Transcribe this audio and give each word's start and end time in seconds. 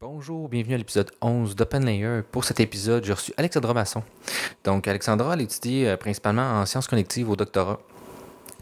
Bonjour, 0.00 0.48
bienvenue 0.48 0.74
à 0.74 0.78
l'épisode 0.78 1.10
11 1.20 1.56
d'OpenLayer. 1.56 2.22
Pour 2.30 2.44
cet 2.44 2.60
épisode, 2.60 3.04
j'ai 3.04 3.12
reçu 3.12 3.32
Alexandra 3.36 3.74
Masson. 3.74 4.04
Donc, 4.62 4.86
Alexandra, 4.86 5.34
elle 5.34 5.40
étudie 5.40 5.86
euh, 5.86 5.96
principalement 5.96 6.60
en 6.60 6.66
sciences 6.66 6.86
connectives 6.86 7.28
au 7.28 7.34
doctorat. 7.34 7.80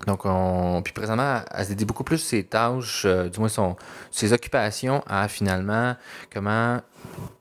Donc, 0.07 0.25
on... 0.25 0.81
puis 0.83 0.95
présentement, 0.95 1.43
elle 1.51 1.65
se 1.65 1.69
dédie 1.69 1.85
beaucoup 1.85 2.05
plus 2.05 2.17
ses 2.17 2.43
tâches, 2.43 3.03
euh, 3.05 3.29
du 3.29 3.39
moins 3.39 3.51
ses 4.11 4.33
occupations 4.33 5.03
à 5.07 5.29
finalement 5.29 5.95
comment 6.33 6.81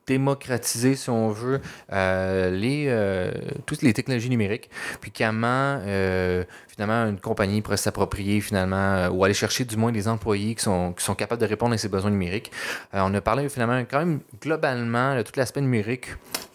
démocratiser, 0.08 0.96
si 0.96 1.10
on 1.10 1.30
veut, 1.30 1.62
euh, 1.92 2.52
les, 2.52 2.86
euh, 2.88 3.32
toutes 3.66 3.82
les 3.82 3.94
technologies 3.94 4.30
numériques, 4.30 4.70
puis 5.02 5.12
comment 5.12 5.80
euh, 5.82 6.44
finalement 6.68 7.10
une 7.10 7.20
compagnie 7.20 7.62
pourrait 7.62 7.78
s'approprier 7.78 8.41
finalement 8.41 9.08
ou 9.08 9.23
aller 9.23 9.34
chercher 9.34 9.66
du 9.66 9.78
moins 9.78 9.91
des 9.91 10.08
employés 10.08 10.55
qui 10.55 10.64
sont, 10.64 10.94
qui 10.94 11.04
sont 11.04 11.16
capables 11.16 11.41
de 11.41 11.48
répondre 11.48 11.73
à 11.73 11.78
ces 11.78 11.90
besoins 11.90 12.12
numériques. 12.12 12.52
On 12.94 13.14
a 13.14 13.22
parlé 13.22 13.49
finalement 13.49 13.80
quand 13.90 13.99
même 13.99 14.20
globalement 14.41 15.16
de 15.16 15.22
tout 15.22 15.34
l'aspect 15.38 15.62
numérique. 15.62 16.08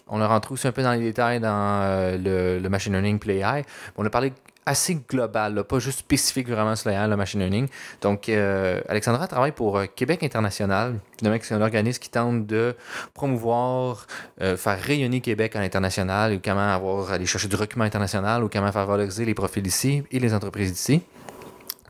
On 0.07 0.21
a 0.21 0.27
rentré 0.27 0.53
aussi 0.53 0.67
un 0.67 0.71
peu 0.71 0.83
dans 0.83 0.91
les 0.91 0.99
détails 0.99 1.39
dans 1.39 2.17
le, 2.21 2.59
le 2.59 2.69
machine 2.69 2.91
learning 2.93 3.17
puis 3.17 3.29
l'AI. 3.29 3.63
On 3.97 4.05
a 4.05 4.09
parlé 4.09 4.33
assez 4.65 5.01
global, 5.09 5.63
pas 5.63 5.79
juste 5.79 5.99
spécifique 5.99 6.47
vraiment 6.47 6.75
sur 6.75 6.91
le 6.91 7.15
machine 7.15 7.39
learning. 7.39 7.67
Donc, 8.01 8.29
euh, 8.29 8.81
Alexandra 8.87 9.27
travaille 9.27 9.51
pour 9.51 9.77
euh, 9.77 9.85
Québec 9.85 10.23
International. 10.23 10.99
C'est 11.41 11.53
un 11.53 11.61
organisme 11.61 11.99
qui 11.99 12.09
tente 12.09 12.45
de 12.45 12.75
promouvoir, 13.13 14.07
euh, 14.41 14.57
faire 14.57 14.79
rayonner 14.79 15.21
Québec 15.21 15.55
à 15.55 15.61
l'international, 15.61 16.33
ou 16.33 16.39
comment 16.43 16.73
avoir, 16.73 17.11
aller 17.11 17.25
chercher 17.25 17.47
du 17.47 17.57
document 17.57 17.85
international, 17.85 18.43
ou 18.43 18.49
comment 18.49 18.71
faire 18.71 18.85
valoriser 18.85 19.25
les 19.25 19.33
profils 19.33 19.65
ici 19.65 20.03
et 20.11 20.19
les 20.19 20.33
entreprises 20.33 20.71
d'ici. 20.71 21.01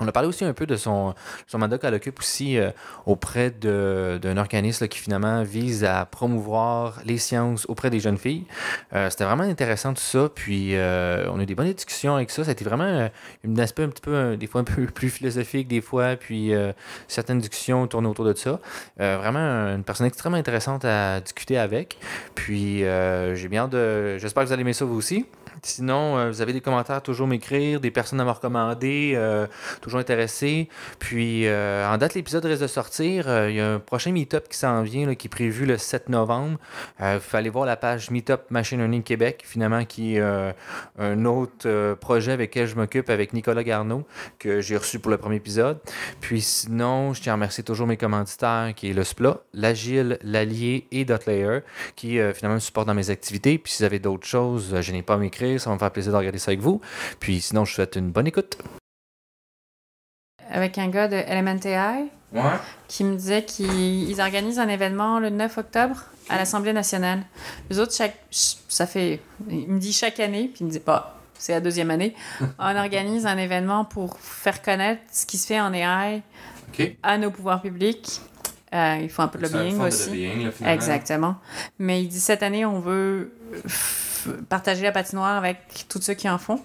On 0.02 0.08
a 0.08 0.12
parlé 0.12 0.28
aussi 0.28 0.44
un 0.44 0.54
peu 0.54 0.66
de 0.66 0.78
son, 0.78 1.14
mandat 1.54 1.78
qu'elle 1.78 1.94
occupe 1.94 2.20
aussi 2.20 2.58
euh, 2.58 2.72
auprès 3.06 3.52
d'un 3.52 4.38
organisme 4.38 4.88
qui 4.88 4.98
finalement 4.98 5.44
vise 5.44 5.84
à 5.84 6.06
promouvoir 6.06 7.00
les 7.06 7.20
sciences 7.20 7.68
auprès 7.70 7.92
des 7.92 8.00
jeunes 8.00 8.18
filles. 8.18 8.46
Euh, 8.94 9.12
C'était 9.12 9.26
vraiment 9.26 9.44
intéressant 9.44 9.94
tout 9.94 10.02
ça, 10.02 10.28
puis 10.34 10.76
euh, 10.76 11.30
on 11.32 11.40
a 11.40 11.44
eu 11.44 11.46
des 11.46 11.54
bonnes 11.54 11.72
discussions 11.72 12.16
avec 12.16 12.32
ça. 12.32 12.44
Ça 12.44 12.50
a 12.50 12.54
été 12.54 12.66
vraiment 12.66 13.10
un 13.48 13.58
aspect 13.60 13.84
un 13.84 13.90
petit 13.90 14.02
peu, 14.02 14.16
euh, 14.16 14.38
des 14.38 14.48
fois 14.48 14.62
un 14.62 14.64
peu 14.64 14.86
plus 14.94 15.12
philosophique, 15.12 15.68
des 15.68 15.82
fois, 15.82 16.16
puis 16.16 16.52
certaines 17.08 17.40
discussions 17.40 17.86
tournaient 17.86 18.10
autour 18.10 18.26
de 18.26 18.34
ça. 18.34 18.60
Vraiment 18.98 19.40
une 19.76 19.84
personne 19.84 20.08
extrêmement 20.08 20.38
intéressante 20.38 20.84
à 20.84 21.22
discuter 21.22 21.60
avec. 21.60 22.00
Puis 22.34 22.80
j'ai 22.80 23.48
bien 23.50 23.68
de. 23.68 24.18
J'espère 24.18 24.44
que 24.44 24.48
vous 24.48 24.54
allez 24.54 24.62
aimer 24.62 24.74
ça 24.74 24.86
vous 24.86 24.96
aussi. 24.96 25.26
Sinon, 25.64 26.18
euh, 26.18 26.30
vous 26.30 26.42
avez 26.42 26.54
des 26.54 26.62
commentaires, 26.62 27.02
toujours 27.02 27.28
m'écrire, 27.28 27.80
des 27.80 27.92
personnes 27.92 28.20
à 28.20 28.26
me 28.26 28.32
recommander, 28.32 29.14
euh, 29.16 29.48
toujours 29.82 30.00
intéressés. 30.00 30.70
Puis, 31.00 31.48
euh, 31.48 31.88
en 31.88 31.98
date, 31.98 32.14
l'épisode 32.14 32.46
reste 32.46 32.62
de 32.62 32.68
sortir. 32.68 33.26
Il 33.50 33.56
y 33.56 33.60
a 33.60 33.74
un 33.74 33.80
prochain 33.80 34.12
meet-up 34.12 34.48
qui 34.50 34.58
s'en 34.58 34.82
vient, 34.82 35.14
qui 35.16 35.28
est 35.28 35.30
prévu 35.30 35.66
le 35.66 35.78
7 35.78 36.10
novembre. 36.10 36.58
Il 37.00 37.20
aller 37.34 37.50
voir 37.50 37.66
la 37.66 37.78
page 37.78 38.12
Meetup 38.12 38.42
Machine 38.50 38.80
Learning 38.80 39.04
Québec, 39.04 39.44
finalement, 39.46 39.86
qui 39.86 40.18
est 40.18 40.54
un 41.00 41.26
autre 41.26 41.94
projet 41.96 42.34
avec 42.34 42.52
lequel 42.52 42.68
je 42.68 42.76
m'occupe 42.76 43.10
avec 43.10 43.34
Nicolas 43.34 43.64
Garneau, 43.64 44.06
que 44.38 44.62
j'ai 44.62 44.78
reçu 44.78 45.00
pour 45.00 45.12
le 45.12 45.18
premier 45.18 45.38
épisode. 45.38 45.80
Puis 46.20 46.42
sinon, 46.42 47.14
je 47.14 47.22
tiens 47.22 47.34
à 47.34 47.36
remercier 47.36 47.64
toujours 47.64 47.88
mes 47.88 47.98
commanditaires, 47.98 48.74
qui 48.76 48.90
est 48.90 48.94
le 48.94 49.04
SPLA, 49.04 49.40
l'Agile, 49.54 50.20
l'Allier 50.24 50.88
et 50.92 51.06
Dotlayer, 51.06 51.60
qui 51.96 52.20
finalement 52.34 52.56
me 52.56 52.60
supportent 52.60 52.88
dans 52.88 52.94
mes 52.94 53.10
activités. 53.10 53.58
Puis 53.58 53.74
si 53.74 53.80
vous 53.80 53.86
avez 53.86 54.00
d'autres 54.00 54.28
choses, 54.28 54.76
je 54.82 54.92
n'ai 54.92 55.02
pas 55.02 55.14
à 55.16 55.18
ça 55.60 55.70
va 55.70 55.76
me 55.76 55.80
faire 55.80 55.92
plaisir 55.92 56.12
de 56.12 56.18
regarder 56.18 56.40
ça 56.40 56.52
avec 56.52 56.60
vous. 56.62 56.82
Puis 57.20 57.42
sinon, 57.42 57.66
je 57.66 57.72
vous 57.72 57.76
souhaite 57.76 57.96
une 57.96 58.12
bonne 58.12 58.28
écoute. 58.28 58.58
avec 60.50 60.78
un 60.78 60.90
gars 60.90 61.08
de 61.08 61.16
LMNTI 61.16 62.10
Ouais. 62.34 62.42
qui 62.88 63.04
me 63.04 63.16
disait 63.18 63.44
qu'ils 63.44 64.10
ils 64.10 64.22
organisent 64.22 64.60
un 64.60 64.70
événement 64.70 65.20
le 65.20 65.30
9 65.30 65.58
octobre 65.58 66.06
à 66.30 66.38
l'Assemblée 66.38 66.72
nationale. 66.72 67.24
Les 67.70 67.78
autres, 67.80 67.94
chaque, 67.94 68.16
ça 68.30 68.88
fait, 68.88 69.20
il 69.50 69.68
me 69.68 69.80
dit 69.80 69.92
chaque 69.92 70.20
année, 70.22 70.48
puis 70.54 70.62
il 70.62 70.68
me 70.68 70.72
dit 70.72 70.80
pas, 70.80 71.20
c'est 71.38 71.52
la 71.52 71.60
deuxième 71.60 71.92
année, 71.92 72.16
on 72.60 72.76
organise 72.78 73.26
un 73.26 73.38
événement 73.38 73.84
pour 73.84 74.18
faire 74.20 74.62
connaître 74.62 75.02
ce 75.12 75.26
qui 75.26 75.38
se 75.38 75.48
fait 75.48 75.60
en 75.60 75.74
AI 75.74 76.22
à 77.04 77.18
nos 77.18 77.32
pouvoirs 77.32 77.62
publics. 77.62 78.22
Euh, 78.74 79.00
il 79.02 79.10
faut 79.10 79.22
un 79.24 79.28
peu 79.28 79.40
de 79.40 79.44
lobbying 79.44 79.78
aussi. 79.82 80.30
Exactement. 80.66 81.36
Mais 81.80 82.02
il 82.02 82.08
dit 82.08 82.22
cette 82.22 82.44
année, 82.44 82.66
on 82.66 82.80
veut 82.80 83.34
partager 84.50 84.84
la 84.84 84.92
patinoire 84.92 85.38
avec 85.38 85.86
tous 85.90 86.02
ceux 86.02 86.14
qui 86.14 86.30
en 86.30 86.38
font. 86.38 86.60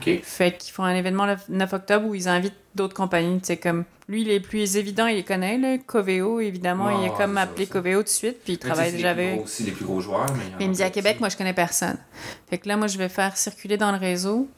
OK. 0.00 0.20
Fait 0.22 0.56
qu'ils 0.56 0.72
font 0.72 0.84
un 0.84 0.94
événement 0.94 1.26
le 1.26 1.36
9 1.48 1.72
octobre 1.74 2.06
où 2.06 2.14
ils 2.14 2.28
invitent 2.28 2.54
d'autres 2.74 2.94
compagnies. 2.94 3.40
Sais, 3.42 3.56
comme 3.58 3.84
lui, 4.08 4.22
il 4.22 4.30
est 4.30 4.40
plus 4.40 4.76
évident, 4.76 5.06
il 5.06 5.16
les 5.16 5.24
connaît, 5.24 5.58
là. 5.58 5.76
Coveo, 5.84 6.40
évidemment, 6.40 6.86
Ouais, 6.86 6.94
il 7.00 7.06
est 7.06 7.10
ouais, 7.10 7.16
comme 7.16 7.34
c'est 7.34 7.40
appelé 7.40 7.66
ça. 7.66 7.72
Coveo 7.72 7.98
tout 7.98 8.04
de 8.04 8.08
suite, 8.08 8.38
puis 8.44 8.52
il 8.54 8.58
travaille 8.58 8.92
déjà 8.92 9.10
avec. 9.10 9.42
aussi 9.42 9.64
les 9.64 9.72
plus 9.72 9.84
gros 9.84 10.00
joueurs. 10.00 10.26
Mais, 10.34 10.44
Mais 10.58 10.64
il 10.64 10.68
me 10.70 10.74
dit 10.74 10.82
à 10.82 10.90
Québec, 10.90 11.18
moi, 11.20 11.28
je 11.28 11.36
connais 11.36 11.52
personne. 11.52 11.96
Fait 12.48 12.56
que 12.58 12.68
là, 12.68 12.76
moi, 12.76 12.86
je 12.86 12.96
vais 12.98 13.08
faire 13.08 13.36
circuler 13.36 13.76
dans 13.76 13.90
le 13.92 13.98
réseau. 13.98 14.48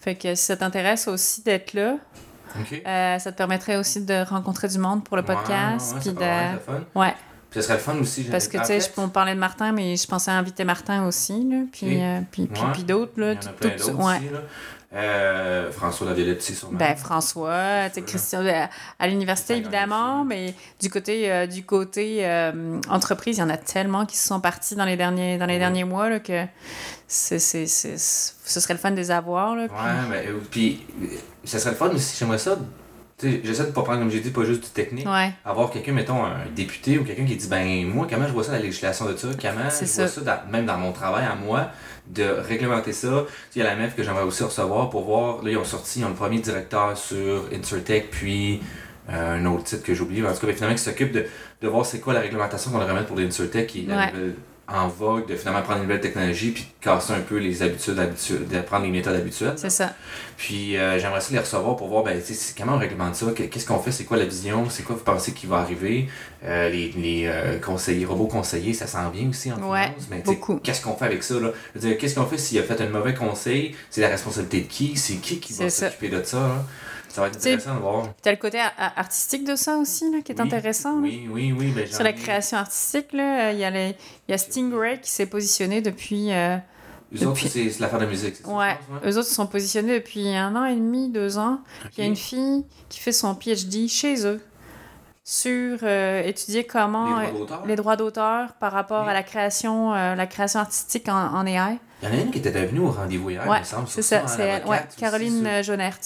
Fait 0.00 0.14
que 0.14 0.34
si 0.34 0.44
ça 0.44 0.56
t'intéresse 0.56 1.08
aussi 1.08 1.42
d'être 1.42 1.72
là, 1.72 1.96
OK. 2.60 2.82
euh, 2.86 3.18
ça 3.18 3.32
te 3.32 3.36
permettrait 3.38 3.76
aussi 3.76 4.04
de 4.04 4.22
rencontrer 4.28 4.68
du 4.68 4.78
monde 4.78 5.02
pour 5.04 5.16
le 5.16 5.22
podcast. 5.24 5.96
puis 6.00 6.10
de... 6.10 6.18
fun. 6.66 6.84
Ouais, 6.94 7.14
Puis 7.50 7.60
ça 7.60 7.66
serait 7.66 7.74
le 7.74 7.80
fun 7.80 7.96
aussi. 7.98 8.24
parce 8.24 8.46
que 8.48 8.58
tu 8.58 8.64
sais, 8.64 8.92
on 8.96 9.08
parlait 9.08 9.34
de 9.34 9.40
Martin, 9.40 9.72
mais 9.72 9.96
je 9.96 10.06
pensais 10.06 10.30
inviter 10.30 10.64
Martin 10.64 11.06
aussi, 11.06 11.32
là. 11.50 11.64
Puis, 11.72 12.00
euh, 12.02 12.20
puis, 12.30 12.46
puis, 12.46 12.62
Ouais. 12.62 12.68
puis 12.72 12.84
d'autres, 12.84 13.12
Il 13.16 13.22
y 13.22 13.26
là. 13.26 13.32
en 13.32 13.46
a 13.46 13.52
plein 13.52 13.70
tout- 13.70 13.78
d'autres 13.90 13.98
ouais. 14.06 14.16
aussi, 14.18 14.28
là. 14.32 14.40
Euh, 14.92 15.70
François 15.70 16.08
Laviolette, 16.08 16.42
c'est 16.42 16.52
sûrement. 16.54 16.76
Ben, 16.76 16.96
François, 16.96 17.88
Christian, 18.06 18.44
à 18.98 19.06
l'université 19.06 19.56
évidemment, 19.56 20.24
mais 20.24 20.52
du 20.80 20.90
côté, 20.90 21.30
euh, 21.30 21.46
du 21.46 21.64
côté 21.64 22.26
euh, 22.26 22.80
entreprise, 22.88 23.36
il 23.36 23.40
y 23.40 23.42
en 23.44 23.50
a 23.50 23.56
tellement 23.56 24.04
qui 24.04 24.16
se 24.16 24.26
sont 24.26 24.40
partis 24.40 24.74
dans 24.74 24.84
les 24.84 24.96
derniers, 24.96 25.38
dans 25.38 25.46
les 25.46 25.54
Ouais. 25.54 25.58
derniers 25.60 25.84
mois 25.84 26.10
là, 26.10 26.18
que 26.18 26.44
c'est, 27.06 27.38
c'est, 27.38 27.66
c'est- 27.66 27.98
ce 27.98 28.58
serait 28.60 28.74
le 28.74 28.80
fun 28.80 28.90
de 28.90 28.96
les 28.96 29.12
avoir. 29.12 29.54
Là, 29.54 29.68
puis- 29.68 29.76
Ouais, 29.76 30.08
mais 30.10 30.26
euh, 30.28 30.40
puis 30.50 30.84
ça 31.44 31.60
serait 31.60 31.70
le 31.70 31.76
fun 31.76 31.90
aussi. 31.90 32.16
J'aimerais 32.18 32.38
ça. 32.38 32.56
J'essaie 33.22 33.66
de 33.66 33.70
pas 33.72 33.82
prendre, 33.82 33.98
comme 34.00 34.10
j'ai 34.10 34.20
dit, 34.20 34.30
pas 34.30 34.44
juste 34.44 34.62
du 34.64 34.70
technique. 34.70 35.06
ouais. 35.06 35.30
Avoir 35.44 35.70
quelqu'un, 35.70 35.92
mettons, 35.92 36.24
un 36.24 36.46
député 36.54 36.98
ou 36.98 37.04
quelqu'un 37.04 37.24
qui 37.24 37.36
dit, 37.36 37.48
ben, 37.48 37.86
moi, 37.86 38.06
comment 38.08 38.26
je 38.26 38.32
vois 38.32 38.44
ça, 38.44 38.52
la 38.52 38.58
législation 38.60 39.06
de 39.06 39.16
ça, 39.16 39.28
comment 39.40 39.68
je 39.70 39.84
vois 40.02 40.08
ça. 40.08 40.20
dans- 40.22 40.50
même 40.52 40.66
dans 40.66 40.78
mon 40.78 40.92
travail 40.92 41.24
à 41.24 41.34
moi, 41.34 41.68
de 42.08 42.24
réglementer 42.24 42.92
ça? 42.92 43.24
Il 43.54 43.58
y 43.58 43.62
a 43.62 43.64
la 43.64 43.76
MEF 43.76 43.94
que 43.94 44.02
j'aimerais 44.02 44.22
aussi 44.24 44.42
recevoir 44.42 44.90
pour 44.90 45.04
voir. 45.04 45.42
Là, 45.44 45.50
ils 45.50 45.56
ont 45.58 45.64
sorti, 45.64 46.00
ils 46.00 46.04
ont 46.04 46.08
le 46.08 46.14
premier 46.14 46.38
directeur 46.40 46.96
sur 46.96 47.44
InsurTech, 47.52 48.10
puis 48.10 48.60
euh, 49.10 49.36
un 49.38 49.46
autre 49.46 49.64
titre 49.64 49.82
que 49.82 49.92
j'ai 49.94 50.02
oublié. 50.02 50.24
En 50.26 50.32
tout 50.32 50.40
cas, 50.40 50.46
ben, 50.46 50.54
finalement, 50.54 50.76
qui 50.76 50.82
s'occupe 50.82 51.12
de, 51.12 51.26
de 51.62 51.68
voir 51.68 51.84
c'est 51.84 52.00
quoi 52.00 52.12
la 52.14 52.20
réglementation 52.20 52.70
qu'on 52.70 52.78
devrait 52.78 52.94
mettre 52.94 53.06
pour 53.06 53.16
la 53.88 53.96
Ouais. 53.96 54.06
nouvelle 54.12 54.34
en 54.72 54.88
vogue, 54.88 55.26
de 55.26 55.34
finalement 55.36 55.62
prendre 55.62 55.78
une 55.78 55.84
nouvelle 55.84 56.00
technologie, 56.00 56.50
puis 56.52 56.62
de 56.64 56.84
casser 56.84 57.12
un 57.12 57.20
peu 57.20 57.36
les 57.38 57.62
habitudes, 57.62 57.98
habituelles, 57.98 58.46
de 58.46 58.60
prendre 58.60 58.84
les 58.84 58.90
méthodes 58.90 59.14
habituelles. 59.16 59.54
C'est 59.56 59.70
ça. 59.70 59.92
Puis 60.36 60.76
euh, 60.76 60.98
j'aimerais 60.98 61.20
ça 61.20 61.28
les 61.32 61.38
recevoir 61.38 61.76
pour 61.76 61.88
voir 61.88 62.04
ben, 62.04 62.20
comment 62.56 62.74
on 62.74 62.78
réglemente 62.78 63.14
ça, 63.14 63.26
que- 63.34 63.42
qu'est-ce 63.42 63.66
qu'on 63.66 63.78
fait, 63.80 63.92
c'est 63.92 64.04
quoi 64.04 64.16
la 64.16 64.24
vision, 64.24 64.70
c'est 64.70 64.82
quoi 64.82 64.96
vous 64.96 65.02
pensez 65.04 65.32
qui 65.32 65.46
va 65.46 65.56
arriver? 65.58 66.08
Euh, 66.44 66.68
les 66.70 66.92
les 66.92 67.24
euh, 67.26 67.58
conseillers, 67.58 68.06
robots 68.06 68.26
conseillers, 68.28 68.72
ça 68.72 68.86
s'en 68.86 69.10
vient 69.10 69.28
aussi 69.28 69.52
en 69.52 69.56
Ouais, 69.70 69.84
finance, 69.88 70.06
mais 70.10 70.16
sais, 70.18 70.22
beaucoup. 70.24 70.56
qu'est-ce 70.62 70.80
qu'on 70.82 70.94
fait 70.96 71.04
avec 71.06 71.22
ça? 71.22 71.34
Là? 71.34 71.50
Je 71.74 71.80
veux 71.80 71.88
dire, 71.88 71.98
qu'est-ce 71.98 72.14
qu'on 72.14 72.26
fait 72.26 72.38
s'il 72.38 72.58
a 72.58 72.62
fait 72.62 72.80
un 72.80 72.88
mauvais 72.88 73.14
conseil? 73.14 73.74
C'est 73.90 74.00
la 74.00 74.08
responsabilité 74.08 74.60
de 74.62 74.66
qui? 74.72 74.96
C'est 74.96 75.14
qui 75.16 75.38
qui 75.40 75.52
va 75.54 75.68
s'occuper 75.68 76.08
de 76.08 76.22
ça? 76.22 76.38
là? 76.38 76.64
Ça 77.12 77.20
va 77.22 77.26
être 77.26 77.34
Tu 77.40 77.48
intéressant 77.48 77.74
de 77.74 77.80
voir. 77.80 78.06
T'as 78.22 78.30
le 78.30 78.36
côté 78.36 78.60
artistique 78.78 79.44
de 79.44 79.56
ça 79.56 79.76
aussi, 79.76 80.10
là, 80.12 80.18
qui 80.24 80.32
est 80.32 80.40
Oui, 80.40 80.46
intéressant. 80.46 80.94
Oui, 81.00 81.28
oui, 81.30 81.52
oui. 81.56 81.72
Ben, 81.74 81.86
Sur 81.86 82.04
la 82.04 82.12
création 82.12 82.56
artistique, 82.58 83.12
là, 83.12 83.48
euh, 83.48 83.52
il 83.52 83.58
y, 83.58 83.64
a 83.64 83.70
les- 83.70 83.96
il 84.28 84.30
y 84.30 84.34
a 84.34 84.38
Stingray 84.38 85.00
qui 85.00 85.10
s'est 85.10 85.26
positionné 85.26 85.80
depuis. 85.82 86.32
euh, 86.32 86.56
Eux 87.12 87.26
autres, 87.26 87.30
depuis- 87.34 87.48
c'est 87.48 87.70
c'est 87.70 87.80
l'affaire 87.80 87.98
de 87.98 88.06
musique, 88.06 88.36
c'est? 88.36 88.46
Ouais, 88.46 88.78
eux 89.04 89.18
autres 89.18 89.26
se 89.28 89.34
sont 89.34 89.48
positionnés 89.48 89.98
depuis 89.98 90.28
un 90.36 90.54
an 90.54 90.64
et 90.66 90.76
demi, 90.76 91.08
deux 91.10 91.38
ans. 91.38 91.58
Il 91.96 92.00
y 92.00 92.02
a 92.04 92.06
une 92.06 92.14
fille 92.16 92.64
qui 92.88 93.00
fait 93.00 93.10
son 93.12 93.34
PhD 93.34 93.88
chez 93.88 94.24
eux 94.24 94.40
sur 95.24 95.78
euh, 95.82 96.22
étudier 96.22 96.64
comment 96.64 97.20
Les 97.66 97.76
droits 97.76 97.96
d'auteur? 97.96 98.52
par 98.60 98.70
rapport 98.72 99.04
Oui. 99.04 99.10
à 99.10 99.14
la 99.14 99.22
création, 99.24 99.92
euh, 99.94 100.14
la 100.14 100.26
création 100.26 100.60
artistique 100.60 101.08
en, 101.08 101.34
en 101.34 101.44
AI. 101.46 101.78
Il 102.02 102.08
y 102.08 102.12
en 102.12 102.14
a 102.14 102.20
une 102.22 102.30
qui 102.30 102.38
était 102.38 102.50
venue 102.66 102.80
au 102.80 102.90
rendez-vous 102.90 103.30
hier, 103.30 103.42
il 103.44 103.50
ouais, 103.50 103.60
me 103.60 103.64
semble. 103.64 103.88
c'est 103.88 104.02
ça, 104.02 104.20
hein, 104.22 104.26
c'est 104.28 104.64
Ouais, 104.64 104.80
Caroline 104.96 105.62
Jonert. 105.62 105.98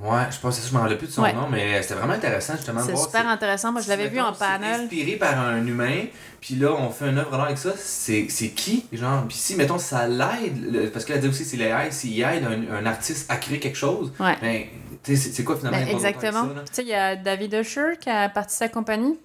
Ouais, 0.00 0.22
je 0.30 0.38
pense 0.38 0.60
que 0.60 0.68
je 0.68 0.72
m'en 0.72 0.82
rappelle 0.82 0.96
plus 0.98 1.08
de 1.08 1.12
son 1.12 1.22
Ouais. 1.22 1.32
nom, 1.32 1.48
mais 1.50 1.82
c'était 1.82 1.94
vraiment 1.94 2.12
intéressant 2.12 2.54
justement 2.54 2.80
de 2.80 2.86
C'est 2.86 2.92
voir. 2.92 3.04
super 3.06 3.28
intéressant. 3.28 3.72
Moi, 3.72 3.80
je 3.80 3.88
l'avais 3.88 4.06
vu 4.08 4.20
en 4.20 4.32
panel. 4.32 4.82
inspiré 4.82 5.16
par 5.16 5.36
un 5.40 5.66
humain, 5.66 6.04
puis 6.40 6.54
là, 6.54 6.72
on 6.72 6.90
fait 6.90 7.08
une 7.08 7.18
œuvre 7.18 7.32
d'art 7.32 7.44
avec 7.46 7.58
ça. 7.58 7.70
C'est 7.76 8.26
qui 8.54 8.86
Genre, 8.92 9.24
puis 9.26 9.36
si, 9.36 9.56
mettons, 9.56 9.78
ça 9.78 10.06
l'aide, 10.06 10.90
parce 10.92 11.04
qu'elle 11.04 11.16
a 11.16 11.20
dit 11.20 11.26
aussi, 11.28 11.44
c'est 11.44 11.56
l'AI, 11.56 11.90
s'il 11.90 12.20
aide 12.22 12.44
un, 12.44 12.76
un 12.76 12.86
artiste 12.86 13.28
à 13.30 13.36
créer 13.38 13.58
quelque 13.58 13.76
chose, 13.78 14.12
Ouais. 14.20 14.36
ben, 14.40 14.62
tu 15.02 15.16
sais, 15.16 15.30
c'est- 15.32 15.42
quoi 15.44 15.56
finalement 15.56 15.78
Ben, 15.78 15.88
exactement. 15.88 16.42
ça? 16.44 16.48
Tu 16.66 16.74
sais, 16.74 16.82
il 16.82 16.88
y 16.88 16.94
a 16.94 17.16
David 17.16 17.54
Usher 17.54 17.96
qui 18.00 18.08
a 18.08 18.28
parti 18.28 18.54
sa 18.54 18.68
compagnie 18.68 19.18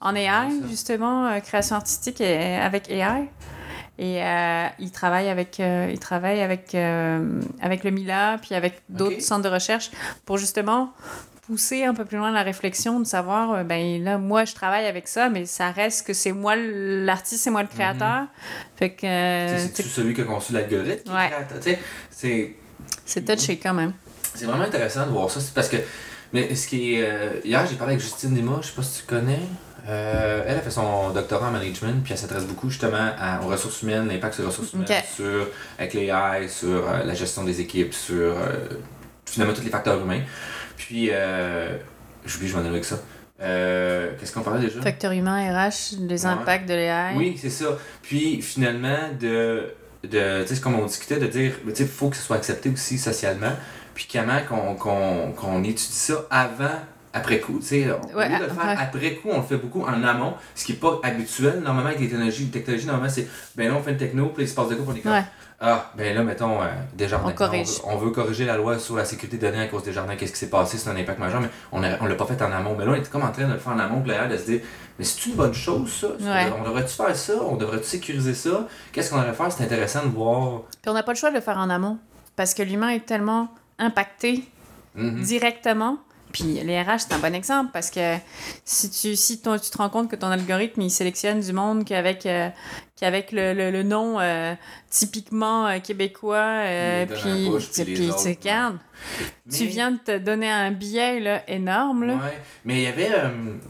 en 0.00 0.14
AI, 0.16 0.26
ça. 0.28 0.66
justement, 0.68 1.28
euh, 1.28 1.38
création 1.40 1.76
artistique 1.76 2.20
et, 2.20 2.56
avec 2.56 2.90
AI. 2.90 3.28
Et 3.98 4.22
euh, 4.22 4.66
il 4.78 4.90
travaille 4.90 5.28
avec, 5.28 5.58
euh, 5.60 5.88
il 5.90 5.98
travaille 5.98 6.40
avec, 6.42 6.74
euh, 6.74 7.40
avec 7.62 7.82
le 7.84 7.90
MILA, 7.90 8.38
puis 8.42 8.54
avec 8.54 8.80
d'autres 8.88 9.22
centres 9.22 9.44
de 9.48 9.48
recherche 9.54 9.90
pour 10.26 10.36
justement 10.38 10.92
pousser 11.46 11.84
un 11.84 11.94
peu 11.94 12.04
plus 12.04 12.18
loin 12.18 12.30
la 12.32 12.42
réflexion, 12.42 12.98
de 13.00 13.06
savoir, 13.06 13.52
euh, 13.52 13.62
ben 13.62 14.02
là, 14.02 14.18
moi, 14.18 14.44
je 14.44 14.52
travaille 14.52 14.84
avec 14.86 15.06
ça, 15.08 15.28
mais 15.30 15.46
ça 15.46 15.70
reste 15.70 16.06
que 16.06 16.12
c'est 16.12 16.32
moi 16.32 16.56
l'artiste, 16.56 17.44
c'est 17.44 17.50
moi 17.50 17.62
le 17.62 17.68
créateur. 17.68 18.26
Fait 18.76 18.90
que. 18.90 19.06
C'est 19.72 19.82
celui 19.82 20.12
qui 20.12 20.20
a 20.22 20.24
conçu 20.24 20.52
l'algorithme 20.52 21.10
Ouais. 21.14 21.30
crée- 21.30 21.56
tu 21.60 21.62
sais, 21.62 21.78
C'est 22.10 22.54
c'est 23.04 23.24
touché 23.24 23.58
quand 23.58 23.74
même. 23.74 23.92
c'est 24.34 24.44
vraiment 24.44 24.64
intéressant 24.64 25.06
de 25.06 25.10
voir 25.12 25.30
ça. 25.30 25.40
C'est 25.40 25.54
parce 25.54 25.68
que. 25.68 25.76
Mais 26.32 26.52
ce 26.54 26.66
qui 26.66 26.94
est. 26.96 27.08
euh, 27.08 27.40
hier, 27.44 27.64
j'ai 27.66 27.76
parlé 27.76 27.94
avec 27.94 28.04
Justine 28.04 28.34
Lima, 28.34 28.58
je 28.60 28.66
sais 28.66 28.74
pas 28.74 28.82
si 28.82 29.00
tu 29.00 29.06
connais. 29.06 29.38
Euh, 29.88 30.42
elle 30.46 30.56
a 30.56 30.60
fait 30.60 30.70
son 30.70 31.10
doctorat 31.10 31.48
en 31.48 31.52
management, 31.52 32.02
puis 32.02 32.12
elle 32.12 32.18
s'intéresse 32.18 32.44
beaucoup 32.44 32.68
justement 32.70 33.10
à- 33.18 33.40
aux 33.42 33.48
ressources 33.48 33.82
humaines, 33.82 34.08
l'impact 34.08 34.34
sur 34.34 34.42
les 34.42 34.48
ressources 34.48 34.72
humaines, 34.72 34.86
sur, 35.14 35.46
avec 35.78 35.94
l'AI, 35.94 36.48
sur 36.48 36.68
euh, 36.88 37.04
la 37.04 37.14
gestion 37.14 37.44
des 37.44 37.60
équipes, 37.60 37.94
sur 37.94 38.16
euh, 38.36 38.52
finalement 39.24 39.54
tous 39.54 39.62
les 39.62 39.70
facteurs 39.70 40.00
humains. 40.00 40.22
Puis, 40.76 41.10
j'oublie, 42.24 42.48
je 42.48 42.54
m'en 42.54 42.60
allais 42.60 42.68
avec 42.70 42.84
ça. 42.84 42.96
Qu'est-ce 43.38 44.32
qu'on 44.32 44.40
parlait 44.42 44.60
déjà? 44.66 44.80
Facteur 44.82 45.12
humain, 45.12 45.36
RH, 45.52 45.96
les 46.00 46.24
Ouais. 46.24 46.30
impacts 46.32 46.68
de 46.68 46.74
l'AI. 46.74 47.14
Oui, 47.16 47.38
c'est 47.40 47.50
ça. 47.50 47.78
Puis 48.02 48.42
finalement, 48.42 49.10
de, 49.20 49.72
de 50.04 50.42
tu 50.46 50.54
sais, 50.54 50.60
comme 50.60 50.74
on 50.78 50.84
discutait, 50.86 51.18
de 51.18 51.26
dire, 51.26 51.52
tu 51.66 51.74
sais, 51.74 51.82
il 51.84 51.88
faut 51.88 52.08
que 52.08 52.16
ce 52.16 52.22
soit 52.22 52.36
accepté 52.36 52.68
aussi 52.70 52.98
socialement. 52.98 53.52
Puis 53.94 54.06
comment 54.12 54.40
qu'on 54.48 54.74
qu'on 54.74 55.32
qu'on 55.32 55.62
étudie 55.64 55.82
ça 55.92 56.26
avant, 56.30 56.78
après 57.16 57.40
coup. 57.40 57.58
Tu 57.60 57.66
sais, 57.66 57.86
au 57.90 58.16
Ouais, 58.16 58.28
lieu 58.28 58.38
de 58.38 58.44
le 58.44 58.48
faire 58.50 58.76
après 58.80 59.14
coup, 59.14 59.28
on 59.32 59.38
le 59.38 59.42
fait 59.46 59.56
beaucoup 59.56 59.82
en 59.82 60.02
amont, 60.04 60.34
ce 60.54 60.64
qui 60.64 60.72
n'est 60.72 60.78
pas 60.78 61.00
habituel. 61.02 61.60
Normalement, 61.60 61.88
avec 61.90 62.00
les 62.00 62.08
technologies, 62.08 62.44
les 62.44 62.50
technologies 62.50 62.86
normalement, 62.86 63.08
c'est, 63.12 63.26
ben 63.56 63.68
là, 63.68 63.74
on 63.78 63.82
fait 63.82 63.92
une 63.92 63.96
techno, 63.96 64.26
puis 64.28 64.44
il 64.44 64.48
se 64.48 64.54
passe 64.54 64.68
de 64.68 64.74
quoi 64.74 64.84
pour 64.84 64.92
les 64.94 65.00
Ouais. 65.08 65.24
Ah, 65.58 65.90
ben 65.96 66.14
là, 66.14 66.22
mettons, 66.22 66.60
euh, 66.60 66.66
Desjardins. 66.92 67.30
On 67.30 67.32
corrige. 67.34 67.68
On, 67.84 67.96
veut, 67.96 67.96
on 67.96 67.98
veut 67.98 68.10
corriger 68.10 68.44
la 68.44 68.58
loi 68.58 68.78
sur 68.78 68.94
la 68.94 69.06
sécurité 69.06 69.38
des 69.38 69.46
données 69.50 69.62
à 69.62 69.68
cause 69.68 69.82
des 69.84 69.92
jardins. 69.92 70.14
Qu'est-ce 70.14 70.32
qui 70.32 70.38
s'est 70.38 70.50
passé? 70.50 70.76
C'est 70.76 70.90
un 70.90 70.96
impact 70.96 71.18
majeur, 71.18 71.40
mais 71.40 71.48
on 71.72 71.78
on 71.82 72.04
l'a 72.06 72.14
pas 72.14 72.26
fait 72.26 72.42
en 72.42 72.52
amont. 72.52 72.74
Mais 72.78 72.84
là, 72.84 72.90
on 72.92 72.94
était 72.94 73.08
comme 73.08 73.22
en 73.22 73.32
train 73.32 73.48
de 73.48 73.54
le 73.54 73.58
faire 73.58 73.72
en 73.72 73.78
amont, 73.78 74.04
là, 74.04 74.26
de 74.26 74.36
se 74.36 74.44
dire, 74.44 74.60
mais 74.98 75.04
c'est 75.06 75.24
une 75.24 75.34
bonne 75.34 75.54
chose, 75.54 75.90
ça? 75.90 76.08
Ouais. 76.08 76.52
On 76.60 76.62
devrait-tu 76.62 76.94
faire 76.94 77.16
ça? 77.16 77.32
On 77.48 77.56
devrait-tu 77.56 77.84
sécuriser 77.86 78.34
ça? 78.34 78.68
Qu'est-ce 78.92 79.08
qu'on 79.10 79.16
devrait 79.16 79.32
faire? 79.32 79.50
C'est 79.50 79.64
intéressant 79.64 80.02
de 80.04 80.10
voir. 80.10 80.60
Puis 80.82 80.90
on 80.90 80.92
n'a 80.92 81.02
pas 81.02 81.12
le 81.12 81.18
choix 81.18 81.30
de 81.30 81.36
le 81.36 81.40
faire 81.40 81.56
en 81.56 81.70
amont. 81.70 81.96
Parce 82.36 82.52
que 82.52 82.62
l'humain 82.62 82.90
est 82.90 83.06
tellement 83.06 83.48
impacté 83.78 84.44
Mhm. 84.94 85.22
directement. 85.22 85.96
Puis 86.32 86.42
les 86.62 86.82
RH, 86.82 86.98
c'est 87.08 87.12
un 87.14 87.18
bon 87.18 87.34
exemple 87.34 87.70
parce 87.72 87.90
que 87.90 88.16
si 88.64 88.90
tu, 88.90 89.16
si 89.16 89.40
ton- 89.40 89.58
tu 89.58 89.70
te 89.70 89.78
rends 89.78 89.88
compte 89.88 90.10
que 90.10 90.16
ton 90.16 90.26
algorithme, 90.26 90.82
il 90.82 90.90
sélectionne 90.90 91.40
du 91.40 91.52
monde 91.52 91.84
qu'avec 91.84 92.26
euh, 92.26 92.48
qu'avec 92.98 93.32
le, 93.32 93.54
le, 93.54 93.70
le 93.70 93.82
nom 93.82 94.18
euh, 94.20 94.54
typiquement 94.90 95.66
euh, 95.66 95.78
québécois, 95.78 96.62
puis 97.22 97.46
bouche, 97.48 97.70
puis 97.70 97.84
puis 97.84 98.08
autres, 98.10 98.22
tu 98.22 98.28
regardes, 98.28 98.78
tu 99.50 99.64
Mais- 99.64 99.66
viens 99.66 99.90
de 99.92 99.98
te 99.98 100.18
donner 100.18 100.50
un 100.50 100.70
biais 100.72 101.20
là, 101.20 101.42
énorme. 101.48 102.04
Là. 102.04 102.14
Ouais, 102.14 102.38
mais 102.64 102.74
il 102.76 102.82
y 102.82 102.86
avait, 102.86 103.10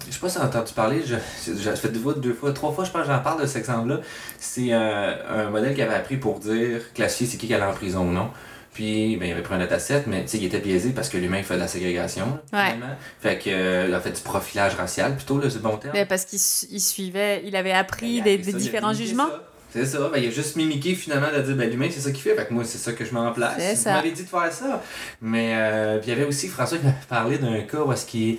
je 0.09 0.13
sais 0.15 0.21
pas 0.21 0.29
si 0.29 0.37
tu 0.37 0.43
as 0.43 0.47
entendu 0.47 0.73
parler, 0.73 1.03
je, 1.05 1.17
je, 1.47 1.71
fait 1.73 1.89
deux 1.89 2.01
fois, 2.01 2.15
deux 2.15 2.35
fois, 2.35 2.53
trois 2.53 2.73
fois, 2.73 2.85
je 2.85 2.91
pense 2.91 3.03
que 3.03 3.09
j'en 3.13 3.21
parle 3.21 3.43
de 3.43 3.47
cet 3.47 3.59
exemple-là. 3.59 4.01
C'est 4.39 4.73
un 4.73 5.51
modèle 5.51 5.75
qu'il 5.75 5.83
avait 5.85 5.95
appris 5.95 6.17
pour 6.17 6.39
dire, 6.41 6.93
classifier 6.95 7.27
c'est 7.27 7.37
qui 7.37 7.47
qui 7.47 7.55
allait 7.55 7.65
en 7.65 7.75
prison 7.75 8.09
ou 8.09 8.13
non. 8.13 8.31
Puis, 8.77 9.17
ben, 9.17 9.27
il 9.27 9.33
avait 9.33 9.41
pris 9.43 9.55
un 9.55 9.59
dataset, 9.59 10.03
mais 10.07 10.21
tu 10.25 10.29
sais, 10.29 10.37
il 10.37 10.45
était 10.45 10.59
biaisé 10.61 10.91
parce 10.91 11.09
que 11.09 11.17
l'humain 11.17 11.43
fait 11.43 11.55
de 11.55 11.61
la 11.61 11.67
ségrégation, 11.67 12.27
Ouais. 12.53 12.73
finalement. 12.75 12.95
Fait 13.23 13.39
que, 13.39 13.49
euh, 13.49 13.87
il 13.89 13.95
a 13.95 14.01
fait 14.01 14.11
du 14.11 14.21
profilage 14.21 14.75
racial, 14.75 15.17
plutôt, 15.17 15.39
le 15.39 15.49
bon 15.61 15.79
terme. 15.79 15.95
Mais 15.95 16.05
Parce 16.05 16.27
qu'il 16.27 16.39
su- 16.39 16.67
il 16.71 16.81
suivait, 16.81 17.43
il 17.47 17.57
avait 17.57 17.73
Ben, 17.73 17.79
appris 17.79 18.07
il 18.17 18.21
a 18.21 18.25
des, 18.37 18.43
ça, 18.45 18.53
différents 18.59 18.93
jugements. 18.93 19.31
C'est 19.73 19.87
ça, 19.87 20.11
ben, 20.13 20.19
il 20.23 20.29
a 20.29 20.31
juste 20.31 20.57
mimiqué 20.57 20.95
finalement 20.95 21.29
de 21.35 21.41
dire 21.43 21.57
ben 21.57 21.69
l'humain 21.71 21.89
c'est 21.91 22.01
ça 22.01 22.11
qu'il 22.11 22.21
fait, 22.21 22.35
fait 22.35 22.47
que 22.47 22.53
moi 22.55 22.65
c'est 22.65 22.79
ça 22.79 22.93
que 22.93 23.05
je 23.05 23.13
mets 23.15 23.21
en 23.21 23.33
place. 23.33 23.57
Vous 23.85 23.91
m'avez 23.91 24.11
dit 24.13 24.23
de 24.25 24.29
faire 24.29 24.53
ça. 24.53 24.83
Mais 25.23 25.53
euh, 25.55 25.99
puis 25.99 26.09
il 26.09 26.11
y 26.11 26.17
avait 26.17 26.25
aussi 26.27 26.49
François 26.49 26.77
qui 26.79 26.85
m'avait 26.85 26.97
parlé 27.09 27.39
d'un 27.39 27.61
cas 27.63 27.79
où 27.83 27.93
est-ce 27.93 28.05
qu'il 28.07 28.39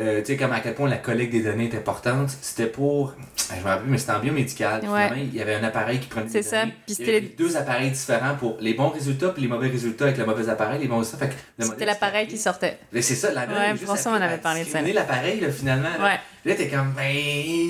euh, 0.00 0.20
tu 0.20 0.26
sais 0.26 0.36
comme 0.38 0.52
à 0.52 0.60
quel 0.60 0.74
point 0.74 0.88
la 0.88 0.96
collecte 0.96 1.32
des 1.32 1.42
données 1.42 1.68
est 1.72 1.76
importante, 1.76 2.30
c'était 2.40 2.66
pour 2.66 3.14
je 3.54 3.60
me 3.60 3.64
rappelle 3.68 3.86
mais 3.88 3.98
c'était 3.98 4.12
en 4.12 4.20
biomédical. 4.20 4.80
Ouais. 4.80 4.86
Finalement, 4.88 5.16
il 5.30 5.34
y 5.34 5.42
avait 5.42 5.54
un 5.56 5.64
appareil 5.64 5.98
qui 6.00 6.06
prenait 6.08 6.28
C'est 6.28 6.38
des 6.40 6.42
ça, 6.42 6.60
données. 6.60 6.74
avait 7.00 7.20
les- 7.20 7.20
deux 7.36 7.56
appareils 7.56 7.90
différents 7.90 8.34
pour 8.36 8.56
les 8.60 8.72
bons 8.74 8.88
résultats 8.88 9.28
puis 9.28 9.42
les 9.42 9.48
mauvais 9.48 9.68
résultats 9.68 10.04
avec 10.06 10.16
le 10.16 10.24
mauvais 10.24 10.48
appareil, 10.48 10.80
les 10.80 10.88
bons 10.88 10.98
résultats. 11.00 11.26
Fait 11.26 11.32
que 11.32 11.38
le 11.58 11.64
C'était 11.66 11.84
l'appareil 11.84 12.26
qui 12.26 12.38
sortait. 12.38 12.78
mais 12.92 13.02
c'est 13.02 13.14
ça, 13.14 13.32
la 13.32 13.42
Ouais, 13.46 13.54
a 13.54 13.72
juste 13.72 13.84
François 13.84 14.12
m'en 14.12 14.24
avait 14.24 14.38
parlé 14.38 14.64
de 14.64 14.68
ça. 14.70 14.80
l'appareil, 14.80 15.40
là, 15.40 15.50
finalement. 15.50 15.90
Ouais. 16.02 16.18
Là, 16.41 16.41
t'es 16.44 16.68
comme, 16.68 16.92
ben, 16.92 17.12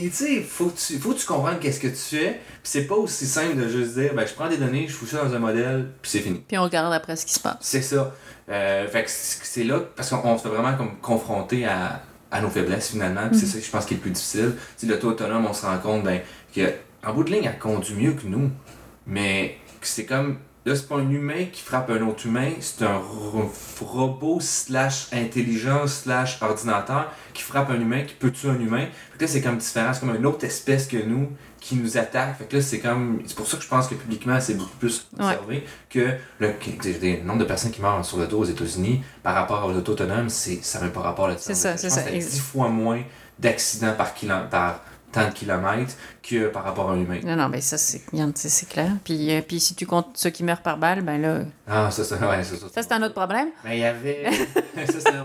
tu 0.03 0.11
sais, 0.11 0.41
faut 0.41 0.67
que 0.67 0.79
tu, 0.79 0.99
faut 0.99 1.13
que 1.13 1.19
tu 1.19 1.27
comprennes 1.27 1.59
qu'est-ce 1.59 1.81
que 1.81 1.89
tu 1.89 1.95
fais. 1.95 2.31
Puis 2.33 2.61
c'est 2.65 2.87
pas 2.87 2.95
aussi 2.95 3.27
simple 3.27 3.57
de 3.57 3.69
juste 3.69 3.95
dire, 3.95 4.15
ben, 4.15 4.27
je 4.27 4.33
prends 4.33 4.49
des 4.49 4.57
données, 4.57 4.87
je 4.89 4.95
fous 4.95 5.07
ça 5.07 5.25
dans 5.25 5.35
un 5.35 5.39
modèle, 5.39 5.89
puis 6.01 6.11
c'est 6.11 6.21
fini. 6.21 6.43
Puis 6.47 6.57
on 6.57 6.65
regarde 6.65 6.93
après 6.93 7.17
ce 7.17 7.27
qui 7.27 7.35
se 7.35 7.41
passe. 7.41 7.59
C'est 7.61 7.83
ça. 7.83 8.15
Euh, 8.49 8.89
fait 8.89 9.05
que 9.05 9.11
c'est 9.11 9.65
là, 9.65 9.81
parce 9.95 10.11
qu'on 10.11 10.23
on 10.25 10.39
se 10.39 10.43
fait 10.43 10.49
vraiment 10.49 10.77
comme 10.77 10.97
confronter 11.01 11.67
à, 11.67 12.03
à 12.31 12.41
nos 12.41 12.49
faiblesses, 12.49 12.91
finalement. 12.91 13.29
Puis 13.29 13.41
c'est 13.41 13.47
ça 13.47 13.59
que 13.59 13.65
je 13.65 13.71
pense 13.71 13.85
qui 13.85 13.95
est 13.95 13.99
le 13.99 14.03
plus 14.03 14.11
difficile. 14.11 14.55
Tu 14.79 14.87
sais, 14.87 14.93
l'auto 14.93 15.11
autonome, 15.11 15.47
on 15.47 15.53
se 15.53 15.67
rend 15.67 15.79
compte, 15.79 16.03
ben, 16.05 16.21
que, 16.55 16.73
en 17.07 17.13
bout 17.13 17.25
de 17.25 17.31
ligne, 17.31 17.45
elle 17.45 17.59
conduit 17.59 17.95
mieux 17.95 18.13
que 18.13 18.27
nous. 18.27 18.51
Mais 19.07 19.59
c'est 19.83 20.07
comme, 20.07 20.39
là, 20.65 20.77
c'est 20.77 20.89
pas 20.89 20.97
un 20.97 21.11
humain 21.11 21.47
qui 21.53 21.63
frappe 21.63 21.91
un 21.91 22.03
autre 22.07 22.27
humain, 22.27 22.51
c'est 22.61 22.85
un 22.85 22.97
ro- 22.99 23.51
robot 23.81 24.39
slash 24.41 25.09
intelligence 25.13 26.03
slash 26.05 26.39
ordinateur 26.43 27.11
qui 27.35 27.43
frappe 27.43 27.71
un 27.71 27.81
humain, 27.81 28.03
qui 28.03 28.15
peut 28.15 28.31
tuer 28.31 28.51
un 28.51 28.61
humain. 28.61 28.87
Fait 29.13 29.19
que 29.19 29.25
là, 29.25 29.29
c'est 29.29 29.41
comme 29.43 29.57
différent, 29.59 29.93
c'est 29.93 30.01
comme 30.01 30.15
une 30.15 30.27
autre 30.27 30.45
espèce 30.45 30.87
que 30.87 30.97
nous 30.97 31.29
qui 31.61 31.77
nous 31.77 31.97
attaque. 31.97 32.39
Fait 32.39 32.45
que 32.45 32.57
là, 32.57 32.63
c'est 32.63 32.81
comme. 32.81 33.23
C'est 33.27 33.37
pour 33.37 33.47
ça 33.47 33.57
que 33.57 33.63
je 33.63 33.69
pense 33.69 33.87
que 33.89 33.95
publiquement, 33.95 34.39
c'est 34.41 34.55
beaucoup 34.55 34.77
plus 34.79 35.07
observé 35.19 35.65
que 35.91 36.11
le, 36.39 36.53
nombre 37.25 37.41
de 37.41 37.45
personnes 37.45 37.71
qui 37.71 37.81
meurent 37.81 38.05
sur 38.05 38.19
le 38.19 38.27
dos 38.27 38.39
aux 38.41 38.45
États-Unis 38.45 39.03
par 39.23 39.35
rapport 39.35 39.65
aux 39.67 39.73
auto 39.73 39.93
autonomes, 39.93 40.29
c'est, 40.29 40.63
ça 40.65 40.81
n'a 40.81 40.89
pas 40.89 41.01
rapport. 41.01 41.31
C'est 41.39 41.55
ça, 41.55 41.77
c'est 41.77 41.91
ça. 41.91 42.03
que 42.03 42.11
fait 42.11 42.19
10 42.19 42.41
fois 42.41 42.69
moins 42.69 43.03
d'accidents 43.39 43.95
par, 43.97 44.15
kilo- 44.15 44.49
par 44.51 44.81
tant 45.13 45.29
de 45.29 45.33
kilomètres 45.35 45.95
que 46.23 46.49
par 46.49 46.65
rapport 46.65 46.91
à 46.91 46.95
un 46.95 46.97
humain. 47.01 47.21
Non, 47.25 47.37
non, 47.37 47.49
mais 47.49 47.61
ça, 47.61 47.77
c'est 47.79 48.01
clair. 48.69 48.91
Puis, 49.05 49.31
euh, 49.33 49.43
puis 49.47 49.61
si 49.61 49.75
tu 49.75 49.87
comptes 49.87 50.11
ceux 50.15 50.31
qui 50.31 50.43
meurent 50.43 50.63
par 50.63 50.79
balle, 50.79 51.03
ben 51.03 51.21
là, 51.21 51.41
Ah, 51.69 51.91
ça, 51.91 52.03
ça, 52.05 52.17
ouais, 52.17 52.43
ça, 52.43 52.57
ça. 52.57 52.67
ça, 52.75 52.83
c'est 52.83 52.93
un 52.93 53.03
autre 53.03 53.15
problème. 53.15 53.49
Mais 53.65 53.77
il 53.79 53.81
y 53.81 53.85
avait. 53.85 54.31
ça, 54.87 54.93
c'est 54.99 55.09
un- 55.09 55.23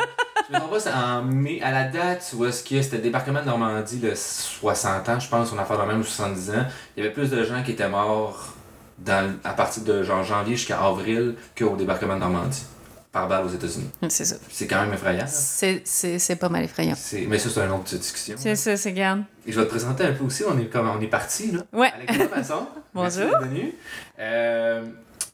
Je 0.49 0.53
me 0.53 0.59
trompe 0.59 0.71
pas, 0.71 0.79
c'est 0.79 0.93
en 0.93 1.23
mai, 1.23 1.59
à 1.61 1.71
la 1.71 1.83
date 1.85 2.31
où 2.37 2.45
est-ce 2.45 2.63
que 2.63 2.81
c'était 2.81 2.97
le 2.97 3.03
débarquement 3.03 3.41
de 3.41 3.45
Normandie, 3.47 3.99
le 3.99 4.13
60 4.15 5.09
ans, 5.09 5.19
je 5.19 5.27
pense, 5.29 5.51
on 5.51 5.57
a 5.57 5.65
fait 5.65 5.77
la 5.77 5.85
même 5.85 5.99
ou 5.99 6.03
70 6.03 6.49
ans. 6.51 6.65
Il 6.95 7.03
y 7.03 7.05
avait 7.05 7.13
plus 7.13 7.29
de 7.29 7.43
gens 7.43 7.61
qui 7.63 7.71
étaient 7.71 7.89
morts 7.89 8.53
dans, 8.99 9.33
à 9.43 9.51
partir 9.53 9.83
de 9.83 10.03
genre 10.03 10.23
janvier 10.23 10.55
jusqu'à 10.55 10.79
avril 10.81 11.35
qu'au 11.57 11.75
débarquement 11.75 12.15
de 12.15 12.19
Normandie, 12.21 12.63
par 13.11 13.27
balle 13.27 13.45
aux 13.45 13.49
États-Unis. 13.49 13.89
C'est 14.09 14.25
ça. 14.25 14.35
C'est 14.49 14.67
quand 14.67 14.81
même 14.81 14.93
effrayant. 14.93 15.25
C'est, 15.27 16.35
pas 16.39 16.49
mal 16.49 16.63
effrayant. 16.63 16.95
Mais 17.27 17.39
ça, 17.39 17.49
c'est 17.49 17.61
une 17.61 17.71
autre 17.71 17.95
discussion. 17.95 18.35
C'est 18.37 18.55
ça, 18.55 18.77
c'est 18.77 18.93
garde. 18.93 19.23
Et 19.45 19.51
je 19.51 19.59
vais 19.59 19.65
te 19.65 19.71
présenter 19.71 20.03
un 20.03 20.13
peu 20.13 20.25
aussi, 20.25 20.43
on 20.47 20.57
est, 20.59 20.65
comme, 20.65 20.89
on 20.89 21.01
est 21.01 21.07
parti 21.07 21.51
là. 21.51 21.63
Ouais. 21.73 21.91
Alexandra 21.93 22.37
Masson. 22.37 22.67
Bonjour. 22.93 23.39
venu. 23.39 23.73
Euh, 24.19 24.83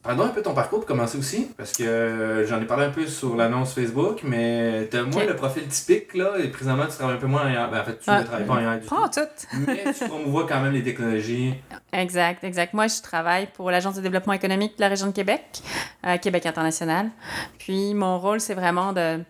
Parlons 0.03 0.25
un 0.25 0.29
peu 0.29 0.41
de 0.41 0.43
ton 0.45 0.53
parcours 0.53 0.79
pour 0.79 0.85
commencer 0.87 1.17
aussi, 1.17 1.47
parce 1.57 1.71
que 1.71 1.83
euh, 1.83 2.45
j'en 2.45 2.61
ai 2.61 2.65
parlé 2.65 2.83
un 2.83 2.89
peu 2.89 3.07
sur 3.07 3.37
l'annonce 3.37 3.73
Facebook, 3.73 4.19
mais 4.23 4.89
tu 4.91 4.97
as 4.97 5.03
moins 5.03 5.23
le 5.23 5.33
profil 5.35 5.65
typique, 5.67 6.13
là, 6.13 6.33
et 6.39 6.49
présentement 6.49 6.85
tu 6.87 6.91
travailles 6.91 7.15
un 7.15 7.19
peu 7.19 7.27
moins 7.27 7.45
ailleurs. 7.45 7.71
Ben, 7.71 7.79
en 7.79 7.83
fait, 7.85 7.93
tu 7.99 8.03
Ah. 8.07 8.19
ne 8.19 8.25
travailles 8.25 8.45
pas 8.45 8.57
ailleurs 8.57 8.79
du 8.81 8.85
Prends 8.85 9.07
tout. 9.07 9.21
tout. 9.21 9.57
Mais 9.67 9.85
tu 9.97 10.05
promouvois 10.09 10.45
quand 10.45 10.59
même 10.59 10.73
les 10.73 10.83
technologies. 10.83 11.53
Exact, 11.93 12.43
exact. 12.43 12.73
Moi, 12.73 12.87
je 12.87 13.01
travaille 13.01 13.47
pour 13.53 13.71
l'Agence 13.71 13.95
de 13.95 14.01
développement 14.01 14.33
économique 14.33 14.75
de 14.75 14.81
la 14.81 14.89
région 14.89 15.07
de 15.07 15.13
Québec, 15.13 15.61
euh, 16.05 16.17
Québec 16.17 16.45
International. 16.47 17.09
Puis, 17.57 17.93
mon 17.93 18.19
rôle, 18.19 18.41
c'est 18.41 18.55
vraiment 18.55 18.91
de, 18.91 19.21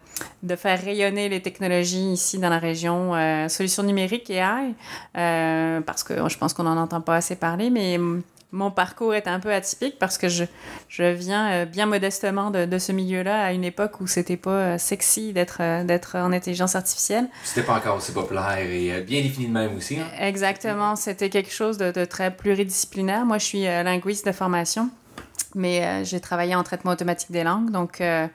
de 0.42 0.56
faire 0.56 0.82
rayonner 0.82 1.30
les 1.30 1.44
technologies 1.44 2.13
ici 2.13 2.39
dans 2.39 2.50
la 2.50 2.58
région, 2.58 3.13
euh, 3.13 3.48
solutions 3.48 3.84
numériques 3.84 4.27
et 4.32 4.38
AI, 4.42 4.74
parce 5.86 6.03
que 6.03 6.15
je 6.27 6.38
pense 6.39 6.56
qu'on 6.56 6.63
n'en 6.63 6.77
entend 6.77 7.01
pas 7.01 7.18
assez 7.18 7.36
parler, 7.36 7.70
mais 7.70 8.00
mon 8.53 8.72
parcours 8.72 9.13
est 9.15 9.27
un 9.27 9.39
peu 9.39 9.51
atypique 9.53 9.98
parce 10.00 10.17
que 10.17 10.29
je, 10.29 10.45
je 10.88 11.03
viens 11.03 11.51
euh, 11.51 11.65
bien 11.65 11.86
modestement 11.86 12.51
de, 12.51 12.65
de 12.65 12.77
ce 12.77 12.91
milieu-là 12.91 13.43
à 13.43 13.51
une 13.51 13.63
époque 13.65 14.00
où 14.00 14.07
c'était 14.07 14.38
pas 14.38 14.51
euh, 14.51 14.77
sexy 14.77 15.33
d'être 15.33 15.57
euh, 15.60 15.83
d'être 15.83 16.15
en 16.17 16.31
intelligence 16.31 16.75
artificielle. 16.75 17.27
C'était 17.43 17.63
pas 17.65 17.74
encore 17.75 17.98
aussi 17.98 18.12
populaire 18.13 18.57
et 18.60 19.01
bien 19.01 19.22
défini 19.22 19.48
de 19.48 19.51
même 19.53 19.75
aussi. 19.75 20.00
hein. 20.00 20.05
Exactement, 20.19 20.95
c'était 20.95 21.29
quelque 21.29 21.51
chose 21.51 21.77
de, 21.77 21.91
de 21.91 22.05
très 22.05 22.29
pluridisciplinaire. 22.33 23.25
Moi, 23.25 23.39
je 23.39 23.45
suis 23.45 23.63
linguiste 23.63 24.25
de 24.27 24.31
formation, 24.31 24.89
mais 25.55 25.83
euh, 25.86 26.03
j'ai 26.03 26.19
travaillé 26.19 26.55
en 26.55 26.63
traitement 26.63 26.91
automatique 26.91 27.31
des 27.31 27.43
langues. 27.43 27.72
Donc, 27.72 28.01
euh, 28.01 28.27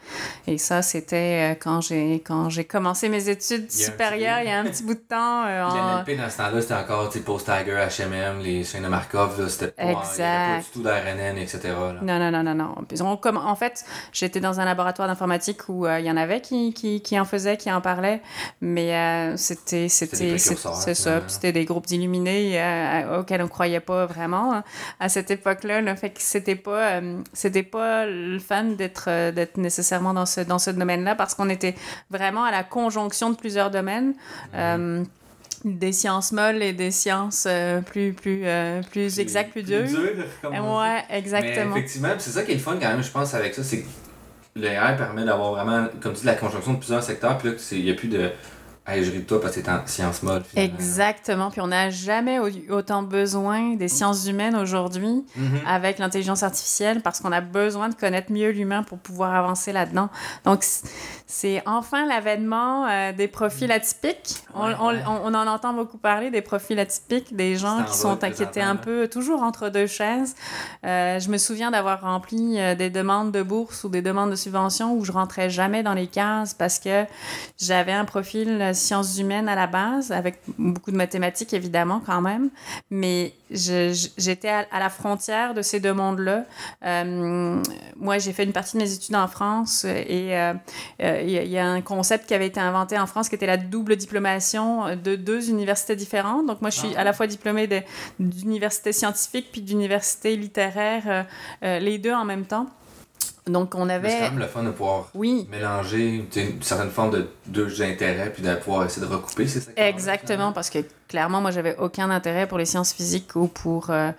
et 0.47 0.59
ça, 0.59 0.83
c'était 0.83 1.53
euh, 1.53 1.55
quand 1.61 1.81
j'ai 1.81 2.17
quand 2.27 2.49
j'ai 2.49 2.65
commencé 2.65 3.09
mes 3.09 3.29
études 3.29 3.67
Il 3.71 3.73
supérieures 3.85 4.39
il 4.43 4.49
y 4.49 4.53
a 4.53 4.59
un 4.61 4.65
petit 4.65 4.83
bout 4.83 4.95
de 4.95 4.99
temps. 5.01 5.45
euh, 5.47 5.69
Puis 5.71 5.79
en- 5.81 5.97
l'NLP 5.99 6.17
dans 6.21 6.31
ce 6.31 6.37
temps-là, 6.39 6.61
c'était 6.61 6.75
encore 6.75 7.09
tu 7.11 7.19
sais, 7.19 7.25
Post 7.25 7.47
Tiger, 7.47 7.87
HMM, 7.89 8.41
les 8.41 8.65
chaînes 8.65 8.83
de 8.85 8.89
Markov, 8.89 9.49
c'était 9.49 9.69
pas, 9.69 9.85
pas 9.95 10.59
du 10.59 10.65
tout 10.73 10.83
d'RNN, 10.83 11.39
etc. 11.39 11.61
là. 11.65 11.95
Non, 12.03 12.19
non, 12.19 12.31
non, 12.31 12.43
non, 12.43 12.55
non. 12.55 12.75
On 13.01 13.15
comm- 13.17 13.37
en 13.39 13.55
fait, 13.57 13.85
j'étais 14.13 14.41
dans 14.41 14.61
un 14.61 14.65
laboratoire 14.65 15.09
d'informatique 15.09 15.69
où 15.69 15.87
il 15.87 16.05
y 16.05 16.11
en 16.11 16.17
avait 16.17 16.41
qui, 16.41 16.73
qui, 16.75 17.01
qui 17.03 17.19
en 17.19 17.25
faisaient, 17.25 17.57
qui 17.57 17.71
en 17.73 17.81
parlaient, 17.81 18.21
mais 18.61 19.33
c'était, 19.37 19.89
C'était 19.89 20.17
c'était, 20.17 20.33
des 20.33 20.39
c'est, 20.39 20.57
ça. 20.95 21.23
C'était 21.27 21.53
groupes 21.65 21.87
d'illuminés 21.87 22.61
auxquels 23.19 23.43
on 23.43 23.49
croyait 23.49 23.81
pas 23.81 24.07
vraiment 24.07 24.53
hein, 24.55 24.65
à 25.01 25.09
cette 25.09 25.31
époque-là. 25.31 25.81
là. 25.81 25.97
Fait 25.97 26.11
que 26.11 26.21
c'était 26.21 26.55
pas, 26.57 27.01
euh, 27.09 27.23
c'était 27.33 27.63
pas 27.63 28.07
le 28.07 28.39
fun 28.39 28.65
d'être 28.65 29.07
euh, 29.09 29.33
d'être 29.33 29.57
nécessairement 29.57 30.15
dans 30.15 30.27
ce 30.27 30.41
dans 30.41 30.59
ce 30.59 30.71
domaine-là 30.71 31.15
parce 31.15 31.35
qu'on 31.35 31.49
était 31.49 31.75
vraiment 32.11 32.45
à 32.45 32.51
la 32.51 32.65
conjonction 32.65 33.31
de 33.31 33.37
plusieurs 33.37 33.71
domaines. 33.71 34.15
Euh, 34.55 35.05
des 35.65 35.93
sciences 35.93 36.33
molles 36.33 36.63
et 36.63 36.73
des 36.73 36.91
sciences 36.91 37.47
euh, 37.49 37.81
plus 37.81 38.13
plus 38.13 38.43
euh, 38.45 38.81
plus 38.91 39.19
exactes, 39.19 39.51
plus 39.51 39.63
dures. 39.63 39.89
Ouais, 40.45 41.05
exactement. 41.11 41.75
Mais 41.75 41.81
effectivement, 41.81 42.15
c'est 42.19 42.31
ça 42.31 42.43
qui 42.43 42.53
est 42.53 42.55
le 42.55 42.61
fun 42.61 42.77
quand 42.81 42.89
même, 42.89 43.03
je 43.03 43.11
pense, 43.11 43.35
avec 43.35 43.55
ça, 43.55 43.65
c'est 43.65 43.81
que 43.83 43.87
le 44.57 44.97
permet 44.97 45.25
d'avoir 45.25 45.53
vraiment, 45.53 45.87
comme 46.01 46.13
tu 46.13 46.21
dis, 46.21 46.27
la 46.27 46.35
conjonction 46.35 46.75
de 46.75 46.79
plusieurs 46.79 47.03
secteurs, 47.03 47.39
puis 47.39 47.49
là, 47.49 47.55
il 47.73 47.85
n'y 47.85 47.91
a 47.91 47.95
plus 47.95 48.09
de. 48.09 48.31
Hey, 48.91 49.05
je 49.05 49.11
ris 49.11 49.19
de 49.19 49.25
toi 49.25 49.39
parce 49.39 49.55
que 49.55 49.61
c'est 49.63 49.69
en 49.71 49.87
sciences 49.87 50.23
molles. 50.23 50.43
Exactement. 50.57 51.51
Puis 51.51 51.61
on 51.61 51.67
n'a 51.67 51.91
jamais 51.91 52.39
au- 52.39 52.49
autant 52.73 53.03
besoin 53.03 53.75
des 53.75 53.89
sciences 53.89 54.27
humaines 54.27 54.57
aujourd'hui 54.57 55.27
Mhm. 55.37 55.61
avec 55.67 55.99
l'intelligence 55.99 56.43
artificielle 56.43 57.03
parce 57.03 57.21
qu'on 57.21 57.31
a 57.33 57.43
besoin 57.43 57.91
de 57.91 57.95
connaître 57.95 58.33
mieux 58.33 58.49
l'humain 58.51 58.83
pour 58.83 58.97
pouvoir 58.99 59.35
avancer 59.35 59.73
là-dedans. 59.73 60.09
Donc, 60.47 60.65
c'est 61.27 61.63
enfin 61.67 62.07
l'avènement 62.07 62.87
euh, 62.87 63.13
des 63.13 63.29
profils 63.29 63.71
atypiques. 63.71 64.37
On, 64.55 64.67
Ouais, 64.69 64.75
on- 64.81 64.87
ouais. 64.89 65.03
on- 65.07 65.21
on 65.27 65.35
en 65.35 65.47
entend 65.47 65.75
beaucoup 65.75 65.99
parler 65.99 66.31
des 66.31 66.41
profils 66.41 66.79
atypiques, 66.79 67.37
des 67.37 67.57
gens 67.57 67.85
qui 67.85 67.95
sont 67.95 68.17
étaient 68.17 68.63
un 68.63 68.77
peu 68.77 69.07
toujours 69.09 69.43
entre 69.43 69.69
deux 69.69 69.87
chaises. 69.87 70.35
Euh, 70.87 71.21
je 71.21 71.29
me 71.29 71.37
souviens 71.37 71.71
d'avoir 71.71 72.01
rempli 72.01 72.59
euh, 72.59 72.75
des 72.75 72.89
demandes 72.89 73.33
de 73.33 73.43
bourse 73.43 73.85
ou 73.85 73.91
des 73.91 74.01
demandes 74.01 74.31
de 74.31 74.37
subvention 74.37 74.95
où 74.95 75.05
je 75.05 75.13
rentrais 75.13 75.51
jamais 75.51 75.83
dans 75.83 75.93
les 75.93 76.07
cases 76.07 76.55
parce 76.55 76.79
que 76.79 77.05
j'avais 77.61 77.93
un 77.93 78.07
profil 78.07 78.73
sciences 78.79 79.19
humaines 79.19 79.49
à 79.49 79.55
la 79.55 79.67
base, 79.67 80.11
avec 80.13 80.41
beaucoup 80.59 80.91
de 80.91 80.97
mathématiques 80.97 81.53
évidemment 81.53 82.01
quand 82.05 82.21
même, 82.23 82.49
mais 82.91 83.35
j'étais 83.51 84.49
à, 84.49 84.67
à 84.73 84.79
la 84.79 84.89
frontière 84.89 85.53
de 85.55 85.63
ces 85.63 85.81
deux 85.81 85.93
mondes-là. 85.93 86.45
Euh, 86.85 87.63
moi, 87.97 88.19
j'ai 88.19 88.33
fait 88.33 88.45
une 88.45 88.53
partie 88.53 88.77
de 88.77 88.83
mes 88.83 88.93
études 88.93 89.17
en 89.17 89.29
France 89.29 89.85
et 89.85 90.37
euh, 90.37 90.55
euh, 91.03 91.21
il 91.23 91.31
y, 91.31 91.39
a- 91.39 91.43
il 91.43 91.51
y 91.51 91.59
a 91.59 91.67
un 91.67 91.81
concept 91.83 92.27
qui 92.27 92.35
avait 92.35 92.47
été 92.47 92.61
inventé 92.61 92.99
en 92.99 93.07
France 93.07 93.29
qui 93.29 93.35
était 93.35 93.47
la 93.47 93.57
double 93.57 93.97
diplomation 93.97 94.97
de 94.97 95.17
deux 95.17 95.51
universités 95.51 95.97
différentes. 95.97 96.47
Donc 96.47 96.61
moi, 96.61 96.71
je 96.71 96.79
suis 96.79 96.89
Ah. 96.97 97.01
à 97.01 97.05
la 97.05 97.13
fois 97.13 97.27
diplômée 97.27 97.69
d'université 98.19 98.93
scientifique 98.93 99.49
puis 99.53 99.61
d'université 99.63 100.37
littéraire, 100.37 101.27
euh, 101.63 101.79
les 101.79 101.99
deux 101.99 102.13
en 102.15 102.25
même 102.25 102.45
temps. 102.45 102.67
Donc 103.49 103.75
on 103.75 103.85
Mais 103.87 104.01
C'est 104.03 104.07
avait... 104.07 104.19
quand 104.19 104.31
même 104.31 104.39
le 104.39 104.47
fun 104.47 104.63
de 104.63 104.71
pouvoir 104.71 105.09
Oui, 105.15 105.49
mélanger 105.51 106.25
une 106.33 106.63
certaine 106.63 106.91
forme 106.91 107.11
de 107.11 107.29
deux 107.47 107.83
intérêts, 107.83 108.31
puis 108.33 108.43
de 108.43 108.55
pouvoir 108.57 108.85
essayer 108.87 109.07
de 109.07 109.13
recouper 109.13 109.47
ces 109.47 109.61
secteurs. 109.61 109.85
Exactement, 109.85 110.53
parce 110.53 110.71
que 110.71 110.79
clairement, 111.09 111.41
moi, 111.41 111.51
j'avais 111.51 111.77
aucun 111.79 112.11
intérêt 112.11 112.47
pour 112.47 112.59
les 112.59 112.67
sciences 112.67 112.93
physiques 112.93 113.35
ou 113.37 113.49
pour, 113.49 113.91
euh, 113.91 114.11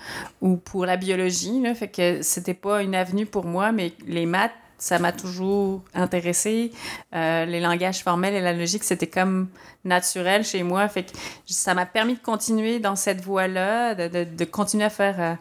ou 0.41 0.55
pour 0.57 0.85
la 0.85 0.97
biologie. 0.97 1.61
Là, 1.61 1.75
fait 1.75 1.87
que 1.87 2.21
c'était 2.21 2.53
pas 2.53 2.81
une 2.81 2.95
avenue 2.95 3.25
pour 3.25 3.45
moi, 3.45 3.71
mais 3.71 3.93
les 4.07 4.25
maths, 4.25 4.51
ça 4.81 4.97
m'a 4.97 5.11
toujours 5.11 5.83
intéressé. 5.93 6.71
Euh, 7.13 7.43
les 7.43 7.59
langages 7.59 8.01
formels 8.01 8.33
et 8.33 8.39
la 8.39 8.53
logique, 8.53 8.85
c'était 8.85 9.07
comme 9.07 9.49
naturel 9.83 10.45
chez 10.45 10.63
moi. 10.63 10.87
Fait 10.87 11.03
que 11.03 11.11
ça 11.45 11.73
m'a 11.73 11.85
permis 11.85 12.13
de 12.13 12.19
continuer 12.19 12.79
dans 12.79 12.95
cette 12.95 13.21
voie-là, 13.21 13.93
de, 13.93 14.07
de, 14.07 14.23
de 14.23 14.45
continuer 14.45 14.85
à 14.85 14.89
faire, 14.89 15.37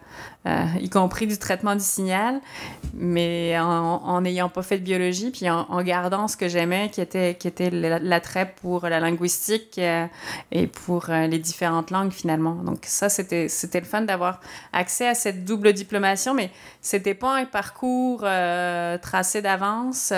euh, 0.46 0.64
y 0.80 0.88
compris 0.88 1.26
du 1.26 1.36
traitement 1.36 1.74
du 1.74 1.82
signal, 1.84 2.40
mais 2.94 3.58
en 3.58 4.20
n'ayant 4.20 4.48
pas 4.48 4.62
fait 4.62 4.78
de 4.78 4.84
biologie, 4.84 5.30
puis 5.30 5.50
en, 5.50 5.66
en 5.68 5.82
gardant 5.82 6.28
ce 6.28 6.36
que 6.36 6.48
j'aimais, 6.48 6.90
qui 6.90 7.00
était, 7.00 7.34
qui 7.34 7.48
était 7.48 7.70
la- 7.70 7.98
l'attrait 7.98 8.54
pour 8.62 8.88
la 8.88 9.00
linguistique 9.00 9.76
euh, 9.78 10.06
et 10.52 10.66
pour 10.66 11.10
euh, 11.10 11.26
les 11.26 11.38
différentes 11.38 11.90
langues 11.90 12.12
finalement. 12.12 12.54
Donc 12.54 12.78
ça, 12.82 13.08
c'était 13.08 13.48
le 13.74 13.84
fun 13.84 14.02
d'avoir 14.02 14.40
accès 14.72 15.08
à 15.08 15.14
cette 15.14 15.44
double 15.44 15.72
diplomation, 15.72 16.34
mais 16.34 16.50
c'était 16.80 17.14
pas 17.14 17.36
un 17.36 17.44
parcours 17.44 18.20
tracé 19.02 19.42
d'avance. 19.42 20.12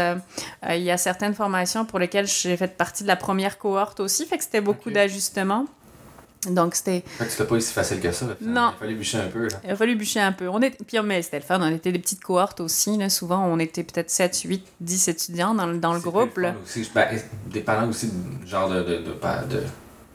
Il 0.68 0.82
y 0.82 0.90
a 0.90 0.96
certaines 0.96 1.34
formations 1.34 1.84
pour 1.84 1.98
lesquelles 1.98 2.26
j'ai 2.26 2.56
fait 2.56 2.76
partie 2.76 3.02
de 3.02 3.08
la 3.08 3.16
première 3.16 3.58
cohorte 3.58 4.00
aussi, 4.00 4.26
fait 4.26 4.36
que 4.38 4.44
c'était 4.44 4.60
beaucoup 4.60 4.90
d'ajustements. 4.90 5.66
Donc 6.48 6.74
c'était 6.74 7.02
Fait 7.06 7.24
que 7.26 7.30
c'était 7.30 7.44
pas 7.44 7.54
aussi 7.56 7.72
facile 7.72 8.00
que 8.00 8.10
ça. 8.12 8.26
là. 8.26 8.34
Non. 8.40 8.72
Il 8.76 8.78
fallait 8.80 8.94
bûcher 8.94 9.18
un 9.18 9.26
peu. 9.26 9.42
Là. 9.48 9.56
il 9.62 9.70
a 9.70 9.76
fallu 9.76 9.94
bûcher 9.96 10.20
un 10.20 10.32
peu. 10.32 10.48
On 10.48 10.60
est... 10.62 10.70
Puis, 10.86 10.98
mais 11.04 11.20
c'était 11.20 11.38
le 11.40 11.44
fun. 11.44 11.58
On 11.60 11.70
était 11.74 11.92
des 11.92 11.98
petites 11.98 12.22
cohortes 12.22 12.60
aussi. 12.60 12.96
Là. 12.96 13.10
Souvent, 13.10 13.44
on 13.46 13.58
était 13.58 13.84
peut-être 13.84 14.08
7, 14.10 14.40
8, 14.46 14.64
10 14.80 15.08
étudiants 15.08 15.54
dans 15.54 15.66
le, 15.66 15.78
dans 15.78 15.92
le 15.92 16.00
groupe. 16.00 16.38
là. 16.38 16.54
Aussi. 16.64 16.90
Ben, 16.94 17.08
dépendant 17.46 17.88
aussi 17.88 18.08
du 18.10 18.46
genre 18.46 18.70
de, 18.70 18.76
de, 18.82 18.96
de, 18.96 19.54
de- 19.56 19.62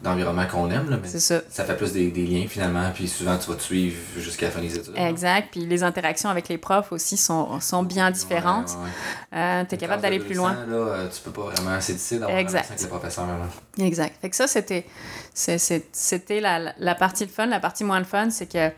d'environnement 0.03 0.45
qu'on 0.45 0.69
aime, 0.69 0.89
là, 0.89 0.97
mais 1.01 1.07
C'est 1.07 1.19
ça. 1.19 1.41
ça 1.49 1.63
fait 1.65 1.75
plus 1.75 1.91
des, 1.93 2.11
des 2.11 2.25
liens 2.25 2.45
finalement, 2.47 2.91
puis 2.93 3.07
souvent 3.07 3.37
tu 3.37 3.49
vas 3.49 3.55
te 3.55 3.63
suivre 3.63 3.95
jusqu'à 4.17 4.47
la 4.47 4.51
fin 4.51 4.61
des 4.61 4.75
études. 4.75 4.93
Exact. 4.95 5.47
Puis 5.51 5.65
les 5.65 5.83
interactions 5.83 6.29
avec 6.29 6.47
les 6.47 6.57
profs 6.59 6.91
aussi 6.91 7.17
sont, 7.17 7.59
sont 7.59 7.81
bien 7.81 8.11
différentes. 8.11 8.69
Ouais, 8.69 8.75
ouais, 8.75 8.83
ouais. 8.83 9.61
Euh, 9.61 9.63
T'es 9.67 9.75
Une 9.77 9.79
capable 9.81 10.01
d'aller 10.03 10.19
de 10.19 10.23
plus 10.23 10.35
200, 10.35 10.43
loin. 10.43 10.53
Là, 10.53 10.75
euh, 10.75 11.07
tu 11.09 11.21
peux 11.21 11.31
pas 11.31 11.49
vraiment. 11.49 11.79
C'est 11.81 11.93
difficile 11.93 12.19
d'avoir 12.19 12.37
Exact. 12.37 12.65
avec 12.69 12.81
les 12.81 12.87
professeurs. 12.87 13.25
Là. 13.25 13.83
Exact. 13.85 14.15
Fait 14.21 14.29
que 14.29 14.35
ça, 14.35 14.47
c'était, 14.47 14.85
c'était 15.33 16.39
la, 16.39 16.73
la 16.77 16.95
partie 16.95 17.23
le 17.25 17.31
fun. 17.31 17.45
La 17.47 17.59
partie 17.59 17.83
moins 17.83 17.99
le 17.99 18.05
fun, 18.05 18.29
c'est 18.29 18.51
que 18.51 18.69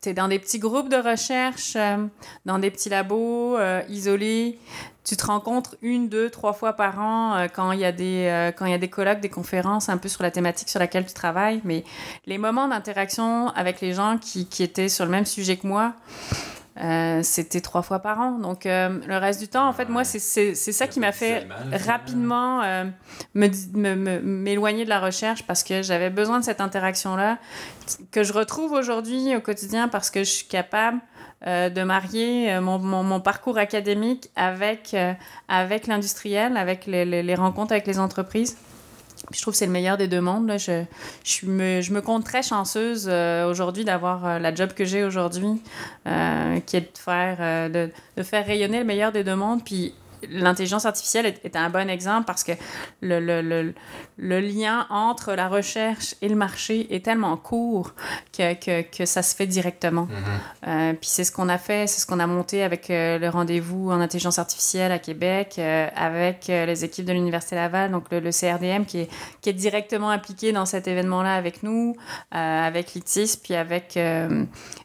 tu 0.00 0.08
es 0.08 0.14
dans 0.14 0.28
des 0.28 0.38
petits 0.38 0.58
groupes 0.58 0.88
de 0.88 0.96
recherche, 0.96 1.74
euh, 1.76 2.06
dans 2.46 2.58
des 2.58 2.70
petits 2.70 2.88
labos 2.88 3.58
euh, 3.58 3.82
isolés. 3.88 4.58
Tu 5.04 5.16
te 5.16 5.26
rencontres 5.26 5.76
une, 5.82 6.08
deux, 6.08 6.30
trois 6.30 6.52
fois 6.52 6.74
par 6.74 7.00
an 7.00 7.34
euh, 7.34 7.48
quand 7.48 7.72
il 7.72 7.80
y 7.80 7.84
a 7.84 7.92
des 7.92 8.52
quand 8.56 8.66
y 8.66 8.72
a 8.72 8.78
des 8.78 8.88
colloques, 8.88 9.20
des 9.20 9.28
conférences 9.28 9.88
un 9.88 9.98
peu 9.98 10.08
sur 10.08 10.22
la 10.22 10.30
thématique 10.30 10.68
sur 10.68 10.78
laquelle 10.78 11.06
tu 11.06 11.14
travailles. 11.14 11.60
Mais 11.64 11.84
les 12.26 12.38
moments 12.38 12.68
d'interaction 12.68 13.48
avec 13.48 13.80
les 13.80 13.92
gens 13.92 14.18
qui, 14.18 14.46
qui 14.46 14.62
étaient 14.62 14.88
sur 14.88 15.04
le 15.04 15.10
même 15.10 15.26
sujet 15.26 15.56
que 15.56 15.66
moi, 15.66 15.94
euh, 16.78 17.20
c'était 17.22 17.60
trois 17.60 17.82
fois 17.82 17.98
par 17.98 18.20
an. 18.20 18.38
Donc 18.38 18.64
euh, 18.64 19.00
le 19.06 19.16
reste 19.16 19.40
du 19.40 19.48
temps, 19.48 19.68
en 19.68 19.72
fait, 19.72 19.88
moi, 19.88 20.04
c'est 20.04 20.18
c'est 20.18 20.54
c'est 20.54 20.72
ça 20.72 20.86
qui 20.86 21.00
m'a 21.00 21.12
fait 21.12 21.46
rapidement 21.72 22.62
euh, 22.62 22.84
m'éloigner 23.34 24.84
de 24.84 24.88
la 24.88 25.00
recherche 25.00 25.42
parce 25.46 25.62
que 25.62 25.82
j'avais 25.82 26.10
besoin 26.10 26.38
de 26.38 26.44
cette 26.44 26.60
interaction-là 26.60 27.38
que 28.12 28.22
je 28.22 28.32
retrouve 28.32 28.72
aujourd'hui 28.72 29.34
au 29.34 29.40
quotidien 29.40 29.88
parce 29.88 30.10
que 30.10 30.20
je 30.20 30.30
suis 30.30 30.46
capable 30.46 31.00
de 31.46 31.82
marier 31.82 32.60
mon, 32.60 32.78
mon, 32.78 33.02
mon 33.02 33.18
parcours 33.18 33.56
académique 33.56 34.28
avec, 34.36 34.94
avec 35.48 35.86
l'industriel, 35.86 36.58
avec 36.58 36.84
les, 36.84 37.06
les, 37.06 37.22
les 37.22 37.34
rencontres 37.34 37.72
avec 37.72 37.86
les 37.86 37.98
entreprises. 37.98 38.58
Je 39.32 39.40
trouve 39.42 39.52
que 39.52 39.58
c'est 39.58 39.66
le 39.66 39.72
meilleur 39.72 39.96
des 39.96 40.08
deux 40.08 40.20
mondes. 40.20 40.48
Là. 40.48 40.58
Je, 40.58 40.84
je, 41.24 41.46
me, 41.46 41.80
je 41.80 41.92
me 41.92 42.00
compte 42.00 42.24
très 42.24 42.42
chanceuse 42.42 43.06
euh, 43.08 43.48
aujourd'hui 43.48 43.84
d'avoir 43.84 44.26
euh, 44.26 44.38
la 44.38 44.54
job 44.54 44.72
que 44.72 44.84
j'ai 44.84 45.04
aujourd'hui, 45.04 45.62
euh, 46.06 46.58
qui 46.60 46.76
est 46.76 46.80
de 46.80 46.98
faire, 46.98 47.70
de, 47.70 47.90
de 48.16 48.22
faire 48.22 48.46
rayonner 48.46 48.78
le 48.78 48.84
meilleur 48.84 49.12
des 49.12 49.22
deux 49.22 49.36
mondes. 49.36 49.62
Puis 49.64 49.94
l'intelligence 50.28 50.86
artificielle 50.86 51.26
est, 51.26 51.40
est 51.44 51.56
un 51.56 51.70
bon 51.70 51.88
exemple 51.88 52.24
parce 52.26 52.44
que 52.44 52.52
le, 53.00 53.20
le, 53.20 53.40
le, 53.42 53.74
le 54.18 54.40
lien 54.40 54.86
entre 54.90 55.32
la 55.34 55.48
recherche 55.48 56.14
et 56.22 56.28
le 56.28 56.36
marché 56.36 56.94
est 56.94 57.04
tellement 57.04 57.36
court 57.36 57.92
que, 58.36 58.54
que, 58.54 58.82
que 58.82 59.04
ça 59.06 59.22
se 59.22 59.34
fait 59.34 59.46
directement. 59.46 60.06
Mhm. 60.06 60.10
Euh, 60.68 60.92
puis 60.94 61.08
c'est 61.08 61.24
ce 61.24 61.32
qu'on 61.32 61.48
a 61.48 61.58
fait, 61.58 61.86
c'est 61.86 62.00
ce 62.00 62.06
qu'on 62.06 62.20
a 62.20 62.26
monté 62.26 62.62
avec 62.62 62.90
euh, 62.90 63.18
le 63.18 63.28
rendez-vous 63.28 63.90
en 63.90 64.00
intelligence 64.00 64.38
artificielle 64.38 64.92
à 64.92 64.98
Québec, 64.98 65.56
euh, 65.58 65.88
avec 65.96 66.46
les 66.48 66.84
équipes 66.84 67.06
de 67.06 67.12
l'Université 67.12 67.56
Laval, 67.56 67.90
donc 67.90 68.04
le, 68.10 68.30
CRDM 68.30 68.84
qui 68.84 69.00
est, 69.00 69.10
qui 69.40 69.50
est 69.50 69.54
directement 69.54 70.10
impliqué 70.10 70.52
dans 70.52 70.66
cet 70.66 70.86
événement-là 70.88 71.34
avec 71.34 71.62
nous, 71.62 71.96
euh, 72.34 72.36
avec 72.66 72.94
l'ITIS, 72.94 73.36
puis 73.42 73.54
avec, 73.54 73.98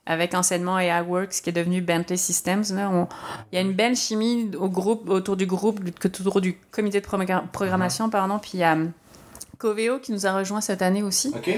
avec 0.06 0.34
Enseignement 0.34 0.80
et 0.80 0.90
AgWorks 0.92 1.30
qui 1.44 1.50
est 1.50 1.54
devenu 1.54 1.82
Bentley 1.82 2.18
Systems. 2.18 2.64
Là, 2.74 2.90
on- 2.90 3.08
il 3.52 3.56
y 3.56 3.58
a 3.58 3.62
une 3.62 3.74
belle 3.74 3.96
chimie 3.96 4.52
au 4.60 4.70
groupe, 4.70 5.10
autour 5.26 5.38
du 5.38 5.48
groupe, 5.48 5.80
autour 6.06 6.40
du 6.40 6.56
comité 6.72 7.02
de 7.02 7.06
progra- 7.06 7.48
programmation, 7.52 8.12
pardon, 8.12 8.38
puis 8.38 8.52
il 8.54 8.60
y 8.60 8.64
a 8.64 8.78
Coveo 9.58 9.98
qui 9.98 10.12
nous 10.12 10.28
a 10.28 10.38
rejoint 10.38 10.62
cette 10.62 10.84
année 10.84 11.02
aussi. 11.02 11.34
OK. 11.36 11.50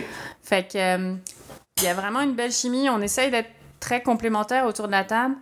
Fait 0.42 0.72
que 0.72 0.78
euh, 0.78 1.16
il 1.78 1.84
y 1.84 1.88
a 1.88 1.94
vraiment 1.94 2.22
une 2.22 2.34
belle 2.34 2.54
chimie. 2.54 2.90
On 2.90 3.02
essaye 3.02 3.30
d'être 3.30 3.50
très 3.82 4.02
complémentaires 4.02 4.66
autour 4.66 4.88
de 4.88 4.92
la 4.94 5.04
table. 5.04 5.36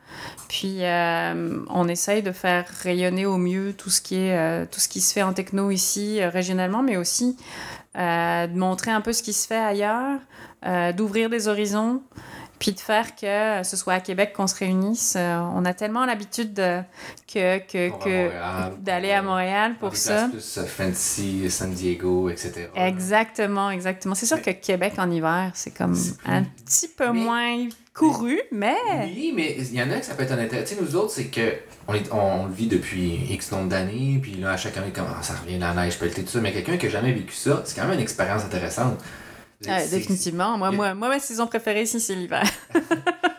Puis 0.50 0.78
euh, 0.84 1.60
on 1.70 1.88
essaye 1.88 2.24
de 2.24 2.32
faire 2.32 2.66
rayonner 2.82 3.28
au 3.28 3.38
mieux 3.38 3.74
tout 3.74 3.92
ce 3.92 4.02
qui 4.02 4.16
est 4.16 4.36
euh, 4.36 4.66
tout 4.70 4.80
ce 4.80 4.90
qui 4.90 5.02
se 5.02 5.14
fait 5.14 5.24
en 5.24 5.34
techno 5.34 5.70
ici 5.70 6.20
euh, 6.20 6.30
régionalement, 6.30 6.82
mais 6.82 6.98
aussi 6.98 7.38
de 7.96 8.58
montrer 8.58 8.92
un 8.92 9.00
peu 9.00 9.14
ce 9.14 9.24
qui 9.24 9.32
se 9.32 9.48
fait 9.48 9.56
ailleurs, 9.56 10.20
d'ouvrir 10.98 11.30
des 11.30 11.48
horizons. 11.48 12.02
Puis 12.66 12.74
de 12.74 12.80
faire 12.80 13.16
que 13.16 13.62
ce 13.64 13.78
soit 13.78 13.94
à 13.94 14.00
Québec 14.00 14.34
qu'on 14.36 14.48
se 14.48 14.56
réunisse. 14.56 15.14
Euh, 15.16 15.38
on 15.54 15.64
a 15.66 15.74
tellement 15.76 16.04
l'habitude 16.08 16.52
de, 16.56 16.80
que, 17.32 17.60
que, 17.60 17.90
que 17.90 17.90
Montréal, 18.26 18.74
d'aller 18.80 19.12
à 19.12 19.22
Montréal 19.22 19.74
dans 19.74 19.88
pour 19.90 19.96
ça. 19.96 20.30
plus 20.30 20.58
euh, 20.58 20.66
fancy, 20.66 21.48
San 21.52 21.72
Diego, 21.72 22.28
etc. 22.30 22.70
Exactement, 22.76 23.70
exactement. 23.70 24.16
C'est 24.16 24.26
sûr 24.26 24.42
que 24.42 24.50
Québec 24.50 24.94
en 24.98 25.12
hiver, 25.12 25.52
c'est 25.54 25.78
comme 25.78 25.92
plus- 25.94 26.16
un 26.26 26.42
petit 26.44 26.88
peu 26.88 27.12
Mais- 27.12 27.20
moins 27.20 27.68
couru, 27.94 28.42
mais 28.52 28.74
Oui, 29.04 29.32
mais 29.36 29.56
il 29.60 29.76
y 29.76 29.82
en 29.84 29.92
a 29.92 30.00
que 30.00 30.06
ça 30.06 30.16
peut 30.16 30.24
être 30.24 30.32
un 30.34 30.40
intérêt. 30.40 30.64
Tu 30.64 30.74
sais, 30.76 30.82
nous 30.82 30.96
autres, 30.96 31.12
c'est 31.12 31.26
que 31.28 31.54
on, 31.88 31.94
est, 31.94 32.12
on 32.12 32.48
le 32.48 32.52
vit 32.54 32.68
depuis 32.68 33.14
X 33.30 33.52
nombre 33.52 33.70
d'années, 33.70 34.18
puis 34.22 34.34
là, 34.38 34.54
à 34.54 34.58
chaque 34.58 34.76
année, 34.78 34.92
comment 34.94 35.22
ça 35.22 35.36
revient 35.36 35.60
la 35.60 35.74
neige, 35.76 36.00
pelletée, 36.00 36.24
tout 36.24 36.32
ça. 36.32 36.40
Mais 36.42 36.52
quelqu'un 36.52 36.78
qui 36.78 36.88
a 36.88 36.90
jamais 36.90 37.14
vécu 37.14 37.34
ça, 37.36 37.62
c'est 37.64 37.76
quand 37.80 37.86
même 37.86 37.94
une 37.94 38.02
expérience 38.04 38.44
intéressante. 38.44 38.98
Ouais, 39.66 39.88
définitivement. 39.88 40.58
Moi, 40.58 40.72
moi, 40.72 40.94
moi, 40.94 41.10
ma 41.10 41.20
saison 41.20 41.48
préférée 41.48 41.84
ici, 41.84 42.00
c'est 42.00 42.16
l'hiver. 42.16 42.44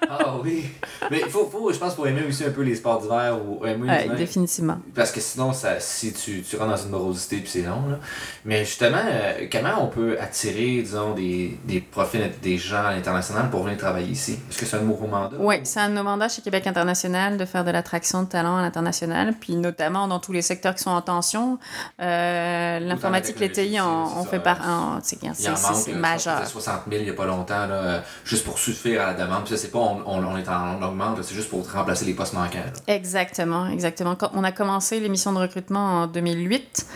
Ah 0.08 0.36
oui. 0.42 0.64
Mais 1.10 1.20
il 1.24 1.28
faut, 1.30 1.46
faut, 1.50 1.72
je 1.72 1.78
pense, 1.78 1.94
pour 1.94 2.06
aimer 2.06 2.22
aussi 2.28 2.44
un 2.44 2.50
peu 2.50 2.62
les 2.62 2.76
sports 2.76 3.02
d'hiver 3.02 3.36
ou 3.44 3.66
aimer 3.66 3.88
Ouais, 3.88 4.08
définitivement. 4.16 4.78
Parce 4.94 5.10
que 5.10 5.20
sinon, 5.20 5.52
ça, 5.52 5.80
si 5.80 6.12
tu, 6.12 6.42
tu 6.42 6.56
rentres 6.56 6.70
dans 6.70 6.76
une 6.76 6.90
morosité, 6.90 7.38
puis 7.38 7.48
c'est 7.50 7.62
long. 7.62 7.88
Là. 7.90 7.98
Mais 8.44 8.64
justement, 8.64 9.00
euh, 9.04 9.46
comment 9.50 9.82
on 9.82 9.88
peut 9.88 10.16
attirer, 10.20 10.80
disons, 10.82 11.12
des, 11.12 11.58
des 11.64 11.80
profils, 11.80 12.30
des 12.40 12.56
gens 12.56 12.84
à 12.84 12.92
l'international 12.92 13.50
pour 13.50 13.64
venir 13.64 13.76
travailler 13.78 14.08
ici? 14.12 14.38
Est-ce 14.48 14.58
que 14.58 14.64
c'est 14.64 14.76
un 14.76 14.82
nouveau 14.82 15.08
mandat? 15.08 15.36
Oui, 15.40 15.56
c'est 15.64 15.80
un 15.80 15.88
de 15.88 15.94
nos 15.94 16.04
mandats 16.04 16.28
chez 16.28 16.40
Québec 16.40 16.66
International 16.68 17.36
de 17.36 17.44
faire 17.44 17.64
de 17.64 17.72
l'attraction 17.72 18.22
de 18.22 18.28
talents 18.28 18.56
à 18.58 18.62
l'international, 18.62 19.34
puis 19.38 19.56
notamment 19.56 20.06
dans 20.06 20.20
tous 20.20 20.32
les 20.32 20.42
secteurs 20.42 20.76
qui 20.76 20.84
sont 20.84 20.90
en 20.90 21.02
tension. 21.02 21.58
Euh, 22.00 22.78
L'informatique, 22.78 23.40
les 23.40 23.50
TI, 23.50 23.78
on, 23.80 24.20
on 24.20 24.24
fait 24.24 24.38
par. 24.40 24.60
en- 24.66 24.98
C'est 25.02 25.18
Il 26.08 26.12
y 26.12 26.16
en 26.16 26.18
c'est- 26.18 26.18
manque, 26.18 26.20
c'est 26.22 26.28
là, 26.28 26.34
majeur. 26.34 26.38
ça 26.38 26.40
faisait 26.40 26.52
60 26.52 26.80
000 26.88 27.00
il 27.00 27.04
n'y 27.04 27.10
a 27.10 27.14
pas 27.14 27.26
longtemps, 27.26 27.66
là, 27.66 27.74
euh, 27.74 28.00
juste 28.24 28.44
pour 28.44 28.58
suffire 28.58 29.02
à 29.02 29.06
la 29.06 29.14
demande. 29.14 29.44
Puis 29.44 29.54
ça, 29.54 29.56
c'est 29.60 29.70
pas 29.70 29.78
on, 29.78 30.02
on, 30.06 30.24
on 30.24 30.36
est 30.36 30.48
en 30.48 30.78
on 30.80 30.82
augmente, 30.82 31.22
c'est 31.22 31.34
juste 31.34 31.48
pour 31.50 31.70
remplacer 31.70 32.04
les 32.04 32.14
postes 32.14 32.34
manquants. 32.34 32.58
là. 32.64 32.94
Exactement, 32.94 33.66
exactement. 33.68 34.14
Quand 34.16 34.30
on 34.34 34.44
a 34.44 34.52
commencé 34.52 35.00
l'émission 35.00 35.32
de 35.32 35.38
recrutement 35.38 36.02
en 36.02 36.06
2008, 36.06 36.86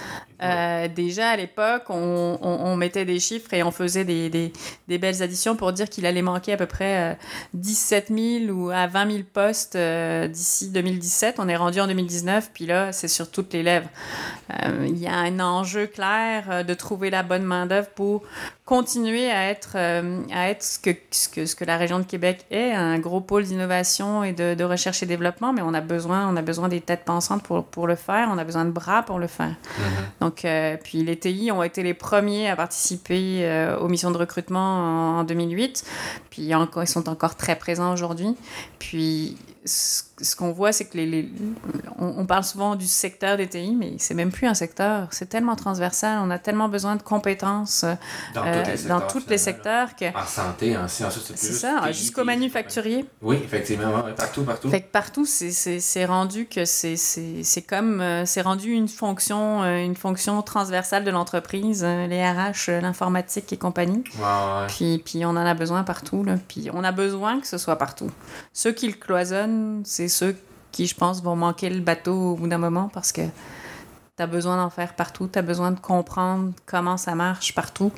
euh, 0.42 0.88
déjà 0.88 1.30
à 1.30 1.36
l'époque, 1.36 1.84
on, 1.90 2.38
on- 2.40 2.60
on 2.66 2.76
mettait 2.76 3.04
des 3.04 3.20
chiffres 3.20 3.52
et 3.52 3.62
on 3.62 3.70
faisait 3.70 4.04
des, 4.04 4.30
des- 4.30 4.52
des 4.88 4.98
belles 4.98 5.22
additions 5.22 5.54
pour 5.56 5.72
dire 5.72 5.88
qu'il 5.88 6.06
allait 6.06 6.22
manquer 6.22 6.54
à 6.54 6.56
peu 6.56 6.66
près 6.66 7.12
euh, 7.12 7.14
17 7.54 8.08
000 8.08 8.44
ou 8.52 8.70
à 8.70 8.86
20 8.86 9.10
000 9.10 9.18
postes 9.32 9.76
euh, 9.76 10.28
d'ici 10.28 10.68
2017. 10.70 11.36
On 11.38 11.48
est 11.48 11.56
rendu 11.56 11.80
en 11.80 11.86
2019, 11.86 12.50
puis 12.54 12.66
là, 12.66 12.92
c'est 12.92 13.08
sur 13.08 13.30
toutes 13.30 13.52
les 13.52 13.62
lèvres. 13.62 13.88
Euh, 14.50 14.86
Il 14.88 14.98
y 14.98 15.06
a 15.06 15.14
un 15.14 15.40
enjeu 15.40 15.86
clair 15.86 16.44
euh, 16.50 16.62
de 16.62 16.74
trouver 16.74 17.10
la 17.10 17.22
bonne 17.22 17.42
main-d'œuvre 17.44 17.88
pour 17.94 18.22
continuer 18.64 18.99
à 19.06 19.50
être, 19.50 19.72
euh, 19.74 20.22
à 20.32 20.50
être 20.50 20.62
ce, 20.62 20.78
que, 20.78 20.90
ce, 21.10 21.28
que, 21.28 21.46
ce 21.46 21.54
que 21.54 21.64
la 21.64 21.76
région 21.76 21.98
de 21.98 22.04
Québec 22.04 22.44
est, 22.50 22.72
un 22.72 22.98
gros 22.98 23.20
pôle 23.20 23.44
d'innovation 23.44 24.24
et 24.24 24.32
de, 24.32 24.54
de 24.54 24.64
recherche 24.64 25.02
et 25.02 25.06
développement, 25.06 25.52
mais 25.52 25.62
on 25.62 25.74
a 25.74 25.80
besoin, 25.80 26.28
on 26.28 26.36
a 26.36 26.42
besoin 26.42 26.68
des 26.68 26.80
têtes 26.80 27.04
pensantes 27.04 27.42
pour, 27.42 27.64
pour 27.64 27.86
le 27.86 27.94
faire, 27.94 28.28
on 28.30 28.38
a 28.38 28.44
besoin 28.44 28.64
de 28.64 28.70
bras 28.70 29.02
pour 29.02 29.18
le 29.18 29.26
faire. 29.26 29.54
Donc, 30.20 30.44
euh, 30.44 30.76
puis 30.82 31.02
les 31.02 31.18
TI 31.18 31.50
ont 31.52 31.62
été 31.62 31.82
les 31.82 31.94
premiers 31.94 32.48
à 32.50 32.56
participer 32.56 33.40
euh, 33.42 33.78
aux 33.78 33.88
missions 33.88 34.10
de 34.10 34.18
recrutement 34.18 35.16
en, 35.16 35.20
en 35.20 35.24
2008, 35.24 35.84
puis 36.30 36.54
encore, 36.54 36.82
ils 36.82 36.88
sont 36.88 37.08
encore 37.08 37.36
très 37.36 37.56
présents 37.56 37.92
aujourd'hui. 37.92 38.36
Puis 38.78 39.36
ce, 39.64 40.02
ce 40.22 40.36
qu'on 40.36 40.52
voit, 40.52 40.72
c'est 40.72 40.84
que 40.86 40.96
les, 40.96 41.06
les- 41.06 41.28
on, 41.98 42.14
on 42.18 42.26
parle 42.26 42.44
souvent 42.44 42.76
du 42.76 42.86
secteur 42.86 43.36
des 43.36 43.46
TI, 43.48 43.74
mais 43.78 43.94
c'est 43.98 44.14
même 44.14 44.30
plus 44.30 44.46
un 44.46 44.54
secteur. 44.54 45.08
C'est 45.10 45.28
tellement 45.28 45.56
transversal. 45.56 46.18
On 46.22 46.30
a 46.30 46.38
tellement 46.38 46.68
besoin 46.68 46.96
de 46.96 47.02
compétences 47.02 47.84
euh, 47.84 47.94
Dans 48.34 48.44
euh, 48.44 48.62
tous 48.62 48.70
les 48.70 48.76
secteurs. 48.76 49.00
dans 49.00 49.06
tous 49.06 49.18
les 49.28 49.38
finalement, 49.38 49.44
secteurs 49.44 49.96
que. 49.96 50.18
En 50.18 50.26
santé, 50.26 50.76
en 50.76 50.88
sciences, 50.88 51.18
c'est 51.24 51.36
plus 51.36 51.58
ça, 51.58 51.92
jusqu'au 51.92 52.24
manufacturier. 52.24 53.04
Oui, 53.22 53.36
effectivement, 53.44 54.02
partout, 54.16 54.42
partout. 54.44 54.70
Fait 54.70 54.80
que 54.82 54.90
partout, 54.90 55.24
c'est- 55.26 56.04
rendu 56.06 56.46
que 56.46 56.64
c'est- 56.64 56.96
comme 57.68 58.00
euh, 58.00 58.24
c'est 58.26 58.40
rendu 58.42 58.70
une 58.72 58.88
fonction 58.88 59.62
euh, 59.62 59.84
une 59.84 59.94
fonction 59.96 60.40
transversale 60.42 61.04
de 61.04 61.10
l'entreprise, 61.10 61.82
euh, 61.84 62.06
les 62.06 62.22
RH, 62.24 62.68
euh, 62.70 62.80
l'informatique 62.80 63.52
et 63.52 63.56
compagnie. 63.56 64.02
Ouais, 64.18 64.22
ouais. 64.24 64.66
Puis, 64.68 65.02
puis 65.04 65.24
on 65.26 65.30
en 65.30 65.36
a 65.36 65.54
besoin 65.54 65.82
partout 65.84 66.24
là. 66.24 66.36
Puis 66.48 66.68
on 66.72 66.82
a 66.84 66.92
besoin 66.92 67.40
que 67.40 67.46
ce 67.46 67.58
soit 67.58 67.76
partout. 67.76 68.10
Ceux 68.52 68.72
qui 68.72 68.86
le 68.88 68.94
cloisonnent, 68.94 69.82
c'est 69.84 70.08
ceux 70.10 70.36
qui, 70.72 70.86
je 70.86 70.94
pense, 70.94 71.22
vont 71.22 71.36
manquer 71.36 71.70
le 71.70 71.80
bateau 71.80 72.32
au 72.32 72.34
bout 72.36 72.46
d'un 72.48 72.58
moment 72.58 72.90
parce 72.92 73.10
que 73.12 73.22
tu 73.22 74.22
as 74.22 74.26
besoin 74.26 74.56
d'en 74.58 74.68
faire 74.70 74.92
partout, 74.94 75.28
tu 75.32 75.38
as 75.38 75.42
besoin 75.42 75.70
de 75.70 75.80
comprendre 75.80 76.52
comment 76.66 76.96
ça 76.98 77.14
marche 77.14 77.54
partout. 77.54 77.90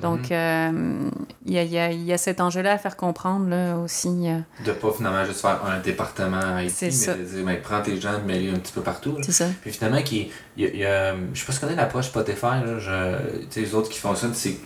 Donc, 0.00 0.30
euh, 0.32 1.10
il 1.44 1.52
y, 1.52 1.58
a, 1.58 1.62
il 1.62 1.70
y 1.72 1.78
a- 1.78 1.92
il 1.92 2.02
y 2.04 2.12
a 2.14 2.16
cet 2.16 2.40
enjeu-là 2.40 2.72
à 2.72 2.78
faire 2.78 2.96
comprendre 2.96 3.50
là, 3.50 3.76
aussi. 3.76 4.08
euh, 4.30 4.38
De 4.64 4.72
pas 4.72 4.92
finalement 4.92 5.26
juste 5.26 5.42
faire 5.42 5.60
un 5.66 5.78
département 5.80 6.40
C'est 6.70 6.86
mais 6.86 6.90
ça. 6.92 7.14
de 7.14 7.22
dire, 7.22 7.44
ben, 7.44 7.60
prends 7.62 7.82
tes 7.82 8.00
gens, 8.00 8.18
mets-les 8.24 8.48
un 8.50 8.58
petit 8.58 8.72
peu 8.72 8.80
partout. 8.80 9.14
c'est 9.20 9.32
ça. 9.32 9.48
Puis 9.60 9.72
finalement, 9.72 10.00
qui, 10.02 10.30
y 10.56 10.64
a, 10.64 10.68
y 10.74 10.84
a- 10.86 11.14
je 11.34 11.38
sais 11.40 11.44
pas 11.44 11.52
si 11.52 11.58
tu 11.58 11.66
connais 11.66 11.76
l'approche 11.76 12.06
Spotify, 12.06 12.62
là, 12.64 12.78
je, 12.78 13.60
les 13.60 13.74
autres 13.74 13.90
qui 13.90 13.98
fonctionnent, 13.98 14.32
c'est 14.32 14.56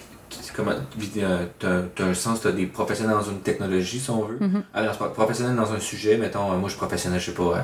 c'est 0.40 0.54
comment, 0.54 0.72
euh, 0.72 1.46
t'as 1.58 1.82
t'as 1.94 2.04
un 2.04 2.14
sens, 2.14 2.40
t'as 2.40 2.52
des 2.52 2.66
professionnels 2.66 3.16
dans 3.16 3.22
une 3.30 3.40
technologie, 3.40 3.98
si 3.98 4.10
on 4.10 4.24
veut. 4.24 4.38
Mhm. 4.40 4.62
Alors, 4.74 4.92
c'est 4.92 4.98
pas 4.98 5.08
professionnel 5.08 5.56
dans 5.56 5.72
un 5.72 5.80
sujet, 5.80 6.16
mettons, 6.16 6.52
euh, 6.52 6.56
moi 6.56 6.68
je 6.68 6.74
suis 6.74 6.78
professionnel, 6.78 7.20
je 7.20 7.26
sais 7.26 7.32
pas, 7.32 7.42
euh, 7.42 7.62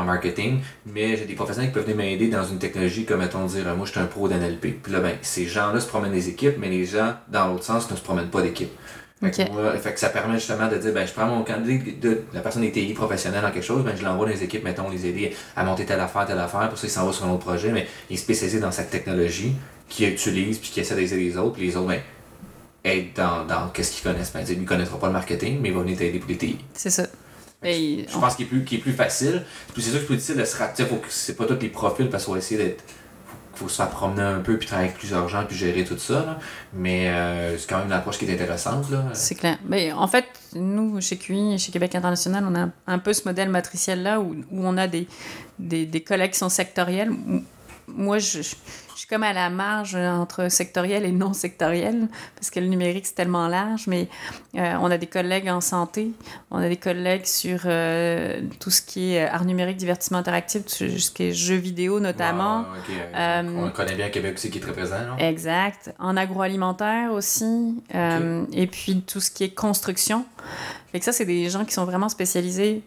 en 0.00 0.04
marketing, 0.04 0.60
mais 0.86 1.16
j'ai 1.16 1.24
des 1.24 1.34
professionnels 1.34 1.70
qui 1.70 1.74
peuvent 1.74 1.84
venir 1.84 1.96
m'aider 1.96 2.28
dans 2.28 2.44
une 2.44 2.58
technologie, 2.58 3.04
comme 3.04 3.20
mettons 3.20 3.44
dire, 3.46 3.64
moi 3.76 3.86
je 3.86 3.92
suis 3.92 4.00
un 4.00 4.06
pro 4.06 4.28
d'NLP. 4.28 4.80
Puis 4.82 4.92
là, 4.92 5.00
ben, 5.00 5.16
ces 5.22 5.46
gens-là 5.46 5.80
se 5.80 5.88
promènent 5.88 6.12
des 6.12 6.28
équipes, 6.28 6.56
mais 6.58 6.68
les 6.68 6.84
gens, 6.84 7.14
dans 7.28 7.48
l'autre 7.48 7.64
sens, 7.64 7.90
ne 7.90 7.96
se 7.96 8.02
promènent 8.02 8.30
pas 8.30 8.42
d'équipe. 8.42 8.70
Fait, 9.22 9.30
que 9.30 9.42
Ok. 9.42 9.52
moi, 9.52 9.72
fait 9.76 9.94
que 9.94 10.00
ça 10.00 10.08
permet 10.08 10.34
justement 10.34 10.68
de 10.68 10.76
dire, 10.76 10.92
ben, 10.92 11.06
je 11.06 11.12
prends 11.12 11.26
mon 11.26 11.44
candidat, 11.44 11.84
de, 12.00 12.22
la 12.32 12.40
personne 12.40 12.64
est 12.64 12.72
TI 12.72 12.92
professionnelle 12.92 13.42
dans 13.42 13.52
quelque 13.52 13.64
chose, 13.64 13.84
ben, 13.84 13.94
je 13.96 14.04
l'envoie 14.04 14.26
dans 14.26 14.32
les 14.32 14.42
équipes, 14.42 14.64
mettons, 14.64 14.90
les 14.90 15.06
aider 15.06 15.36
à 15.54 15.62
monter 15.62 15.84
telle 15.84 16.00
affaire, 16.00 16.26
telle 16.26 16.40
affaire, 16.40 16.68
pour 16.68 16.76
ça, 16.78 16.86
il 16.86 16.90
s'en 16.90 17.06
va 17.06 17.12
sur 17.12 17.26
un 17.26 17.30
autre 17.30 17.44
projet, 17.44 17.70
mais 17.70 17.86
il 18.10 18.14
est 18.14 18.18
spécialisé 18.18 18.58
dans 18.58 18.72
cette 18.72 18.90
technologie, 18.90 19.54
qu'il 19.88 20.08
utilise, 20.08 20.58
puis 20.58 20.70
qui 20.70 20.80
essaie 20.80 20.94
d'aider 20.94 21.16
les 21.16 21.36
autres, 21.36 21.52
puis 21.52 21.66
les 21.66 21.76
autres, 21.76 21.86
ben, 21.88 22.00
aident 22.84 23.12
dans, 23.14 23.44
dans 23.44 23.68
qu'est-ce 23.68 23.92
qu'ils 23.92 24.02
connaissent. 24.02 24.32
Ben, 24.32 24.44
lui, 24.44 24.54
il 24.54 24.64
connaîtra 24.64 24.98
pas 24.98 25.06
le 25.06 25.12
marketing, 25.12 25.58
mais 25.60 25.68
il 25.68 25.74
va 25.74 25.82
venir 25.82 25.98
t'aider 25.98 26.18
pour 26.18 26.28
les 26.30 26.36
TI. 26.36 26.58
C'est 26.74 26.90
ça. 26.90 27.04
Et 27.64 28.06
Je 28.08 28.18
pense 28.18 28.34
qu'il 28.34 28.46
est 28.46 28.48
plus, 28.48 28.62
est 28.72 28.78
plus 28.78 28.92
facile. 28.92 29.44
Puis 29.72 29.82
c'est 29.82 29.90
sûr 29.90 29.98
que 29.98 30.00
c'est 30.00 30.06
plus 30.06 30.16
difficile 30.16 30.36
de 30.36 30.44
se 30.44 30.82
que 30.82 30.98
c'est 31.08 31.36
pas 31.36 31.44
tous 31.46 31.58
les 31.60 31.68
profils 31.68 32.08
parce 32.08 32.24
qu'il 32.24 32.32
faut 32.32 32.38
essayer 32.38 32.62
d'être. 32.62 32.82
Faut, 33.54 33.66
faut 33.66 33.68
se 33.68 33.76
faire 33.76 33.90
promener 33.90 34.22
un 34.22 34.40
peu 34.40 34.56
puis 34.58 34.66
travailler 34.66 34.88
avec 34.88 34.98
plusieurs 34.98 35.28
gens 35.28 35.44
puis 35.46 35.56
gérer 35.56 35.84
tout 35.84 35.98
ça. 35.98 36.14
Là. 36.14 36.38
Mais 36.74 37.08
euh, 37.08 37.56
c'est 37.56 37.68
quand 37.68 37.78
même 37.78 37.86
une 37.86 37.92
approche 37.92 38.18
qui 38.18 38.24
est 38.24 38.34
intéressante. 38.34 38.86
C'est 39.12 39.36
clair. 39.36 39.58
Mais 39.64 39.92
en 39.92 40.08
fait, 40.08 40.24
nous, 40.54 41.00
chez 41.00 41.18
QI, 41.18 41.58
chez 41.58 41.70
Québec 41.70 41.94
International, 41.94 42.44
on 42.48 42.54
a 42.56 42.68
un 42.86 42.98
peu 42.98 43.12
ce 43.12 43.22
modèle 43.26 43.50
matriciel-là 43.50 44.20
où, 44.20 44.34
où 44.50 44.66
on 44.66 44.76
a 44.76 44.88
des, 44.88 45.06
des, 45.58 45.86
des 45.86 46.00
collègues 46.00 46.32
qui 46.32 46.38
sont 46.38 46.48
sectoriels. 46.48 47.12
Moi, 47.88 48.18
je, 48.18 48.42
je 48.42 48.54
suis 48.94 49.06
comme 49.08 49.22
à 49.24 49.32
la 49.32 49.50
marge 49.50 49.94
entre 49.96 50.48
sectoriel 50.50 51.04
et 51.04 51.10
non 51.12 51.32
sectoriel, 51.32 52.08
parce 52.36 52.50
que 52.50 52.60
le 52.60 52.66
numérique, 52.66 53.06
c'est 53.06 53.14
tellement 53.14 53.48
large, 53.48 53.86
mais 53.86 54.08
euh, 54.56 54.74
on 54.80 54.90
a 54.90 54.98
des 54.98 55.06
collègues 55.08 55.48
en 55.48 55.60
santé, 55.60 56.12
on 56.50 56.58
a 56.58 56.68
des 56.68 56.76
collègues 56.76 57.26
sur 57.26 57.60
euh, 57.66 58.40
tout 58.60 58.70
ce 58.70 58.80
qui 58.82 59.14
est 59.14 59.26
art 59.26 59.44
numérique, 59.44 59.76
divertissement 59.76 60.18
interactif, 60.18 60.64
tout 60.64 60.98
ce 60.98 61.10
qui 61.10 61.24
est 61.24 61.32
jeux 61.32 61.56
vidéo 61.56 62.00
notamment. 62.00 62.60
Ouais, 62.60 62.66
ouais, 62.94 63.02
ok, 63.02 63.14
Euh, 63.16 63.66
on 63.66 63.70
connaît 63.70 63.94
bien 63.96 64.08
Québec 64.10 64.34
aussi 64.36 64.50
qui 64.50 64.58
est 64.58 64.62
très 64.62 64.72
présent. 64.72 65.16
Exact. 65.18 65.92
En 65.98 66.16
agroalimentaire 66.16 67.12
aussi. 67.12 67.82
Euh, 67.94 68.44
Et 68.52 68.66
puis 68.66 69.02
tout 69.02 69.20
ce 69.20 69.30
qui 69.30 69.44
est 69.44 69.50
construction. 69.54 70.24
Fait 70.92 70.98
que 70.98 71.04
ça, 71.04 71.12
c'est 71.12 71.24
des 71.24 71.48
gens 71.50 71.64
qui 71.64 71.72
sont 71.74 71.84
vraiment 71.84 72.08
spécialisés 72.08 72.82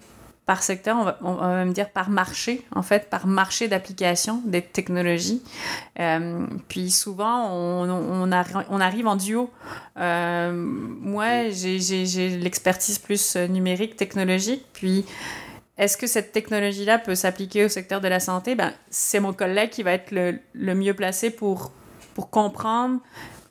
par 0.46 0.62
secteur, 0.62 0.96
on 0.98 1.04
va, 1.04 1.18
on 1.22 1.34
va 1.34 1.48
même 1.56 1.74
dire 1.74 1.90
par 1.90 2.10
marché, 2.10 2.64
en 2.76 2.84
fait, 2.84 3.10
par 3.10 3.26
marché 3.26 3.68
d'application 3.68 4.42
des 4.46 4.62
technologies. 4.62 5.42
Euh, 6.00 6.46
puis 6.68 6.92
souvent, 6.92 7.50
on, 7.52 7.90
on, 7.90 8.28
arri- 8.30 8.66
on 8.70 8.80
arrive 8.80 9.08
en 9.08 9.16
duo. 9.16 9.50
Euh, 9.98 10.52
moi, 10.54 11.50
j'ai- 11.50 12.38
l'expertise 12.38 13.00
plus 13.00 13.36
euh, 13.36 13.48
numérique, 13.48 13.96
technologique, 13.96 14.66
puis 14.74 15.06
est-ce 15.78 15.98
que 15.98 16.08
cette 16.08 16.32
technologie-là 16.32 17.00
peut 17.00 17.16
s'appliquer 17.16 17.66
au 17.66 17.70
secteur 17.70 18.00
de 18.00 18.08
la 18.08 18.20
santé? 18.20 18.56
Ben, 18.56 18.72
c'est 18.90 19.20
mon 19.20 19.34
collègue 19.34 19.72
qui 19.72 19.84
va 19.84 19.94
être 19.94 20.12
le, 20.12 20.40
le 20.54 20.76
mieux 20.76 20.94
placé 20.94 21.32
pour, 21.32 21.72
pour 22.14 22.30
comprendre 22.30 23.00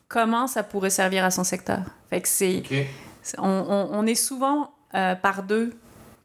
comment 0.09 0.47
ça 0.47 0.63
pourrait 0.63 0.91
servir 0.91 1.25
à 1.25 1.31
son 1.33 1.43
secteur. 1.45 1.81
Fait 2.09 2.21
que 2.21 2.29
c'est, 2.29 2.63
on, 3.39 3.49
on- 3.49 3.89
on 3.93 4.07
est 4.07 4.15
souvent 4.15 4.71
euh, 4.95 5.17
par 5.17 5.43
deux 5.43 5.73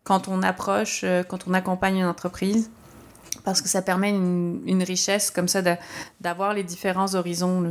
quand 0.09 0.27
on 0.27 0.41
approche, 0.41 1.01
euh, 1.03 1.21
quand 1.23 1.41
on 1.47 1.53
accompagne 1.53 1.97
une 1.97 2.05
entreprise, 2.07 2.71
parce 3.45 3.61
que 3.61 3.69
ça 3.69 3.81
permet 3.83 4.09
une, 4.09 4.59
une 4.65 4.81
richesse 4.83 5.29
comme 5.29 5.47
ça 5.47 5.61
d'avoir 6.19 6.53
les 6.55 6.63
différents 6.63 7.13
horizons. 7.13 7.61
là. 7.61 7.69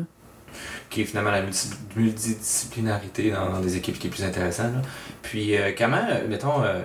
qui 0.88 1.02
est 1.02 1.04
finalement 1.04 1.32
la 1.32 1.42
multi- 1.42 1.70
multidisciplinarité 1.96 3.30
dans, 3.32 3.50
dans 3.52 3.60
des 3.60 3.76
équipes 3.76 3.98
qui 3.98 4.06
est 4.06 4.10
plus 4.10 4.24
intéressant. 4.24 4.64
là. 4.64 4.82
Puis, 5.22 5.56
euh, 5.56 5.72
comment, 5.76 6.06
euh, 6.08 6.26
mettons, 6.28 6.62
euh, 6.62 6.80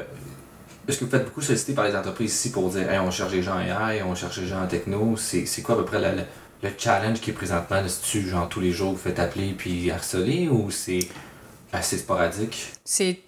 est-ce 0.88 0.98
que 1.00 1.06
vous 1.06 1.12
faites 1.12 1.26
beaucoup 1.26 1.42
solliciter 1.42 1.74
par 1.74 1.86
les 1.86 1.96
entreprises 1.96 2.34
ici 2.34 2.52
pour 2.52 2.70
dire, 2.70 2.90
hey, 2.92 3.00
on 3.00 3.12
cherche 3.12 3.32
des 3.32 3.44
gens 3.44 3.56
en 3.56 3.60
AI, 3.92 4.02
on 4.04 4.16
cherche 4.16 4.40
des 4.40 4.48
gens 4.48 4.62
en 4.64 4.68
techno, 4.68 5.16
c'est 5.18 5.46
quoi 5.62 5.76
à 5.76 5.78
peu 5.78 5.86
près 5.86 6.00
la- 6.00 6.14
la- 6.16 6.26
le 6.64 6.70
challenge 6.78 7.20
qui 7.22 7.30
est 7.30 7.34
présentement? 7.34 7.78
Est-ce 7.78 8.12
que 8.20 8.28
genre 8.28 8.50
tous 8.50 8.60
les 8.60 8.72
jours 8.72 8.92
vous 8.94 8.98
faites 8.98 9.20
appeler 9.20 9.54
puis 9.58 9.92
harceler 9.92 10.50
ou 10.50 10.72
c'est 10.72 11.08
assez 11.72 11.98
sporadique? 12.00 12.72
C'est 12.84 13.20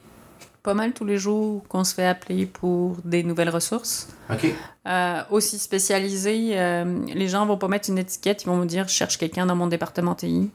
pas 0.66 0.74
mal 0.74 0.94
tous 0.94 1.06
les 1.06 1.18
jours 1.18 1.64
qu'on 1.70 1.84
se 1.84 1.94
fait 1.94 2.08
appeler 2.08 2.46
pour 2.46 2.98
des 3.06 3.24
nouvelles 3.24 3.50
ressources. 3.50 4.10
Ok. 4.30 4.48
Euh, 4.88 5.22
aussi 5.30 5.60
spécialisé, 5.60 6.60
euh, 6.60 7.06
les 7.14 7.28
gens 7.28 7.46
vont 7.46 7.58
pas 7.58 7.68
mettre 7.68 7.90
une 7.90 8.00
étiquette, 8.00 8.44
ils 8.44 8.48
vont 8.48 8.58
me 8.58 8.66
dire 8.66 8.88
je 8.88 8.94
cherche 8.94 9.18
quelqu'un 9.18 9.46
dans 9.46 9.56
mon 9.56 9.68
département 9.68 10.16
TI. 10.16 10.50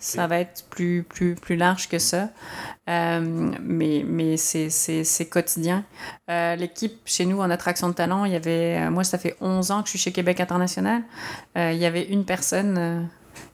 Ça 0.00 0.26
va 0.26 0.38
être 0.40 0.64
plus, 0.70 1.02
plus, 1.02 1.34
plus 1.34 1.56
large 1.56 1.90
que 1.90 1.98
ça. 1.98 2.30
Euh, 2.88 3.20
mais 3.60 4.02
mais 4.06 4.38
c'est, 4.38 5.28
quotidien. 5.30 5.84
Euh, 6.30 6.56
l'équipe 6.56 6.98
chez 7.04 7.26
nous 7.26 7.40
en 7.40 7.50
attraction 7.50 7.90
de 7.90 7.92
talent, 7.92 8.24
il 8.24 8.32
y 8.32 8.36
avait. 8.36 8.88
moi, 8.88 9.04
ça 9.04 9.18
fait 9.18 9.36
11 9.42 9.70
ans 9.70 9.82
que 9.82 9.88
je 9.88 9.90
suis 9.90 9.98
chez 9.98 10.12
Québec 10.12 10.40
International. 10.40 11.02
Euh, 11.58 11.72
il 11.72 11.78
y 11.78 11.84
avait 11.84 12.04
une 12.04 12.24
personne. 12.24 13.10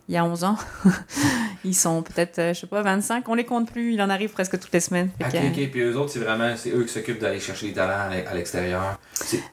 Il 0.09 0.15
y 0.15 0.19
a 0.19 0.25
11 0.25 0.45
ans. 0.45 0.57
Ils 1.65 1.75
sont 1.75 2.03
peut-être, 2.03 2.39
euh, 2.39 2.55
je 2.55 2.61
sais 2.61 2.67
pas, 2.67 2.83
25. 2.83 3.29
On 3.29 3.35
les 3.35 3.45
compte 3.45 3.71
plus. 3.71 3.95
Il 3.95 4.03
en 4.03 4.09
arrive 4.09 4.31
presque 4.31 4.59
toutes 4.59 4.73
les 4.73 4.81
semaines. 4.81 5.11
Ok, 5.21 5.33
que, 5.33 5.37
ok. 5.37 5.71
Puis 5.71 5.81
eux 5.81 5.97
autres, 5.99 6.11
c'est 6.13 6.21
vraiment, 6.21 6.55
c'est 6.57 6.71
eux 6.71 6.85
qui 6.85 6.93
s'occupent 6.93 7.19
d'aller 7.21 7.41
chercher 7.41 7.67
les 7.67 7.73
talents 7.73 8.11
à 8.27 8.35
l'extérieur. 8.35 8.99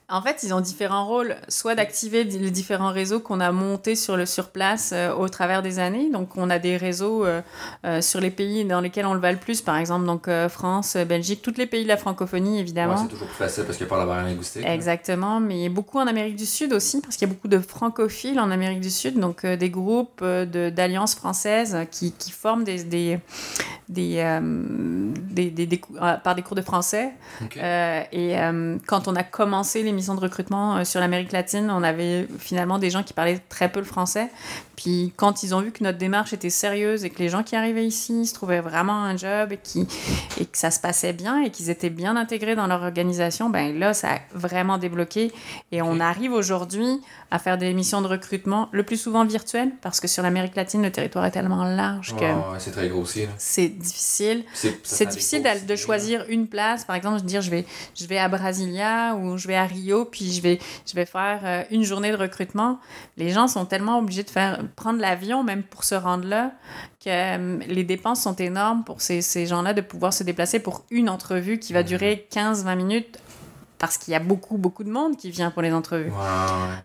En 0.10 0.22
fait, 0.22 0.44
ils 0.44 0.54
ont 0.54 0.62
différents 0.62 1.08
rôles, 1.08 1.36
soit 1.48 1.76
d'activer 1.76 2.24
les 2.24 2.52
différents 2.52 2.92
réseaux 2.92 3.20
qu'on 3.20 3.40
a 3.40 3.52
montés 3.52 3.96
sur 3.96 4.18
le 4.18 4.26
sur 4.26 4.50
place 4.50 4.92
euh, 4.94 5.14
au 5.14 5.30
travers 5.30 5.62
des 5.62 5.80
années. 5.80 6.10
Donc, 6.12 6.38
on 6.38 6.50
a 6.50 6.60
des 6.60 6.78
réseaux 6.78 7.26
euh, 7.26 7.42
euh, 7.86 8.02
sur 8.02 8.20
les 8.20 8.30
pays 8.30 8.66
dans 8.66 8.82
lesquels 8.82 9.06
on 9.06 9.14
le 9.14 9.20
va 9.20 9.32
le 9.32 9.38
plus, 9.38 9.62
par 9.62 9.78
exemple, 9.78 10.06
donc 10.06 10.30
France, 10.50 10.98
Belgique, 10.98 11.42
tous 11.42 11.56
les 11.58 11.66
pays 11.66 11.84
de 11.84 11.88
la 11.88 11.98
francophonie, 11.98 12.56
Ouais, 12.56 12.60
évidemment. 12.60 12.98
c'est 12.98 13.08
toujours 13.08 13.28
plus 13.28 13.38
facile 13.38 13.64
parce 13.64 13.78
qu'il 13.78 13.86
n'y 13.86 13.92
a 13.92 13.96
pas 13.96 14.00
la 14.00 14.06
barrière 14.06 14.26
linguistique. 14.26 14.64
Exactement, 14.66 15.40
mais 15.40 15.70
beaucoup 15.70 16.00
en 16.00 16.08
Amérique 16.08 16.36
du 16.36 16.46
Sud 16.46 16.74
aussi, 16.74 17.02
parce 17.02 17.16
qu'il 17.16 17.28
y 17.28 17.32
a 17.32 17.34
beaucoup 17.34 17.48
de 17.48 17.60
francophiles 17.60 18.40
en 18.40 18.52
Amérique 18.52 18.82
du 18.82 18.92
Sud, 18.92 19.20
donc 19.20 19.46
des 19.46 19.70
groupes 19.70 20.24
d'alliances 20.46 21.16
françaises 21.16 21.78
qui, 21.92 22.12
qui 22.14 22.32
forment 22.32 22.64
des, 22.64 22.84
des, 22.84 23.20
des, 23.90 24.18
euh, 24.20 24.40
des- 25.32 25.82
euh, 26.02 26.18
par 26.18 26.36
des 26.36 26.42
cours 26.42 26.56
de 26.56 26.62
français. 26.62 27.12
Euh, 27.58 28.02
et 28.12 28.38
euh, 28.40 28.78
quand 28.88 29.08
on 29.08 29.16
a 29.16 29.24
commencé 29.24 29.84
l'émission 29.84 30.16
de 30.16 30.20
recrutement 30.20 30.84
sur 30.86 31.00
l'Amérique 31.00 31.32
latine, 31.32 31.70
on 31.72 31.84
avait 31.84 32.28
finalement 32.40 32.80
des 32.80 32.90
gens 32.90 33.04
qui 33.04 33.14
parlaient 33.14 33.42
très 33.50 33.70
peu 33.72 33.80
le 33.80 33.86
français. 33.86 34.30
Puis 34.76 35.14
quand 35.16 35.44
ils 35.44 35.54
ont 35.54 35.62
vu 35.62 35.72
que 35.72 35.84
notre 35.84 35.98
démarche 35.98 36.34
était 36.34 36.50
sérieuse 36.50 37.06
et 37.06 37.10
que 37.10 37.20
les 37.20 37.30
gens 37.30 37.44
qui 37.44 37.56
arrivaient 37.56 37.86
ici 37.86 38.26
se 38.26 38.34
trouvaient 38.34 38.60
vraiment 38.62 39.04
un 39.04 39.16
job 39.16 39.52
et, 39.52 39.58
qui, 39.58 39.88
et 40.40 40.46
que 40.46 40.58
ça 40.58 40.72
se 40.72 40.80
passait 40.80 41.14
bien 41.14 41.42
et 41.44 41.52
qu'ils 41.52 41.70
étaient 41.70 41.90
bien 41.90 42.16
intégrés 42.16 42.56
dans 42.56 42.68
leur 42.68 42.82
organisation, 42.82 43.50
ben 43.50 43.78
là, 43.78 43.94
ça 43.94 44.08
a 44.16 44.20
vraiment 44.34 44.78
débloqué. 44.78 45.32
Et 45.72 45.82
on 45.82 46.00
arrive 46.00 46.34
aujourd'hui 46.34 47.02
à 47.34 47.40
faire 47.40 47.58
des 47.58 47.74
missions 47.74 48.00
de 48.04 48.08
recrutement 48.08 48.70
le 48.72 48.84
plus 48.84 48.96
souvent 48.98 49.26
virtuelles 49.26 49.72
parce 49.82 50.00
que 50.00 50.08
sur 50.08 50.22
l'Amérique 50.22 50.56
latine, 50.56 50.84
le 50.84 50.92
territoire 50.92 51.26
est 51.26 51.32
tellement 51.32 51.64
large 51.64 52.16
que 52.16 52.22
ouais, 52.24 52.60
c'est 52.60 52.70
très 52.70 52.90
grossier. 52.90 53.28
c'est 53.40 53.70
difficile. 53.70 54.46
C'est 54.84 55.08
difficile 55.08 55.44
de 55.68 55.76
choisir 55.76 56.26
une 56.30 56.48
place. 56.48 56.86
Par 56.86 56.96
exemple, 56.96 57.18
je 57.20 57.24
dire, 57.24 57.42
je 57.42 57.50
vais, 57.50 57.66
je 57.96 58.06
vais 58.06 58.20
à 58.20 58.30
Brasilia 58.30 59.16
ou 59.16 59.38
je 59.38 59.48
vais 59.48 59.56
à 59.56 59.66
Rio, 59.66 60.06
puis 60.06 60.32
je 60.32 60.42
vais, 60.44 60.60
je 60.86 60.94
vais 60.94 61.06
faire 61.08 61.40
euh, 61.44 61.64
une 61.72 61.84
journée 61.84 62.12
de 62.12 62.18
recrutement. 62.18 62.80
Les 63.18 63.32
gens 63.32 63.48
sont 63.48 63.66
tellement 63.66 63.98
obligés 63.98 64.24
de 64.24 64.30
faire, 64.30 64.60
prendre 64.76 65.00
l'avion 65.00 65.44
même 65.44 65.64
pour 65.64 65.84
se 65.86 65.96
rendre 65.96 66.28
là 66.28 66.52
que 67.04 67.10
euh, 67.10 67.60
les 67.68 67.84
dépenses 67.84 68.22
sont 68.22 68.36
énormes 68.36 68.84
pour 68.84 69.02
ces, 69.02 69.24
ces 69.24 69.48
gens-là 69.48 69.74
de 69.74 69.82
pouvoir 69.82 70.14
se 70.14 70.24
déplacer 70.24 70.60
pour 70.60 70.86
une 70.92 71.10
entrevue 71.10 71.58
qui 71.58 71.74
va 71.74 71.82
Mhm. 71.82 71.88
durer 71.88 72.28
15-20 72.32 72.76
minutes 72.76 73.18
parce 73.84 73.98
qu'il 73.98 74.14
y 74.14 74.16
a 74.16 74.22
beaucoup, 74.22 74.58
beaucoup 74.58 74.86
de 74.86 74.90
monde 74.90 75.18
qui 75.18 75.30
vient 75.30 75.52
pour 75.52 75.62
les 75.62 75.74
entrevues. 75.74 76.10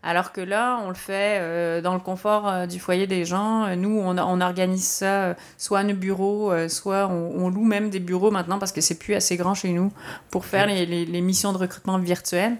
Alors 0.02 0.32
que 0.32 0.40
là, 0.40 0.80
on 0.84 0.88
le 0.88 0.96
fait 0.96 1.38
euh, 1.38 1.80
dans 1.80 1.94
le 1.94 2.00
confort 2.00 2.48
euh, 2.48 2.66
du 2.66 2.80
foyer 2.80 3.06
des 3.06 3.24
gens. 3.24 3.66
Euh, 3.66 3.76
Nous, 3.76 4.00
on, 4.00 4.18
on 4.18 4.40
organise 4.40 4.84
ça 4.84 5.36
soit 5.58 5.78
à 5.78 5.84
nos 5.84 5.94
bureaux, 5.94 6.50
soit 6.68 7.06
on, 7.06 7.44
on 7.44 7.50
loue 7.50 7.62
même 7.64 7.88
des 7.88 8.00
bureaux 8.00 8.32
maintenant 8.32 8.58
parce 8.58 8.72
que 8.72 8.80
c'est 8.80 8.98
plus 8.98 9.14
assez 9.14 9.36
grand 9.36 9.54
chez 9.54 9.68
nous 9.70 9.92
pour 10.32 10.44
faire 10.44 10.66
les, 10.66 10.86
les- 10.86 11.06
les 11.06 11.20
missions 11.20 11.52
de 11.52 11.58
recrutement 11.58 11.98
virtuelles. 11.98 12.56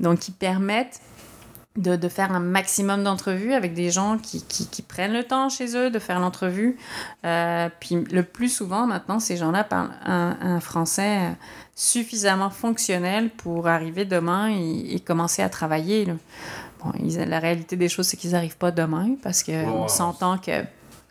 Donc, 0.00 0.18
qui 0.18 0.32
permettent 0.32 1.00
de, 1.76 1.96
de 1.96 2.08
faire 2.10 2.30
un 2.32 2.40
maximum 2.40 3.02
d'entrevues 3.02 3.54
avec 3.54 3.72
des 3.72 3.90
gens 3.90 4.18
qui, 4.18 4.44
qui, 4.44 4.66
qui 4.66 4.82
prennent 4.82 5.14
le 5.14 5.24
temps 5.24 5.48
chez 5.48 5.74
eux 5.78 5.88
de 5.90 5.98
faire 5.98 6.20
l'entrevue. 6.20 6.76
Euh, 7.24 7.70
puis 7.80 8.04
le 8.12 8.22
plus 8.22 8.50
souvent, 8.54 8.86
maintenant, 8.86 9.18
ces 9.18 9.38
gens-là 9.38 9.64
parlent 9.64 9.94
un, 10.04 10.36
un 10.42 10.60
français 10.60 11.30
suffisamment 11.74 12.50
fonctionnel 12.50 13.30
pour 13.30 13.66
arriver 13.68 14.04
demain 14.04 14.50
et, 14.50 14.94
et 14.94 15.00
commencer 15.00 15.42
à 15.42 15.48
travailler. 15.48 16.04
là. 16.04 16.14
Bon, 16.84 16.92
ils- 17.02 17.16
la 17.18 17.38
réalité 17.38 17.76
des 17.76 17.88
choses, 17.88 18.06
c'est 18.06 18.16
qu'ils 18.16 18.32
n'arrivent 18.32 18.56
pas 18.58 18.70
demain 18.70 19.10
parce 19.22 19.42
qu'on 19.42 19.88
s'entend 19.88 20.36
que 20.38 20.62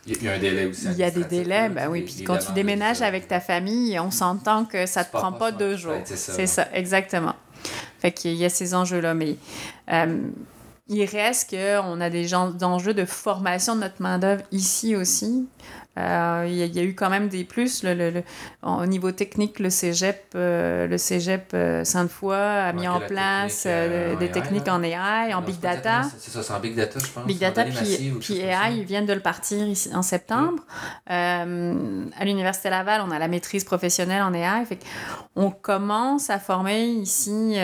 Il 0.06 0.22
y 0.22 0.28
a- 0.28 0.32
un 0.34 0.38
délai 0.38 0.66
aussi. 0.66 0.86
il 0.86 0.96
y 0.96 1.02
a 1.04 1.10
des 1.10 1.24
délais, 1.24 1.68
ben 1.68 1.88
oui. 1.88 2.02
Puis 2.02 2.24
quand 2.24 2.38
tu 2.38 2.52
déménages 2.52 2.98
ça. 2.98 3.06
avec 3.06 3.26
ta 3.28 3.40
famille, 3.40 3.98
on 3.98 4.10
s'entend 4.10 4.64
que 4.64 4.86
ça 4.86 5.04
Tu 5.04 5.10
te 5.10 5.16
prend 5.16 5.32
pas 5.32 5.50
deux 5.52 5.76
jours. 5.76 5.92
Ouais, 5.92 6.02
c'est 6.04 6.16
ça, 6.16 6.46
ça, 6.46 6.68
exactement. 6.74 7.34
Fait 8.00 8.12
qu'il 8.12 8.34
y 8.34 8.44
a 8.44 8.48
ces 8.48 8.74
enjeux-là, 8.74 9.14
mais 9.14 9.36
euh, 9.92 10.18
il 10.88 11.04
reste 11.04 11.50
qu'on 11.50 12.00
a 12.00 12.10
des 12.10 12.34
enjeux 12.34 12.94
de 12.94 13.04
formation 13.04 13.76
de 13.76 13.80
notre 13.80 14.02
main-d'œuvre 14.02 14.42
ici 14.50 14.96
aussi. 14.96 15.46
Euh, 15.98 16.44
Il 16.48 16.54
y, 16.54 16.62
a- 16.62 16.66
il 16.66 16.74
y 16.74 16.78
a 16.80 16.82
eu 16.84 16.94
quand 16.94 17.10
même 17.10 17.28
des 17.28 17.44
plus. 17.44 17.82
le- 17.82 17.92
le- 17.94 18.10
le- 18.10 18.22
au 18.62 18.86
niveau 18.86 19.12
technique, 19.12 19.58
le 19.58 19.68
cégep, 19.70 20.24
euh, 20.34 20.86
le 20.86 20.96
cégep 20.98 21.50
euh, 21.54 21.84
Sainte-Foy 21.84 22.34
a 22.34 22.72
mis 22.72 22.88
en 22.88 22.98
place 23.00 23.64
technique, 23.64 24.18
des 24.18 24.24
AI, 24.26 24.30
techniques 24.32 24.66
là. 24.66 24.74
en 24.76 24.82
AI, 24.82 25.34
en 25.34 25.40
Non, 25.40 25.46
Big 25.46 25.60
Data. 25.60 26.02
C'est 26.18 26.30
ça, 26.30 26.42
c'est 26.42 26.52
en 26.52 26.60
Big 26.60 26.74
Data, 26.74 26.98
je 26.98 27.10
pense. 27.10 27.26
Big 27.26 27.38
Data 27.38 27.64
puis, 27.64 28.10
puis. 28.20 28.40
AI, 28.40 28.72
ils 28.78 28.84
viennent 28.84 29.04
de 29.06 29.12
le 29.12 29.20
partir 29.20 29.66
ici 29.66 29.90
en 29.94 30.02
septembre. 30.02 30.62
À 31.06 32.24
l'Université 32.24 32.70
Laval, 32.70 33.02
on 33.06 33.10
a 33.10 33.18
la 33.18 33.28
maîtrise 33.28 33.64
professionnelle 33.64 34.22
en 34.22 34.32
AI. 34.34 34.64
Fait 34.64 34.78
on 35.36 35.50
commence 35.50 36.30
à 36.30 36.38
former 36.38 36.84
ici 36.86 37.56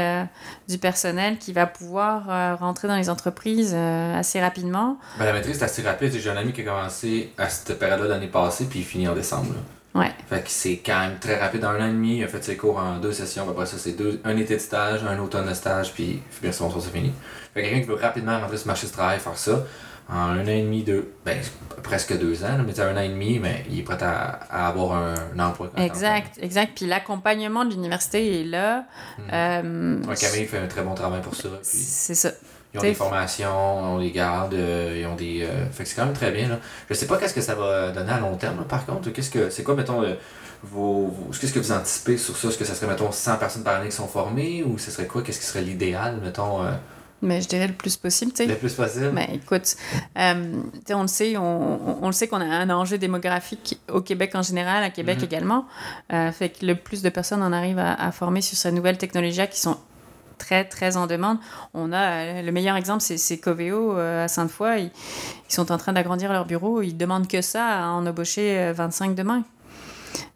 du 0.68 0.78
personnel 0.78 1.38
qui 1.38 1.52
va 1.52 1.66
pouvoir 1.66 2.58
rentrer 2.58 2.88
dans 2.88 2.96
les 2.96 3.08
entreprises 3.10 3.74
assez 3.74 4.40
rapidement. 4.40 4.98
Ben, 5.18 5.24
la 5.24 5.32
maîtrise, 5.32 5.58
c'est 5.58 5.64
assez 5.64 5.82
rapide. 5.82 6.12
J'ai 6.12 6.30
un 6.30 6.36
ami 6.36 6.52
qui 6.52 6.60
a 6.62 6.64
commencé 6.64 7.32
à 7.38 7.48
cette 7.48 7.78
période-là 7.78 8.08
l'année 8.18 8.30
passée, 8.30 8.66
puis 8.68 8.80
il 8.80 8.84
finit 8.84 9.08
en 9.08 9.14
décembre. 9.14 9.52
là. 9.54 10.00
Ouais. 10.00 10.10
Fait 10.28 10.42
que 10.42 10.50
c'est 10.50 10.76
quand 10.84 11.00
même 11.00 11.18
très 11.18 11.40
rapide. 11.40 11.64
En 11.64 11.70
un 11.70 11.80
an 11.80 11.86
et 11.88 11.92
demi, 11.92 12.18
il 12.18 12.24
a 12.24 12.28
fait 12.28 12.44
ses 12.44 12.56
cours 12.56 12.76
en 12.78 12.98
deux 12.98 13.12
sessions. 13.12 13.48
Après 13.50 13.66
ça, 13.66 13.76
c'est 13.78 13.92
deux, 13.92 14.20
un 14.24 14.36
été 14.36 14.54
de 14.54 14.60
stage, 14.60 15.00
un 15.02 15.18
automne 15.18 15.48
de 15.48 15.54
stage, 15.54 15.92
puis 15.92 16.20
bien 16.42 16.52
sûr, 16.52 16.70
c'est 16.80 16.90
fini. 16.92 17.12
Fait 17.54 17.62
que 17.62 17.66
quelqu'un 17.68 17.80
qui 17.80 17.88
veut 17.88 17.94
rapidement 17.96 18.38
rentrer 18.38 18.56
sur 18.58 18.66
le 18.66 18.70
marché 18.70 18.86
du 18.86 18.92
travail, 18.92 19.18
faire 19.18 19.36
ça, 19.36 19.64
en 20.10 20.14
un 20.14 20.44
an 20.44 20.48
et 20.48 20.62
demi, 20.62 20.82
deux, 20.84 21.10
ben, 21.24 21.38
presque 21.82 22.16
deux 22.18 22.44
ans, 22.44 22.58
mais 22.64 22.78
un 22.80 22.96
an 22.96 23.00
et 23.00 23.08
demi, 23.08 23.38
mais 23.38 23.64
il 23.70 23.80
est 23.80 23.82
prêt 23.82 24.00
à, 24.02 24.38
à 24.50 24.68
avoir 24.68 24.92
un, 24.92 25.14
un 25.36 25.40
emploi. 25.40 25.70
Exact, 25.76 26.38
exact. 26.40 26.72
Puis 26.76 26.86
l'accompagnement 26.86 27.64
de 27.64 27.70
l'université 27.70 28.40
est 28.40 28.44
là. 28.44 28.84
Euh, 29.32 30.00
Ouais, 30.06 30.14
Camille 30.14 30.46
fait 30.46 30.58
un 30.58 30.66
très 30.66 30.82
bon 30.82 30.94
travail 30.94 31.22
pour 31.22 31.34
ça. 31.34 31.48
Puis 31.48 31.58
c'est 31.62 32.14
ça. 32.14 32.30
Ils 32.74 32.78
ont 32.80 32.82
des 32.82 32.94
formations, 32.94 33.94
on 33.94 33.98
les 33.98 34.10
garde, 34.10 34.54
euh, 34.54 34.98
ils 35.00 35.06
ont 35.06 35.14
des. 35.16 35.42
euh, 35.42 35.66
fait 35.70 35.84
que 35.84 35.88
c'est 35.88 35.96
quand 35.96 36.04
même 36.04 36.14
très 36.14 36.30
bien. 36.30 36.48
Là. 36.48 36.58
Je 36.88 36.94
sais 36.94 37.06
pas 37.06 37.16
qu'est-ce 37.16 37.34
que 37.34 37.40
ça 37.40 37.54
va 37.54 37.90
donner 37.90 38.12
à 38.12 38.20
long 38.20 38.36
terme, 38.36 38.58
là, 38.58 38.64
par 38.68 38.84
contre. 38.86 39.10
Qu'est-ce 39.10 39.30
que 39.30 39.50
c'est 39.50 39.62
quoi, 39.62 39.74
mettons, 39.74 40.00
le- 40.02 40.16
vos, 40.62 41.06
vos- 41.06 41.30
qu'est-ce 41.40 41.52
que 41.52 41.60
vous 41.60 41.72
anticipez 41.72 42.18
sur 42.18 42.36
ça? 42.36 42.48
Est-ce 42.48 42.58
que 42.58 42.64
ça 42.64 42.74
serait, 42.74 42.88
mettons, 42.88 43.12
100 43.12 43.36
personnes 43.36 43.62
par 43.62 43.76
année 43.76 43.88
qui 43.90 43.96
sont 43.96 44.08
formées 44.08 44.62
ou 44.64 44.76
ce 44.78 44.90
serait 44.90 45.06
quoi? 45.06 45.22
Qu'est-ce 45.22 45.38
qui 45.40 45.46
serait 45.46 45.62
l'idéal, 45.62 46.18
mettons, 46.22 46.62
euh, 46.64 46.70
Mais 47.22 47.40
je 47.40 47.48
dirais 47.48 47.68
le 47.68 47.72
plus 47.74 47.96
possible, 47.96 48.32
tu 48.32 48.38
sais. 48.44 48.46
le 48.46 48.56
plus 48.56 48.72
possible? 48.74 49.10
Ben, 49.12 49.26
écoute, 49.32 49.76
euh, 50.18 50.52
on 50.90 51.02
le 51.02 51.08
sait, 51.08 51.36
on, 51.36 52.02
on- 52.02 52.06
le 52.06 52.12
sait 52.12 52.26
qu'on 52.28 52.40
a 52.40 52.44
un 52.44 52.70
enjeu 52.70 52.98
démographique 52.98 53.80
au 53.90 54.00
Québec 54.02 54.32
en 54.34 54.42
général, 54.42 54.82
à 54.84 54.90
Québec 54.90 55.18
Mhm. 55.18 55.24
également. 55.24 55.66
Euh, 56.12 56.30
fait 56.32 56.50
que 56.50 56.66
le 56.66 56.74
plus 56.74 57.02
de 57.02 57.08
personnes 57.08 57.42
on 57.42 57.52
arrive 57.52 57.78
à, 57.78 57.94
à 57.94 58.12
former 58.12 58.40
sur 58.40 58.56
ces 58.58 58.70
nouvelles 58.72 58.98
technologies 58.98 59.46
qui 59.50 59.60
sont 59.60 59.76
très, 60.38 60.64
très 60.64 60.96
en 60.96 61.06
demande. 61.06 61.38
On 61.74 61.92
a, 61.92 61.98
euh, 62.38 62.42
le 62.42 62.52
meilleur 62.52 62.76
exemple, 62.76 63.02
c'est, 63.02 63.38
Coveo 63.38 63.96
euh, 63.96 64.24
à 64.24 64.28
Sainte-Foy. 64.28 64.80
Ils, 64.80 64.90
ils 65.50 65.54
sont 65.54 65.70
en 65.72 65.76
train 65.78 65.92
d'agrandir 65.92 66.32
leur 66.32 66.46
bureau. 66.46 66.82
Ils 66.82 66.96
demandent 66.96 67.28
que 67.28 67.42
ça 67.42 67.66
à 67.66 67.86
en 67.88 68.06
embaucher 68.06 68.58
euh, 68.58 68.72
25 68.72 69.14
demain. 69.14 69.44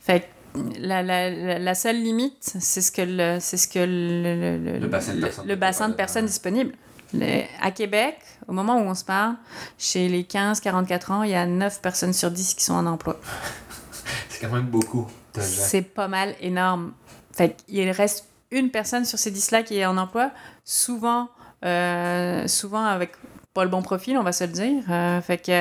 Fait 0.01 0.21
que 0.21 0.59
la, 0.79 1.03
la, 1.03 1.59
la, 1.59 1.75
seule 1.75 2.03
limite, 2.03 2.57
c'est 2.61 2.83
ce 2.83 2.93
que 2.93 3.03
le, 3.03 3.39
c'est 3.41 3.57
ce 3.57 3.67
que 3.69 3.79
le, 3.79 4.59
le, 4.59 4.79
Le 4.81 4.89
bassin 4.89 5.15
de 5.15 5.21
personnes 5.21 5.47
le 5.47 5.57
bassin 5.57 5.89
de 5.89 5.95
personnes 5.95 6.27
disponibles. 6.27 6.73
Le- 7.15 7.43
à 7.63 7.71
Québec, 7.71 8.17
au 8.49 8.53
moment 8.53 8.77
où 8.77 8.83
on 8.83 8.95
se 8.95 9.05
parle, 9.05 9.37
chez 9.79 10.09
les 10.09 10.25
15-44 10.25 11.13
ans, 11.13 11.23
il 11.23 11.31
y 11.31 11.35
a 11.35 11.47
9 11.47 11.81
personnes 11.81 12.13
sur 12.13 12.31
10 12.31 12.55
qui 12.55 12.65
sont 12.65 12.75
en 12.75 12.87
emploi. 12.87 13.19
C'est 14.29 14.47
quand 14.47 14.53
même 14.55 14.67
beaucoup. 14.67 15.07
C'est 15.39 15.83
pas 15.83 16.09
mal 16.09 16.35
énorme. 16.41 16.93
Fait 17.33 17.57
qu'il 17.67 17.91
reste 17.91 18.27
une 18.53 18.71
personne 18.71 19.05
sur 19.05 19.19
ces 19.19 19.31
10-là 19.33 19.63
qui 19.63 19.79
est 19.79 19.87
en 19.87 19.97
emploi, 19.99 20.31
souvent, 20.65 21.29
euh, 21.65 22.47
souvent 22.47 22.85
avec 22.85 23.13
pas 23.55 23.65
le 23.65 23.71
bon 23.71 23.83
profil, 23.83 24.17
on 24.17 24.23
va 24.23 24.33
se 24.33 24.45
le 24.45 24.53
dire. 24.53 24.83
Euh, 24.91 25.21
fait 25.21 25.39
que 25.39 25.53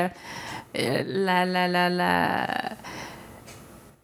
euh, 0.78 1.04
la, 1.06 1.46
la, 1.46 1.68
la, 1.68 1.90
la... 1.90 2.48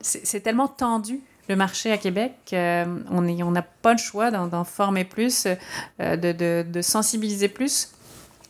c'est 0.01 0.41
tellement 0.41 0.67
tendu 0.67 1.21
le 1.49 1.55
marché 1.55 1.91
à 1.91 1.97
Québec 1.97 2.33
est- 2.51 2.85
on 3.43 3.51
n'a 3.51 3.61
pas 3.61 3.93
le 3.93 3.97
choix 3.97 4.31
d'en 4.31 4.63
former 4.63 5.05
plus, 5.05 5.47
euh, 6.01 6.15
de, 6.17 6.63
de 6.69 6.81
sensibiliser 6.81 7.47
plus. 7.47 7.91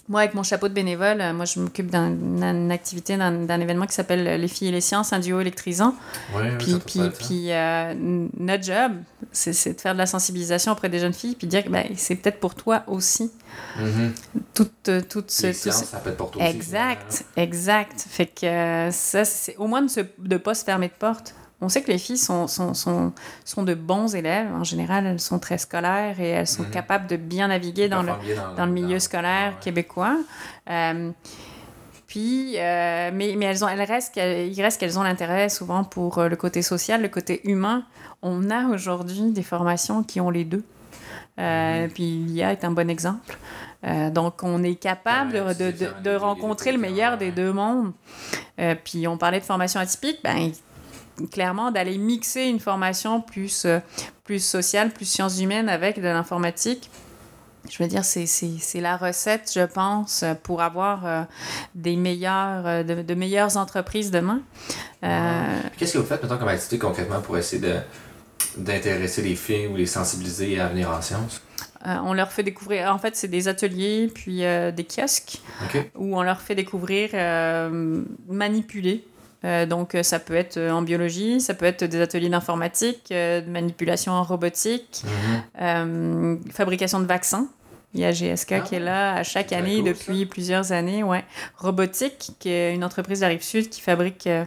Moi, 0.09 0.21
avec 0.21 0.33
mon 0.35 0.43
chapeau 0.43 0.69
de 0.69 0.73
bénévole, 0.73 1.19
euh, 1.19 1.33
moi, 1.33 1.43
je 1.43 1.59
m'occupe 1.59 1.89
d'un- 1.91 2.11
d'une 2.11 2.71
activité, 2.71 3.17
d'un 3.17 3.59
événement 3.59 3.85
qui 3.85 3.93
s'appelle 3.93 4.39
Les 4.39 4.47
filles 4.47 4.69
et 4.69 4.71
les 4.71 4.79
sciences, 4.81 5.11
un 5.11 5.19
duo 5.19 5.41
électrisant. 5.41 5.95
Ouais, 6.33 6.57
Puis, 6.57 6.71
ça 6.71 6.79
puis, 6.85 7.01
puis 7.19 7.51
euh, 7.51 7.93
notre 8.39 8.63
job, 8.63 8.93
c'est 9.33 9.73
de 9.75 9.81
faire 9.81 9.93
de 9.93 9.97
la 9.97 10.05
sensibilisation 10.05 10.71
auprès 10.71 10.87
des 10.87 10.99
jeunes 10.99 11.13
filles, 11.13 11.35
puis 11.35 11.45
dire 11.47 11.63
que 11.65 11.69
ben, 11.69 11.85
c'est 11.97 12.15
peut-être 12.15 12.39
pour 12.39 12.55
toi 12.55 12.83
aussi. 12.87 13.31
Mhm. 13.77 14.13
Toute, 14.53 14.87
euh, 14.89 15.01
toute 15.01 15.29
ce, 15.29 15.47
Les 15.47 15.53
tout 15.53 15.59
ce- 15.71 15.85
ça 15.85 15.97
peut 15.97 16.11
être 16.11 16.17
pour 16.17 16.31
toi 16.31 16.41
aussi. 16.41 16.55
Exact, 16.55 17.25
exact. 17.35 18.05
Fait 18.09 18.27
que 18.27 18.45
euh, 18.45 18.91
ça, 18.91 19.25
c'est 19.25 19.57
au 19.57 19.67
moins 19.67 19.81
de 19.81 19.89
ne 20.21 20.27
de 20.27 20.37
pas 20.37 20.53
se 20.55 20.63
fermer 20.63 20.87
de 20.87 20.93
porte. 20.97 21.35
On 21.59 21.69
sait 21.69 21.81
que 21.81 21.91
les 21.91 21.97
filles 21.97 22.17
sont, 22.19 22.47
sont, 22.47 22.73
sont, 22.75 23.13
sont 23.43 23.63
de 23.63 23.73
bons 23.73 24.13
élèves. 24.15 24.47
En 24.53 24.63
général, 24.63 25.07
elles 25.07 25.19
sont 25.19 25.39
très 25.39 25.57
scolaires 25.57 26.19
et 26.19 26.29
elles 26.29 26.47
sont 26.47 26.63
Mhm. 26.63 26.69
capables 26.69 27.07
de 27.07 27.15
bien 27.15 27.47
naviguer 27.47 27.89
dans 27.89 28.03
le, 28.03 28.11
dans 28.55 28.65
le 28.67 28.71
milieu 28.71 28.99
scolaire 28.99 29.53
ouais. 29.53 29.57
québécois. 29.61 30.17
Euh, 30.69 31.09
puis 32.05 32.53
euh, 32.57 33.09
mais, 33.13 33.33
mais 33.37 33.45
elles 33.45 33.65
ont, 33.65 33.67
elles 33.67 33.81
restent, 33.81 34.15
il 34.17 34.61
reste 34.61 34.79
qu'elles 34.79 34.97
ont 34.99 35.03
l'intérêt 35.03 35.49
souvent 35.49 35.83
pour 35.83 36.19
euh, 36.19 36.29
le 36.29 36.35
côté 36.35 36.61
social, 36.61 37.01
le 37.01 37.09
côté 37.09 37.41
humain. 37.49 37.83
On 38.21 38.49
a 38.49 38.65
aujourd'hui 38.67 39.31
des 39.31 39.43
formations 39.43 40.03
qui 40.03 40.21
ont 40.21 40.29
les 40.29 40.45
deux. 40.45 40.63
Euh, 41.39 41.87
Puis 41.93 42.03
l'IA 42.27 42.51
est 42.51 42.63
un 42.65 42.71
bon 42.71 42.89
exemple. 42.89 43.37
Euh, 43.85 44.09
donc, 44.09 44.41
on 44.41 44.63
est 44.63 44.73
capable 44.75 45.35
Ouais, 45.35 45.53
de, 45.53 45.71
de- 45.71 45.93
de 46.03 46.15
rencontrer 46.15 46.71
le 46.71 46.79
meilleur 46.79 47.11
ouais. 47.13 47.17
des 47.17 47.31
deux 47.31 47.51
mondes. 47.53 47.91
Euh, 48.59 48.73
puis, 48.83 49.07
on 49.07 49.17
parlait 49.19 49.39
de 49.39 49.45
formation 49.45 49.79
atypique. 49.79 50.19
Ben, 50.23 50.51
clairement, 51.31 51.71
d'aller 51.71 51.97
mixer 51.97 52.43
une 52.43 52.59
formation 52.59 53.21
plus, 53.21 53.65
euh, 53.65 53.79
plus 54.23 54.43
sociale, 54.43 54.91
plus 54.91 55.05
sciences 55.05 55.39
humaines 55.39 55.69
avec 55.69 55.97
de 55.97 56.07
l'informatique. 56.07 56.89
Je 57.69 57.83
veux 57.83 57.89
dire, 57.89 58.05
c'est- 58.05 58.79
la 58.79 58.95
recette, 58.95 59.51
je 59.53 59.65
pense, 59.65 60.23
pour 60.43 60.61
avoir 60.61 61.05
euh, 61.05 61.23
des 61.75 61.95
meilleures, 61.97 62.65
euh, 62.65 62.83
de, 62.83 63.01
de 63.01 63.13
meilleures 63.13 63.57
entreprises 63.57 64.09
demain. 64.09 64.41
Euh, 65.03 65.59
Qu'est-ce 65.77 65.93
que 65.93 65.97
vous 65.97 66.05
faites, 66.05 66.23
mettons, 66.23 66.37
comme 66.37 66.47
activité 66.47 66.77
concrètement 66.77 67.19
pour 67.19 67.37
essayer 67.37 67.61
d'intéresser 68.57 69.21
les 69.21 69.35
filles 69.35 69.67
ou 69.67 69.75
les 69.75 69.85
sensibiliser 69.85 70.59
à 70.59 70.67
venir 70.69 70.89
en 70.89 71.01
sciences? 71.01 71.41
euh, 71.85 71.95
on 72.03 72.13
leur 72.13 72.31
fait 72.31 72.43
découvrir, 72.43 72.91
en 72.93 72.97
fait, 72.99 73.15
c'est 73.15 73.27
des 73.27 73.47
ateliers, 73.47 74.09
puis 74.13 74.37
des 74.39 74.85
kiosques, 74.89 75.41
où 75.95 76.17
on 76.17 76.21
leur 76.23 76.41
fait 76.41 76.55
découvrir 76.55 77.09
manipuler. 78.27 79.05
Euh, 79.45 79.65
donc, 79.67 79.93
euh, 79.93 80.01
ça 80.03 80.19
peut 80.19 80.33
être 80.35 80.57
euh, 80.57 80.71
en 80.71 80.81
biologie, 80.81 81.39
ça 81.39 81.53
peut 81.53 81.65
être 81.65 81.83
des 81.83 82.01
ateliers 82.01 82.29
d'informatique, 82.29 83.09
euh, 83.11 83.41
de 83.41 83.49
manipulation 83.49 84.11
en 84.13 84.23
robotique, 84.23 85.03
Mhm. 85.59 86.39
fabrication 86.51 86.99
de 86.99 87.05
vaccins. 87.05 87.47
Il 87.97 88.01
y 88.01 88.05
a 88.05 88.11
GSK 88.11 88.51
Ah 88.51 88.59
qui 88.59 88.75
est 88.75 88.79
là 88.79 89.15
à 89.15 89.23
chaque 89.23 89.51
année 89.51 89.77
cool, 89.77 89.85
depuis 89.85 90.25
plusieurs 90.27 90.71
années. 90.71 91.01
Ouais. 91.03 91.25
Robotique, 91.57 92.31
qui 92.39 92.49
est 92.49 92.73
une 92.75 92.83
entreprise 92.83 93.19
de 93.19 93.23
la 93.25 93.29
Rive-Sud 93.29 93.69
qui 93.69 93.81
fabrique 93.81 94.27
euh, 94.27 94.45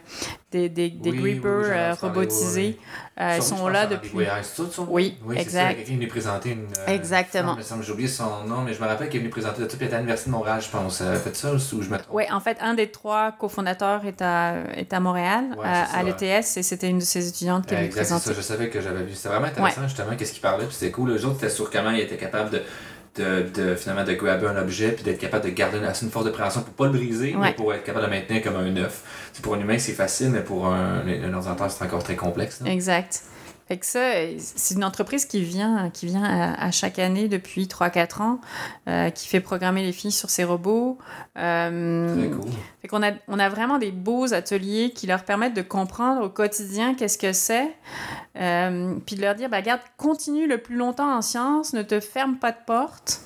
des, 0.52 0.68
des, 0.68 0.88
des 0.90 1.10
Oui, 1.10 1.18
grippers 1.18 1.50
oui, 1.62 1.68
euh, 1.70 1.94
robotisés. 2.00 2.76
oui, 2.78 2.86
Euh, 3.20 3.34
ils 3.36 3.42
sont 3.42 3.68
là 3.68 3.86
depuis. 3.86 4.10
Oui, 4.14 5.16
exact. 5.36 5.74
Quelqu'un 5.76 5.92
est 5.92 5.94
venu 5.94 6.08
présenter 6.08 6.50
une. 6.52 6.66
euh, 6.78 6.86
Exactement. 6.94 7.56
J'ai 7.82 7.92
oublié 7.92 8.08
son 8.08 8.44
nom, 8.44 8.62
mais 8.62 8.72
je 8.72 8.80
me 8.80 8.86
rappelle 8.86 9.08
qu'il 9.08 9.16
est 9.16 9.22
venu 9.22 9.30
présenter 9.30 9.62
était 9.62 9.92
à 9.92 9.98
l'Université 9.98 10.30
de 10.30 10.34
Montréal, 10.36 10.60
je 10.62 10.68
pense. 10.70 11.00
Elle 11.00 11.08
a 11.08 11.16
fait 11.16 11.34
ça 11.36 11.52
ou 11.52 11.58
je 11.58 11.88
me? 11.90 11.98
Oui, 12.10 12.24
en 12.30 12.40
fait, 12.40 12.56
un 12.60 12.74
des 12.74 12.90
trois 12.90 13.32
cofondateurs 13.32 14.04
est 14.06 14.22
à, 14.22 14.54
est 14.76 14.92
à 14.92 15.00
Montréal, 15.00 15.44
Ouais, 15.58 15.66
à, 15.66 16.02
l'ETS, 16.02 16.56
et 16.56 16.62
c'était 16.62 16.88
une 16.88 16.98
de 16.98 17.04
ses 17.04 17.28
étudiantes 17.28 17.66
qui 17.66 17.74
est 17.74 17.88
venue 17.88 18.04
ça, 18.04 18.32
je 18.32 18.40
savais 18.40 18.70
que 18.70 18.80
j'avais 18.80 19.02
vu. 19.02 19.14
C'était 19.14 19.28
vraiment 19.28 19.46
intéressant, 19.46 19.82
justement, 19.88 20.16
qu'est-ce 20.16 20.32
qu'il 20.32 20.40
parlait. 20.42 20.64
Puis 20.66 20.74
c'était 20.78 20.92
cool. 20.92 21.12
Les 21.12 21.24
autres, 21.24 21.34
c'était 21.40 21.50
sur 21.50 21.68
comment 21.70 21.90
il 21.90 22.00
était 22.00 22.16
capable 22.16 22.50
de, 22.50 22.62
de, 23.16 23.42
de, 23.54 23.74
finalement, 23.74 24.04
de 24.04 24.12
grabber 24.14 24.46
un 24.46 24.56
objet, 24.56 24.92
puis 24.92 25.02
d'être 25.04 25.18
capable 25.18 25.44
de 25.44 25.50
garder 25.50 25.78
une, 25.78 25.84
assez 25.84 26.04
une 26.04 26.12
force 26.12 26.24
de 26.24 26.30
préhension 26.30 26.62
pour 26.62 26.72
pas 26.74 26.86
le 26.86 26.92
briser, 26.92 27.34
mais 27.48 27.52
pour 27.54 27.74
être 27.74 27.84
capable 27.84 28.06
de 28.06 28.10
le 28.10 28.16
maintenir 28.16 28.42
comme 28.42 28.56
un 28.56 28.76
œuf. 28.76 29.02
Pour 29.42 29.54
un 29.54 29.60
humain, 29.60 29.78
c'est 29.78 29.92
facile, 29.92 30.30
mais 30.30 30.40
pour 30.40 30.66
un, 30.66 31.02
un 31.06 31.34
ordinateur, 31.34 31.70
c'est 31.70 31.84
encore 31.84 32.02
très 32.04 32.16
complexe. 32.16 32.60
là. 32.60 32.70
Exact. 32.70 33.22
Fait 33.70 33.78
que 33.78 33.86
ça, 33.86 34.00
c'est 34.38 34.74
une 34.74 34.82
entreprise 34.82 35.26
qui 35.26 35.40
vient, 35.44 35.90
qui 35.90 36.06
vient 36.06 36.24
à, 36.24 36.60
à 36.66 36.70
chaque 36.72 36.98
année 36.98 37.28
depuis 37.28 37.66
3-4 37.66 38.20
ans, 38.20 38.40
euh, 38.88 39.10
qui 39.10 39.28
fait 39.28 39.38
programmer 39.38 39.84
les 39.84 39.92
filles 39.92 40.10
sur 40.10 40.28
ses 40.28 40.42
robots. 40.42 40.98
Euh, 41.38 42.18
Très 42.18 42.30
cool. 42.30 42.50
Fait 42.82 42.88
qu'on 42.88 43.00
a, 43.04 43.12
on 43.28 43.38
a 43.38 43.48
vraiment 43.48 43.78
des 43.78 43.92
beaux 43.92 44.34
ateliers 44.34 44.90
qui 44.92 45.06
leur 45.06 45.22
permettent 45.22 45.54
de 45.54 45.62
comprendre 45.62 46.20
au 46.24 46.28
quotidien 46.28 46.94
qu'est-ce 46.94 47.16
que 47.16 47.32
c'est, 47.32 47.72
euh, 48.40 48.96
puis 49.06 49.14
de 49.14 49.20
leur 49.20 49.36
dire, 49.36 49.48
bah, 49.48 49.58
regarde, 49.58 49.82
continue 49.96 50.48
le 50.48 50.58
plus 50.58 50.74
longtemps 50.74 51.16
en 51.16 51.22
sciences, 51.22 51.72
ne 51.72 51.82
te 51.82 52.00
ferme 52.00 52.38
pas 52.38 52.50
de 52.50 52.58
porte, 52.66 53.20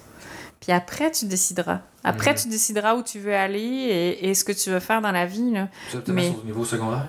puis 0.61 0.73
après, 0.73 1.11
tu 1.11 1.25
décideras. 1.25 1.81
Après, 2.05 2.33
Mhm. 2.33 2.37
tu 2.37 2.49
décideras 2.49 2.97
où 2.97 3.03
tu 3.03 3.19
veux 3.19 3.35
aller 3.35 3.61
et, 3.63 4.29
et 4.29 4.35
ce 4.35 4.45
que 4.45 4.53
tu 4.53 4.69
veux 4.69 4.81
faire 4.81 5.01
dans 5.01 5.13
la 5.13 5.25
vie. 5.25 5.53
Là. 5.53 5.69
Ça, 5.91 5.99
mais- 6.09 6.35
au 6.39 6.45
niveau 6.45 6.67
secondaire? 6.67 7.07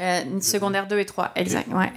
Euh, 0.00 0.40
secondaire 0.40 0.86
2 0.86 0.98
et 0.98 1.06
3, 1.06 1.32
exact, 1.34 1.72
ouais. 1.72 1.90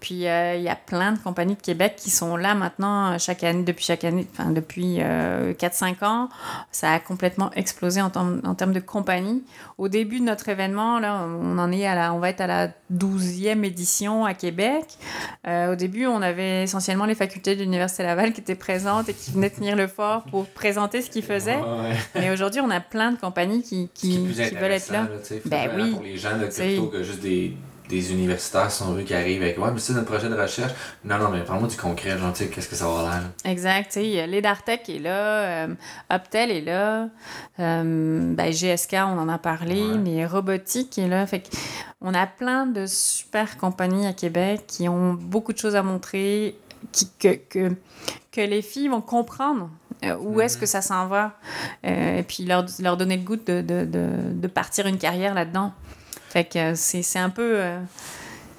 Puis 0.00 0.26
euh, 0.26 0.56
il 0.56 0.62
y 0.62 0.68
a 0.68 0.76
plein 0.76 1.12
de 1.12 1.18
compagnies 1.18 1.54
de 1.56 1.60
Québec 1.62 1.94
qui 1.96 2.10
sont 2.10 2.36
là 2.36 2.54
maintenant 2.54 3.12
euh, 3.12 3.18
chaque 3.18 3.42
année, 3.44 3.62
depuis 3.64 3.84
chaque 3.84 4.04
année, 4.04 4.26
enfin 4.32 4.50
depuis 4.50 4.96
euh, 5.00 5.52
4-5 5.54 6.04
ans. 6.04 6.28
Ça 6.70 6.92
a 6.92 6.98
complètement 7.00 7.50
explosé 7.54 8.00
en, 8.02 8.10
termes- 8.10 8.40
en 8.44 8.54
termes 8.54 8.72
de 8.72 8.80
compagnie. 8.80 9.42
Au 9.78 9.88
début 9.88 10.20
de 10.20 10.24
notre 10.24 10.48
événement, 10.48 10.98
là, 11.00 11.26
on 11.26 11.58
en 11.58 11.72
est 11.72 11.86
à 11.86 11.94
la, 11.94 12.12
on 12.14 12.18
va 12.18 12.30
être 12.30 12.40
à 12.40 12.46
la 12.46 12.68
12e 12.92 13.64
édition 13.64 14.24
à 14.24 14.34
Québec. 14.34 14.84
Euh, 15.46 15.72
au 15.72 15.76
début, 15.76 16.06
on 16.06 16.22
avait 16.22 16.62
essentiellement 16.64 17.04
les 17.06 17.14
facultés 17.14 17.56
de 17.56 17.62
l'Université 17.62 18.02
Laval 18.02 18.32
qui 18.32 18.40
étaient 18.40 18.54
présentes 18.54 19.08
et 19.08 19.14
qui 19.14 19.30
venaient 19.32 19.50
tenir 19.50 19.76
le 19.76 19.86
fort 19.86 20.22
pour 20.24 20.46
présenter 20.46 21.02
ce 21.02 21.10
qu'ils 21.10 21.22
faisaient. 21.24 21.56
Ouais. 21.56 21.96
Mais 22.14 22.30
aujourd'hui, 22.30 22.60
on 22.60 22.70
a 22.70 22.80
plein 22.80 23.12
de 23.12 23.16
compagnies 23.18 23.62
qui, 23.62 23.88
qui 23.94 24.18
veulent 24.26 24.72
être 24.72 24.90
là. 24.92 25.02
là, 25.02 25.08
Ben 25.46 25.70
oui. 25.76 25.90
Pour 25.92 26.02
les 26.02 26.16
gens, 26.16 26.30
là, 26.36 26.46
plutôt 26.46 26.86
que 26.86 27.02
juste 27.02 27.20
des, 27.20 27.56
des 27.88 28.12
universitaires, 28.12 28.70
si 28.70 28.82
on 28.82 28.92
veut, 28.92 29.02
qui 29.02 29.14
arrivent 29.14 29.42
avec 29.42 29.58
Ouais, 29.58 29.70
mais 29.72 29.78
c'est 29.78 29.92
notre 29.92 30.06
projet 30.06 30.28
de 30.28 30.34
recherche. 30.34 30.72
Non, 31.04 31.18
non, 31.18 31.28
mais 31.30 31.42
parle-moi 31.44 31.68
du 31.68 31.76
concret, 31.76 32.16
genre, 32.18 32.32
tu 32.32 32.44
sais, 32.44 32.48
qu'est-ce 32.50 32.68
que 32.68 32.76
ça 32.76 32.84
va 32.86 32.90
avoir 32.90 33.10
l'air. 33.10 33.22
Exact. 33.44 33.90
tu 33.92 34.00
sais, 34.00 34.26
L'Edartec 34.26 34.88
est 34.88 34.98
là, 34.98 35.10
euh, 35.66 35.74
Optel 36.10 36.50
est 36.50 36.62
là, 36.62 37.08
euh, 37.60 38.34
ben, 38.34 38.50
GSK, 38.52 38.94
on 38.94 39.18
en 39.18 39.28
a 39.28 39.38
parlé, 39.38 39.82
Ouais. 39.82 39.98
mais 39.98 40.26
Robotique 40.26 40.98
est 40.98 41.08
là. 41.08 41.26
Fait 41.26 41.40
que 41.40 41.48
on 42.00 42.14
a 42.14 42.26
plein 42.26 42.66
de 42.66 42.86
super 42.86 43.56
compagnies 43.58 44.06
à 44.06 44.12
Québec 44.12 44.64
qui 44.66 44.88
ont 44.88 45.14
beaucoup 45.14 45.52
de 45.52 45.58
choses 45.58 45.76
à 45.76 45.82
montrer, 45.82 46.56
qui, 46.92 47.08
que, 47.18 47.34
que, 47.48 47.72
que 48.32 48.40
les 48.40 48.62
filles 48.62 48.88
vont 48.88 49.00
comprendre. 49.02 49.68
euh, 50.04 50.16
où 50.20 50.40
est-ce 50.40 50.56
Mhm. 50.56 50.60
que 50.60 50.66
ça 50.66 50.82
s'en 50.82 51.06
va? 51.06 51.32
Euh, 51.86 52.18
et 52.18 52.22
puis 52.24 52.44
leur, 52.44 52.66
leur 52.80 52.96
donner 52.98 53.16
le 53.16 53.22
goût 53.22 53.36
de, 53.36 53.62
de, 53.62 53.84
de, 53.86 54.06
de 54.34 54.46
partir 54.48 54.86
une 54.86 54.98
carrière 54.98 55.32
là-dedans. 55.32 55.72
Fait 56.34 56.42
que 56.44 56.58
euh, 56.58 56.74
c'est 56.74 57.18
un 57.20 57.30
peu. 57.30 57.60
euh, 57.60 57.78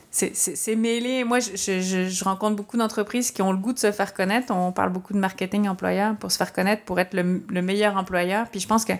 c'est- 0.09 0.75
mêlé. 0.77 1.25
Moi, 1.25 1.39
je, 1.41 1.81
je, 1.81 2.23
rencontre 2.23 2.55
beaucoup 2.55 2.77
d'entreprises 2.77 3.31
qui 3.31 3.41
ont 3.41 3.51
le 3.51 3.57
goût 3.57 3.73
de 3.73 3.79
se 3.79 3.91
faire 3.91 4.13
connaître. 4.13 4.53
On 4.53 4.71
parle 4.71 4.93
beaucoup 4.93 5.11
de 5.11 5.17
marketing 5.19 5.67
employeur 5.67 6.15
pour 6.15 6.31
se 6.31 6.37
faire 6.37 6.53
connaître, 6.53 6.83
pour 6.83 7.01
être 7.01 7.13
le, 7.13 7.43
le 7.49 7.61
meilleur 7.61 7.97
employeur. 7.97 8.47
Puis 8.47 8.61
je 8.61 8.67
pense 8.69 8.85
que 8.85 8.93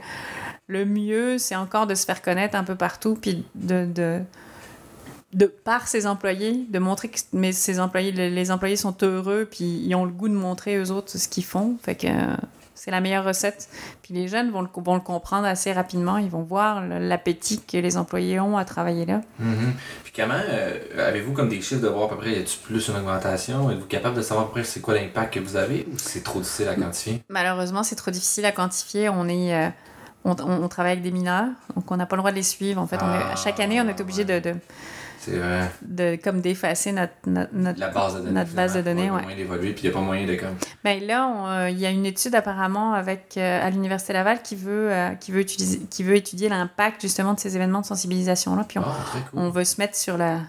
le 0.68 0.84
mieux, 0.84 1.38
c'est 1.38 1.56
encore 1.56 1.88
de 1.88 1.96
se 1.96 2.06
faire 2.06 2.22
connaître 2.22 2.58
un 2.58 2.66
peu 2.66 2.76
partout, 2.76 3.16
puis 3.16 3.46
de, 3.56 3.86
de, 3.86 4.20
de 5.32 5.46
par 5.46 5.88
ses 5.88 6.06
employés, 6.06 6.66
de 6.70 6.80
montrer 6.80 7.08
que 7.08 7.20
mais 7.32 7.54
ses 7.54 7.80
employés, 7.80 8.12
les, 8.12 8.30
les 8.30 8.52
employés 8.52 8.76
sont 8.76 8.98
heureux, 9.04 9.48
puis 9.50 9.64
ils 9.86 9.96
ont 9.96 10.04
le 10.04 10.12
goût 10.12 10.28
de 10.28 10.34
montrer 10.34 10.76
eux 10.76 10.92
autres 10.92 11.18
ce 11.18 11.30
qu'ils 11.30 11.46
font. 11.46 11.78
Fait 11.82 11.96
que 11.96 12.08
euh, 12.08 12.36
c'est 12.76 12.92
la 12.92 13.02
meilleure 13.02 13.24
recette. 13.24 13.68
Puis 14.04 14.14
les 14.14 14.28
jeunes 14.28 14.52
vont 14.52 14.62
le, 14.62 14.68
vont 14.76 14.94
le 14.94 15.00
comprendre 15.02 15.48
assez 15.48 15.74
rapidement. 15.74 16.18
Ils 16.18 16.30
vont 16.30 16.44
voir 16.44 16.84
l'appétit 16.86 17.62
que 17.62 17.78
les 17.78 17.98
employés 17.98 18.40
ont 18.40 18.58
à 18.58 18.66
travailler 18.66 19.06
là. 19.06 19.22
Mhm. 19.40 19.74
Puis 20.04 20.14
comment, 20.16 20.34
euh, 20.38 21.08
avez-vous 21.08 21.34
comme 21.34 21.50
des 21.50 21.62
chiffres 21.62 21.82
de 21.82 21.88
voir 21.88 22.04
à 22.06 22.10
peu 22.10 22.18
près, 22.18 22.34
y 22.34 22.40
a-tu 22.40 22.58
plus 22.60 22.88
une 22.90 22.98
augmentation? 22.98 23.72
Êtes-vous 23.72 23.86
capable 23.88 24.16
de 24.18 24.22
savoir 24.22 24.46
à 24.46 24.48
peu 24.50 24.54
près 24.54 24.64
c'est 24.64 24.82
quoi 24.82 24.94
l'impact 24.94 25.34
que 25.34 25.40
vous 25.40 25.56
avez 25.56 25.88
ou 25.92 25.98
c'est 25.98 26.24
trop 26.24 26.40
difficile 26.42 26.68
à 26.68 26.76
quantifier? 26.76 27.24
Malheureusement, 27.30 27.82
c'est 27.84 27.96
trop 27.96 28.12
difficile 28.12 28.46
à 28.46 28.52
quantifier. 28.52 29.10
On 29.10 29.28
est, 29.28 29.56
euh, 29.56 29.70
on, 30.26 30.32
on- 30.42 30.64
on 30.64 30.68
travaille 30.68 30.92
avec 30.94 31.04
des 31.04 31.12
mineurs, 31.12 31.48
donc 31.76 31.90
on 31.92 31.98
n'a 31.98 32.06
pas 32.06 32.16
le 32.16 32.22
droit 32.22 32.32
de 32.32 32.36
les 32.36 32.44
suivre. 32.44 32.82
En 32.82 32.88
fait, 32.88 32.98
on 33.02 33.14
est, 33.14 33.32
à 33.32 33.36
chaque 33.36 33.60
année, 33.60 33.80
on 33.82 33.88
est 33.88 34.00
obligé 34.02 34.26
de, 34.26 34.40
de, 34.40 34.56
C'est 35.26 35.38
vrai. 35.38 35.70
de 35.82 36.18
comme 36.24 36.42
d'effacer 36.42 36.92
notre, 36.92 37.14
notre, 37.28 37.54
notre- 37.54 37.80
La 37.80 37.90
base 37.90 38.14
de 38.16 38.20
données. 38.20 38.32
notre 38.32 38.52
base 38.52 38.74
de 38.74 38.80
finalement, 38.82 38.96
données. 39.02 39.08
pour 39.10 39.18
Ouais. 39.18 39.24
moyen 39.24 39.38
d'évoluer, 39.38 39.74
puis 39.74 39.84
il 39.84 39.90
n'y 39.90 39.96
a 39.96 40.00
pas 40.00 40.06
moyen 40.06 40.26
de 40.28 40.36
comme. 40.36 40.56
Ben 40.84 41.04
là, 41.06 41.64
euh, 41.64 41.70
il 41.70 41.80
y 41.80 41.86
a 41.86 41.90
une 41.90 42.06
étude 42.06 42.36
apparemment 42.36 42.94
avec 42.94 43.36
euh, 43.38 43.66
à 43.66 43.70
l'université 43.70 44.14
Laval 44.14 44.42
qui 44.42 44.56
veut 44.56 44.92
euh, 44.92 45.10
qui 45.16 45.32
veut 45.32 45.42
utiliser, 45.42 45.80
qui 45.90 46.04
veut 46.04 46.16
étudier 46.16 46.50
l'impact 46.50 47.02
justement 47.02 47.34
de 47.34 47.40
ces 47.40 47.56
événements 47.56 47.82
de 47.82 47.86
sensibilisation 47.86 48.56
là. 48.56 48.64
Puis 48.68 48.80
on, 48.80 48.84
Ah, 48.86 48.96
cool. 49.32 49.40
on 49.40 49.50
veut 49.50 49.64
se 49.66 49.80
mettre 49.82 49.96
sur 49.96 50.18
la 50.18 50.40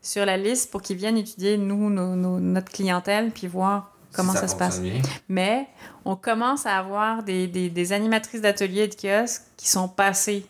sur 0.00 0.26
la 0.26 0.36
liste 0.36 0.70
pour 0.70 0.82
qu'ils 0.82 0.96
viennent 0.96 1.16
étudier 1.18 1.56
nous 1.58 1.88
nos- 1.90 2.16
nos- 2.16 2.40
notre 2.40 2.72
clientèle 2.72 3.30
puis 3.30 3.46
voir 3.46 3.92
Si 4.10 4.16
comment 4.16 4.32
ça, 4.32 4.48
se 4.48 4.56
passe. 4.56 4.80
bien. 4.80 5.00
Mais 5.28 5.68
on 6.04 6.16
commence 6.16 6.66
à 6.66 6.76
avoir 6.76 7.22
des, 7.22 7.46
des, 7.46 7.70
des 7.70 7.92
animatrices 7.92 8.40
d'ateliers 8.40 8.82
et 8.82 8.88
de 8.88 8.94
kiosques 8.94 9.42
qui 9.56 9.68
sont 9.68 9.88
passées 9.88 10.44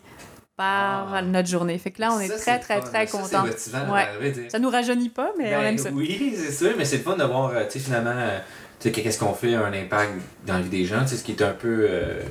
Ah. 0.63 1.21
notre 1.21 1.49
journée. 1.49 1.77
Fait 1.77 1.91
que 1.91 2.01
là, 2.01 2.11
on 2.13 2.19
est 2.19 2.27
Ça, 2.27 2.37
très, 2.37 2.59
très, 2.59 2.81
fun. 2.81 2.87
très 2.87 3.07
Ça, 3.07 3.17
contents. 3.17 3.45
Motivant 3.45 3.93
Ouais. 3.93 4.49
Ça 4.49 4.59
nous 4.59 4.69
rajeunit 4.69 5.09
pas, 5.09 5.31
mais 5.37 5.55
on 5.55 5.59
Ben 5.59 5.65
aime 5.67 5.77
ça. 5.77 5.89
Oui, 5.91 6.33
c'est 6.37 6.51
sûr, 6.51 6.73
mais 6.77 6.85
c'est 6.85 6.97
le 6.97 7.03
fun 7.03 7.15
de 7.15 7.23
voir, 7.23 7.51
euh, 7.53 7.63
tu 7.65 7.73
sais, 7.73 7.79
finalement, 7.79 8.11
euh, 8.15 8.39
tu 8.79 8.91
sais, 8.93 9.01
qu'est-ce 9.01 9.19
qu'on 9.19 9.33
fait, 9.33 9.55
un 9.55 9.73
impact 9.73 10.11
dans 10.45 10.55
la 10.55 10.61
vie 10.61 10.69
des 10.69 10.85
gens, 10.85 11.01
tu 11.01 11.09
sais, 11.09 11.17
ce 11.17 11.23
qui 11.23 11.31
est 11.33 11.41
un 11.41 11.51
peu, 11.53 11.87
euh, 11.89 12.21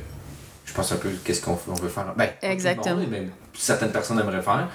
je 0.64 0.73
pense 0.73 0.90
un 0.92 0.97
peu, 0.97 1.09
qu'est-ce 1.25 1.40
qu'on 1.42 1.59
on 1.68 1.75
veut 1.75 1.88
faire. 1.88 2.12
Ben, 2.16 2.31
Exactement. 2.42 2.97
monde, 2.97 3.07
mais 3.11 3.23
certaines 3.55 3.92
personnes 3.92 4.18
aimeraient 4.18 4.42
faire. 4.42 4.68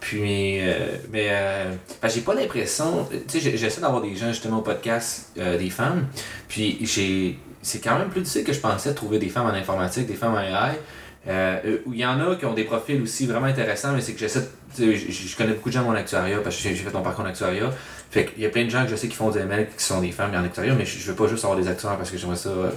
Puis, 0.00 0.60
euh, 0.60 0.74
mais, 1.10 1.28
euh, 1.30 1.72
ben, 2.02 2.08
j'ai 2.08 2.20
pas 2.20 2.34
l'impression, 2.34 3.08
tu 3.26 3.40
sais, 3.40 3.56
j'essaie 3.56 3.80
d'avoir 3.80 4.02
des 4.02 4.14
gens 4.14 4.28
justement 4.28 4.58
au 4.58 4.62
podcast, 4.62 5.30
euh, 5.38 5.56
des 5.56 5.70
femmes, 5.70 6.08
puis 6.46 6.78
j'ai, 6.82 7.38
c'est 7.62 7.78
quand 7.78 7.98
même 7.98 8.10
plus 8.10 8.20
difficile 8.20 8.44
que 8.44 8.52
je 8.52 8.60
pensais 8.60 8.90
de 8.90 8.94
trouver 8.94 9.18
des 9.18 9.30
femmes 9.30 9.46
en 9.46 9.54
informatique, 9.54 10.06
des 10.06 10.14
femmes 10.14 10.34
en 10.34 10.40
AI. 10.40 10.78
Euh, 11.26 11.58
euh, 11.64 11.78
où 11.86 11.94
il 11.94 12.00
y 12.00 12.04
en 12.06 12.20
a 12.20 12.36
qui 12.36 12.44
ont 12.44 12.52
des 12.52 12.64
profils 12.64 13.00
aussi 13.00 13.26
vraiment 13.26 13.46
intéressants, 13.46 13.92
mais 13.94 14.00
c'est 14.02 14.12
que 14.12 14.18
j'essaie. 14.20 14.46
de- 14.78 14.92
Je, 14.92 15.36
connais 15.36 15.54
beaucoup 15.54 15.70
de 15.70 15.74
gens 15.74 15.82
mon 15.84 15.92
actuariat 15.92 16.38
parce 16.40 16.56
que 16.56 16.62
j'ai 16.62 16.74
j'ai 16.74 16.84
fait 16.84 16.92
mon 16.92 17.00
parcours 17.02 17.24
en 17.24 17.28
actuariat. 17.28 17.70
Fait 18.10 18.26
qu'il 18.26 18.42
y 18.42 18.46
a 18.46 18.50
plein 18.50 18.64
de 18.64 18.70
gens 18.70 18.84
que 18.84 18.90
je 18.90 18.96
sais 18.96 19.08
qui 19.08 19.16
font 19.16 19.30
des 19.30 19.40
ML 19.40 19.66
qui 19.76 19.82
sont 19.82 20.00
des 20.00 20.12
femmes 20.12 20.34
en 20.34 20.44
actuariat, 20.44 20.74
mais 20.74 20.84
je, 20.84 20.98
je 20.98 21.06
veux 21.10 21.16
pas 21.16 21.26
juste 21.26 21.44
avoir 21.44 21.58
des 21.58 21.66
acteurs 21.66 21.96
parce 21.96 22.10
que 22.10 22.18
j'aimerais 22.18 22.36
ça 22.36 22.50
euh, 22.50 22.70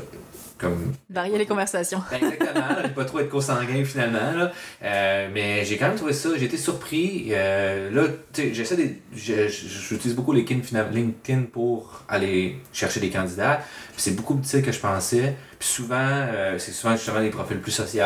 comme 0.58 0.94
Varier 1.10 1.38
les 1.38 1.46
conversations. 1.46 2.02
Ben, 2.10 2.18
exactement, 2.18 2.68
là, 2.68 2.90
pas 2.90 3.06
trop 3.06 3.20
être 3.20 3.30
co-sanguin 3.30 3.84
finalement. 3.86 4.32
Là. 4.36 4.52
Euh, 4.84 5.30
mais 5.34 5.66
j'ai 5.66 5.78
quand 5.78 5.88
même 5.88 5.98
trouvé 5.98 6.14
ça, 6.14 6.30
j'ai 6.38 6.46
été 6.46 6.58
surpris. 6.58 7.28
Euh, 7.32 7.92
là, 7.92 8.08
tu 8.34 8.42
sais, 8.42 8.54
j'essaie 8.54 9.00
J'utilise 9.14 10.16
beaucoup 10.16 10.34
LinkedIn, 10.34 11.44
pour 11.52 12.04
aller 12.10 12.60
chercher 12.74 13.00
des 13.00 13.10
candidats. 13.10 13.62
C'est 13.96 14.16
beaucoup 14.16 14.36
plus 14.36 14.48
utile 14.48 14.64
que 14.64 14.72
je 14.72 14.80
pensais. 14.80 15.36
Puis 15.60 15.68
souvent, 15.68 15.96
euh, 16.00 16.58
c'est 16.58 16.72
souvent 16.72 16.96
justement 16.96 17.20
les 17.20 17.30
profils 17.30 17.60
plus 17.60 17.72
sociaux 17.72 18.04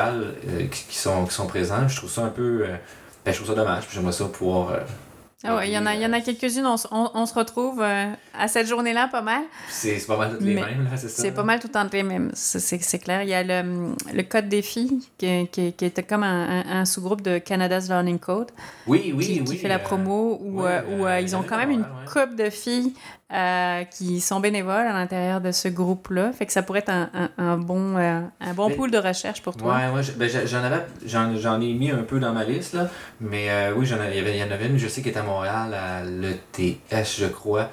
qui, 0.72 0.86
qui 0.86 0.98
sont, 0.98 1.26
qui 1.26 1.34
sont 1.34 1.48
présents. 1.48 1.88
Je 1.88 1.96
trouve 1.98 2.10
ça 2.10 2.24
un 2.24 2.30
peu. 2.30 2.66
ben, 3.26 3.32
je 3.32 3.38
trouve 3.38 3.48
ça 3.48 3.56
dommage. 3.56 3.84
J'aimerais 3.92 4.12
ça 4.12 4.26
pouvoir. 4.26 4.80
Ah 5.44 5.56
ouais, 5.56 5.70
il 5.70 5.74
y 5.74 5.78
en 5.78 5.86
a, 5.88 5.96
y 5.96 6.06
en 6.06 6.14
a 6.14 6.22
quelques-unes, 6.22 6.68
on, 6.68 6.76
on- 6.92 7.10
on 7.16 7.26
se 7.26 7.34
retrouve 7.34 7.82
euh, 7.82 8.06
à 8.38 8.48
cette 8.48 8.68
journée-là 8.68 9.08
pas 9.08 9.24
mal. 9.24 9.42
c'est 9.70 10.06
pas 10.06 10.16
mal 10.18 10.32
toutes 10.34 10.42
les 10.42 10.54
Mais 10.54 10.62
mêmes, 10.62 10.88
c'est 10.96 11.10
ça? 11.10 11.22
C'est 11.24 11.32
pas 11.32 11.42
mal 11.44 11.60
tout 11.60 11.76
entre 11.76 11.96
les 11.96 12.04
mêmes, 12.04 12.30
c'est- 12.36 12.60
clair. 13.00 13.24
Il 13.24 13.30
y 13.30 13.34
a 13.34 13.42
le, 13.44 13.96
le 14.14 14.22
code 14.24 14.50
des 14.50 14.62
filles, 14.62 15.00
qui, 15.18 15.48
qui, 15.52 15.74
qui 15.74 15.86
était 15.86 16.04
comme 16.04 16.22
un, 16.24 16.64
un- 16.70 16.86
sous-groupe 16.86 17.22
de 17.24 17.40
Canada's 17.40 17.88
Learning 17.90 18.20
Code, 18.20 18.52
Oui, 18.86 19.12
oui, 19.16 19.26
qui, 19.26 19.40
oui. 19.42 19.46
qui 19.48 19.58
fait 19.58 19.68
la 19.68 19.76
euh, 19.76 19.80
promo, 19.80 20.38
où, 20.44 20.62
ouais, 20.62 20.84
euh, 20.88 20.98
où, 21.00 21.08
ils 21.24 21.36
ont 21.36 21.42
quand 21.44 21.58
même 21.58 21.72
une 21.72 21.86
couple 22.06 22.36
de 22.36 22.50
filles 22.52 22.94
euh, 23.34 23.84
qui 23.86 24.20
sont 24.20 24.40
bénévoles 24.40 24.86
à 24.88 24.94
l'intérieur 24.94 25.40
de 25.42 25.52
ce 25.52 25.68
groupe-là. 25.70 26.32
Fait 26.34 26.46
que 26.46 26.52
ça 26.52 26.62
pourrait 26.64 26.80
être 26.80 26.90
un, 26.90 27.10
un, 27.14 27.30
un 27.38 27.58
bon, 27.58 27.96
euh, 27.98 28.20
un 28.42 28.54
bon 28.54 28.70
Mais- 28.70 28.76
pool 28.76 28.92
de 28.92 28.98
recherche 28.98 29.42
pour 29.42 29.56
toi. 29.56 29.76
Ouais, 29.76 29.90
ouais, 29.96 30.02
ben, 30.18 30.30
je- 30.30 30.46
j'en 30.48 30.64
avais, 30.64 30.86
j'en, 31.06 31.62
ai 31.62 31.74
mis 31.74 31.92
un 31.92 32.04
peu 32.04 32.20
dans 32.20 32.34
ma 32.34 32.44
liste, 32.44 32.74
là. 32.74 32.90
Mais 33.22 33.50
euh, 33.50 33.74
oui, 33.76 33.86
j'en 33.86 34.00
avais, 34.00 34.20
il 34.20 34.38
y 34.38 34.44
en 34.44 34.52
avait 34.52 34.68
une, 34.68 34.78
je 34.78 34.88
sais, 34.88 35.02
qui 35.02 35.10
était 35.10 35.20
à 35.20 35.24
Montréal, 35.24 35.74
à 35.74 36.04
l'ETS, 36.04 37.18
je 37.20 37.26
crois. 37.28 37.70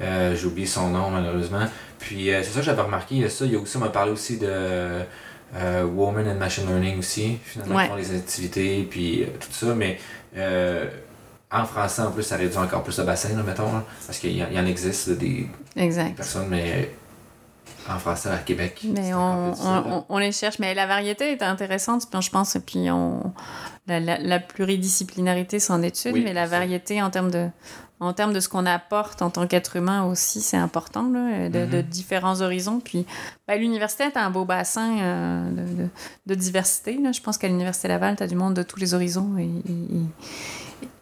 Euh, 0.00 0.34
j'ai 0.36 0.46
oublié 0.46 0.66
son 0.66 0.88
nom, 0.90 1.10
malheureusement. 1.10 1.64
Puis 1.98 2.32
euh, 2.32 2.40
c'est 2.42 2.50
ça 2.50 2.60
que 2.60 2.66
j'avais 2.66 2.82
remarqué, 2.82 3.16
il 3.16 3.20
y 3.22 3.24
a 3.24 3.28
ça. 3.28 3.44
Il 3.44 3.52
y 3.52 3.56
a 3.56 3.58
aussi, 3.58 3.76
on 3.76 3.80
m'a 3.80 3.88
parlé 3.90 4.12
aussi 4.12 4.38
de 4.38 4.48
euh, 4.48 5.84
Woman 5.84 6.26
and 6.28 6.36
Machine 6.36 6.66
Learning 6.66 6.98
aussi, 6.98 7.38
finalement, 7.44 7.74
Ouais. 7.74 7.82
qui 7.84 7.88
font 7.90 7.96
les 7.96 8.14
activités, 8.16 8.86
puis 8.88 9.24
euh, 9.24 9.26
tout 9.40 9.50
ça. 9.52 9.74
Mais 9.74 9.98
euh, 10.36 10.86
en 11.52 11.64
français, 11.64 12.02
en 12.02 12.10
plus, 12.12 12.22
ça 12.22 12.36
réduit 12.36 12.58
encore 12.58 12.82
plus 12.82 12.96
le 12.98 13.04
bassin, 13.04 13.30
là, 13.36 13.42
mettons, 13.42 13.72
là, 13.72 13.84
parce 14.06 14.18
qu'il 14.18 14.36
y, 14.36 14.42
en- 14.42 14.48
il 14.50 14.56
y 14.56 14.60
en 14.60 14.66
existe 14.66 15.10
des 15.10 15.48
Exact. 15.76 16.14
personnes, 16.16 16.48
mais 16.48 16.94
en 17.88 17.98
français 17.98 18.28
à 18.30 18.38
Québec. 18.38 18.80
Mais 18.84 19.12
on, 19.14 19.52
on, 19.52 20.04
on- 20.08 20.18
les 20.18 20.32
cherche. 20.32 20.58
Mais 20.60 20.74
la 20.74 20.86
variété 20.86 21.32
est 21.32 21.42
intéressante, 21.42 22.06
puis 22.10 22.20
je 22.22 22.30
pense. 22.30 22.54
Et 22.54 22.60
puis 22.60 22.90
on, 22.90 23.32
la, 23.88 23.98
la, 23.98 24.18
la 24.18 24.38
pluridisciplinarité, 24.38 25.58
c'en 25.58 25.82
est 25.82 26.04
une, 26.04 26.12
Oui, 26.12 26.22
mais 26.24 26.32
la 26.32 26.44
ça. 26.46 26.58
variété 26.58 27.02
en 27.02 27.10
termes 27.10 27.30
de, 27.30 27.48
en 27.98 28.12
termes 28.12 28.32
de 28.32 28.40
ce 28.40 28.48
qu'on 28.48 28.64
apporte 28.66 29.20
en 29.22 29.30
tant 29.30 29.46
qu'être 29.46 29.76
humain 29.76 30.04
aussi, 30.04 30.40
c'est 30.40 30.56
important, 30.56 31.08
là, 31.10 31.48
de, 31.48 31.66
de 31.66 31.76
Mhm. 31.78 31.82
différents 31.82 32.40
horizons. 32.42 32.80
Puis 32.80 33.06
ben, 33.48 33.58
l'université 33.58 34.04
est 34.04 34.16
un 34.16 34.30
beau 34.30 34.44
bassin 34.44 34.98
euh, 35.00 35.50
de, 35.50 35.82
de, 35.82 35.88
de 36.26 36.34
diversité. 36.34 36.96
Là. 37.02 37.12
Je 37.12 37.20
pense 37.20 37.38
qu'à 37.38 37.48
l'Université 37.48 37.88
Laval, 37.88 38.14
tu 38.16 38.22
as 38.22 38.26
du 38.28 38.36
monde 38.36 38.54
de 38.54 38.62
tous 38.62 38.78
les 38.78 38.94
horizons. 38.94 39.36
Et, 39.38 39.42
et, 39.42 39.72
et- 39.72 40.06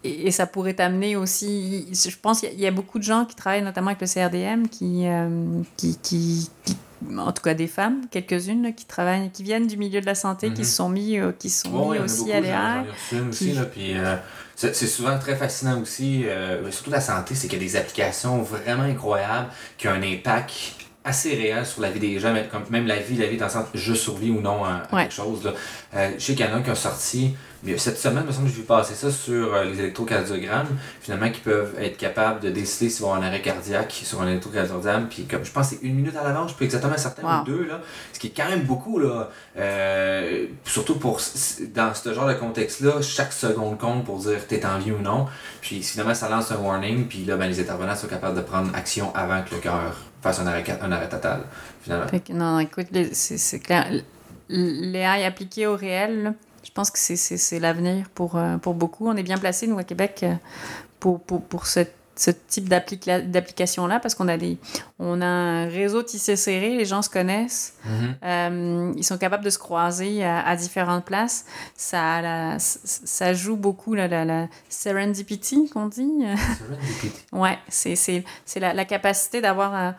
et 0.04 0.30
ça 0.30 0.46
pourrait 0.46 0.74
t'amener 0.74 1.16
aussi. 1.16 1.86
Je 1.92 2.16
pense 2.20 2.40
qu'il 2.40 2.48
y 2.50 2.52
a- 2.52 2.54
il 2.54 2.60
y 2.60 2.66
a 2.66 2.70
beaucoup 2.70 2.98
de 2.98 3.04
gens 3.04 3.24
qui 3.24 3.34
travaillent 3.34 3.62
notamment 3.62 3.88
avec 3.88 4.00
le 4.00 4.06
CRDM 4.06 4.68
qui, 4.68 5.06
euh, 5.06 5.28
qui, 5.76 5.98
qui, 6.02 6.50
qui- 6.64 6.76
en 7.16 7.32
tout 7.32 7.42
cas 7.42 7.54
des 7.54 7.66
femmes, 7.68 8.02
quelques-unes 8.10 8.74
qui 8.74 8.84
travaillent, 8.84 9.30
qui 9.30 9.42
viennent 9.42 9.66
du 9.66 9.76
milieu 9.76 10.00
de 10.00 10.06
la 10.06 10.14
santé, 10.14 10.48
qui 10.52 10.60
Mhm. 10.60 10.66
se 10.66 10.72
sont 10.76 10.88
mis, 10.88 11.18
euh, 11.18 11.32
qui 11.38 11.50
sont 11.50 11.90
mis 11.92 11.98
aussi 11.98 12.32
à 12.32 12.40
l'ER. 12.40 12.84
qui- 13.74 13.94
euh, 13.96 14.16
c'est 14.56 14.74
souvent 14.86 15.16
très 15.18 15.36
fascinant 15.36 15.80
aussi, 15.80 16.24
euh, 16.26 16.70
surtout 16.72 16.90
la 16.90 17.00
santé, 17.00 17.34
c'est 17.34 17.46
qu'il 17.48 17.58
y 17.58 17.62
a 17.62 17.64
des 17.64 17.76
applications 17.76 18.42
vraiment 18.42 18.82
incroyables 18.82 19.48
qui 19.76 19.86
ont 19.88 19.92
un 19.92 20.02
impact 20.02 20.52
assez 21.04 21.34
réel 21.36 21.64
sur 21.64 21.80
la 21.80 21.90
vie 21.90 22.00
des 22.00 22.18
gens, 22.18 22.32
même, 22.32 22.48
comme 22.48 22.64
même 22.70 22.86
la 22.86 22.96
vie, 22.98 23.16
la 23.16 23.28
vie 23.28 23.36
dans 23.36 23.46
le 23.46 23.50
sens 23.52 23.66
je 23.72 23.94
survis 23.94 24.30
ou 24.30 24.40
non 24.40 24.64
à, 24.64 24.82
à 24.90 24.94
Ouais. 24.94 25.02
quelque 25.04 25.14
chose. 25.14 25.44
Là. 25.44 25.52
Je 26.18 26.22
sais 26.22 26.34
qu'il 26.34 26.44
y 26.44 26.48
en 26.48 26.56
a 26.56 26.60
qui 26.60 26.70
ont 26.70 26.74
sorti, 26.74 27.34
mais 27.64 27.76
cette 27.76 27.98
semaine, 27.98 28.22
il 28.24 28.28
me 28.28 28.32
semble 28.32 28.46
que 28.46 28.52
j'ai 28.54 28.60
vu 28.60 28.66
passer 28.66 28.94
ça 28.94 29.10
sur 29.10 29.52
euh, 29.54 29.64
les 29.64 29.78
électrocardiogrammes, 29.80 30.68
finalement, 31.00 31.28
qui 31.30 31.40
peuvent 31.40 31.74
être 31.80 31.96
capables 31.96 32.40
de 32.40 32.50
déceler 32.50 32.88
s'ils 32.88 33.02
vont 33.02 33.08
avoir 33.12 33.22
un 33.24 33.26
arrêt 33.26 33.42
cardiaque 33.42 33.92
sur 34.04 34.22
un 34.22 34.28
électrocardiogramme, 34.28 35.08
puis 35.08 35.24
comme 35.24 35.44
je 35.44 35.50
pense 35.50 35.70
c'est 35.70 35.80
une 35.82 35.96
minute 35.96 36.16
à 36.16 36.22
l'avance, 36.22 36.52
je 36.52 36.56
peux 36.56 36.64
exactement 36.64 36.96
certain, 36.96 37.22
Wow. 37.22 37.42
ou 37.42 37.44
deux, 37.44 37.64
là, 37.66 37.80
ce 38.12 38.18
qui 38.20 38.28
est 38.28 38.32
quand 38.36 38.48
même 38.48 38.62
beaucoup, 38.62 38.98
là. 39.00 39.28
Euh, 39.58 40.46
surtout 40.64 40.98
pour 40.98 41.20
dans 41.74 41.94
ce 41.94 42.14
genre 42.14 42.28
de 42.28 42.34
contexte-là, 42.34 43.02
chaque 43.02 43.32
seconde 43.32 43.76
compte 43.78 44.04
pour 44.04 44.18
dire 44.18 44.46
t'es 44.46 44.64
en 44.64 44.78
vie 44.78 44.92
ou 44.92 45.00
non. 45.00 45.26
Puis 45.60 45.82
finalement, 45.82 46.14
ça 46.14 46.28
lance 46.28 46.52
un 46.52 46.56
warning, 46.58 47.06
puis 47.06 47.24
là, 47.24 47.36
ben, 47.36 47.48
les 47.48 47.58
intervenants 47.60 47.96
sont 47.96 48.06
capables 48.06 48.36
de 48.36 48.42
prendre 48.42 48.70
action 48.74 49.12
avant 49.16 49.42
que 49.42 49.54
le 49.56 49.60
cœur 49.60 49.96
fasse 50.22 50.38
un 50.40 50.46
arrêt, 50.46 50.64
un 50.80 50.92
arrêt 50.92 51.08
total, 51.08 51.40
finalement. 51.82 52.06
Que, 52.06 52.32
non, 52.32 52.58
écoute, 52.60 52.86
c'est 53.12 53.58
clair. 53.60 53.86
L'AI 54.48 55.24
appliqué 55.26 55.66
au 55.66 55.76
réel, 55.76 56.22
là, 56.22 56.32
je 56.68 56.72
pense 56.74 56.90
que 56.90 56.98
c'est- 56.98 57.58
l'avenir 57.58 58.08
pour, 58.14 58.36
euh, 58.36 58.58
pour 58.58 58.74
beaucoup. 58.74 59.08
On 59.08 59.16
est 59.16 59.22
bien 59.22 59.38
placé, 59.38 59.66
nous, 59.66 59.78
à 59.78 59.84
Québec, 59.84 60.20
euh, 60.22 60.34
pour, 61.00 61.18
pour, 61.20 61.42
pour 61.42 61.66
ce, 61.66 61.80
ce 62.14 62.30
type 62.30 62.68
d'applica- 62.68 63.20
d'application-là, 63.22 64.00
parce 64.00 64.14
qu'on 64.14 64.28
a, 64.28 64.36
des, 64.36 64.58
on 64.98 65.20
a 65.22 65.26
un 65.26 65.68
réseau 65.68 66.02
tissé 66.02 66.36
serré, 66.36 66.76
les 66.76 66.84
gens 66.84 67.00
se 67.00 67.08
connaissent, 67.08 67.74
Mhm. 67.84 68.14
euh, 68.22 68.92
ils 68.96 69.04
sont 69.04 69.16
capables 69.18 69.44
de 69.44 69.50
se 69.50 69.58
croiser 69.58 70.24
à, 70.24 70.40
à 70.46 70.56
différentes 70.56 71.04
places. 71.06 71.46
Ça, 71.74 72.20
la- 72.20 72.58
ça 72.58 73.32
joue 73.32 73.56
beaucoup 73.56 73.94
la, 73.94 74.08
la, 74.08 74.24
la 74.24 74.48
serendipity, 74.68 75.70
qu'on 75.70 75.86
dit. 75.86 76.10
Serendipity. 76.58 77.12
Ouais, 77.32 77.58
c'est 77.68 77.96
c'est- 77.96 78.24
c'est 78.44 78.60
la, 78.60 78.74
la 78.74 78.84
capacité 78.84 79.40
d'avoir 79.40 79.94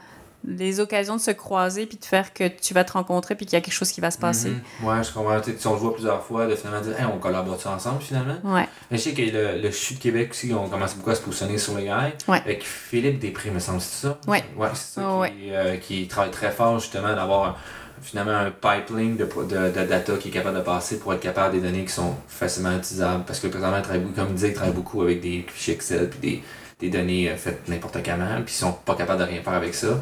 les 0.48 0.80
occasions 0.80 1.16
de 1.18 1.22
se 1.22 1.32
croiser 1.32 1.86
puis 1.86 1.98
de 1.98 2.06
faire 2.06 2.34
que 2.34 2.48
tu 2.48 2.74
vas 2.74 2.84
te 2.86 2.94
rencontrer 2.94 3.36
puis 3.36 3.46
qu'il 3.46 3.54
y 3.54 3.58
a 3.58 3.62
quelque 3.62 3.74
chose 3.74 3.92
qui 3.92 4.00
va 4.02 4.10
se 4.10 4.18
passer. 4.18 4.50
Mhm. 4.82 4.88
Ouais, 4.88 5.04
je 5.04 5.12
comprends. 5.12 5.40
Si 5.44 5.68
on 5.68 5.74
le 5.74 5.80
voit 5.80 5.94
plusieurs 5.94 6.24
fois, 6.24 6.48
de 6.48 6.56
finalement 6.56 6.82
dire, 6.82 6.98
Hey, 7.00 7.06
on 7.14 7.18
collabore 7.20 7.60
ensemble 7.68 8.02
finalement? 8.02 8.38
Ouais, 8.44 8.66
Mais 8.90 8.98
je 8.98 9.04
sais 9.04 9.14
que 9.14 9.22
le, 9.22 9.62
le 9.62 9.72
CHU 9.72 9.96
de 9.96 10.00
Québec 10.00 10.30
aussi, 10.32 10.54
on 10.54 10.70
commence 10.70 10.96
beaucoup 10.96 11.10
à 11.10 11.16
se 11.16 11.22
positionner 11.22 11.58
sur 11.58 11.78
les 11.78 11.86
gars. 11.86 12.12
Ouais. 12.28 12.38
Avec 12.46 12.64
Philippe 12.64 13.20
Després, 13.20 13.52
me 13.52 13.60
semble, 13.60 13.82
c'est 13.82 14.08
ça? 14.08 14.18
Ouais. 14.28 14.44
Ouais, 14.56 14.70
c'est 14.74 15.00
ça. 15.02 15.10
Oh, 15.12 15.24
qui, 15.26 15.52
euh, 15.54 15.76
qui 15.78 16.08
travaille 16.08 16.32
très 16.32 16.52
fort 16.52 16.80
justement 16.80 17.14
d'avoir 17.14 17.58
finalement 18.02 18.32
un 18.38 18.50
pipeline 18.52 19.18
de, 19.18 19.26
de, 19.26 19.72
de 19.78 19.86
data 19.86 20.14
qui 20.16 20.30
est 20.30 20.32
capable 20.32 20.58
de 20.58 20.62
passer 20.64 21.00
pour 21.00 21.14
être 21.14 21.20
capable 21.20 21.56
des 21.56 21.60
données 21.62 21.84
qui 21.84 21.92
sont 21.92 22.16
facilement 22.30 22.72
utilisables. 22.78 23.26
Parce 23.26 23.42
que 23.42 23.48
présentement, 23.48 23.76
il 23.78 23.84
travaille, 23.84 24.02
beaucoup- 24.02 24.16
comme 24.16 24.30
il 24.30 24.36
disait, 24.36 24.48
il 24.50 24.54
travaille 24.54 24.74
beaucoup 24.74 25.02
avec 25.02 25.20
des 25.20 25.46
fichiers 25.50 25.74
Excel 25.74 26.10
puis 26.10 26.20
des, 26.22 26.44
des 26.80 26.90
données 26.98 27.30
euh, 27.30 27.36
faites 27.36 27.68
n'importe 27.68 27.98
comment, 28.06 28.36
puis 28.46 28.54
ils 28.54 28.58
sont 28.58 28.72
pas 28.72 28.96
capables 28.96 29.20
de 29.20 29.26
rien 29.28 29.42
faire 29.42 29.52
avec 29.54 29.76
ça. 29.76 30.00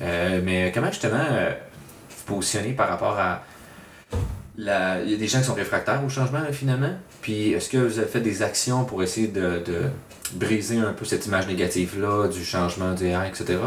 Euh, 0.00 0.40
mais 0.44 0.72
comment 0.74 0.88
justement 0.90 1.24
euh, 1.30 1.52
vous 2.10 2.34
positionner 2.34 2.72
par 2.72 2.88
rapport 2.88 3.18
à 3.18 3.42
la... 4.56 5.00
Il 5.02 5.10
y 5.10 5.14
a 5.14 5.16
des 5.16 5.28
gens 5.28 5.38
qui 5.38 5.44
sont 5.44 5.54
réfractaires 5.54 6.02
au 6.04 6.08
changement 6.08 6.40
finalement? 6.52 6.92
Puis 7.22 7.52
est-ce 7.52 7.68
que 7.68 7.78
vous 7.78 7.98
avez 7.98 8.08
fait 8.08 8.20
des 8.20 8.42
actions 8.42 8.84
pour 8.84 9.02
essayer 9.02 9.28
de, 9.28 9.62
de 9.64 9.82
briser 10.32 10.78
un 10.78 10.92
peu 10.92 11.04
cette 11.04 11.26
image 11.26 11.46
négative-là 11.46 12.28
du 12.28 12.44
changement 12.44 12.92
du 12.94 13.06
AI, 13.06 13.28
etc. 13.28 13.58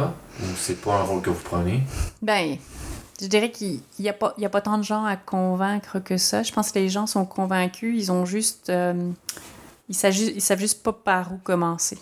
Ou 0.41 0.45
c'est 0.57 0.81
pas 0.81 0.95
un 0.95 1.03
rôle 1.03 1.21
que 1.21 1.29
vous 1.29 1.43
prenez? 1.43 1.81
ben, 2.21 2.57
je 3.19 3.25
dirais 3.27 3.49
qu'il 3.51 3.79
n'y 3.99 4.09
a, 4.09 4.13
pas- 4.13 4.35
a 4.41 4.49
pas 4.49 4.61
tant 4.61 4.77
de 4.77 4.83
gens 4.83 5.03
à 5.03 5.15
convaincre 5.15 5.99
que 5.99 6.17
ça. 6.17 6.43
Je 6.43 6.51
pense 6.51 6.71
que 6.71 6.79
les 6.79 6.89
gens 6.89 7.07
sont 7.07 7.25
convaincus, 7.25 7.95
ils 7.97 8.11
ont 8.11 8.25
juste. 8.25 8.69
euh, 8.69 9.09
ils 9.89 9.95
savent 9.95 10.59
juste 10.59 10.83
pas 10.83 10.93
par 10.93 11.31
où 11.33 11.37
commencer. 11.37 11.97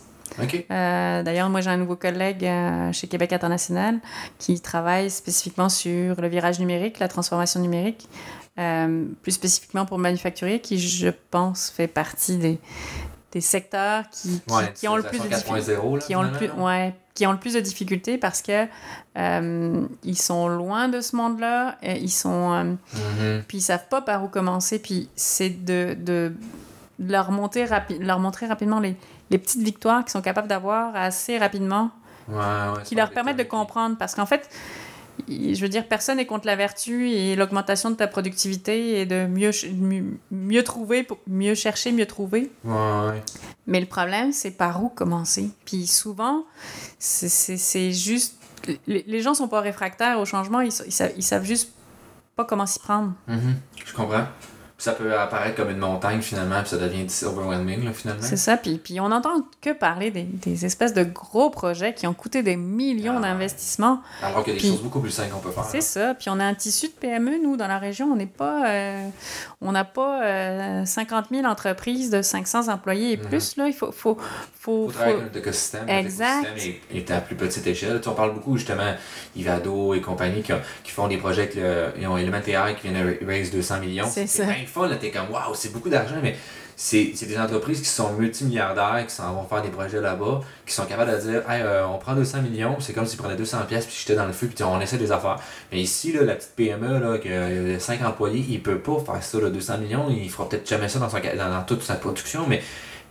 Euh, 0.72 1.24
D'ailleurs, 1.24 1.50
moi, 1.50 1.62
j'ai 1.62 1.70
un 1.70 1.78
nouveau 1.78 1.96
collègue 1.96 2.44
euh, 2.46 2.92
chez 2.94 3.08
Québec 3.08 3.34
International 3.34 4.00
qui 4.38 4.60
travaille 4.60 5.10
spécifiquement 5.10 5.70
sur 5.70 6.20
le 6.22 6.28
virage 6.28 6.60
numérique, 6.60 7.00
la 7.00 7.08
transformation 7.08 7.60
numérique, 7.60 8.08
euh, 8.60 9.06
plus 9.22 9.32
spécifiquement 9.34 9.86
pour 9.86 9.98
le 9.98 10.04
manufacturier, 10.04 10.60
qui, 10.60 10.80
je 10.80 11.10
pense, 11.32 11.70
fait 11.70 11.88
partie 11.88 12.38
des, 12.38 12.60
des 13.32 13.42
secteurs 13.42 14.04
qui, 14.10 14.42
qui, 14.48 14.54
Ouais, 14.54 14.72
qui 14.74 14.88
ont 14.88 14.96
le 14.96 15.04
plus 15.04 15.20
de 15.20 15.28
difficultés. 15.28 15.74
4.0, 15.76 15.96
là, 15.96 16.02
Qui 16.06 16.16
ont, 16.16 16.22
le 16.24 16.32
plus, 16.32 16.40
finalement, 16.48 16.66
ouais, 16.66 16.94
qui 17.14 17.28
ont 17.28 17.32
le 17.32 17.38
plus 17.38 17.54
de 17.54 17.60
difficultés 17.60 18.18
parce 18.18 18.42
que 18.42 18.66
euh, 19.18 19.86
ils 20.04 20.18
sont 20.18 20.48
loin 20.50 20.88
de 20.90 21.00
ce 21.02 21.16
monde-là, 21.16 21.78
et 21.82 21.98
ils 22.00 22.10
sont 22.12 22.52
euh, 22.54 22.64
Mhm. 22.64 23.44
puis 23.48 23.60
ils 23.60 23.62
savent 23.62 23.88
pas 23.90 24.02
par 24.02 24.24
où 24.24 24.28
commencer, 24.28 24.80
puis 24.80 25.10
c'est 25.16 25.50
de, 25.50 25.96
de, 25.98 26.34
de 27.00 27.12
leur, 27.12 27.32
monter 27.32 27.66
rapi- 27.66 28.00
leur 28.00 28.20
montrer 28.20 28.48
rapidement 28.48 28.80
les, 28.80 28.96
les 29.30 29.38
petites 29.38 29.62
victoires 29.62 30.04
qu'ils 30.04 30.12
sont 30.12 30.22
capables 30.22 30.48
d'avoir 30.48 30.96
assez 30.96 31.38
rapidement, 31.38 31.92
Ouais, 32.28 32.36
ouais, 32.36 32.84
qui 32.84 32.96
leur 32.96 33.12
permettent 33.12 33.38
de 33.38 33.44
comprendre. 33.44 33.98
Parce 33.98 34.16
qu'en 34.16 34.26
fait, 34.26 34.50
je 35.28 35.60
veux 35.62 35.70
dire, 35.70 35.88
personne 35.88 36.18
n'est 36.18 36.26
contre 36.26 36.48
la 36.48 36.56
vertu 36.56 37.10
et 37.10 37.36
l'augmentation 37.36 37.92
de 37.92 37.96
ta 37.96 38.08
productivité 38.08 39.02
et 39.02 39.06
de 39.06 39.26
mieux, 39.28 39.52
mieux, 39.74 40.18
mieux 40.32 40.64
trouver, 40.64 41.04
pour 41.04 41.20
mieux 41.28 41.56
chercher, 41.56 41.92
mieux 41.92 42.06
trouver. 42.06 42.52
Ouais. 42.64 43.22
Mais 43.68 43.80
le 43.80 43.86
problème, 43.86 44.32
c'est 44.32 44.52
par 44.52 44.84
où 44.84 44.90
commencer. 44.90 45.50
Puis 45.66 45.88
souvent, 45.88 46.46
c'est- 47.00 47.92
juste... 47.92 48.36
Les, 48.88 49.22
gens 49.22 49.36
sont 49.36 49.48
pas 49.48 49.62
réfractaires 49.62 50.20
au 50.20 50.26
changement, 50.26 50.60
ils, 50.62 50.72
ils 50.88 50.92
savent, 50.92 51.12
ils 51.16 51.24
savent 51.24 51.46
juste 51.46 51.72
pas 52.36 52.46
comment 52.46 52.66
s'y 52.66 52.80
prendre. 52.80 53.14
Mhm. 53.28 53.56
Je 53.86 53.94
comprends. 53.94 54.26
Ça 54.78 54.92
peut 54.92 55.18
apparaître 55.18 55.56
comme 55.56 55.70
une 55.70 55.78
montagne 55.78 56.22
finalement, 56.22 56.60
puis 56.60 56.70
ça 56.72 56.78
devient 56.78 57.06
overwhelming 57.24 57.86
là, 57.86 57.94
finalement. 57.94 58.22
C'est 58.22 58.36
ça, 58.38 58.58
puis, 58.58 58.78
puis 58.78 59.00
on 59.00 59.08
n'entend 59.10 59.48
que 59.62 59.72
parler 59.72 60.12
des, 60.12 60.24
des, 60.24 60.66
espèces 60.66 60.94
de 60.94 61.04
gros 61.04 61.50
projets 61.50 61.94
qui 61.94 62.08
ont 62.08 62.14
coûté 62.14 62.44
des 62.44 62.58
millions 62.58 63.16
Ah, 63.18 63.22
d'investissements. 63.22 64.02
Alors 64.22 64.44
qu'il 64.44 64.54
y 64.54 64.58
a 64.58 64.62
des 64.62 64.68
choses 64.68 64.82
beaucoup 64.82 65.00
plus 65.00 65.12
simples 65.12 65.30
qu'on 65.32 65.40
peut 65.40 65.52
faire. 65.52 65.64
C'est 65.64 65.80
ça, 65.82 66.14
puis 66.14 66.30
on 66.30 66.40
a 66.40 66.44
un 66.46 66.54
tissu 66.54 66.88
de 66.88 66.94
PME, 66.94 67.42
nous, 67.42 67.56
dans 67.56 67.68
la 67.68 67.78
région, 67.80 68.12
on 68.12 68.16
n'est 68.18 68.26
pas... 68.26 68.68
euh, 68.70 69.08
on 69.62 69.72
n'a 69.72 69.86
pas 69.86 70.24
euh, 70.24 70.86
50 70.86 71.28
000 71.32 71.46
entreprises 71.46 72.10
de 72.10 72.22
500 72.22 72.68
employés 72.68 73.14
et 73.14 73.18
Mhm. 73.18 73.26
plus, 73.28 73.56
là. 73.58 73.68
Il 73.68 73.74
faut... 73.74 73.92
faut, 73.94 74.18
faut, 74.60 74.88
travailler 74.92 75.14
avec 75.14 75.26
notre 75.28 75.38
écosystème. 75.38 75.88
Exact. 75.88 76.48
Écosystème 76.48 76.82
est, 76.92 76.98
est 76.98 77.12
à 77.12 77.22
plus 77.22 77.36
petite 77.36 77.66
échelle. 77.68 78.02
Tu 78.02 78.10
on 78.10 78.14
parle 78.14 78.34
beaucoup 78.34 78.58
justement 78.58 78.94
Ivado 79.36 79.94
et 79.94 80.02
compagnie 80.02 80.42
qui, 80.42 80.54
ont- 80.54 80.62
qui 80.84 80.92
font 80.92 81.08
des 81.08 81.18
projets 81.18 81.50
le, 81.56 81.94
ils 82.02 82.08
ont 82.08 82.18
Element 82.18 82.38
AI 82.46 82.76
qui 82.76 82.90
viennent 82.90 83.06
de 83.20 83.26
raise 83.26 83.52
200 83.52 83.80
millions. 83.80 84.08
C'est 84.12 84.28
ça. 84.28 84.44
Là, 84.88 84.96
t'es 84.96 85.12
comme 85.12 85.32
waouh, 85.32 85.54
c'est 85.54 85.72
beaucoup 85.72 85.90
d'argent, 85.90 86.16
mais 86.22 86.36
c'est 86.76 87.14
des 87.26 87.38
entreprises 87.38 87.82
qui 87.82 87.88
sont 87.88 88.14
multimilliardaires, 88.14 89.06
qui 89.08 89.14
s'en 89.14 89.34
vont 89.34 89.46
faire 89.46 89.62
des 89.62 89.70
projets 89.70 90.02
là-bas, 90.02 90.42
qui 90.66 90.74
sont 90.74 90.86
capables 90.86 91.12
de 91.12 91.18
dire 91.18 91.50
hey, 91.50 91.62
euh, 91.62 91.88
on 91.88 91.98
prend 91.98 92.14
200 92.14 92.42
millions, 92.42 92.76
c'est 92.80 92.94
comme 92.94 93.06
s'ils 93.06 93.18
prenaient 93.18 93.38
200 93.38 93.60
pièces 93.68 93.86
puis 93.86 93.96
j'étais 93.98 94.16
dans 94.16 94.26
le 94.26 94.34
feu 94.34 94.48
puis 94.54 94.64
on 94.64 94.80
essaie 94.82 94.98
des 94.98 95.12
affaires. 95.12 95.40
Mais 95.72 95.80
ici, 95.80 96.12
là, 96.12 96.24
la 96.24 96.36
petite 96.36 96.52
PME, 96.56 97.00
là, 97.00 97.18
qui 97.18 97.32
a 97.32 97.80
5 97.80 98.02
employés, 98.04 98.46
il 98.50 98.62
peut 98.62 98.80
pas 98.80 99.00
faire 99.00 99.24
ça, 99.24 99.40
là, 99.40 99.50
200 99.50 99.78
millions, 99.78 100.08
il 100.10 100.30
fera 100.30 100.50
peut-être 100.50 100.68
jamais 100.68 100.90
ça 100.90 101.00
dans, 101.00 101.64
toute 101.64 101.82
sa 101.82 101.96
production, 101.96 102.46
mais 102.48 102.62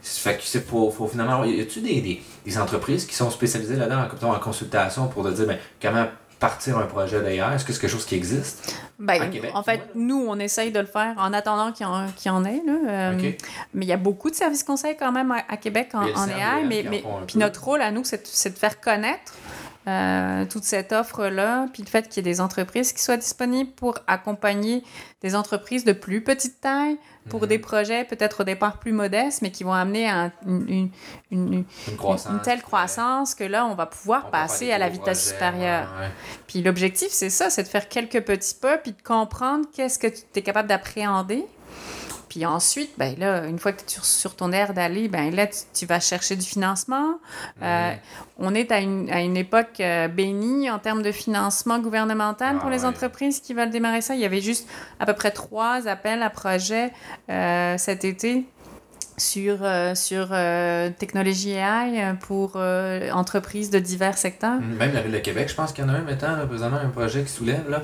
fait 0.03 0.37
que 0.37 0.43
c'est 0.45 0.67
faut, 0.67 0.91
faut 0.91 1.09
finalement 1.09 1.43
y 1.45 1.63
a-tu 1.63 1.81
des, 1.81 2.21
des, 2.45 2.59
entreprises 2.59 3.07
qui 3.07 3.15
sont 3.15 3.31
spécialisées 3.31 3.77
là-dedans 3.77 4.07
en, 4.23 4.35
en 4.35 4.39
consultation 4.39 5.09
pour 5.09 5.25
te 5.25 5.31
dire 5.31 5.47
ben, 5.47 5.57
comment 5.81 6.07
partir 6.39 6.79
un 6.79 6.87
projet 6.87 7.21
d'AI 7.21 7.55
est-ce 7.55 7.65
que 7.65 7.73
c'est 7.73 7.81
quelque 7.81 7.91
chose 7.91 8.05
qui 8.05 8.15
existe 8.15 8.77
Ben, 8.99 9.31
Québec, 9.31 9.51
en 9.55 9.63
fait, 9.63 9.81
nous, 9.95 10.27
on 10.29 10.39
essaye 10.39 10.73
de 10.73 10.81
le 10.81 10.87
faire 10.87 11.15
en 11.19 11.33
attendant 11.33 11.73
qu'il 11.73 11.87
y 11.87 11.89
en, 11.89 12.07
qu'il 12.17 12.31
y 12.31 12.35
en 12.35 12.45
ait. 12.45 12.63
Là. 12.67 12.73
Euh. 12.89 13.33
Mais 13.75 13.85
il 13.87 13.89
y 13.89 13.93
a 13.93 13.97
beaucoup 13.97 14.31
de 14.31 14.35
services 14.35 14.65
conseils 14.65 14.97
quand 14.97 15.13
même 15.13 15.31
à, 15.31 15.45
à 15.49 15.57
Québec 15.57 15.91
en, 15.95 16.03
en 16.03 16.29
AI. 16.29 16.65
Mais, 16.67 16.83
puis 16.83 17.35
peu. 17.35 17.39
notre 17.39 17.65
rôle 17.65 17.83
à 17.83 17.91
nous, 17.91 18.05
c'est 18.05 18.23
de, 18.23 18.27
c'est 18.27 18.51
de 18.51 18.59
faire 18.59 18.81
connaître 18.81 19.33
euh, 19.87 20.45
toute 20.47 20.65
cette 20.65 20.93
offre-là, 20.93 21.67
puis 21.73 21.83
le 21.83 21.89
fait 21.89 22.09
qu'il 22.09 22.25
y 22.25 22.29
ait 22.29 22.33
des 22.33 22.41
entreprises 22.41 22.93
qui 22.93 23.03
soient 23.03 23.17
disponibles 23.19 23.71
pour 23.73 23.99
accompagner 24.07 24.83
des 25.21 25.35
entreprises 25.37 25.85
de 25.85 25.93
plus 25.93 26.23
petite 26.23 26.61
taille 26.61 26.97
pour 27.29 27.43
Mhm. 27.43 27.49
des 27.49 27.59
projets 27.59 28.05
peut-être 28.05 28.41
au 28.41 28.45
départ 28.45 28.79
plus 28.79 28.93
modestes, 28.93 29.41
mais 29.43 29.51
qui 29.51 29.65
vont 29.65 29.73
amener 29.73 30.09
à 30.09 30.31
une, 30.47 30.69
une, 30.69 30.91
une- 31.31 31.53
une- 31.53 31.65
une 31.89 31.97
croissance 31.97 32.33
une 32.33 32.41
telle 32.43 32.63
croissance 32.63 33.35
que 33.35 33.45
là, 33.45 33.65
on 33.67 33.75
va 33.75 33.87
pouvoir 33.87 34.25
on 34.29 34.31
passer 34.31 34.71
à 34.73 34.79
la 34.79 34.89
vitesse 34.91 35.33
projets, 35.33 35.35
supérieure. 35.35 35.93
ouais, 35.99 36.05
ouais. 36.07 36.13
Puis 36.47 36.63
l'objectif, 36.63 37.09
c'est 37.11 37.31
ça, 37.31 37.49
c'est 37.51 37.63
de 37.63 37.69
faire 37.69 37.89
quelques 37.89 38.21
petits 38.23 38.55
pas, 38.55 38.77
puis 38.79 38.93
de 38.93 39.03
comprendre 39.03 39.65
qu'est-ce 39.75 39.99
que 39.99 40.07
tu 40.09 40.23
es 40.35 40.43
capable 40.43 40.69
d'appréhender. 40.69 41.45
Puis 42.35 42.45
ensuite, 42.47 42.91
ben 42.99 43.15
là, 43.17 43.47
une 43.47 43.61
fois 43.61 43.71
que 43.71 43.83
tu 43.87 44.01
es 44.01 44.03
sur, 44.03 44.35
ton 44.35 44.51
air 44.51 44.75
d'aller, 44.75 45.07
ben 45.07 45.33
là, 45.33 45.47
tu, 45.47 45.59
tu 45.73 45.87
vas 45.87 46.01
chercher 46.01 46.35
du 46.35 46.45
financement. 46.45 47.21
Euh, 47.63 47.93
Mhm. 47.93 47.99
on 48.41 48.55
est 48.57 48.73
à 48.73 48.81
une, 48.81 49.09
à 49.09 49.21
une 49.21 49.37
époque 49.37 49.79
euh, 49.79 50.09
bénie 50.09 50.69
en 50.69 50.81
termes 50.81 51.03
de 51.03 51.13
financement 51.13 51.79
gouvernemental 51.79 52.57
Ah 52.59 52.61
pour 52.61 52.71
les 52.71 52.81
ouais. 52.81 52.87
entreprises 52.87 53.39
qui 53.39 53.55
veulent 53.55 53.71
démarrer 53.71 54.01
ça. 54.01 54.17
Il 54.17 54.21
y 54.21 54.25
avait 54.25 54.41
juste 54.41 54.69
à 54.99 55.07
peu 55.07 55.13
près 55.13 55.31
trois 55.31 55.87
appels 55.87 56.25
à 56.25 56.31
projets 56.31 56.91
euh, 57.31 57.79
cet 57.79 58.05
été 58.05 58.45
sur, 59.17 59.59
euh, 59.63 59.95
sur 59.95 60.31
euh, 60.33 60.91
technologie 60.91 61.53
AI 61.53 62.15
pour 62.21 62.55
euh, 62.57 63.13
entreprises 63.13 63.71
de 63.71 63.79
divers 63.79 64.19
secteurs. 64.19 64.59
Même 64.61 64.93
la 64.93 65.03
Ville 65.03 65.13
de 65.13 65.19
Québec, 65.19 65.49
je 65.49 65.55
pense 65.55 65.73
qu'il 65.73 65.85
y 65.85 65.87
en 65.89 65.91
a 65.91 65.99
un 65.99 66.03
maintenant, 66.03 66.35
là, 66.35 66.47
présentement, 66.47 66.79
un 66.79 66.89
projet 66.89 67.23
qui 67.23 67.31
soulève, 67.31 67.71
là. 67.71 67.83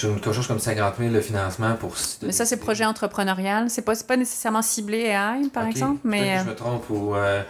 Quelque 0.00 0.32
chose 0.32 0.46
comme 0.46 0.58
50 0.58 0.94
000 0.98 1.12
de 1.12 1.20
financement 1.20 1.74
pour... 1.74 1.92
Mais 2.22 2.32
ça, 2.32 2.44
c'est 2.46 2.56
projet 2.58 2.84
entrepreneurial. 2.84 3.68
C'est 3.70 3.82
pas, 3.82 3.94
pas 4.06 4.16
nécessairement 4.16 4.62
ciblé 4.62 4.98
AI, 5.06 5.48
par 5.52 5.64
Ok. 5.64 5.70
exemple, 5.70 6.00
mais, 6.04 6.20
que 6.20 6.24
euh, 6.24 6.44
je 6.44 6.50
me 6.50 6.54
trompe 6.54 6.90
ou... 6.90 7.14
euh, 7.14 7.42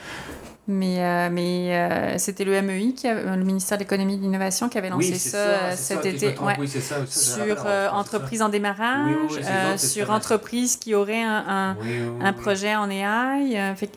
mais, 0.70 0.96
euh, 1.02 1.28
mais 1.32 1.74
euh, 1.74 2.18
c'était 2.18 2.44
le 2.44 2.60
MEI, 2.60 2.92
qui 2.92 3.06
le 3.08 3.42
ministère 3.42 3.78
de 3.78 3.84
l'économie 3.84 4.14
et 4.14 4.16
de 4.18 4.22
l'innovation, 4.22 4.68
qui 4.68 4.76
avait 4.76 4.90
lancé 4.90 5.12
oui, 5.12 5.18
c'est 5.18 5.30
ça, 5.30 5.38
euh, 5.38 5.72
cet 5.74 6.04
me 6.04 6.10
été. 6.10 6.38
Ouais. 6.40 6.56
Oui, 6.58 6.68
c'est 6.68 6.80
ça. 6.82 6.96
ça, 7.08 7.34
Sur 7.36 7.42
euh, 7.66 7.86
entendu 7.86 7.88
ça. 7.88 7.94
entreprise 7.94 8.42
en 8.42 8.48
démarrage, 8.50 9.14
Oui, 9.30 9.40
euh, 9.44 9.78
sur 9.78 10.06
ça. 10.08 10.12
entreprise 10.12 10.76
qui 10.76 10.94
aurait 10.94 11.22
un, 11.22 11.44
un, 11.48 11.76
un 12.22 12.32
projet 12.34 12.76
en 12.76 12.90
AI, 12.90 13.74
fait 13.76 13.90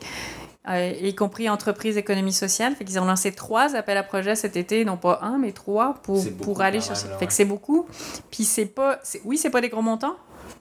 euh, 0.68 0.92
y 1.00 1.14
compris 1.14 1.48
entreprise 1.50 1.96
économie 1.96 2.32
sociale. 2.32 2.74
Fait 2.74 2.84
qu'ils 2.84 3.00
ont 3.00 3.04
lancé 3.04 3.32
trois 3.32 3.74
appels 3.74 3.96
à 3.96 4.02
projets 4.02 4.36
cet 4.36 4.56
été, 4.56 4.84
non 4.84 4.96
pas 4.96 5.18
un, 5.22 5.38
mais 5.38 5.52
trois 5.52 5.94
pour, 6.02 6.24
pour 6.42 6.60
aller 6.60 6.78
quand 6.78 6.86
chercher. 6.86 7.08
là, 7.08 7.14
fait 7.14 7.20
ouais. 7.20 7.26
que 7.26 7.32
c'est 7.32 7.44
beaucoup. 7.44 7.86
Puis 8.30 8.44
c'est 8.44 8.66
pas. 8.66 9.00
Oui, 9.24 9.38
c'est 9.38 9.50
pas 9.50 9.60
des 9.60 9.68
gros 9.68 9.82
montants. 9.82 10.16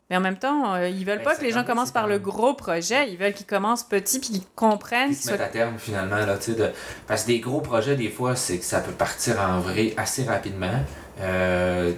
Mais 0.09 0.17
en 0.17 0.21
même 0.21 0.37
temps, 0.37 0.73
euh, 0.73 0.89
ils 0.89 1.05
veulent 1.05 1.19
Ben, 1.19 1.23
pas 1.23 1.35
que 1.35 1.41
les 1.41 1.51
gens 1.51 1.59
50 1.59 1.67
000, 1.67 1.75
commencent 1.75 1.91
par 1.91 2.07
le 2.07 2.19
gros 2.19 2.53
projet. 2.53 3.09
Ils 3.09 3.17
veulent 3.17 3.33
qu'ils 3.33 3.45
commencent 3.45 3.83
petit 3.83 4.19
puis 4.19 4.29
qu'ils 4.29 4.45
comprennent. 4.55 5.09
qu'ils 5.09 5.17
se 5.17 5.31
mettent 5.31 5.41
à 5.41 5.47
terme 5.47 5.77
finalement 5.77 6.17
là 6.17 6.37
tu 6.37 6.53
de 6.53 6.69
parce 7.07 7.23
que 7.23 7.27
des 7.27 7.39
gros 7.39 7.61
projets 7.61 7.95
des 7.95 8.09
fois 8.09 8.35
c'est 8.35 8.57
que 8.57 8.65
ça 8.65 8.81
peut 8.81 8.91
partir 8.91 9.39
en 9.39 9.59
vrai 9.61 9.93
assez 9.95 10.25
rapidement 10.25 10.83
euh, 11.21 11.93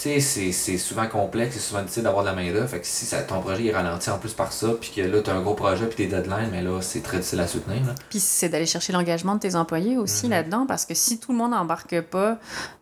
tu 0.00 0.04
sais 0.10 0.20
c'est- 0.20 0.52
c'est 0.52 0.78
souvent 0.78 1.06
complexe 1.08 1.54
c'est 1.54 1.60
souvent 1.60 1.80
difficile 1.82 2.04
d'avoir 2.04 2.22
de 2.24 2.28
la 2.28 2.34
main 2.36 2.52
d'œuvre 2.52 2.68
fait 2.68 2.80
que 2.80 2.86
si 2.86 3.04
ça, 3.04 3.20
ton 3.22 3.40
projet 3.40 3.66
est 3.66 3.72
ralenti 3.74 4.08
en 4.10 4.18
plus 4.18 4.32
par 4.32 4.52
ça 4.52 4.68
puis 4.80 4.92
que 4.94 5.00
là 5.02 5.20
tu 5.22 5.30
as 5.30 5.34
un 5.34 5.40
gros 5.40 5.54
projet 5.54 5.86
puis 5.86 6.06
des 6.06 6.16
deadlines 6.16 6.50
mais 6.52 6.62
là 6.62 6.80
c'est 6.80 7.02
très 7.02 7.16
difficile 7.18 7.40
à 7.40 7.46
soutenir 7.48 7.84
là. 7.84 7.94
Puis 8.08 8.20
c'est 8.20 8.48
d'aller 8.48 8.66
chercher 8.66 8.92
l'engagement 8.92 9.34
de 9.34 9.40
tes 9.40 9.54
employés 9.56 9.96
aussi 9.98 10.26
Mhm. 10.26 10.30
là-dedans, 10.30 10.66
parce 10.66 10.84
que 10.84 10.94
si 10.94 11.18
tout 11.18 11.32
le 11.32 11.38
monde 11.38 11.50
n'embarque 11.50 12.00
pas 12.02 12.38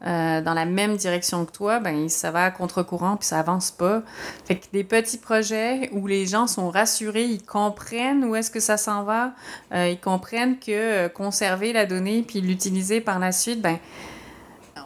euh, 0.06 0.40
dans 0.42 0.54
la 0.54 0.66
même 0.66 0.96
direction 0.96 1.44
que 1.44 1.52
toi, 1.52 1.80
ben 1.80 2.08
ça 2.08 2.30
va 2.30 2.44
à 2.44 2.50
contre-courant 2.50 3.16
puis 3.16 3.26
ça 3.26 3.38
avance 3.38 3.70
pas. 3.70 4.02
Fait 4.44 4.56
que 4.56 4.66
des 4.72 4.84
petits 4.84 5.18
projets 5.18 5.88
où 5.92 6.06
les 6.06 6.26
gens 6.26 6.46
sont 6.46 6.70
rassurés, 6.70 7.24
ils 7.24 7.42
comprennent 7.42 8.24
où 8.24 8.36
est-ce 8.36 8.50
que 8.50 8.60
ça 8.60 8.76
s'en 8.76 9.04
va, 9.04 9.32
euh, 9.72 9.88
ils 9.88 9.98
comprennent 10.00 10.58
que 10.58 10.70
euh, 10.70 11.08
conserver 11.08 11.72
la 11.72 11.86
donnée 11.86 12.22
puis 12.26 12.40
l'utiliser 12.40 13.00
par 13.00 13.18
la 13.18 13.32
suite, 13.32 13.60
ben 13.62 13.78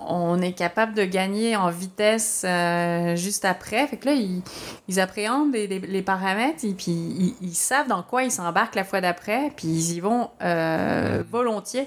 on 0.01 0.41
est 0.41 0.53
capable 0.53 0.95
de 0.95 1.05
gagner 1.05 1.57
en 1.57 1.71
vitesse 1.71 2.45
euh, 2.47 3.17
juste 3.17 3.45
après. 3.45 3.87
Fait 3.87 3.97
que 3.97 4.07
là, 4.07 4.15
ils, 4.15 4.43
ils 4.89 5.01
appréhendent 5.01 5.53
les, 5.53 6.03
paramètres 6.03 6.65
et 6.65 6.73
puis 6.73 7.37
ils, 7.41 7.55
savent 7.55 7.89
dans 7.89 8.03
quoi 8.03 8.25
ils 8.25 8.33
s'embarquent 8.33 8.75
la 8.75 8.85
fois 8.85 9.01
d'après, 9.01 9.53
puis 9.57 9.69
ils 9.69 9.93
y 9.97 10.01
vont 10.01 10.31
euh, 10.43 11.23
volontiers. 11.31 11.87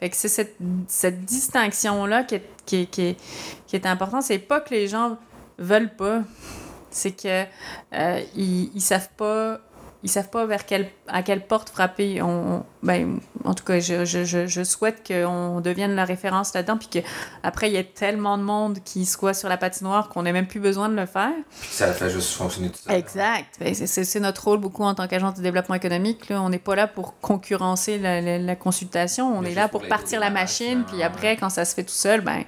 Fait 0.00 0.10
que 0.10 0.16
c'est 0.16 0.28
cette, 0.28 0.56
cette 0.88 1.24
distinction-là 1.24 2.24
qui 2.24 2.36
est, 2.36 2.48
qui, 2.64 2.76
est, 2.82 2.86
qui, 3.66 3.76
est, 3.76 3.86
importante. 3.86 4.22
C'est 4.22 4.38
pas 4.38 4.60
que 4.60 4.70
les 4.70 4.88
gens 4.88 5.18
veulent 5.58 5.94
pas, 5.94 6.22
c'est 6.90 7.12
que 7.12 7.44
euh, 7.92 8.20
ils 8.34 8.80
savent 8.80 9.10
pas. 9.16 9.60
Ils 10.04 10.10
savent 10.10 10.28
pas 10.28 10.44
vers 10.44 10.66
quelle, 10.66 10.88
à 11.08 11.22
quelle 11.22 11.46
porte 11.46 11.70
frapper. 11.70 12.20
On, 12.22 12.28
on- 12.58 12.64
ben, 12.82 13.18
en 13.44 13.54
tout 13.54 13.64
cas, 13.64 13.80
je, 13.80 14.04
je, 14.04 14.24
je, 14.46 14.62
souhaite 14.64 15.02
qu'on 15.08 15.62
devienne 15.62 15.94
la 15.94 16.04
référence 16.04 16.52
là-dedans, 16.52 16.76
puis 16.76 16.88
qu'après, 17.42 17.70
il 17.70 17.72
y 17.72 17.76
ait 17.76 17.84
tellement 17.84 18.36
de 18.36 18.42
monde 18.42 18.78
qui 18.84 19.06
soit 19.06 19.32
sur 19.32 19.48
la 19.48 19.56
patinoire 19.56 20.10
qu'on 20.10 20.24
n'ait 20.24 20.32
même 20.34 20.46
plus 20.46 20.60
besoin 20.60 20.90
de 20.90 20.94
le 20.94 21.06
faire. 21.06 21.32
puis 21.58 21.70
ça 21.72 21.90
fait 21.94 22.10
juste 22.10 22.34
fonctionner 22.34 22.68
tout 22.68 22.78
seul 22.78 22.94
Exact. 22.94 23.54
Ben, 23.58 23.74
c'est- 23.74 24.20
notre 24.20 24.44
rôle 24.44 24.58
beaucoup 24.60 24.84
en 24.84 24.94
tant 24.94 25.08
qu'agence 25.08 25.34
de 25.36 25.42
développement 25.42 25.74
économique. 25.76 26.28
Là. 26.28 26.42
On 26.42 26.50
n'est 26.50 26.58
pas 26.58 26.76
là 26.76 26.86
pour 26.86 27.18
concurrencer 27.20 27.98
la, 27.98 28.20
la- 28.20 28.38
la 28.38 28.56
consultation. 28.56 29.34
On 29.36 29.40
Mais 29.40 29.52
est 29.52 29.54
là 29.54 29.68
pour 29.68 29.82
partir 29.88 30.20
la 30.20 30.28
machine, 30.30 30.80
hein, 30.80 30.84
puis 30.86 31.02
après, 31.02 31.36
quand 31.38 31.48
ça 31.48 31.64
se 31.64 31.74
fait 31.74 31.82
tout 31.84 31.88
seul, 31.94 32.20
ben, 32.20 32.44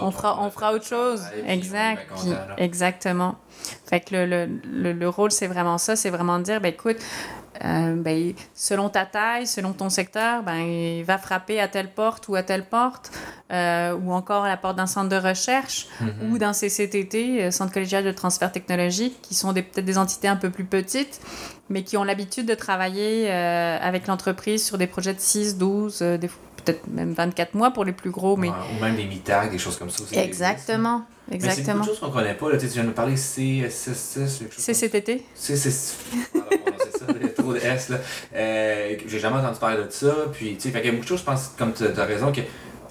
on 0.00 0.12
fera, 0.12 0.40
on 0.40 0.50
fera 0.50 0.72
autre 0.72 0.86
chose. 0.86 1.22
Exact. 1.48 2.06
Puis- 2.16 2.32
exactement. 2.58 3.34
Fait 3.86 4.00
que 4.00 4.14
le, 4.14 4.26
le, 4.26 4.48
le, 4.72 4.92
le 4.92 5.08
rôle, 5.08 5.30
c'est 5.30 5.46
vraiment 5.46 5.78
ça. 5.78 5.96
C'est 5.96 6.10
vraiment 6.10 6.38
de 6.38 6.44
dire, 6.44 6.60
ben 6.60 6.68
écoute, 6.72 6.96
euh, 7.64 7.94
ben, 7.96 8.32
selon 8.54 8.88
ta 8.88 9.06
taille, 9.06 9.46
selon 9.46 9.72
ton 9.72 9.88
secteur, 9.88 10.42
ben, 10.42 11.02
va 11.04 11.18
frapper 11.18 11.60
à 11.60 11.68
telle 11.68 11.90
porte 11.92 12.26
ou 12.28 12.34
à 12.34 12.42
telle 12.42 12.64
porte, 12.64 13.12
euh, 13.52 13.94
ou 13.94 14.12
encore 14.12 14.44
à 14.44 14.48
la 14.48 14.56
porte 14.56 14.76
d'un 14.76 14.86
centre 14.86 15.08
de 15.08 15.16
recherche, 15.28 15.86
Mhm. 16.00 16.32
ou 16.32 16.38
dans 16.38 16.52
ces 16.52 16.68
CTT, 16.68 17.42
euh, 17.44 17.50
Centre 17.52 17.72
collégial 17.72 18.02
de 18.04 18.10
transfert 18.10 18.50
technologique, 18.50 19.20
qui 19.22 19.34
sont 19.34 19.52
des- 19.52 19.62
peut-être 19.62 19.84
des 19.84 19.98
entités 19.98 20.26
un 20.28 20.36
peu 20.36 20.50
plus 20.50 20.64
petites, 20.64 21.20
mais 21.70 21.82
qui 21.82 21.96
ont 21.96 22.04
l'habitude 22.04 22.46
de 22.46 22.54
travailler 22.54 23.30
euh, 23.30 23.78
avec 23.80 24.06
l'entreprise 24.06 24.64
sur 24.64 24.78
des 24.78 24.86
projets 24.86 25.14
de 25.14 25.20
6, 25.20 25.56
12, 25.56 25.98
euh, 26.02 26.18
des 26.18 26.28
peut-être 26.64 26.86
même 26.88 27.12
24 27.12 27.54
mois 27.54 27.70
pour 27.72 27.84
les 27.84 27.92
plus 27.92 28.10
gros, 28.10 28.36
mais... 28.36 28.48
Ouais, 28.48 28.54
ou 28.76 28.82
même 28.82 28.96
des 28.96 29.04
mi-tags 29.04 29.48
des 29.48 29.58
choses 29.58 29.76
comme 29.76 29.90
ça 29.90 30.02
existe, 30.02 30.16
là. 30.16 30.22
Exactement, 30.22 31.04
Mais 31.28 31.38
c'est 31.38 31.38
beaucoup 31.38 31.50
exactement. 31.50 31.84
de 31.84 31.88
choses 31.88 32.00
qu'on 32.00 32.10
connaît 32.10 32.34
pas 32.34 32.50
là 32.50 32.56
tu 32.56 32.66
viens 32.66 32.84
de 32.84 32.88
me 32.88 32.94
parler 32.94 33.16
CSS 33.16 34.38
quelque 34.38 34.54
chose 34.54 34.64
C'est 34.64 34.90
comme 34.90 35.00
CTT. 35.00 35.26
C'est, 35.34 35.56
c'est, 35.56 35.96
pardon, 36.32 36.48
c'est 36.78 36.98
ça, 36.98 37.04
il 37.14 37.22
y 37.22 37.24
a 37.26 37.28
trop 37.28 37.52
de 37.52 37.58
S 37.58 37.88
là. 37.90 37.98
Euh, 38.34 38.96
j'ai 39.06 39.18
jamais 39.18 39.36
entendu 39.36 39.58
parler 39.58 39.84
de 39.84 39.90
ça, 39.90 40.14
puis 40.32 40.56
tu 40.56 40.70
sais, 40.70 40.72
qu'il 40.72 40.86
y 40.86 40.88
a 40.88 40.92
beaucoup 40.92 41.04
de 41.04 41.08
choses, 41.08 41.20
je 41.20 41.24
pense, 41.24 41.52
comme 41.58 41.72
tu 41.74 41.84
as 41.84 42.04
raison, 42.04 42.32
que 42.32 42.40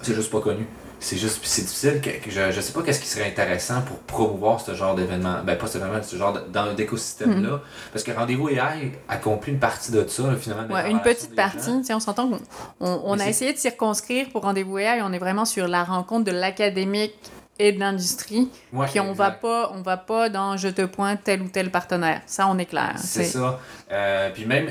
c'est 0.02 0.14
juste 0.14 0.30
pas 0.30 0.40
connu. 0.40 0.66
C'est 1.04 1.18
juste, 1.18 1.40
c'est 1.42 1.60
difficile, 1.66 2.00
que, 2.00 2.30
je, 2.30 2.50
je 2.50 2.60
sais 2.62 2.72
pas 2.72 2.82
qu'est-ce 2.82 2.98
qui 3.00 3.06
serait 3.08 3.26
intéressant 3.28 3.82
pour 3.82 3.98
promouvoir 3.98 4.58
ce 4.58 4.74
genre 4.74 4.94
d'événement, 4.94 5.42
ben 5.44 5.58
pas 5.58 5.66
cet 5.66 5.82
événement, 5.82 6.02
ce 6.02 6.16
genre 6.16 6.32
de- 6.32 6.44
dans 6.50 6.72
d'écosystème-là. 6.72 7.60
Parce 7.92 8.02
que 8.04 8.10
Rendez-vous 8.12 8.48
AI 8.48 8.92
accomplit 9.06 9.52
une 9.52 9.58
partie 9.58 9.92
de 9.92 10.06
ça, 10.08 10.22
là, 10.22 10.36
finalement. 10.36 10.74
Ouais, 10.74 10.90
une 10.90 11.00
petite 11.02 11.36
partie. 11.36 11.70
on 11.92 12.00
s'entend 12.00 12.28
qu'on 12.30 12.38
on, 12.80 13.00
on 13.04 13.16
Mais 13.16 13.24
a 13.24 13.28
essayé 13.28 13.52
de 13.52 13.58
circonscrire 13.58 14.30
pour 14.30 14.44
Rendez-vous 14.44 14.78
AI, 14.78 15.02
on 15.02 15.12
est 15.12 15.18
vraiment 15.18 15.44
sur 15.44 15.68
la 15.68 15.84
rencontre 15.84 16.24
de 16.24 16.32
l'académique 16.32 17.14
et 17.58 17.70
de 17.72 17.78
l'industrie. 17.78 18.48
Ouais, 18.72 18.86
Puis 18.90 18.98
on 18.98 19.12
va 19.12 19.26
exact. 19.28 19.40
pas, 19.42 19.70
on 19.74 19.82
va 19.82 19.96
pas 19.96 20.28
dans 20.28 20.56
je 20.56 20.68
te 20.68 20.82
pointe 20.82 21.20
tel 21.22 21.40
ou 21.42 21.48
tel 21.48 21.70
partenaire. 21.70 22.20
Ça, 22.26 22.48
on 22.48 22.58
est 22.58 22.64
clair. 22.66 22.94
C'est 22.98 23.24
ça. 23.24 23.60
Euh, 23.92 24.30
puis 24.34 24.44
même 24.44 24.68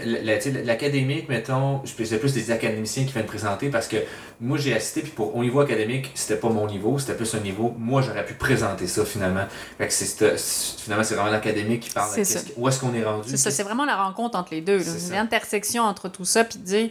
l'académique, 0.66 1.30
mettons, 1.30 1.82
c'est 1.86 2.20
plus 2.20 2.34
des 2.34 2.52
académiciens 2.52 3.06
qui 3.06 3.14
viennent 3.14 3.26
présenter 3.26 3.70
parce 3.70 3.88
que 3.88 3.98
moi 4.42 4.58
j'ai 4.58 4.76
assisté, 4.76 5.02
puis 5.02 5.12
pour, 5.12 5.34
au 5.36 5.42
niveau 5.44 5.62
académique, 5.62 6.12
c'était 6.14 6.36
pas 6.36 6.50
mon 6.50 6.68
niveau, 6.68 7.00
c'était 7.00 7.14
plus 7.14 7.34
un 7.36 7.40
niveau, 7.40 7.74
moi 7.78 8.02
j'aurais 8.02 8.26
pu 8.26 8.34
présenter 8.34 8.88
ça 8.88 9.06
finalement. 9.06 9.46
Fait 9.78 9.88
que 9.88 9.94
c'est 9.94 10.04
c'est- 10.06 10.38
c'est- 10.38 10.82
finalement 10.82 11.04
c'est 11.06 11.16
vraiment 11.16 11.32
l'académique 11.32 11.82
qui 11.84 11.90
parle 11.92 12.14
qui- 12.14 12.22
où 12.58 12.68
est-ce 12.68 12.80
qu'on 12.82 12.94
est 12.94 13.04
rendu. 13.04 13.30
C'est 13.30 13.38
ça, 13.38 13.52
c'est 13.52 13.64
vraiment 13.64 13.86
la 13.86 13.96
rencontre 13.96 14.38
entre 14.38 14.54
les 14.54 14.62
deux. 14.62 14.82
L'intersection 15.12 15.84
entre 15.84 16.10
tout 16.10 16.26
ça, 16.26 16.44
puis 16.44 16.60
dire 16.60 16.90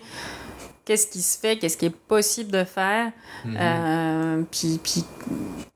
qu'est-ce 0.84 1.06
qui 1.06 1.22
se 1.22 1.38
fait, 1.38 1.58
qu'est-ce 1.58 1.76
qui 1.76 1.86
est 1.86 1.90
possible 1.96 2.50
de 2.50 2.64
faire, 2.64 3.12
Mhm. 3.44 3.56
euh, 3.60 4.42
puis, 4.50 4.80
puis 4.82 5.04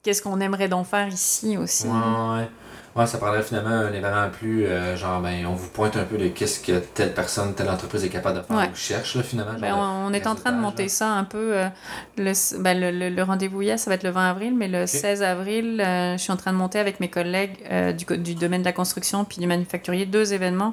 qu'est-ce 0.02 0.22
qu'on 0.22 0.40
aimerait 0.40 0.68
donc 0.68 0.86
faire 0.86 1.08
ici 1.08 1.56
aussi. 1.56 1.86
Ouais, 1.86 1.92
ouais. 1.92 2.48
Ouais, 2.96 3.06
ça 3.06 3.18
prendrait 3.18 3.42
finalement 3.42 3.68
un 3.70 3.92
événement 3.92 4.30
plus 4.30 4.64
euh, 4.64 4.96
genre, 4.96 5.20
ben, 5.20 5.44
on 5.46 5.52
vous 5.54 5.68
pointe 5.68 5.96
un 5.98 6.04
peu 6.04 6.16
de 6.16 6.28
qu'est-ce 6.28 6.60
que 6.60 6.78
telle 6.78 7.12
personne, 7.12 7.52
telle 7.54 7.68
entreprise 7.68 8.02
est 8.04 8.08
capable 8.08 8.38
de 8.38 8.42
faire 8.42 8.56
Ouais. 8.56 8.70
ou 8.72 8.74
cherche, 8.74 9.16
là, 9.16 9.22
finalement. 9.22 9.52
Ben, 9.60 9.74
on, 9.74 10.06
on 10.08 10.12
est 10.14 10.26
en 10.26 10.34
train 10.34 10.50
de 10.52 10.58
monter 10.58 10.84
là. 10.84 10.88
ça 10.88 11.08
un 11.10 11.24
peu. 11.24 11.56
euh, 11.56 11.68
le 12.16 12.32
ben, 12.62 12.80
le, 12.80 12.90
le- 12.90 13.10
le 13.14 13.22
rendez-vous 13.22 13.60
hier, 13.60 13.78
ça 13.78 13.90
va 13.90 13.96
être 13.96 14.02
le 14.02 14.10
20 14.10 14.30
avril, 14.30 14.54
mais 14.56 14.68
le 14.68 14.86
16 14.86 15.22
avril, 15.22 15.80
euh, 15.80 16.16
je 16.16 16.22
suis 16.22 16.32
en 16.32 16.36
train 16.36 16.52
de 16.52 16.56
monter 16.56 16.78
avec 16.78 16.98
mes 17.00 17.08
collègues 17.10 17.58
euh, 17.70 17.92
du, 17.92 18.06
du 18.18 18.34
domaine 18.34 18.62
de 18.62 18.66
la 18.66 18.72
construction 18.72 19.24
puis 19.24 19.38
du 19.38 19.46
manufacturier 19.46 20.06
deux 20.06 20.32
événements. 20.32 20.72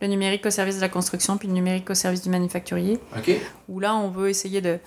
Le 0.00 0.08
numérique 0.08 0.44
au 0.46 0.50
service 0.50 0.76
de 0.76 0.80
la 0.80 0.88
construction 0.88 1.36
puis 1.38 1.46
le 1.46 1.54
numérique 1.54 1.88
au 1.90 1.94
service 1.94 2.22
du 2.22 2.28
manufacturier. 2.28 2.98
Ok. 3.16 3.30
où 3.68 3.78
là, 3.78 3.94
on 3.94 4.08
veut 4.08 4.28
essayer 4.30 4.60
de 4.60 4.78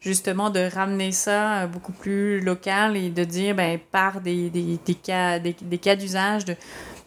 justement 0.00 0.50
de 0.50 0.60
ramener 0.72 1.12
ça 1.12 1.62
euh, 1.62 1.66
beaucoup 1.66 1.92
plus 1.92 2.40
local 2.40 2.96
et 2.96 3.10
de 3.10 3.24
dire 3.24 3.54
ben, 3.54 3.78
par 3.90 4.20
des, 4.20 4.48
des, 4.50 4.78
des 4.84 4.94
cas 4.94 5.38
des, 5.38 5.56
des 5.60 5.78
cas 5.78 5.96
d'usage 5.96 6.44
de, 6.44 6.56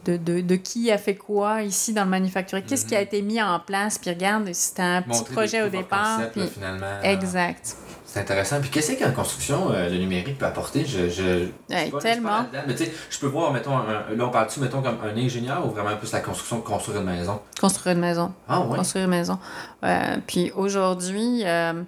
de, 0.05 0.17
de, 0.17 0.41
de 0.41 0.55
qui 0.55 0.91
a 0.91 0.97
fait 0.97 1.15
quoi 1.15 1.61
ici 1.61 1.93
dans 1.93 2.03
le 2.03 2.09
manufacturier, 2.09 2.65
qu'est-ce 2.67 2.85
qui 2.85 2.95
a 2.95 2.99
Mhm. 2.99 3.05
été 3.05 3.21
mis 3.21 3.41
en 3.41 3.59
place, 3.59 3.97
puis 3.99 4.09
regarde, 4.09 4.51
c'était 4.53 4.81
un 4.81 5.01
petit 5.03 5.23
projet 5.25 5.61
au 5.61 5.69
départ, 5.69 6.17
concept, 6.17 6.35
là, 6.35 6.43
puis 6.45 6.53
finalement. 6.53 7.01
exact. 7.03 7.75
C'est 8.03 8.19
intéressant. 8.19 8.59
Puis 8.59 8.69
qu'est-ce 8.71 8.91
qu'en 9.01 9.11
construction, 9.13 9.71
euh, 9.71 9.87
le 9.87 9.97
numérique 9.97 10.37
peut 10.37 10.45
apporter? 10.45 10.83
Je, 10.83 11.07
je, 11.07 11.47
Hey, 11.73 11.89
pas- 11.91 11.97
pas 11.97 12.01
tellement. 12.01 12.45
mais 12.67 12.75
je 13.09 13.19
peux 13.19 13.27
voir, 13.27 13.53
mettons, 13.53 13.77
un- 13.77 14.13
là, 14.13 14.25
on 14.25 14.29
parle-tu, 14.29 14.59
mettons, 14.59 14.81
comme 14.81 14.97
un 15.01 15.15
ingénieur 15.17 15.65
ou 15.65 15.69
vraiment 15.69 15.95
plus 15.95 16.11
la 16.11 16.19
construction 16.19 16.57
de 16.57 16.63
construire 16.63 16.99
une 16.99 17.05
maison? 17.07 17.39
Construire 17.61 17.95
une 17.95 18.01
maison. 18.01 18.33
Ah, 18.49 18.59
ouais? 18.59 18.75
construire 18.75 19.05
une 19.05 19.11
maison. 19.11 19.39
Euh, 19.85 20.17
puis 20.27 20.51
aujourd'hui, 20.57 21.43
euh, 21.45 21.83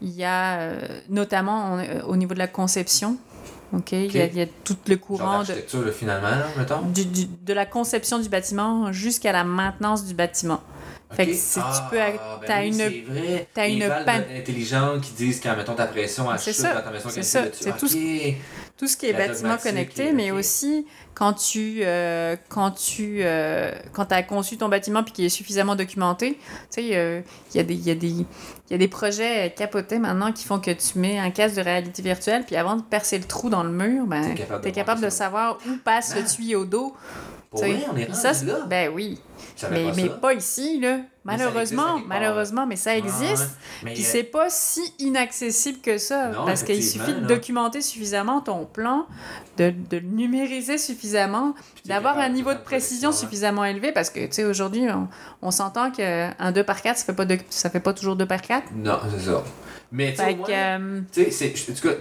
il 0.00 0.10
y 0.10 0.24
a 0.24 0.58
euh, 0.60 0.80
notamment 1.08 1.74
on- 1.74 2.08
au 2.10 2.16
niveau 2.16 2.34
de 2.34 2.38
la 2.38 2.46
conception, 2.48 3.16
ok, 3.72 3.92
il 3.92 4.14
y 4.16 4.20
a- 4.20 4.26
y, 4.26 4.48
tout 4.64 4.76
le 4.86 4.96
courant 4.96 5.40
de, 5.40 5.46
d'architecture, 5.46 5.82
là, 5.84 5.92
finalement, 5.92 6.28
là, 6.30 6.46
mettons? 6.56 6.82
du- 6.82 7.04
du- 7.06 7.26
de 7.26 7.52
la 7.52 7.66
conception 7.66 8.18
du 8.18 8.28
bâtiment 8.28 8.92
jusqu'à 8.92 9.32
la 9.32 9.44
maintenance 9.44 10.04
du 10.04 10.14
bâtiment. 10.14 10.60
Fait 11.10 11.26
que 11.26 11.32
c'est- 11.34 11.58
tu 11.60 11.66
Ah, 11.66 11.88
peux- 11.90 11.96
ben 11.96 12.12
t'as 12.46 12.60
oui, 12.60 12.68
une- 12.68 13.40
t'as 13.54 13.66
une 13.68 13.86
valves 13.88 14.04
panne. 14.04 14.24
intelligentes 14.38 15.00
qui 15.00 15.12
disent 15.12 15.40
quand, 15.40 15.56
mettons, 15.56 15.74
ta 15.74 15.86
pression, 15.86 16.26
ça, 16.36 16.74
dans 16.74 16.82
ta 16.82 16.90
maison. 16.90 17.08
c'est 17.08 17.22
ça, 17.22 17.44
c'est 17.52 17.76
tout 17.78 17.88
ce- 17.88 17.96
Ok. 17.96 18.34
Tout 18.78 18.86
ce 18.86 18.96
qui 18.96 19.06
est 19.06 19.12
bâtiment 19.12 19.56
connecté, 19.56 20.12
mais 20.12 20.30
aussi 20.30 20.86
quand 21.14 21.32
tu 21.32 21.80
euh, 21.82 22.36
quand 22.48 22.70
tu 22.70 23.18
euh, 23.22 23.72
quand 23.92 24.12
as 24.12 24.22
conçu 24.22 24.56
ton 24.56 24.68
bâtiment 24.68 25.02
puis 25.02 25.12
qu'il 25.12 25.24
est 25.24 25.28
suffisamment 25.30 25.74
documenté, 25.74 26.34
tu 26.34 26.38
sais, 26.70 26.90
euh, 26.96 27.20
il 27.52 27.56
y 27.56 27.60
a 27.60 27.64
des 27.64 27.74
il 27.74 27.86
y 27.86 27.90
a 27.90 27.94
des 27.96 28.06
il 28.06 28.26
y 28.70 28.74
a 28.74 28.78
des 28.78 28.86
projets 28.86 29.52
capotés 29.56 29.98
maintenant 29.98 30.30
qui 30.32 30.44
font 30.44 30.60
que 30.60 30.70
tu 30.70 30.98
mets 31.00 31.18
un 31.18 31.30
casque 31.32 31.56
de 31.56 31.62
réalité 31.62 32.02
virtuelle 32.02 32.44
puis 32.46 32.54
avant 32.54 32.76
de 32.76 32.82
percer 32.82 33.18
le 33.18 33.24
trou 33.24 33.50
dans 33.50 33.64
le 33.64 33.70
mur, 33.70 34.06
ben 34.06 34.22
T'es 34.22 34.34
capable 34.36 34.60
de 34.60 34.64
t'es 34.68 34.72
capable 34.72 35.00
de 35.00 35.10
savoir 35.10 35.58
où 35.68 35.76
passe 35.84 36.12
Ah. 36.16 36.20
le 36.20 36.26
tuyau 36.26 36.64
d'eau. 36.64 36.94
Pour 37.50 37.62
tu 37.62 37.70
vrai, 37.72 37.82
on 37.92 37.96
est 37.96 38.14
ça, 38.14 38.32
c'est- 38.34 38.44
là. 38.44 38.60
ben 38.68 38.92
oui, 38.94 39.18
mais 39.70 39.84
pas 39.86 39.92
mais 39.96 40.08
pas 40.20 40.34
ici 40.34 40.78
là. 40.80 40.98
Mais 41.36 41.36
Malheureusement, 41.44 41.82
part. 41.84 42.00
malheureusement, 42.06 42.66
mais 42.66 42.76
ça 42.76 42.96
existe. 42.96 43.22
ouais. 43.42 43.46
Mais, 43.84 43.92
Puis 43.94 44.02
euh, 44.04 44.08
c'est 44.10 44.24
pas 44.24 44.46
si 44.50 44.80
inaccessible 44.98 45.78
que 45.80 45.98
ça, 45.98 46.28
Non, 46.28 46.46
parce 46.46 46.62
qu'il 46.62 46.82
suffit 46.82 47.14
de 47.14 47.20
là. 47.20 47.26
documenter 47.26 47.80
suffisamment 47.82 48.40
ton 48.40 48.64
plan, 48.64 49.06
de, 49.56 49.70
de 49.70 49.96
le 49.98 50.08
numériser 50.08 50.78
suffisamment, 50.78 51.54
d'avoir 51.84 52.18
un 52.18 52.28
niveau 52.28 52.52
de 52.54 52.58
précision 52.58 53.12
suffisamment 53.12 53.64
élevé, 53.64 53.92
parce 53.92 54.10
que, 54.10 54.20
tu 54.20 54.32
sais, 54.32 54.44
aujourd'hui, 54.44 54.86
on, 54.90 55.08
on 55.42 55.50
s'entend 55.50 55.90
qu'un 55.90 56.52
2 56.52 56.64
par 56.64 56.80
4, 56.82 56.98
ça 56.98 57.04
fait 57.04 57.12
pas, 57.12 57.24
de, 57.24 57.38
ça 57.50 57.70
fait 57.70 57.80
pas 57.80 57.92
toujours 57.92 58.16
2 58.16 58.26
par 58.26 58.40
4. 58.42 58.68
Non, 58.74 58.98
c'est 59.16 59.24
ça. 59.30 59.42
Mais 59.90 60.14
euh, 60.20 61.00
tu 61.10 61.30
sais, 61.32 61.54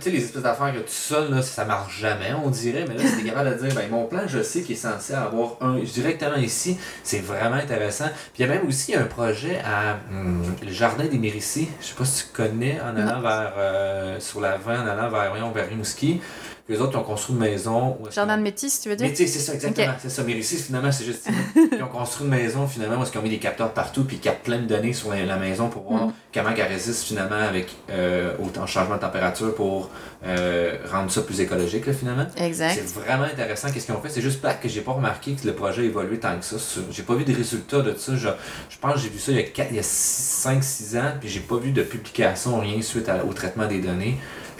les 0.07 0.23
espèces 0.23 0.41
d'affaires 0.43 0.73
que 0.73 0.79
tu 0.79 0.91
seul, 0.91 1.31
là, 1.31 1.41
ça 1.41 1.63
marche 1.63 1.97
jamais, 2.01 2.33
on 2.43 2.49
dirait, 2.49 2.83
mais 2.85 2.95
là, 2.95 3.03
si 3.09 3.15
t'es 3.23 3.29
capable 3.29 3.57
de 3.57 3.65
dire, 3.65 3.73
ben, 3.75 3.89
mon 3.89 4.05
plan, 4.05 4.23
je 4.27 4.43
sais 4.43 4.61
qu'il 4.61 4.75
est 4.75 4.79
censé 4.79 5.13
avoir 5.13 5.55
un, 5.61 5.79
directement 5.79 6.35
ici, 6.35 6.77
c'est 7.03 7.19
vraiment 7.21 7.55
intéressant. 7.55 8.07
Puis 8.33 8.43
il 8.43 8.45
y 8.45 8.49
a 8.49 8.53
même 8.53 8.67
aussi 8.67 8.93
un 8.93 9.05
projet 9.17 9.57
à 9.65 9.97
hum, 10.11 10.43
le 10.63 10.71
Jardin 10.71 11.05
des 11.05 11.17
Méricis, 11.17 11.67
je 11.81 11.87
sais 11.87 11.95
pas 11.95 12.05
si 12.05 12.27
tu 12.27 12.33
connais, 12.33 12.79
en 12.79 12.95
allant 12.95 13.19
vers, 13.19 13.53
euh, 13.57 14.19
sur 14.19 14.39
la 14.39 14.57
20, 14.57 14.83
en 14.83 14.87
allant 14.87 15.09
vers, 15.09 15.31
voyons, 15.31 15.49
vers 15.49 15.67
Rimouski. 15.67 16.21
Les 16.69 16.81
autres, 16.81 16.91
ils 16.93 16.97
ont 16.97 17.03
construit 17.03 17.33
une 17.33 17.41
maison. 17.41 17.97
Jardin 18.11 18.37
de 18.37 18.41
métis, 18.43 18.81
tu 18.81 18.89
veux 18.89 18.95
dire? 18.97 19.07
mais 19.07 19.15
sais, 19.15 19.25
c'est 19.25 19.39
ça, 19.39 19.53
exactement. 19.53 19.93
C'est 20.01 20.09
ça. 20.09 20.23
Méricis, 20.23 20.57
finalement, 20.63 20.91
c'est 20.91 21.05
juste. 21.05 21.27
ils 21.55 21.81
ont 21.81 21.87
construit 21.87 22.25
une 22.25 22.31
maison, 22.31 22.67
finalement, 22.67 23.01
est-ce 23.01 23.11
qu'ils 23.11 23.21
ont 23.21 23.23
mis 23.23 23.29
des 23.29 23.39
capteurs 23.39 23.71
partout, 23.71 24.03
puis 24.03 24.17
ils 24.17 24.19
captent 24.19 24.43
plein 24.43 24.57
de 24.59 24.65
données 24.65 24.91
sur 24.91 25.09
la, 25.11 25.23
la 25.25 25.37
maison 25.37 25.69
pour 25.69 25.83
voir 25.83 26.07
Mhm. 26.07 26.13
comment 26.33 26.49
elle 26.57 26.63
résiste, 26.67 27.03
finalement, 27.03 27.37
avec 27.37 27.69
euh, 27.89 28.33
autant 28.43 28.65
changement 28.67 28.95
de 28.95 29.01
température 29.01 29.55
pour 29.55 29.89
euh, 30.25 30.75
rendre 30.91 31.09
ça 31.09 31.21
plus 31.21 31.39
écologique, 31.39 31.85
là, 31.85 31.93
finalement. 31.93 32.25
Exact. 32.35 32.73
C'est 32.85 32.99
vraiment 32.99 33.23
intéressant 33.23 33.69
qu'est-ce 33.71 33.85
qu'ils 33.85 33.95
ont 33.95 34.01
fait. 34.01 34.09
C'est 34.09 34.21
juste 34.21 34.41
plate 34.41 34.59
que 34.61 34.67
j'ai 34.67 34.81
pas 34.81 34.91
remarqué 34.91 35.33
que 35.35 35.47
le 35.47 35.53
projet 35.53 35.83
a 35.83 35.85
évolué 35.85 36.19
tant 36.19 36.37
que 36.37 36.43
ça. 36.43 36.57
J'ai 36.91 37.03
pas 37.03 37.15
vu 37.15 37.23
de 37.23 37.33
résultats 37.33 37.79
de 37.81 37.95
ça. 37.95 38.13
Je, 38.17 38.27
je 38.69 38.77
pense 38.81 38.95
que 38.95 38.99
j'ai 38.99 39.09
vu 39.09 39.19
ça 39.19 39.31
il 39.31 39.37
y 39.37 39.39
a, 39.39 39.43
quatre- 39.43 39.69
il 39.71 39.77
y 39.77 39.79
a 39.79 39.83
5-6 39.83 40.97
ans, 40.99 41.13
puis 41.19 41.29
j'ai 41.29 41.39
pas 41.39 41.55
vu 41.57 41.71
de 41.71 41.81
publication, 41.83 42.59
rien 42.59 42.81
suite 42.81 43.07
à- 43.09 43.23
au 43.25 43.31
traitement 43.33 43.67
des 43.67 43.79
données. 43.79 44.17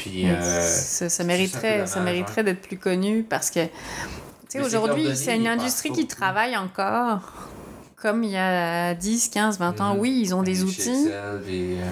Puis, 0.10 0.30
euh, 0.30 0.62
ça, 0.62 1.24
mériterait, 1.24 1.88
ça 1.88 2.00
mériterait 2.00 2.44
d'être 2.44 2.62
plus 2.62 2.78
connu 2.78 3.24
parce 3.24 3.50
que, 3.52 3.66
tu 3.66 3.72
sais, 4.50 4.62
aujourd'hui, 4.62 5.16
c'est 5.16 5.36
une 5.36 5.48
industrie 5.48 5.92
qui 5.92 6.02
beaucoup. 6.04 6.16
travaille 6.16 6.56
encore 6.58 7.22
comme 7.96 8.24
il 8.24 8.32
y 8.32 8.38
a 8.38 8.94
10, 8.94 9.30
15, 9.30 9.60
20 9.60 9.82
ans. 9.82 9.96
Oui, 9.98 10.20
ils 10.22 10.36
ont 10.36 10.44
des 10.44 10.64
outils. 10.64 10.90
Excel, 10.90 11.12
euh, 11.50 11.92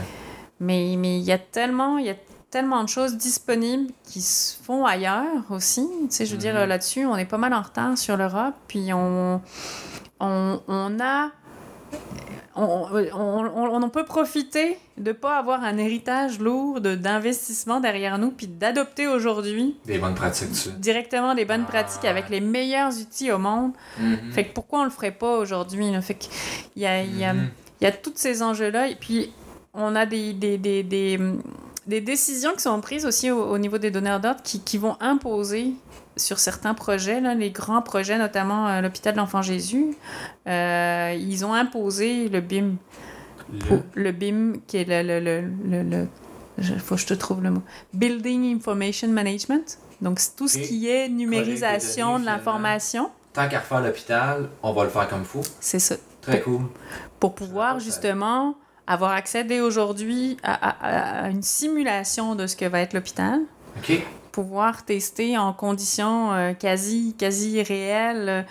Mais 0.59 0.95
mais 0.97 1.18
il 1.18 1.24
y 1.24 1.32
a 1.32 1.38
tellement 1.39 1.97
il 1.97 2.05
y 2.05 2.09
a 2.09 2.16
tellement 2.51 2.84
de 2.84 2.89
choses 2.89 3.18
disponibles 3.18 3.91
qui 4.03 4.22
se 4.22 4.55
font 4.63 4.86
ailleurs 4.86 5.43
aussi. 5.49 5.88
Tu 6.03 6.07
sais, 6.09 6.26
je 6.26 6.32
veux 6.34 6.38
dire 6.38 6.53
Mhm. 6.53 6.66
là-dessus, 6.70 7.05
on 7.05 7.18
est 7.18 7.26
pas 7.26 7.38
mal 7.38 7.53
en 7.53 7.61
retard 7.61 7.97
sur 7.97 8.16
l'Europe, 8.18 8.53
puis 8.68 8.93
on 8.93 9.41
on, 10.22 10.61
on 10.68 10.99
a 11.01 11.32
on, 12.55 12.88
on, 13.13 13.45
on- 13.45 13.83
on 13.83 13.89
peut 13.89 14.05
profiter 14.05 14.77
de 14.97 15.11
pas 15.11 15.38
avoir 15.38 15.63
un 15.63 15.77
héritage 15.77 16.39
lourd 16.39 16.79
de- 16.79 16.95
d'investissement 16.95 17.79
derrière 17.81 18.17
nous, 18.17 18.31
puis 18.31 18.47
d'adopter 18.47 19.07
aujourd'hui 19.07 19.75
des 19.86 19.97
bonnes 19.97 20.15
pratiques 20.15 20.51
dessus. 20.51 20.69
directement 20.77 21.36
des 21.36 21.43
bonnes 21.45 21.65
Ah, 21.67 21.71
pratiques 21.71 22.05
avec 22.05 22.29
les 22.29 22.39
meilleurs 22.39 22.93
outils 22.97 23.31
au 23.31 23.38
monde. 23.39 23.71
Mhm. 23.99 24.31
Fait 24.31 24.45
que 24.45 24.53
pourquoi 24.53 24.79
on 24.81 24.83
le 24.86 24.89
ferait 24.89 25.11
pas 25.11 25.38
aujourd'hui? 25.38 25.91
Fait 26.01 26.17
y 26.77 26.86
a, 26.86 27.01
il 27.03 27.17
y 27.17 27.25
a- 27.25 27.36
il 27.81 27.83
y 27.83 27.88
a 27.88 27.91
tous 27.91 28.13
ces 28.15 28.41
enjeux-là. 28.41 28.88
Et 28.88 28.95
puis, 28.95 29.31
on 29.73 29.93
a 29.97 30.05
des, 30.05 30.31
des, 30.31 30.57
des, 30.57 30.81
des, 30.83 31.19
des 31.86 31.99
décisions 31.99 32.53
qui 32.53 32.61
sont 32.61 32.79
prises 32.79 33.05
aussi 33.05 33.29
au, 33.31 33.43
au 33.43 33.57
niveau 33.57 33.77
des 33.77 33.91
donneurs 33.91 34.21
d'ordre 34.21 34.41
qui, 34.41 34.61
qui 34.61 34.77
vont 34.77 34.95
imposer 35.01 35.73
sur 36.18 36.39
certains 36.39 36.74
projets, 36.74 37.20
là, 37.22 37.34
les 37.36 37.51
grands 37.51 37.82
projets, 37.82 38.18
notamment 38.18 38.68
euh, 38.68 38.82
l'hôpital 38.82 39.13
de 39.13 39.18
l'Enfant 39.20 39.41
Jésus, 39.41 39.95
euh, 40.47 41.16
ils 41.20 41.45
ont 41.45 41.53
imposé 41.53 42.30
le 42.30 42.41
BIM. 42.41 42.76
Le- 43.51 43.59
Pour- 43.66 43.84
le 43.93 44.11
BIM, 44.11 44.53
qui 44.68 44.78
est 44.78 44.86
le... 44.86 45.01
le, 45.03 45.20
le, 45.20 45.41
le, 45.70 45.84
le- 45.84 46.07
je- 46.57 46.74
faut 46.76 46.95
que 46.95 47.01
je 47.01 47.07
te 47.07 47.13
trouve 47.13 47.43
le 47.43 47.51
mot. 47.51 47.61
Building 47.93 48.55
Information 48.55 49.09
Management. 49.09 49.78
Donc, 50.01 50.20
c'est 50.20 50.36
tout 50.36 50.47
ce 50.47 50.57
qui 50.57 50.89
est 50.89 51.09
numérisation 51.09 52.20
de 52.20 52.26
l'information. 52.26 53.09
Tant 53.34 53.47
qu'à 53.49 53.59
refaire 53.59 53.82
l'hôpital, 53.82 54.49
on 54.63 54.72
va 54.74 54.84
le 54.86 54.89
faire 54.89 55.07
comme 55.09 55.20
il 55.20 55.26
faut. 55.26 55.41
C'est 55.59 55.80
ça. 55.80 55.95
Très 56.22 56.41
cool. 56.41 56.61
pour 57.20 57.36
pouvoir 57.36 57.80
justement 57.80 58.55
avoir 58.88 59.11
accès 59.11 59.43
dès 59.43 59.61
aujourd'hui 59.61 60.38
à, 60.43 60.53
à- 60.53 61.26
à 61.26 61.30
une 61.30 61.43
simulation 61.43 62.34
de 62.36 62.47
ce 62.47 62.55
que 62.55 62.66
va 62.66 62.80
être 62.82 62.93
l'hôpital, 62.93 63.41
OK. 63.78 64.01
Pouvoir 64.36 64.83
tester 64.83 65.38
en 65.38 65.53
conditions 65.53 66.33
euh, 66.33 66.51
quasi, 66.53 67.15
quasi 67.17 67.63
réelles 67.63 68.45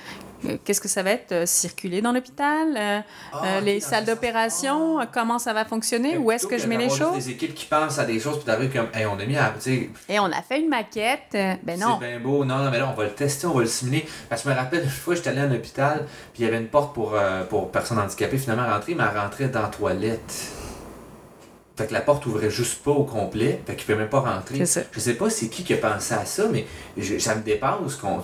euh, 0.47 0.57
qu'est-ce 0.65 0.81
que 0.81 0.89
ça 0.89 1.03
va 1.03 1.11
être, 1.11 1.33
euh, 1.33 1.47
circuler 1.47 2.01
dans 2.01 2.13
l'hôpital, 2.13 2.69
Ah, 2.77 3.03
euh, 3.45 3.59
ok, 3.59 3.65
les 3.65 3.81
salles 3.81 4.07
d'opération, 4.07 4.99
Ah. 4.99 5.03
euh, 5.03 5.07
comment 5.13 5.39
ça 5.39 5.53
va 5.53 5.67
fonctionner, 5.67 6.17
où 6.17 6.31
est-ce 6.33 6.47
que 6.47 6.57
je 6.57 6.67
mets 6.67 6.79
les 6.79 6.89
choses? 6.89 7.15
des 7.17 7.31
équipes 7.31 7.55
qui 7.55 7.67
pensent 7.67 7.99
à 7.99 8.05
des 8.07 8.19
choses, 8.19 8.37
puis 8.37 8.45
t'arrives 8.47 8.73
comme, 8.73 8.89
hey, 8.95 9.05
on 9.07 9.19
a 9.19 9.25
mis 9.27 9.37
à. 9.37 9.53
Et 10.09 10.19
on 10.21 10.25
a 10.27 10.43
fait 10.43 10.61
une 10.61 10.69
maquette. 10.71 11.33
ben 11.33 11.79
non, 11.79 11.99
c'est 12.01 12.09
bien 12.09 12.21
beau. 12.21 12.45
Non, 12.47 12.59
non, 12.59 12.71
mais 12.71 12.79
là, 12.79 12.89
on 12.91 12.99
va 12.99 13.05
le 13.05 13.13
tester, 13.15 13.47
on 13.47 13.53
va 13.55 13.61
le 13.61 13.67
simuler. 13.67 14.07
Parce 14.29 14.43
que 14.43 14.49
je 14.49 14.55
me 14.55 14.59
rappelle, 14.59 14.85
une 14.85 14.89
fois, 14.91 15.15
j'étais 15.15 15.31
allé 15.31 15.41
à 15.41 15.45
un 15.45 15.53
hôpital, 15.53 16.07
puis 16.33 16.43
il 16.43 16.45
y 16.47 16.49
avait 16.49 16.59
une 16.59 16.69
porte 16.69 16.95
pour, 16.95 17.15
euh, 17.15 17.45
pour 17.45 17.71
personnes 17.71 17.99
handicapées, 17.99 18.39
finalement, 18.39 18.67
rentrer, 18.67 18.95
mais 18.95 19.05
elle 19.11 19.19
rentrait 19.19 19.49
dans 19.49 19.63
la 19.63 19.69
toilette. 19.69 20.33
Fait 21.77 21.89
que 21.89 21.93
la 21.93 22.03
porte 22.03 22.25
ouvrait 22.27 22.51
juste 22.51 22.85
pas 22.85 22.93
au 22.93 23.03
complet, 23.03 23.61
fait 23.67 23.75
qu'il 23.75 23.85
peut 23.87 23.97
même 23.97 24.09
pas 24.09 24.21
rentrer. 24.21 24.65
Ça. 24.65 24.83
Je 24.93 25.01
sais 25.01 25.15
pas 25.15 25.29
c'est 25.29 25.49
qui 25.49 25.65
qui 25.65 25.75
a 25.75 25.79
pensé 25.79 26.15
à 26.15 26.25
ça, 26.25 26.45
mais 26.53 26.67
je- 26.97 27.19
ça 27.19 27.35
me 27.35 27.43
dépasse 27.43 27.97
qu'on 28.01 28.23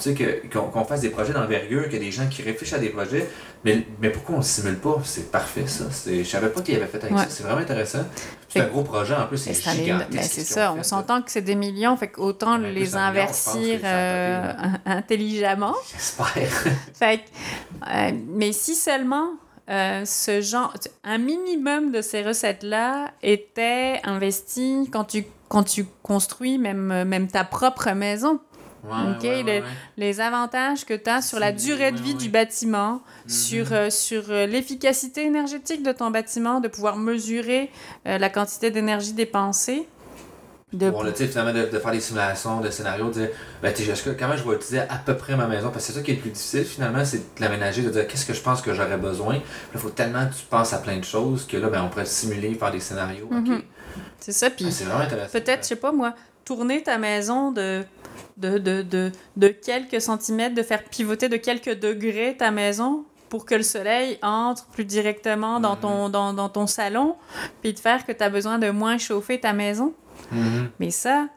qu'on 0.52 0.68
qu'on 0.68 0.84
fasse 0.84 1.00
des 1.00 1.08
projets 1.10 1.32
d'envergure, 1.32 1.84
qu'il 1.88 1.94
y 1.94 1.96
a 1.96 1.98
des 1.98 2.12
gens 2.12 2.28
qui 2.28 2.42
réfléchissent 2.42 2.76
à 2.76 2.78
des 2.78 2.90
projets, 2.90 3.28
mais, 3.64 3.84
mais 4.00 4.10
pourquoi 4.10 4.36
on 4.36 4.38
le 4.38 4.44
simule 4.44 4.76
pas? 4.78 4.98
C'est 5.04 5.32
parfait 5.32 5.66
ça. 5.66 5.86
Je 6.06 6.22
savais 6.22 6.48
pas 6.50 6.60
qu'il 6.62 6.76
avait 6.76 6.86
fait 6.86 6.98
avec 7.02 7.10
Ouais. 7.16 7.24
ça. 7.24 7.26
C'est 7.28 7.42
vraiment 7.42 7.60
intéressant. 7.60 8.04
C'est 8.48 8.60
un 8.60 8.66
gros 8.68 8.82
projet 8.84 9.14
en 9.16 9.26
plus, 9.26 9.38
c'est 9.38 9.52
gigantesque. 9.54 10.22
ce 10.22 10.28
c'est 10.28 10.44
ça, 10.44 10.72
on 10.72 10.84
s'entend 10.84 11.20
que 11.20 11.32
c'est 11.32 11.42
des 11.42 11.56
millions, 11.56 11.96
fait 11.96 12.08
qu'autant 12.08 12.56
les 12.56 12.94
investir 12.94 13.80
euh, 13.82 14.52
intelligemment. 14.86 15.74
J'espère. 15.92 16.72
Fait 16.94 17.18
que, 17.18 17.90
euh, 17.90 18.10
mais 18.28 18.52
si 18.52 18.76
seulement 18.76 19.30
euh, 19.70 20.04
ce 20.04 20.40
genre, 20.40 20.72
un 21.04 21.18
minimum 21.18 21.92
de 21.92 22.02
ces 22.02 22.22
recettes-là 22.22 23.12
était 23.22 24.00
investi 24.04 24.88
quand 24.92 25.04
tu, 25.04 25.24
quand 25.48 25.62
tu 25.62 25.86
construis 26.02 26.58
même, 26.58 26.90
euh, 26.90 27.04
même 27.04 27.28
ta 27.28 27.44
propre 27.44 27.90
maison. 27.92 28.40
Ouais, 28.82 29.10
Ok, 29.12 29.22
ouais, 29.22 29.28
ouais, 29.28 29.42
le- 29.42 29.48
ouais. 29.60 29.62
Les 29.96 30.20
avantages 30.20 30.84
que 30.84 30.94
tu 30.94 31.08
as 31.08 31.22
sur 31.22 31.38
la 31.38 31.52
durée 31.52 31.92
de 31.92 32.00
vie 32.00 32.14
du 32.16 32.28
bâtiment, 32.28 32.94
Mhm. 33.26 33.30
sur, 33.30 33.72
euh, 33.72 33.90
sur 33.90 34.24
euh, 34.30 34.46
l'efficacité 34.46 35.24
énergétique 35.24 35.82
de 35.82 35.92
ton 35.92 36.10
bâtiment, 36.10 36.60
de 36.60 36.68
pouvoir 36.68 36.96
mesurer 36.96 37.70
la 38.04 38.28
quantité 38.30 38.70
d'énergie 38.70 39.12
dépensée. 39.12 39.86
De... 40.72 40.88
Tu 40.90 41.16
sais, 41.16 41.26
finalement, 41.26 41.52
de, 41.52 41.66
de 41.66 41.78
faire 41.80 41.90
des 41.90 42.00
simulations 42.00 42.60
de 42.60 42.70
scénarios, 42.70 43.08
de 43.08 43.12
dire, 43.12 43.28
ben, 43.60 43.74
comment 44.18 44.36
je 44.36 44.48
vais 44.48 44.54
utiliser 44.54 44.80
à 44.80 45.00
peu 45.04 45.16
près 45.16 45.34
ma 45.36 45.48
maison? 45.48 45.70
Parce 45.70 45.86
que 45.86 45.92
c'est 45.92 45.98
ça 45.98 46.04
qui 46.04 46.12
est 46.12 46.14
le 46.14 46.20
plus 46.20 46.30
difficile, 46.30 46.64
finalement, 46.64 47.04
c'est 47.04 47.18
de 47.18 47.40
l'aménager, 47.40 47.82
de 47.82 47.90
dire, 47.90 48.06
qu'est-ce 48.06 48.24
que 48.24 48.34
je 48.34 48.40
pense 48.40 48.62
que 48.62 48.72
j'aurais 48.72 48.96
besoin? 48.96 49.40
Il 49.74 49.80
faut 49.80 49.90
tellement 49.90 50.26
que 50.28 50.34
tu 50.34 50.44
penses 50.48 50.72
à 50.72 50.78
plein 50.78 50.98
de 50.98 51.04
choses 51.04 51.44
que 51.46 51.56
là, 51.56 51.68
ben, 51.68 51.82
on 51.82 51.88
pourrait 51.88 52.06
simuler, 52.06 52.54
faire 52.54 52.70
des 52.70 52.78
scénarios. 52.80 53.26
OK? 53.32 53.48
Mhm. 53.48 53.62
C'est 54.20 54.32
ça, 54.32 54.48
puis 54.50 54.66
Ah, 54.68 54.70
c'est 54.70 54.84
vraiment 54.84 55.00
intéressant. 55.00 55.32
peut-être, 55.32 55.62
je 55.64 55.68
sais 55.68 55.76
pas 55.76 55.90
moi, 55.90 56.14
tourner 56.44 56.82
ta 56.82 56.98
maison 56.98 57.50
de, 57.50 57.82
de, 58.36 58.58
de, 58.58 58.82
de, 58.82 59.10
de 59.36 59.48
quelques 59.48 60.00
centimètres, 60.00 60.54
de 60.54 60.62
faire 60.62 60.84
pivoter 60.84 61.28
de 61.28 61.36
quelques 61.36 61.80
degrés 61.80 62.36
ta 62.38 62.50
maison 62.52 63.04
pour 63.30 63.46
que 63.46 63.54
le 63.54 63.62
soleil 63.62 64.18
entre 64.22 64.66
plus 64.66 64.84
directement 64.84 65.58
dans, 65.60 65.74
Mhm. 65.76 65.80
ton, 65.80 66.08
dans, 66.10 66.32
dans 66.34 66.48
ton 66.50 66.66
salon, 66.66 67.16
puis 67.62 67.72
de 67.72 67.78
faire 67.78 68.04
que 68.04 68.12
tu 68.12 68.22
as 68.22 68.28
besoin 68.28 68.58
de 68.58 68.68
moins 68.70 68.98
chauffer 68.98 69.40
ta 69.40 69.52
maison. 69.54 69.94
Mhm. 70.32 70.68
Mais 70.80 70.90
ça, 70.90 71.28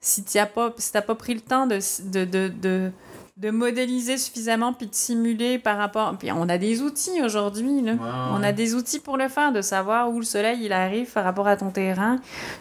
si 0.00 0.22
tu 0.22 0.36
n'as 0.38 0.46
pas, 0.46 0.72
si 0.78 0.92
t'as 0.92 1.02
pas 1.02 1.14
pris 1.16 1.34
le 1.34 1.40
temps 1.40 1.66
de, 1.66 1.78
de, 2.04 2.24
de, 2.24 2.48
de, 2.48 2.92
de 3.40 3.50
modéliser 3.50 4.18
suffisamment 4.18 4.74
puis 4.74 4.86
de 4.86 4.94
simuler 4.94 5.58
par 5.58 5.78
rapport... 5.78 6.14
Puis 6.18 6.30
on 6.30 6.46
a 6.50 6.58
des 6.58 6.82
outils 6.82 7.22
aujourd'hui, 7.24 7.80
là. 7.80 7.94
On 8.34 8.42
a 8.42 8.52
des 8.52 8.74
outils 8.74 9.00
pour 9.00 9.16
le 9.16 9.28
faire, 9.28 9.50
de 9.50 9.62
savoir 9.62 10.10
où 10.10 10.18
le 10.18 10.26
soleil 10.26 10.62
il 10.62 10.74
arrive 10.74 11.10
par 11.10 11.24
rapport 11.24 11.48
à 11.48 11.56
ton 11.56 11.70
terrain. 11.70 12.16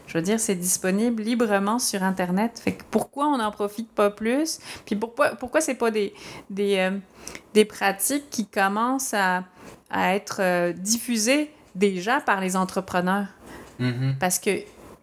Je 0.08 0.18
veux 0.18 0.24
dire, 0.24 0.40
c'est 0.40 0.56
disponible 0.56 1.22
librement 1.22 1.80
sur 1.80 2.02
Internet. 2.02 2.62
Fait 2.64 2.72
que 2.72 2.84
pourquoi 2.90 3.28
on 3.28 3.38
n'en 3.40 3.52
profite 3.52 3.92
pas 3.92 4.10
plus? 4.10 4.60
Puis 4.86 4.96
pourquoi, 4.96 5.36
pourquoi 5.36 5.60
c'est 5.60 5.76
pas 5.76 5.92
des, 5.92 6.14
des, 6.50 6.78
euh, 6.78 6.98
des 7.54 7.66
pratiques 7.66 8.30
qui 8.30 8.46
commencent 8.48 9.14
à, 9.14 9.44
à 9.90 10.16
être 10.16 10.38
euh, 10.40 10.72
diffusées 10.72 11.52
déjà 11.76 12.22
par 12.22 12.40
les 12.40 12.56
entrepreneurs? 12.56 13.28
Mhm. 13.80 14.16
Parce 14.18 14.40
que 14.40 14.52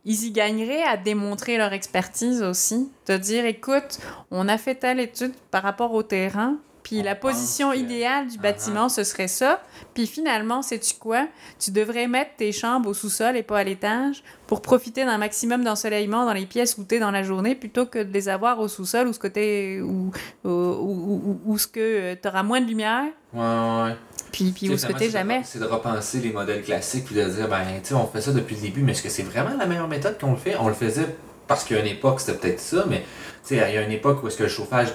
ils 0.06 0.24
y 0.24 0.30
gagneraient 0.30 0.82
à 0.84 0.96
démontrer 0.96 1.58
leur 1.58 1.72
expertise 1.74 2.42
aussi. 2.42 2.88
De 3.06 3.16
dire, 3.18 3.44
écoute, 3.44 3.98
on 4.30 4.48
a 4.48 4.56
fait 4.56 4.76
telle 4.76 5.00
étude 5.00 5.32
par 5.50 5.62
rapport 5.62 5.92
au 5.92 6.02
terrain, 6.02 6.56
puis 6.82 7.00
On 7.00 7.04
la 7.04 7.16
position 7.16 7.72
que- 7.72 7.76
idéale 7.78 8.28
du 8.28 8.38
bâtiment, 8.38 8.88
ce 8.88 9.02
serait 9.02 9.26
ça. 9.26 9.60
Puis 9.92 10.06
finalement, 10.06 10.62
sais-tu 10.62 10.94
quoi? 10.94 11.26
Tu 11.58 11.72
devrais 11.72 12.06
mettre 12.06 12.36
tes 12.36 12.52
chambres 12.52 12.88
au 12.88 12.94
sous-sol 12.94 13.36
et 13.36 13.42
pas 13.42 13.58
à 13.58 13.64
l'étage 13.64 14.22
pour 14.46 14.62
profiter 14.62 15.04
d'un 15.04 15.18
maximum 15.18 15.64
d'ensoleillement 15.64 16.24
dans 16.24 16.32
les 16.32 16.46
pièces 16.46 16.78
où 16.78 16.84
tu 16.84 16.94
es 16.94 16.98
dans 17.00 17.10
la 17.10 17.24
journée 17.24 17.56
plutôt 17.56 17.86
que 17.86 17.98
de 18.00 18.12
les 18.12 18.28
avoir 18.28 18.60
au 18.60 18.68
sous-sol 18.68 19.08
où 19.08 19.12
ce 19.12 19.18
côté 19.18 19.80
où, 19.82 20.12
où, 20.44 20.48
où, 20.48 21.20
où- 21.26 21.40
où 21.44 21.58
ce 21.58 21.66
que 21.66 22.14
tu 22.14 22.28
auras 22.28 22.44
moins 22.44 22.60
de 22.60 22.66
lumière 22.66 23.06
Ouais, 23.34 23.40
ouais, 23.40 23.82
ouais. 23.90 23.96
Puis, 24.32 24.52
puis 24.52 24.68
Tu 24.68 24.78
c'est 24.78 24.92
de- 24.92 25.10
jamais. 25.10 25.40
C'est 25.44 25.58
de 25.58 25.64
repenser 25.64 26.18
les 26.18 26.32
modèles 26.32 26.62
classiques 26.62 27.04
puis 27.06 27.14
de 27.14 27.24
dire, 27.24 27.48
ben, 27.48 27.60
tu 27.82 27.88
sais, 27.90 27.94
on 27.94 28.06
fait 28.06 28.20
ça 28.20 28.32
depuis 28.32 28.54
le 28.56 28.62
début, 28.62 28.82
mais 28.82 28.92
est-ce 28.92 29.02
que 29.02 29.08
c'est 29.08 29.22
vraiment 29.22 29.56
la 29.58 29.66
meilleure 29.66 29.88
méthode 29.88 30.18
qu'on 30.20 30.32
le 30.32 30.36
fait? 30.36 30.56
On 30.58 30.68
le 30.68 30.74
faisait 30.74 31.06
parce 31.46 31.64
qu'à 31.64 31.78
une 31.78 31.86
époque, 31.86 32.20
c'était 32.20 32.36
peut-être 32.38 32.60
ça, 32.60 32.84
mais 32.88 33.00
tu 33.46 33.54
sais, 33.56 33.64
il 33.68 33.74
y 33.74 33.78
a 33.78 33.82
une 33.82 33.92
époque 33.92 34.22
où 34.22 34.28
est-ce 34.28 34.36
que 34.36 34.42
le 34.42 34.48
chauffage, 34.48 34.88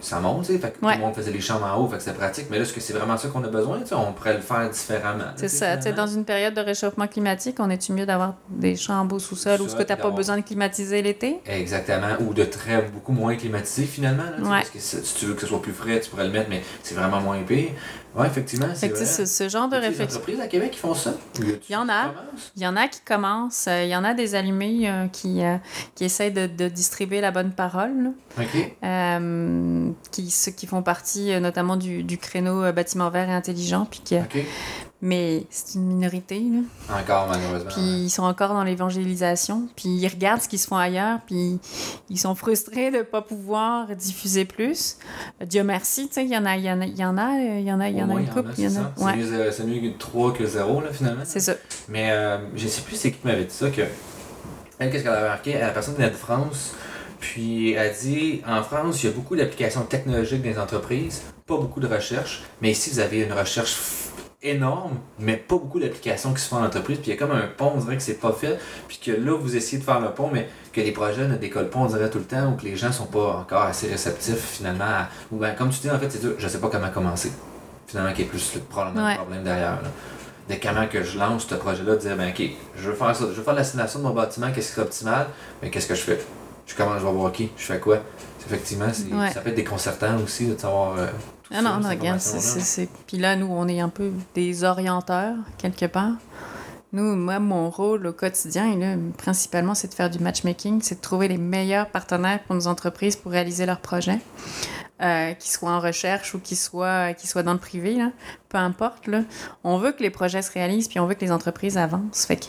ça 0.00 0.18
monte, 0.18 0.46
tu 0.46 0.52
sais, 0.52 0.58
fait 0.58 0.72
que 0.76 0.84
Ouais. 0.84 0.94
tout 0.94 0.98
le 0.98 1.04
monde 1.06 1.14
faisait 1.14 1.30
les 1.30 1.40
chambres 1.40 1.64
en 1.64 1.76
haut, 1.80 1.86
fait 1.88 1.98
que 1.98 2.02
c'était 2.02 2.16
pratique, 2.16 2.46
mais 2.50 2.56
là, 2.56 2.64
est-ce 2.64 2.72
que 2.72 2.80
c'est 2.80 2.92
vraiment 2.92 3.16
ça 3.16 3.28
qu'on 3.28 3.44
a 3.44 3.48
besoin? 3.48 3.78
Tu 3.82 3.86
sais, 3.86 3.94
on 3.94 4.12
pourrait 4.12 4.34
le 4.34 4.40
faire 4.40 4.68
différemment. 4.68 5.26
C'est 5.36 5.46
ça, 5.46 5.76
tu 5.76 5.84
sais, 5.84 5.92
dans 5.92 6.08
une 6.08 6.24
période 6.24 6.54
de 6.54 6.60
réchauffement 6.60 7.06
climatique, 7.06 7.54
on 7.60 7.70
est-tu 7.70 7.92
mieux 7.92 8.04
d'avoir 8.04 8.34
des 8.48 8.74
chambres 8.74 9.14
au 9.14 9.18
sous-sol 9.20 9.60
où 9.62 9.68
ce 9.68 9.76
que 9.76 9.84
t'as 9.84 9.94
puis 9.94 10.02
pas 10.02 10.10
besoin 10.10 10.38
de 10.38 10.42
climatiser 10.42 11.02
l'été? 11.02 11.38
Exactement, 11.46 12.16
ou 12.18 12.34
de 12.34 12.42
très 12.42 12.82
beaucoup 12.82 13.12
moins 13.12 13.36
climatisé 13.36 13.84
finalement. 13.86 14.24
Là, 14.24 14.32
tu 14.38 14.42
Ouais. 14.42 14.48
Parce 14.48 14.70
que 14.70 14.80
si 14.80 14.96
si 15.06 15.14
tu 15.14 15.26
veux 15.26 15.34
que 15.34 15.40
ce 15.42 15.46
soit 15.46 15.62
plus 15.62 15.72
frais, 15.72 16.00
tu 16.00 16.10
pourrais 16.10 16.24
le 16.26 16.32
mettre, 16.32 16.50
mais 16.50 16.62
c'est 16.82 16.96
vraiment 16.96 17.20
moins 17.20 17.40
pire. 17.44 17.68
Ouais, 18.14 18.26
effectivement, 18.26 18.66
c'est 18.74 18.88
Fait 18.88 18.92
que, 18.92 19.04
ce, 19.04 19.24
ce 19.24 19.48
genre 19.48 19.68
de 19.68 19.76
Y 19.76 19.78
a-t-il 19.78 19.80
des 19.80 19.88
réflexion. 19.88 20.18
entreprises 20.20 20.40
à 20.40 20.46
Québec 20.46 20.70
qui 20.72 20.78
font 20.78 20.94
ça? 20.94 21.14
Il 21.38 21.72
y 21.72 21.76
en 21.76 21.88
a. 21.88 22.12
Il 22.56 22.62
y 22.62 22.66
en 22.66 22.76
a 22.76 22.86
qui 22.88 23.00
commencent, 23.00 23.66
euh, 23.68 23.84
il 23.84 23.88
y 23.88 23.96
en 23.96 24.04
a 24.04 24.12
des 24.12 24.34
allumés 24.34 24.90
euh, 24.90 25.08
qui, 25.08 25.42
euh, 25.42 25.56
qui 25.94 26.04
essayent 26.04 26.30
de, 26.32 26.46
de 26.46 26.68
distribuer 26.68 27.20
la 27.22 27.30
bonne 27.30 27.52
parole, 27.52 27.92
là. 28.04 28.10
OK. 28.44 28.76
Euh, 28.84 29.90
qui, 30.10 30.30
ceux 30.30 30.52
qui 30.52 30.66
font 30.66 30.82
partie 30.82 31.32
euh, 31.32 31.40
notamment 31.40 31.76
du, 31.76 32.02
du 32.02 32.18
créneau 32.18 32.62
euh, 32.62 32.72
bâtiment 32.72 33.08
vert 33.08 33.28
et 33.30 33.32
intelligent, 33.32 33.86
puis 33.90 34.02
OK. 34.12 34.44
Mais 35.04 35.44
c'est 35.50 35.74
une 35.74 35.86
minorité, 35.86 36.38
là. 36.40 37.00
Encore, 37.00 37.26
malheureusement. 37.28 37.70
Puis 37.72 38.04
ils 38.04 38.10
sont 38.10 38.22
encore 38.22 38.50
dans 38.50 38.62
l'évangélisation, 38.62 39.66
puis 39.74 39.88
ils 39.88 40.06
regardent 40.08 40.40
ce 40.40 40.48
qui 40.48 40.58
se 40.58 40.68
font 40.68 40.76
ailleurs, 40.76 41.18
puis 41.26 41.58
ils 42.08 42.18
sont 42.18 42.36
frustrés 42.36 42.92
de 42.92 42.98
ne 42.98 43.02
pas 43.02 43.20
pouvoir 43.20 43.88
diffuser 43.96 44.44
plus. 44.44 44.96
Dieu 45.44 45.64
merci, 45.64 46.06
tu 46.06 46.14
sais, 46.14 46.24
il 46.24 46.30
y 46.30 46.38
en 46.38 46.46
a, 46.46 46.56
il 46.56 46.64
y 46.64 46.70
en 46.70 46.80
a, 46.80 46.86
il 46.86 46.96
y 46.96 47.04
en 47.04 47.18
a, 47.18 47.32
il 47.36 47.64
y 47.64 47.72
en 47.72 47.80
a, 47.80 47.88
il 47.88 47.98
y 47.98 48.02
en 48.02 48.10
a 48.10 48.20
une 48.20 48.28
couple, 48.28 48.52
c'est 48.54 48.68
Ouais, 49.02 49.16
mieux, 49.16 49.32
euh, 49.32 49.50
que 49.50 49.98
3 49.98 50.32
que 50.34 50.46
0, 50.46 50.80
là, 50.80 50.92
finalement. 50.92 51.22
c'est 51.24 51.40
ça. 51.40 51.54
Mais 51.88 52.12
euh, 52.12 52.38
je 52.54 52.68
sais 52.68 52.82
plus 52.82 52.94
c'est 52.94 53.10
qui 53.10 53.26
m'avait 53.26 53.44
dit 53.44 53.54
ça, 53.54 53.70
que... 53.70 53.82
Elle, 54.78 54.90
qu'est-ce 54.92 55.02
qu'elle 55.02 55.12
avait 55.12 55.28
marqué? 55.28 55.58
La 55.58 55.70
personne 55.70 55.94
venait 55.94 56.10
de 56.10 56.14
France, 56.14 56.74
puis 57.18 57.72
elle 57.72 57.92
dit, 58.00 58.40
en 58.46 58.62
France, 58.62 59.02
il 59.02 59.06
y 59.06 59.08
a 59.08 59.12
beaucoup 59.12 59.34
d'applications 59.34 59.82
technologiques 59.82 60.44
les 60.44 60.58
entreprises, 60.58 61.22
pas 61.46 61.56
beaucoup 61.56 61.80
de 61.80 61.88
recherche, 61.88 62.44
mais 62.60 62.70
ici, 62.70 62.90
vous 62.90 63.00
avez 63.00 63.22
une 63.22 63.32
recherche 63.32 63.76
énorme, 64.42 64.98
mais 65.18 65.36
pas 65.36 65.56
beaucoup 65.56 65.78
d'applications 65.78 66.32
qui 66.34 66.40
se 66.42 66.48
font 66.48 66.56
en 66.56 66.64
entreprise, 66.64 66.98
puis 66.98 67.10
il 67.10 67.14
y 67.14 67.16
a 67.16 67.18
comme 67.18 67.30
un 67.36 67.46
pont, 67.56 67.72
on 67.74 67.78
dirait 67.78 67.96
que 67.96 68.02
c'est 68.02 68.14
pas 68.20 68.32
fait, 68.32 68.58
puis 68.88 68.98
que 69.04 69.12
là, 69.12 69.36
vous 69.36 69.56
essayez 69.56 69.78
de 69.78 69.84
faire 69.84 70.00
le 70.00 70.10
pont, 70.10 70.28
mais 70.32 70.48
que 70.72 70.80
les 70.80 70.92
projets 70.92 71.28
ne 71.28 71.36
décollent 71.36 71.70
pas, 71.70 71.78
on 71.78 71.86
dirait 71.86 72.10
tout 72.10 72.18
le 72.18 72.24
temps, 72.24 72.50
ou 72.52 72.56
que 72.56 72.64
les 72.64 72.76
gens 72.76 72.90
sont 72.92 73.06
pas 73.06 73.36
encore 73.36 73.62
assez 73.62 73.88
réceptifs, 73.88 74.54
finalement, 74.56 74.84
à- 74.84 75.08
ou 75.30 75.36
ben, 75.36 75.54
comme 75.54 75.70
tu 75.70 75.80
dis, 75.80 75.90
en 75.90 75.98
fait, 75.98 76.10
c'est 76.10 76.20
je 76.38 76.48
sais 76.48 76.58
pas 76.58 76.68
comment 76.68 76.90
commencer, 76.90 77.30
finalement, 77.86 78.12
qui 78.12 78.22
est 78.22 78.26
plus 78.26 78.54
le, 78.54 78.60
probablement 78.62 79.04
Ouais. 79.06 79.12
le 79.12 79.18
problème 79.18 79.44
derrière, 79.44 79.82
là 79.82 79.88
de 80.50 80.56
comment 80.60 80.88
que 80.88 81.04
je 81.04 81.16
lance 81.20 81.46
ce 81.46 81.54
projet-là, 81.54 81.92
de 81.92 82.00
dire, 82.00 82.16
ben 82.16 82.30
ok, 82.30 82.42
je 82.76 82.88
veux 82.90 82.96
faire 82.96 83.14
ça, 83.14 83.26
je 83.30 83.36
veux 83.36 83.44
faire 83.44 83.54
l'assimilation 83.54 84.00
de 84.00 84.04
mon 84.04 84.10
bâtiment, 84.12 84.48
qu'est-ce 84.52 84.66
qui 84.68 84.72
serait 84.74 84.82
optimal, 84.82 85.28
mais 85.62 85.70
qu'est-ce 85.70 85.86
que 85.86 85.94
je 85.94 86.00
fais? 86.00 86.18
Je 86.66 86.74
commence, 86.74 87.00
je 87.00 87.06
vais 87.06 87.12
voir 87.12 87.30
qui, 87.30 87.48
je 87.56 87.62
fais 87.64 87.78
quoi? 87.78 87.98
Effectivement, 88.44 88.86
Ouais. 88.86 89.30
ça 89.30 89.40
peut 89.40 89.50
être 89.50 89.54
déconcertant 89.54 90.16
aussi 90.22 90.46
de 90.48 90.58
savoir 90.58 90.98
euh, 90.98 91.06
Ah 91.52 91.62
non, 91.62 91.76
non, 91.76 91.88
cette 91.88 91.98
regarde, 91.98 92.20
c'est, 92.20 92.88
Puis 93.06 93.18
là, 93.18 93.36
nous, 93.36 93.48
on 93.50 93.68
est 93.68 93.80
un 93.80 93.88
peu 93.88 94.10
des 94.34 94.64
orienteurs, 94.64 95.36
quelque 95.58 95.86
part. 95.86 96.14
Nous, 96.92 97.16
moi, 97.16 97.38
mon 97.38 97.70
rôle 97.70 98.06
au 98.06 98.12
quotidien, 98.12 98.76
là, 98.76 98.96
principalement, 99.16 99.74
c'est 99.74 99.88
de 99.88 99.94
faire 99.94 100.10
du 100.10 100.18
matchmaking, 100.18 100.80
c'est 100.82 100.96
de 100.96 101.00
trouver 101.00 101.28
les 101.28 101.38
meilleurs 101.38 101.88
partenaires 101.88 102.42
pour 102.42 102.54
nos 102.54 102.66
entreprises 102.66 103.16
pour 103.16 103.32
réaliser 103.32 103.64
leurs 103.64 103.80
projets, 103.80 104.18
euh, 105.02 105.32
qu'ils 105.32 105.50
soient 105.50 105.70
en 105.70 105.80
recherche 105.80 106.34
ou 106.34 106.38
qu'ils 106.38 106.58
soient, 106.58 107.14
soient 107.16 107.42
dans 107.42 107.54
le 107.54 107.58
privé, 107.58 107.94
là. 107.96 108.12
peu 108.50 108.58
importe. 108.58 109.06
Là. 109.06 109.22
On 109.64 109.78
veut 109.78 109.92
que 109.92 110.02
les 110.02 110.10
projets 110.10 110.42
se 110.42 110.52
réalisent, 110.52 110.88
puis 110.88 111.00
on 111.00 111.06
veut 111.06 111.14
que 111.14 111.24
les 111.24 111.32
entreprises 111.32 111.78
avancent. 111.78 112.26
Fait 112.26 112.36
que 112.36 112.44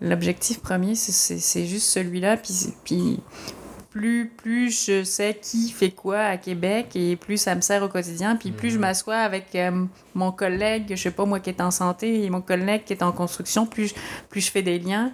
l'objectif 0.00 0.60
premier, 0.60 0.96
c'est, 0.96 1.12
c'est, 1.12 1.38
c'est 1.38 1.66
juste 1.66 1.86
celui-là, 1.86 2.36
puis, 2.36 2.74
puis 2.84 3.20
plus, 3.98 4.26
plus 4.36 4.86
je 4.86 5.02
sais 5.04 5.36
qui 5.40 5.70
fait 5.70 5.90
quoi 5.90 6.20
à 6.20 6.36
Québec 6.36 6.88
et 6.94 7.16
plus 7.16 7.36
ça 7.36 7.54
me 7.54 7.60
sert 7.60 7.82
au 7.82 7.88
quotidien. 7.88 8.36
Puis 8.36 8.52
plus 8.52 8.70
je 8.70 8.74
Mhm. 8.76 8.80
m'assois 8.82 9.16
avec 9.16 9.54
euh, 9.54 9.84
mon 10.14 10.30
collègue, 10.32 10.86
je 10.90 10.94
sais 11.02 11.10
pas 11.10 11.24
moi 11.24 11.40
qui 11.40 11.50
est 11.50 11.60
en 11.60 11.70
santé 11.70 12.22
et 12.24 12.30
mon 12.30 12.40
collègue 12.40 12.84
qui 12.84 12.92
est 12.92 13.02
en 13.02 13.12
construction, 13.12 13.66
plus, 13.66 13.88
je- 13.88 13.94
plus 14.30 14.40
je 14.40 14.50
fais 14.50 14.62
des 14.62 14.78
liens. 14.78 15.12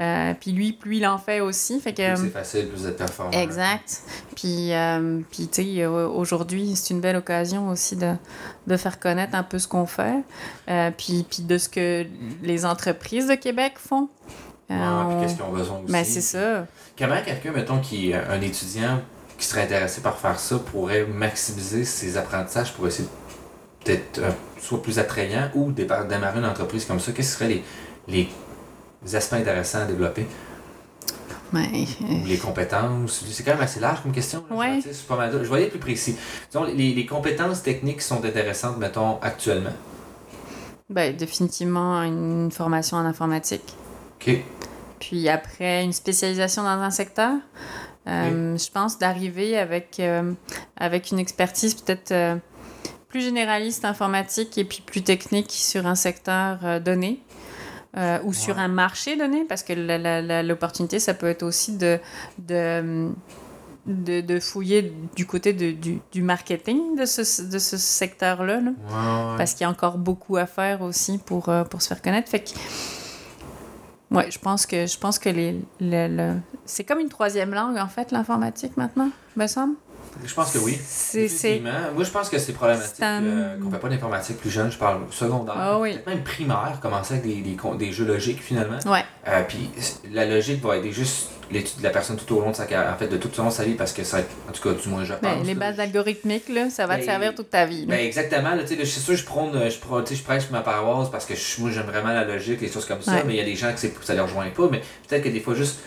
Euh, 0.00 0.32
puis 0.40 0.52
lui, 0.52 0.72
plus 0.72 0.96
il 0.96 1.06
en 1.06 1.18
fait 1.18 1.40
aussi. 1.40 1.78
Fait 1.78 1.92
que, 1.92 2.14
Plus 2.14 2.24
c'est 2.24 2.30
facile, 2.30 2.68
plus 2.68 2.78
vous 2.80 2.86
êtes 2.88 2.96
performant. 2.96 3.30
Exact. 3.32 4.00
Puis, 4.34 4.72
euh, 4.72 5.20
puis 5.30 5.46
tu 5.48 5.62
sais, 5.62 5.82
euh, 5.82 6.08
aujourd'hui, 6.08 6.74
c'est 6.76 6.94
une 6.94 7.00
belle 7.00 7.16
occasion 7.16 7.68
aussi 7.68 7.94
de, 7.94 8.12
de 8.66 8.76
faire 8.76 8.98
connaître 8.98 9.34
un 9.36 9.42
peu 9.44 9.58
ce 9.58 9.68
qu'on 9.68 9.86
fait, 9.86 10.16
euh, 10.68 10.90
puis, 10.96 11.24
puis 11.30 11.42
de 11.44 11.58
ce 11.58 11.68
que 11.68 12.04
les 12.42 12.64
entreprises 12.64 13.28
de 13.28 13.34
Québec 13.34 13.74
font. 13.76 14.08
Euh, 14.80 15.02
on- 15.04 15.20
qu'est-ce 15.20 15.34
qu'ils 15.34 15.44
ont 15.44 15.52
besoin 15.52 15.78
aussi. 15.78 15.92
Ben, 15.92 16.04
c'est 16.04 16.20
ça. 16.20 16.66
Comment 16.98 17.20
quelqu'un, 17.24 17.52
mettons, 17.52 17.78
qui 17.80 18.12
un 18.14 18.40
étudiant 18.40 19.00
qui 19.38 19.46
serait 19.46 19.62
intéressé 19.62 20.00
par 20.00 20.18
faire 20.18 20.38
ça, 20.38 20.58
pourrait 20.58 21.04
maximiser 21.04 21.84
ses 21.84 22.16
apprentissages 22.16 22.72
pour 22.74 22.86
essayer 22.86 23.08
d'être 23.84 24.18
euh, 24.18 24.30
soit 24.60 24.80
plus 24.82 24.98
attrayant 24.98 25.50
ou 25.54 25.72
démarrer 25.72 26.38
une 26.38 26.44
entreprise 26.46 26.84
comme 26.84 27.00
ça? 27.00 27.12
Quels 27.12 27.24
seraient 27.24 27.48
les, 28.08 28.28
les 29.04 29.16
aspects 29.16 29.32
intéressants 29.34 29.80
à 29.80 29.84
développer? 29.86 30.26
Ouais, 31.52 31.68
Ou 32.00 32.24
les 32.26 32.38
compétences? 32.38 33.24
C'est 33.30 33.42
quand 33.42 33.52
même 33.52 33.60
assez 33.60 33.78
large 33.80 34.02
comme 34.02 34.12
question. 34.12 34.42
là. 34.48 34.56
Ouais. 34.56 34.80
Je, 34.80 34.90
pas 35.06 35.16
mal- 35.16 35.38
je 35.44 35.52
aller 35.52 35.66
plus 35.66 35.78
précis. 35.78 36.16
Disons, 36.50 36.64
les, 36.64 36.94
les 36.94 37.04
compétences 37.06 37.62
techniques 37.62 38.00
sont 38.00 38.24
intéressantes, 38.24 38.78
mettons, 38.78 39.18
actuellement. 39.20 39.72
ben, 40.88 41.14
définitivement 41.14 42.02
une 42.04 42.50
formation 42.50 42.96
en 42.96 43.04
informatique. 43.04 43.74
Puis 45.00 45.28
après, 45.28 45.82
une 45.84 45.92
spécialisation 45.92 46.62
dans 46.62 46.68
un 46.80 46.90
secteur. 46.90 47.34
Euh, 48.08 48.56
Je 48.56 48.70
pense 48.70 48.98
d'arriver 48.98 49.58
avec, 49.58 49.98
euh, 50.00 50.32
avec 50.76 51.10
une 51.10 51.18
expertise 51.18 51.74
peut-être 51.74 52.12
euh, 52.12 52.36
plus 53.08 53.20
généraliste 53.20 53.84
informatique 53.84 54.56
et 54.58 54.64
puis 54.64 54.82
plus 54.84 55.02
technique 55.02 55.50
sur 55.50 55.86
un 55.86 55.94
secteur 55.94 56.80
donné. 56.80 57.20
euh, 57.98 58.18
ou 58.24 58.32
sur 58.32 58.58
un 58.58 58.68
marché 58.68 59.16
donné, 59.16 59.44
parce 59.46 59.62
que 59.62 59.74
l'opportunité, 60.42 60.98
ça 60.98 61.12
peut 61.12 61.26
être 61.28 61.42
aussi 61.42 61.76
de, 61.76 61.98
de, 62.38 63.10
de, 63.86 64.22
de 64.22 64.40
fouiller 64.40 64.94
du 65.14 65.26
côté 65.26 65.52
de- 65.52 65.72
du, 65.72 66.00
du 66.10 66.22
marketing 66.22 66.96
de 66.96 67.04
ce, 67.04 67.42
de 67.42 67.58
ce 67.58 67.76
secteur-là. 67.76 68.60
là. 68.60 68.70
Ouais, 68.70 69.30
ouais. 69.32 69.36
Parce 69.36 69.52
qu'il 69.52 69.60
y 69.60 69.64
a 69.66 69.70
encore 69.70 69.98
beaucoup 69.98 70.38
à 70.38 70.46
faire 70.46 70.80
aussi 70.80 71.18
pour, 71.18 71.50
pour 71.70 71.82
se 71.82 71.88
faire 71.88 72.00
connaître. 72.00 72.30
Fait 72.30 72.40
que, 72.40 72.50
ouais, 74.16 74.30
je 74.30 74.38
pense 74.38 74.66
que, 74.66 74.86
je 74.86 74.98
pense 74.98 75.18
que 75.18 75.28
les, 75.28 75.52
le- 75.80 76.08
le- 76.08 76.34
c'est 76.64 76.84
comme 76.84 77.00
une 77.00 77.08
troisième 77.08 77.52
langue, 77.54 77.76
en 77.78 77.88
fait, 77.88 78.10
l'informatique, 78.12 78.76
maintenant, 78.76 79.10
me 79.36 79.46
semble. 79.46 79.74
Je 80.24 80.34
pense 80.34 80.52
que 80.52 80.58
oui. 80.58 80.78
C'est. 80.86 81.60
Moi, 81.60 82.04
je 82.04 82.10
pense 82.10 82.28
que 82.28 82.38
c'est 82.38 82.52
problématique 82.52 83.02
un- 83.02 83.22
euh, 83.24 83.56
qu'on 83.62 83.70
fait 83.70 83.78
pas 83.78 83.88
d'informatique 83.88 84.38
plus 84.38 84.50
jeune. 84.50 84.70
Je 84.70 84.78
parle 84.78 85.00
secondaire. 85.10 85.54
Ah 85.56 85.78
oui. 85.78 85.92
Peut-être 85.92 86.06
même 86.06 86.22
primaire, 86.22 86.78
commencer 86.80 87.14
avec 87.14 87.26
des, 87.26 87.40
des, 87.40 87.56
con- 87.56 87.74
des 87.74 87.92
jeux 87.92 88.04
logiques, 88.04 88.42
finalement. 88.42 88.78
ouais, 88.86 89.04
Euh, 89.28 89.42
puis 89.48 89.70
la 90.12 90.26
logique 90.26 90.62
va 90.62 90.76
aider 90.76 90.92
juste 90.92 91.28
l'étude 91.50 91.78
de 91.78 91.82
la 91.82 91.90
personne 91.90 92.16
tout 92.16 92.34
au 92.34 92.40
long 92.40 92.50
de 92.50 92.56
sa 92.56 92.64
carrière, 92.66 92.92
en 92.92 92.96
fait, 92.96 93.08
de 93.08 93.16
tout 93.18 93.28
au 93.38 93.42
long 93.42 93.48
de 93.48 93.52
sa 93.52 93.64
vie, 93.64 93.74
parce 93.74 93.92
que 93.92 94.04
ça 94.04 94.18
va 94.18 94.22
être, 94.22 94.30
en 94.48 94.52
tout 94.52 94.62
cas, 94.62 94.74
du 94.80 94.88
moins, 94.88 95.04
je 95.04 95.12
pense. 95.12 95.20
ben, 95.20 95.42
les 95.44 95.54
bases 95.54 95.78
algorithmiques, 95.80 96.48
là, 96.48 96.70
ça 96.70 96.86
va 96.86 96.94
te 96.94 97.00
Ben, 97.00 97.06
servir 97.06 97.34
toute 97.34 97.50
ta 97.50 97.66
vie. 97.66 97.84
Ben 97.84 98.00
exactement, 98.00 98.54
là, 98.54 98.62
je 98.66 98.84
suis 98.84 99.00
sûr, 99.00 99.14
je 99.16 99.24
prône, 99.24 99.54
euh, 99.54 99.68
je, 99.68 99.78
prône- 99.78 100.04
je 100.10 100.22
prêche 100.22 100.48
ma 100.50 100.60
paroisse 100.62 101.10
parce 101.10 101.26
que 101.26 101.34
je- 101.34 101.60
moi 101.60 101.70
j'aime 101.70 101.86
vraiment 101.86 102.08
la 102.12 102.24
logique, 102.24 102.60
les 102.62 102.70
choses 102.70 102.86
comme 102.86 103.02
ça, 103.02 103.12
Ouais. 103.16 103.24
mais 103.26 103.34
il 103.34 103.38
y 103.38 103.42
a 103.42 103.44
des 103.44 103.56
gens 103.56 103.70
que 103.72 103.78
ça 103.80 104.14
les 104.14 104.20
rejoint 104.20 104.48
pas, 104.50 104.68
mais 104.70 104.80
peut-être 105.08 105.24
que 105.24 105.28
des 105.28 105.40
fois 105.40 105.54
juste 105.54 105.78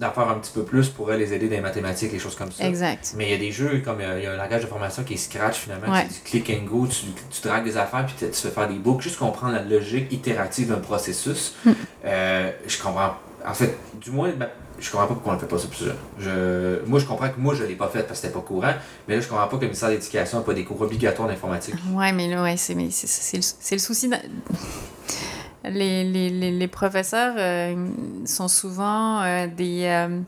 d'en 0.00 0.12
faire 0.12 0.28
un 0.28 0.34
petit 0.34 0.52
peu 0.52 0.62
plus 0.62 0.88
pourrait 0.88 1.18
les 1.18 1.32
aider 1.32 1.46
dans 1.48 1.56
les 1.56 1.60
mathématiques, 1.60 2.12
les 2.12 2.18
choses 2.20 2.36
comme 2.36 2.52
ça. 2.52 2.64
exact. 2.66 3.14
Mais 3.16 3.26
il 3.26 3.30
y 3.30 3.34
a 3.34 3.38
des 3.38 3.50
jeux 3.50 3.82
comme 3.84 4.00
euh, 4.00 4.18
il 4.18 4.24
y 4.24 4.26
a 4.26 4.32
un 4.32 4.36
langage 4.36 4.62
de 4.62 4.66
formation 4.68 5.02
qui 5.02 5.14
est 5.14 5.16
Scratch 5.16 5.56
finalement, 5.58 5.92
Ouais. 5.92 6.04
du 6.04 6.20
click 6.24 6.50
and 6.50 6.64
go, 6.66 6.86
tu, 6.86 7.06
tu 7.30 7.48
dragues 7.48 7.64
des 7.64 7.76
affaires 7.76 8.06
puis 8.06 8.14
tu 8.18 8.26
tu 8.30 8.40
fais 8.40 8.50
faire 8.50 8.68
des 8.68 8.76
boucles, 8.78 9.02
juste 9.02 9.18
comprendre 9.18 9.54
la 9.54 9.62
logique 9.62 10.12
itérative 10.12 10.68
d'un 10.68 10.76
processus. 10.80 11.54
Hmm. 11.64 11.72
Euh, 12.04 12.50
je 12.66 12.78
comprends. 12.80 13.14
En 13.46 13.54
fait, 13.54 13.76
du 14.00 14.10
moins, 14.10 14.30
ben, 14.30 14.48
je 14.80 14.88
comprends 14.90 15.06
pas 15.08 15.14
pourquoi 15.14 15.32
on 15.32 15.36
ne 15.36 15.40
fait 15.40 15.46
pas 15.46 15.58
ça 15.58 15.66
plus. 15.68 15.86
Je, 16.20 16.84
moi, 16.86 17.00
je 17.00 17.04
comprends 17.06 17.28
que 17.28 17.38
moi, 17.40 17.54
je 17.54 17.64
l'ai 17.64 17.74
pas 17.74 17.88
fait 17.88 18.02
parce 18.06 18.20
que 18.20 18.26
c'était 18.26 18.34
pas 18.34 18.40
courant, 18.44 18.74
mais 19.08 19.16
là, 19.16 19.20
je 19.20 19.26
comprends 19.26 19.46
pas 19.48 19.56
que 19.56 19.62
le 19.62 19.66
ministère 19.68 19.88
de 19.88 19.94
l'Éducation 19.94 20.38
n'a 20.38 20.44
pas 20.44 20.54
des 20.54 20.64
cours 20.64 20.80
obligatoires 20.80 21.26
d'informatique. 21.28 21.74
Ouais, 21.92 22.12
mais 22.12 22.28
là, 22.28 22.42
ouais, 22.42 22.56
c'est, 22.56 22.74
le, 22.74 22.86
c'est 22.90 23.74
le 23.74 23.80
souci. 23.80 24.08
Les, 25.64 26.04
les, 26.04 26.30
les, 26.30 26.52
les 26.52 26.68
professeurs 26.68 27.34
euh, 27.36 27.88
sont 28.24 28.48
souvent 28.48 29.20
euh, 29.22 29.46
des. 29.48 29.84
euh, 29.86 30.20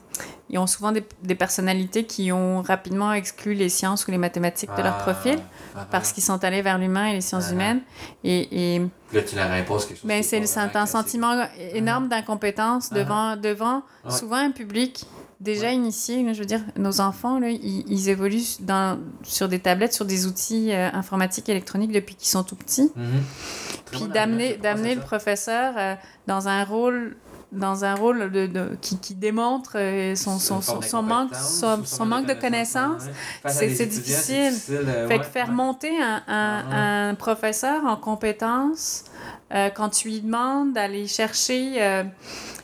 ils 0.53 0.59
ont 0.59 0.67
souvent 0.67 0.91
des, 0.91 1.05
des 1.23 1.37
personnalités 1.37 2.05
qui 2.05 2.33
ont 2.33 2.61
rapidement 2.63 3.13
exclu 3.13 3.55
les 3.55 3.69
sciences 3.69 4.09
ou 4.09 4.11
les 4.11 4.19
mathématiques 4.19 4.71
de 4.77 4.83
leur 4.83 4.97
Ah, 4.99 5.03
profil 5.05 5.39
ah, 5.77 5.87
parce 5.93 6.11
qu'ils 6.13 6.25
sont 6.25 6.43
allés 6.43 6.61
vers 6.63 6.77
l'humain 6.77 7.07
et 7.07 7.13
les 7.15 7.21
sciences 7.21 7.47
Ah. 7.51 7.53
humaines. 7.53 7.81
Et, 8.25 8.75
et 8.75 8.79
Là, 9.13 9.23
tu 9.23 9.37
leur 9.37 9.51
imposes 9.53 9.87
quelque 9.87 9.99
chose. 10.01 10.09
ben, 10.09 10.23
c'est, 10.25 10.43
un, 10.77 10.87
sentiment 10.87 11.47
énorme 11.73 12.09
d'incompétence 12.09 12.89
Ah. 12.91 12.97
devant, 12.97 13.37
devant 13.37 13.83
souvent 14.09 14.37
un 14.39 14.51
public 14.51 15.05
déjà 15.41 15.67
Ouais. 15.69 15.75
initié. 15.75 16.23
là, 16.23 16.33
je 16.33 16.41
veux 16.41 16.47
dire, 16.47 16.61
nos 16.77 17.01
enfants, 17.01 17.39
là, 17.39 17.49
ils, 17.51 17.85
ils 17.91 18.09
évoluent 18.09 18.43
dans, 18.61 18.99
sur 19.23 19.49
des 19.49 19.59
tablettes, 19.59 19.93
sur 19.95 20.05
des 20.05 20.27
outils 20.27 20.73
euh, 20.73 20.89
informatiques 20.93 21.49
électroniques 21.49 21.93
depuis 21.93 22.15
qu'ils 22.15 22.29
sont 22.29 22.45
tout 22.45 22.57
petits. 22.57 22.91
Mhm. 22.97 23.23
Puis 23.91 24.05
d'amener, 24.13 24.57
d'amener 24.57 24.95
le 24.95 25.01
professeur 25.01 25.75
euh, 25.77 25.95
dans 26.27 26.49
un 26.49 26.65
rôle 26.65 27.17
dans 27.53 27.85
un 27.85 27.97
rôle 27.97 28.31
de, 28.31 28.47
de- 28.47 28.77
qui, 28.81 28.97
qui 28.99 29.17
démontre 29.17 29.73
euh, 29.75 30.15
son, 30.15 30.35
manque, 31.03 31.35
son, 31.35 32.07
manque 32.07 32.27
de 32.29 32.35
connaissances. 32.35 33.03
ouais. 33.45 33.51
C'est- 33.51 33.87
difficile. 33.87 34.53
euh, 34.71 35.09
Fait 35.09 35.15
ouais, 35.15 35.19
que 35.19 35.27
faire 35.27 35.49
ouais. 35.49 35.55
monter 35.55 36.01
un, 36.01 36.23
un, 36.29 36.63
Ah. 36.71 37.09
un 37.09 37.15
professeur 37.17 37.85
en 37.87 37.97
compétences, 37.97 39.03
euh, 39.53 39.69
quand 39.71 39.89
tu 39.89 40.07
lui 40.11 40.21
demandes 40.21 40.75
d'aller 40.75 41.09
chercher 41.09 41.83
euh, 41.83 42.05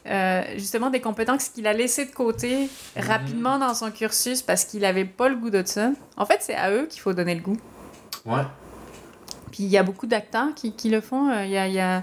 euh, 0.06 0.42
justement 0.56 0.90
des 0.90 1.00
compétences 1.00 1.48
qu'il 1.48 1.66
a 1.66 1.72
laissées 1.72 2.06
de 2.06 2.12
côté 2.12 2.68
Mhm. 2.96 3.02
rapidement 3.08 3.58
dans 3.58 3.74
son 3.74 3.90
cursus 3.90 4.42
parce 4.42 4.64
qu'il 4.64 4.80
n'avait 4.80 5.04
pas 5.04 5.28
le 5.28 5.36
goût 5.36 5.50
de 5.50 5.62
ça, 5.64 5.90
en 6.16 6.24
fait, 6.26 6.38
c'est 6.40 6.54
à 6.54 6.70
eux 6.70 6.86
qu'il 6.88 7.00
faut 7.00 7.12
donner 7.12 7.34
le 7.34 7.40
goût. 7.42 7.56
Ouais. 8.24 8.42
Puis 9.52 9.62
il 9.62 9.70
y 9.70 9.78
a 9.78 9.82
beaucoup 9.82 10.06
d'acteurs 10.06 10.48
qui, 10.54 10.72
qui 10.72 10.90
le 10.90 11.00
font. 11.00 11.30
Euh, 11.30 11.44
Il 11.44 11.50
y 11.50 11.56
a, 11.56 11.66
y 11.68 11.80
a, 11.80 12.02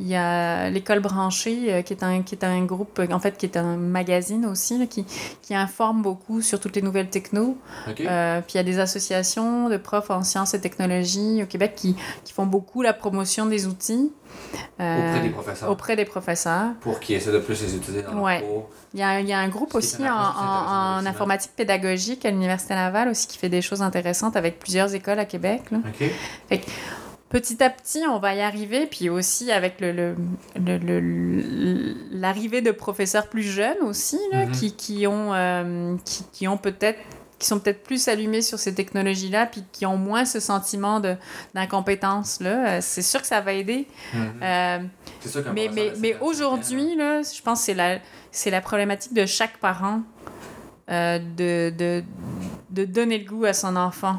il 0.00 0.06
y 0.06 0.14
a 0.14 0.70
l'école 0.70 1.00
branchée, 1.00 1.66
euh, 1.74 1.82
qui, 1.82 1.92
est 1.92 2.02
un, 2.02 2.22
qui 2.22 2.34
est 2.34 2.44
un 2.44 2.64
groupe, 2.64 2.98
en 3.10 3.18
fait, 3.18 3.36
qui 3.36 3.44
est 3.44 3.58
un 3.58 3.76
magazine 3.76 4.46
aussi, 4.46 4.78
là, 4.78 4.86
qui, 4.86 5.04
qui 5.42 5.54
informe 5.54 6.00
beaucoup 6.02 6.40
sur 6.40 6.60
toutes 6.60 6.76
les 6.76 6.82
nouvelles 6.82 7.10
techno. 7.10 7.58
Euh, 7.88 8.40
puis 8.40 8.54
il 8.54 8.56
y 8.56 8.60
a 8.60 8.62
des 8.62 8.78
associations 8.78 9.68
de 9.68 9.76
profs 9.76 10.08
en 10.10 10.22
sciences 10.22 10.54
et 10.54 10.60
technologies 10.60 11.42
au 11.42 11.46
Québec 11.46 11.74
qui, 11.76 11.94
qui 12.24 12.32
font 12.32 12.46
beaucoup 12.46 12.80
la 12.80 12.94
promotion 12.94 13.44
des 13.46 13.66
outils. 13.66 14.10
Euh, 14.80 15.08
Auprès 15.10 15.20
des 15.22 15.30
professeurs. 15.30 15.70
auprès 15.70 15.96
des 15.96 16.04
professeurs. 16.04 16.68
Pour 16.80 17.00
qu'ils 17.00 17.16
essaient 17.16 17.32
de 17.32 17.38
plus 17.38 17.60
les 17.62 17.76
utiliser 17.76 18.02
dans 18.02 18.14
Ouais. 18.22 18.40
leur 18.40 18.48
cours. 18.48 18.70
Il 18.94 19.00
y 19.00 19.02
a, 19.02 19.20
il 19.20 19.28
y 19.28 19.32
a 19.32 19.38
un 19.38 19.48
groupe 19.48 19.74
aussi 19.74 19.96
en, 19.96 20.00
effectivement. 20.06 21.06
informatique 21.10 21.50
pédagogique 21.56 22.24
à 22.24 22.30
l'Université 22.30 22.74
Laval 22.74 23.08
aussi 23.08 23.26
qui 23.26 23.38
fait 23.38 23.48
des 23.48 23.62
choses 23.62 23.82
intéressantes 23.82 24.36
avec 24.36 24.58
plusieurs 24.58 24.94
écoles 24.94 25.18
à 25.18 25.24
Québec. 25.24 25.62
là. 25.70 25.78
OK. 25.86 26.60
Petit 27.30 27.60
à 27.64 27.70
petit, 27.70 28.02
on 28.08 28.20
va 28.20 28.34
y 28.34 28.40
arriver, 28.42 28.86
puis 28.86 29.08
aussi 29.10 29.50
avec 29.50 29.80
le, 29.80 29.90
le- 29.90 30.16
le- 30.56 30.78
le- 30.78 31.94
l'arrivée 32.12 32.60
de 32.60 32.70
professeurs 32.70 33.26
plus 33.26 33.42
jeunes 33.42 33.78
aussi, 33.82 34.20
là, 34.30 34.46
Mhm. 34.46 34.52
qui, 34.52 34.72
qui 34.76 35.06
ont, 35.08 35.34
euh, 35.34 35.96
qui, 36.04 36.24
qui 36.32 36.46
ont 36.48 36.56
peut-être 36.58 37.00
qui 37.44 37.48
sont 37.48 37.58
peut-être 37.60 37.82
plus 37.82 38.08
allumés 38.08 38.40
sur 38.40 38.58
ces 38.58 38.74
technologies-là, 38.74 39.44
puis 39.44 39.62
qui 39.70 39.84
ont 39.84 39.98
moins 39.98 40.24
ce 40.24 40.40
sentiment 40.40 40.98
de, 40.98 41.14
d'incompétence-là. 41.54 42.68
Euh, 42.68 42.78
C'est 42.80 43.02
sûr 43.02 43.20
que 43.20 43.26
ça 43.26 43.42
va 43.42 43.52
aider. 43.52 43.86
Mhm. 44.14 44.40
Euh, 44.42 44.78
sûr 45.26 45.42
mais 45.52 45.68
mais, 45.70 45.90
de 45.90 45.96
mais 46.00 46.12
55 46.12 46.22
ans, 46.22 46.26
aujourd'hui, 46.26 46.96
là, 46.96 47.20
je 47.20 47.42
pense 47.42 47.58
que 47.60 47.66
c'est 47.66 47.74
la, 47.74 47.98
c'est 48.30 48.50
la 48.50 48.62
problématique 48.62 49.12
de 49.12 49.26
chaque 49.26 49.58
parent 49.58 50.00
euh, 50.90 51.18
de, 51.18 51.68
de, 51.76 52.02
de 52.70 52.84
donner 52.86 53.18
le 53.18 53.28
goût 53.28 53.44
à 53.44 53.52
son 53.52 53.76
enfant 53.76 54.16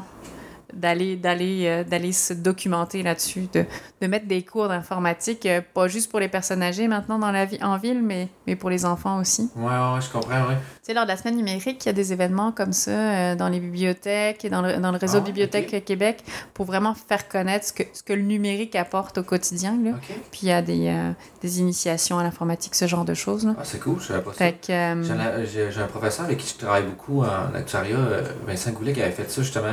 d'aller 0.72 1.16
d'aller 1.16 1.66
euh, 1.66 1.84
d'aller 1.84 2.12
se 2.12 2.32
documenter 2.34 3.02
là-dessus 3.02 3.48
de, 3.52 3.64
de 4.02 4.06
mettre 4.06 4.26
des 4.26 4.42
cours 4.42 4.68
d'informatique 4.68 5.46
euh, 5.46 5.60
pas 5.74 5.88
juste 5.88 6.10
pour 6.10 6.20
les 6.20 6.28
personnes 6.28 6.62
âgées 6.62 6.86
maintenant 6.88 7.18
dans 7.18 7.30
la 7.30 7.44
vie 7.46 7.58
en 7.62 7.78
ville 7.78 8.02
mais 8.02 8.28
mais 8.46 8.56
pour 8.56 8.68
les 8.68 8.84
enfants 8.84 9.18
aussi 9.18 9.50
Ouais, 9.56 9.64
ouais, 9.64 10.00
je 10.00 10.10
comprends, 10.10 10.48
ouais. 10.48 10.56
Tu 10.86 10.92
sais 10.92 10.94
lors 10.94 11.04
de 11.04 11.08
la 11.10 11.16
semaine 11.16 11.34
numérique 11.34 11.84
il 11.84 11.86
y 11.86 11.88
a 11.88 11.92
des 11.92 12.12
événements 12.12 12.52
comme 12.52 12.72
ça 12.72 12.92
euh, 12.92 13.34
dans 13.34 13.48
les 13.48 13.58
bibliothèques 13.58 14.44
et 14.44 14.50
dans 14.50 14.62
le, 14.62 14.76
dans 14.76 14.92
le 14.92 14.98
réseau 14.98 15.18
Ah, 15.18 15.20
ok. 15.20 15.84
Québec 15.84 16.22
pour 16.54 16.64
vraiment 16.64 16.94
faire 16.94 17.26
connaître 17.26 17.66
ce 17.66 17.72
que 17.72 17.82
ce 17.92 18.04
que 18.04 18.12
le 18.12 18.22
numérique 18.22 18.76
apporte 18.76 19.18
au 19.18 19.24
quotidien 19.24 19.76
là. 19.82 19.90
Puis 20.30 20.42
il 20.42 20.48
y 20.48 20.52
a 20.52 20.62
des, 20.62 20.86
euh, 20.86 21.10
des 21.42 21.58
initiations 21.58 22.20
à 22.20 22.22
l'informatique, 22.22 22.76
ce 22.76 22.86
genre 22.86 23.04
de 23.04 23.14
choses. 23.14 23.44
Là. 23.46 23.56
Ah, 23.58 23.62
c'est 23.64 23.80
cool, 23.80 23.98
je 23.98 24.06
savais 24.06 24.22
pas 24.22 24.32
ça. 24.32 24.44
Euh, 24.70 25.44
J'ai 25.52 25.72
j'ai 25.72 25.80
un 25.80 25.86
professeur 25.88 26.26
avec 26.26 26.38
qui 26.38 26.54
je 26.54 26.58
travaille 26.64 26.84
beaucoup 26.84 27.22
en 27.22 27.52
actuariat, 27.52 27.98
Vincent 28.46 28.70
Goulet, 28.70 28.92
qui 28.92 29.02
avait 29.02 29.10
fait 29.10 29.28
ça 29.28 29.42
justement. 29.42 29.66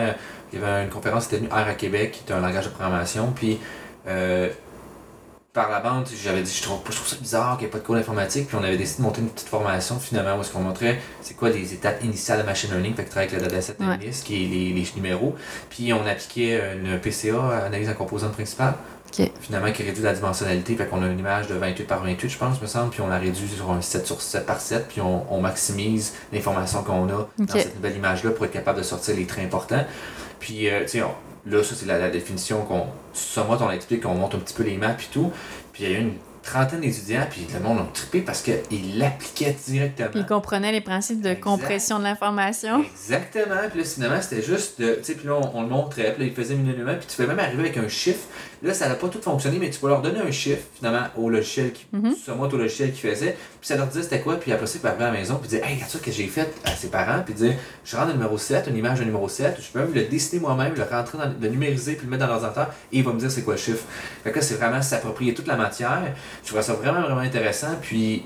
Il 0.51 0.59
y 0.59 0.63
avait 0.63 0.83
une 0.83 0.89
conférence 0.89 1.27
qui 1.27 1.35
était 1.35 1.45
tenue 1.47 1.53
R 1.53 1.67
à 1.67 1.75
Québec, 1.75 2.23
qui 2.25 2.31
est 2.31 2.35
un 2.35 2.39
langage 2.41 2.65
de 2.65 2.69
programmation. 2.71 3.31
Puis 3.35 3.59
euh, 4.07 4.49
par 5.53 5.69
la 5.69 5.79
bande, 5.79 6.07
j'avais 6.23 6.41
dit 6.41 6.51
je 6.51 6.63
trouve, 6.63 6.79
je 6.89 6.95
trouve 6.95 7.07
ça 7.07 7.15
bizarre 7.15 7.57
qu'il 7.57 7.65
n'y 7.65 7.69
ait 7.69 7.71
pas 7.71 7.77
de 7.77 7.83
cours 7.83 7.93
d'informatique. 7.95 8.47
Puis 8.47 8.57
on 8.59 8.63
avait 8.63 8.75
décidé 8.77 8.97
de 9.03 9.03
monter 9.07 9.21
une 9.21 9.29
petite 9.29 9.47
formation 9.49 9.99
finalement 9.99 10.35
où 10.37 10.41
est-ce 10.41 10.51
qu'on 10.51 10.61
montrait 10.61 10.99
c'est 11.21 11.35
quoi 11.35 11.49
les 11.49 11.73
étapes 11.73 12.03
initiales 12.03 12.39
de 12.39 12.43
machine 12.43 12.71
learning, 12.71 12.95
fait 12.95 13.03
que 13.05 13.09
travaille 13.11 13.29
avec 13.29 13.39
le 13.41 13.47
dataset 13.47 13.75
Ouais. 13.79 13.85
analyst, 13.85 14.25
qui 14.25 14.43
est 14.43 14.47
les, 14.47 14.73
les 14.73 14.87
numéros. 14.95 15.35
Puis 15.69 15.93
on 15.93 16.05
appliquait 16.07 16.59
une 16.75 16.99
PCA, 16.99 17.65
analyse 17.65 17.87
en 17.89 17.93
composante 17.93 18.33
principale 18.33 18.73
finalement 19.41 19.71
qui 19.71 19.83
réduit 19.83 20.01
la 20.03 20.13
dimensionnalité. 20.13 20.75
Fait 20.75 20.87
qu'on 20.87 21.03
a 21.03 21.05
une 21.05 21.19
image 21.19 21.45
de 21.45 21.53
28 21.53 21.83
par 21.83 22.03
28, 22.03 22.29
je 22.29 22.37
pense, 22.39 22.59
me 22.59 22.65
semble, 22.65 22.89
puis 22.89 23.01
on 23.01 23.07
la 23.07 23.19
réduit 23.19 23.47
sur 23.47 23.69
un 23.69 23.79
7 23.79 24.07
sur 24.07 24.19
7 24.23 24.47
par 24.47 24.59
7, 24.59 24.87
puis 24.87 25.01
on, 25.01 25.31
on 25.31 25.39
maximise 25.39 26.13
l'information 26.31 26.81
qu'on 26.81 27.07
a 27.09 27.27
dans 27.37 27.53
cette 27.53 27.75
nouvelle 27.75 27.95
image-là 27.95 28.31
pour 28.31 28.45
être 28.45 28.51
capable 28.53 28.79
de 28.79 28.83
sortir 28.83 29.15
les 29.15 29.27
traits 29.27 29.45
importants. 29.45 29.85
Puis, 30.39 30.67
euh, 30.67 30.81
tu 30.81 30.87
sais, 30.87 31.03
on- 31.03 31.13
là, 31.45 31.63
ça, 31.63 31.75
c'est 31.75 31.85
la, 31.85 31.97
la 31.99 32.09
définition 32.09 32.63
qu'on. 32.65 32.85
Sommet, 33.13 33.57
on 33.61 33.71
explique, 33.71 34.03
qu'on 34.03 34.15
monte 34.15 34.35
un 34.35 34.39
petit 34.39 34.53
peu 34.53 34.63
les 34.63 34.77
maps 34.77 34.91
et 34.91 35.13
tout. 35.13 35.31
Puis, 35.71 35.83
il 35.83 35.89
y 35.91 35.95
a 35.95 35.97
eu 35.97 36.01
une 36.01 36.13
trentaine 36.41 36.81
d'étudiants, 36.81 37.25
puis 37.29 37.47
le 37.53 37.59
monde 37.61 37.79
a 37.79 37.87
trippé 37.93 38.19
parce 38.21 38.41
qu'ils 38.41 38.97
l'appliquaient 38.97 39.55
directement. 39.65 40.09
Ils 40.15 40.25
comprenaient 40.25 40.73
les 40.73 40.81
principes 40.81 41.21
de 41.21 41.29
Exact. 41.29 41.41
compression 41.41 41.99
de 41.99 42.03
l'information. 42.03 42.83
Exactement. 42.83 43.55
Puis 43.71 43.79
là, 43.79 43.85
finalement, 43.85 44.21
c'était 44.21 44.41
juste 44.41 44.81
de. 44.81 44.95
Tu 44.95 45.03
sais, 45.03 45.15
puis 45.15 45.27
là, 45.27 45.35
on, 45.35 45.59
on 45.59 45.61
le 45.61 45.69
montrait. 45.69 46.13
Puis 46.13 46.23
là, 46.23 46.29
il 46.29 46.33
faisait 46.33 46.55
minulement. 46.55 46.95
Puis 46.97 47.07
tu 47.07 47.15
peux 47.17 47.27
même 47.27 47.39
arriver 47.39 47.61
avec 47.61 47.77
un 47.77 47.87
chiffre. 47.87 48.27
Là, 48.63 48.73
ça 48.73 48.87
n'a 48.87 48.95
pas 48.95 49.09
tout 49.09 49.21
fonctionné, 49.21 49.57
mais 49.59 49.69
tu 49.69 49.79
peux 49.79 49.89
leur 49.89 50.01
donner 50.01 50.21
un 50.21 50.31
chiffre, 50.31 50.63
finalement, 50.73 51.05
au 51.17 51.29
logiciel 51.29 51.73
qui. 51.73 51.85
Mhm. 51.91 52.15
Sûrement 52.15 52.43
au 52.43 52.57
logiciel 52.57 52.93
qui 52.93 53.01
faisait. 53.01 53.35
Puis 53.59 53.67
ça 53.67 53.75
leur 53.75 53.87
disait 53.87 54.03
c'était 54.03 54.21
quoi. 54.21 54.37
Puis 54.37 54.53
après 54.53 54.67
ça, 54.67 54.79
ils 54.81 54.87
arriver 54.87 55.03
à 55.03 55.11
la 55.11 55.19
maison. 55.19 55.35
Puis 55.35 55.49
dire, 55.49 55.65
hey, 55.65 55.75
regarde 55.75 55.91
ça 55.91 55.99
que 55.99 56.11
j'ai 56.11 56.27
fait 56.27 56.49
à 56.63 56.71
ses 56.71 56.87
parents. 56.87 57.21
Puis 57.25 57.33
dire, 57.33 57.55
je 57.83 57.95
rentre 57.97 58.07
le 58.07 58.13
numéro 58.13 58.37
7, 58.37 58.67
une 58.67 58.77
image 58.77 58.99
de 58.99 59.03
numéro 59.03 59.27
7. 59.27 59.57
Je 59.59 59.69
peux 59.69 59.79
même 59.79 59.93
le 59.93 60.05
dessiner 60.05 60.39
moi-même, 60.39 60.73
le 60.75 60.83
rentrer 60.83 61.17
dans 61.17 61.33
le 61.41 61.49
numériser, 61.49 61.95
puis 61.95 62.05
le 62.05 62.11
mettre 62.11 62.25
dans 62.25 62.29
l'ordinateur. 62.29 62.69
Et 62.93 62.99
il 62.99 63.03
va 63.03 63.11
me 63.11 63.19
dire 63.19 63.29
c'est 63.29 63.41
quoi 63.41 63.55
le 63.55 63.59
chiffre. 63.59 63.83
Fait 64.23 64.31
que 64.31 64.37
là, 64.37 64.41
c'est 64.41 64.55
vraiment 64.55 64.81
s'approprier 64.81 65.33
toute 65.33 65.47
la 65.47 65.57
matière. 65.57 66.01
Je 66.43 66.47
trouve 66.47 66.61
ça 66.61 66.73
vraiment, 66.73 67.01
vraiment 67.01 67.19
intéressant. 67.19 67.75
Puis 67.81 68.23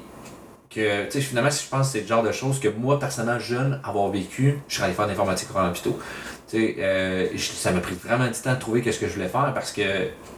que, 0.70 1.06
tu 1.06 1.12
sais, 1.14 1.22
finalement, 1.22 1.50
si 1.50 1.66
je 1.66 1.70
pense 1.70 1.88
que 1.88 1.94
c'est 1.94 2.02
le 2.02 2.08
genre 2.08 2.24
de 2.24 2.32
choses 2.32 2.60
que 2.60 2.68
moi, 2.68 3.00
personnellement, 3.00 3.40
jeune, 3.40 3.80
avoir 3.84 4.10
vécu, 4.10 4.60
je 4.68 4.76
serais 4.76 4.86
allé 4.86 4.94
faire 4.94 5.06
de 5.06 5.12
l'informatique 5.12 5.50
vraiment 5.50 5.72
plus 5.72 5.82
tôt. 5.82 5.98
Euh, 6.54 7.28
je- 7.34 7.52
ça 7.52 7.72
m'a 7.72 7.82
pris 7.82 7.96
vraiment 7.96 8.26
du 8.28 8.34
temps 8.34 8.54
de 8.54 8.60
trouver 8.60 8.82
qu'est-ce 8.82 9.00
que 9.00 9.08
je 9.08 9.14
voulais 9.14 9.28
faire 9.28 9.52
parce 9.54 9.72
que 9.74 9.82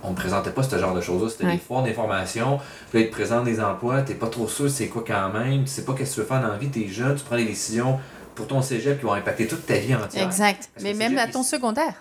on 0.04 0.12
me 0.12 0.16
présentait 0.16 0.50
pas 0.52 0.64
ce 0.64 0.76
genre 0.78 0.96
de 0.96 1.02
choses-là. 1.02 1.30
C'était 1.30 1.46
Ouais. 1.46 1.52
des 1.54 1.58
foires 1.60 1.84
d'information, 1.84 2.60
puis 2.90 3.00
là, 3.00 3.06
ils 3.06 3.10
te 3.10 3.16
présentent 3.16 3.46
des 3.46 3.60
emplois, 3.62 4.02
t'es 4.02 4.16
pas 4.16 4.28
trop 4.28 4.48
sûr 4.48 4.70
c'est 4.70 4.88
quoi 4.88 5.04
quand 5.06 5.30
même, 5.32 5.66
tu 5.66 5.70
sais 5.70 5.84
pas 5.86 5.94
qu'est-ce 5.94 6.12
que 6.12 6.16
tu 6.16 6.22
veux 6.22 6.26
faire 6.28 6.42
dans 6.42 6.48
la 6.48 6.58
vie, 6.58 6.70
t'es 6.70 6.88
jeune, 6.88 7.16
tu 7.16 7.24
prends 7.24 7.36
des 7.38 7.46
décisions 7.46 8.00
pour 8.34 8.48
ton 8.48 8.62
cégep 8.62 8.98
qui 9.00 9.06
vont 9.06 9.14
impacter 9.14 9.46
toute 9.48 9.66
ta 9.68 9.76
vie 9.76 9.94
entière. 9.94 10.26
Exact. 10.26 10.70
Parce 10.74 10.84
Mais 10.84 10.94
même 10.94 11.18
à 11.20 11.28
ton 11.28 11.44
secondaire. 11.44 11.94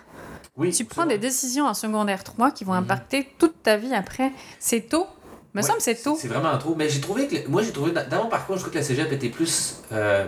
Oui, 0.57 0.71
Tu 0.73 0.85
prends 0.85 1.05
des 1.05 1.17
décisions 1.19 1.65
en 1.67 1.73
secondaire 1.73 2.23
3 2.23 2.51
qui 2.51 2.63
vont 2.63 2.73
Mhm. 2.73 2.79
impacter 2.79 3.29
toute 3.37 3.61
ta 3.63 3.77
vie 3.77 3.93
après. 3.93 4.31
C'est 4.59 4.89
tôt. 4.89 5.05
Me 5.53 5.61
Ouais, 5.61 5.65
semble 5.67 5.77
que 5.77 5.83
c'est 5.83 5.95
tôt. 6.01 6.17
C'est 6.19 6.27
vraiment 6.27 6.57
trop. 6.57 6.75
Mais 6.75 6.89
j'ai 6.89 6.99
trouvé 6.99 7.27
que. 7.27 7.35
le- 7.35 7.47
Moi, 7.47 7.61
j'ai 7.63 7.71
trouvé. 7.71 7.91
Dans, 7.91 8.07
dans 8.09 8.23
mon 8.23 8.29
parcours, 8.29 8.55
je 8.55 8.61
trouve 8.61 8.73
que 8.73 8.77
la 8.79 8.83
cégep 8.83 9.11
était 9.11 9.29
plus. 9.29 9.77
euh, 9.91 10.25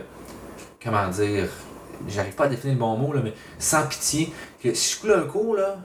comment 0.84 1.08
dire. 1.10 1.48
J'arrive 2.08 2.34
pas 2.34 2.46
à 2.46 2.48
définir 2.48 2.76
le 2.76 2.80
bon 2.80 2.98
mot, 2.98 3.14
là, 3.14 3.22
mais 3.24 3.34
sans 3.60 3.86
pitié. 3.88 4.34
Que 4.64 4.74
si 4.74 4.96
je 4.96 5.00
coule 5.02 5.14
un 5.14 5.28
cours, 5.28 5.56
là. 5.56 5.78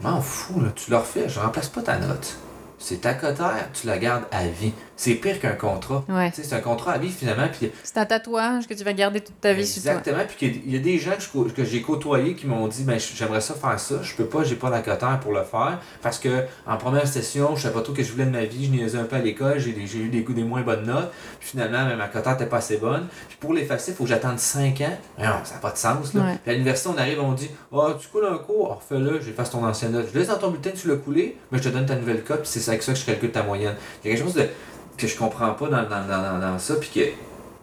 je 0.00 0.06
m'en 0.06 0.20
fous. 0.20 0.62
Tu 0.74 0.90
le 0.90 0.96
refais, 0.96 1.28
je 1.28 1.40
remplace 1.40 1.68
pas 1.68 1.82
ta 1.82 1.98
note. 1.98 2.36
C'est 2.78 3.00
ta 3.00 3.14
cotère, 3.14 3.70
tu 3.72 3.86
la 3.86 3.98
gardes 3.98 4.24
à 4.30 4.46
vie. 4.46 4.72
C'est 4.96 5.14
pire 5.14 5.40
qu'un 5.40 5.52
contrat. 5.52 6.04
Ouais. 6.08 6.30
C'est 6.32 6.52
un 6.52 6.60
contrat 6.60 6.92
à 6.92 6.98
vie 6.98 7.10
finalement. 7.10 7.48
Puis 7.48 7.70
C'est 7.82 7.98
un 7.98 8.06
tatouage 8.06 8.66
que 8.66 8.74
tu 8.74 8.84
vas 8.84 8.92
garder 8.92 9.20
toute 9.20 9.40
ta 9.40 9.52
vie 9.52 9.66
sur 9.66 9.82
toi. 9.82 9.92
Exactement. 9.92 10.24
Puis 10.26 10.62
il 10.66 10.72
y 10.72 10.76
a 10.76 10.80
des 10.80 10.98
gens 10.98 11.12
que, 11.54 11.64
j'ai 11.64 11.82
côtoyés 11.82 12.34
qui 12.34 12.46
m'ont 12.46 12.68
dit 12.68 12.84
ben, 12.84 12.98
j'aimerais 12.98 13.40
ça 13.40 13.54
faire 13.54 13.78
ça. 13.80 13.96
Je 14.02 14.14
peux 14.14 14.26
pas, 14.26 14.44
j'ai 14.44 14.56
pas 14.56 14.70
la 14.70 14.80
cotère 14.80 15.18
pour 15.20 15.32
le 15.32 15.42
faire. 15.42 15.80
Parce 16.02 16.18
que 16.18 16.44
en 16.66 16.76
première 16.76 17.08
session, 17.08 17.56
je 17.56 17.62
savais 17.62 17.74
pas 17.74 17.82
trop 17.82 17.92
ce 17.92 17.98
que 17.98 18.04
je 18.04 18.12
voulais 18.12 18.26
de 18.26 18.30
ma 18.30 18.44
vie. 18.44 18.66
Je 18.66 18.70
niaisais 18.70 18.98
un 18.98 19.04
peu 19.04 19.16
à 19.16 19.20
l'école. 19.20 19.58
J'ai 19.58 19.70
eu 19.70 20.08
des, 20.08 20.22
des 20.22 20.44
moins 20.44 20.62
bonnes 20.62 20.86
notes. 20.86 21.10
Puis 21.40 21.50
finalement, 21.50 21.84
même 21.84 21.98
ma 21.98 22.08
cotère 22.08 22.32
n'était 22.32 22.46
pas 22.46 22.58
assez 22.58 22.76
bonne. 22.76 23.08
Puis 23.28 23.36
pour 23.40 23.52
l'effacer, 23.52 23.92
il 23.92 23.94
faut 23.96 24.04
que 24.04 24.10
j'attende 24.10 24.38
5 24.38 24.80
ans. 24.82 24.98
Mais 25.18 25.26
non, 25.26 25.34
ça 25.44 25.54
n'a 25.54 25.60
pas 25.60 25.72
de 25.72 25.78
sens. 25.78 26.14
Là. 26.14 26.22
Ouais. 26.22 26.38
Puis 26.42 26.50
à 26.50 26.54
l'université, 26.54 26.90
on 26.94 26.98
arrive, 26.98 27.20
on 27.20 27.32
dit 27.32 27.50
oh, 27.72 27.88
tu 28.00 28.08
coules 28.08 28.26
un 28.26 28.38
cours, 28.38 28.76
refais-le, 28.76 29.20
j'efface 29.20 29.50
ton 29.50 29.64
ancienne 29.64 29.92
note. 29.92 30.06
Je 30.12 30.18
laisse 30.18 30.28
dans 30.28 30.38
ton 30.38 30.50
bulletin 30.50 30.70
tu 30.70 30.88
l'as 30.88 30.96
coulé, 30.96 31.36
mais 31.50 31.58
je 31.58 31.64
te 31.64 31.68
donne 31.68 31.86
ta 31.86 31.96
nouvelle 31.96 32.22
cote. 32.22 32.42
Puis 32.42 32.50
c'est 32.60 32.68
avec 32.68 32.82
ça 32.82 32.92
que 32.92 32.98
je 32.98 33.04
calcule 33.04 33.32
ta 33.32 33.42
moyenne. 33.42 33.74
Il 34.02 34.10
y 34.10 34.12
a 34.12 34.16
quelque 34.16 34.24
chose 34.24 34.34
de, 34.34 34.48
que 34.96 35.06
je 35.06 35.16
comprends 35.16 35.52
pas 35.52 35.66
dans, 35.68 35.82
dans, 35.82 36.40
dans, 36.40 36.58
ça. 36.58 36.74
Puis 36.76 36.90
que 36.94 37.00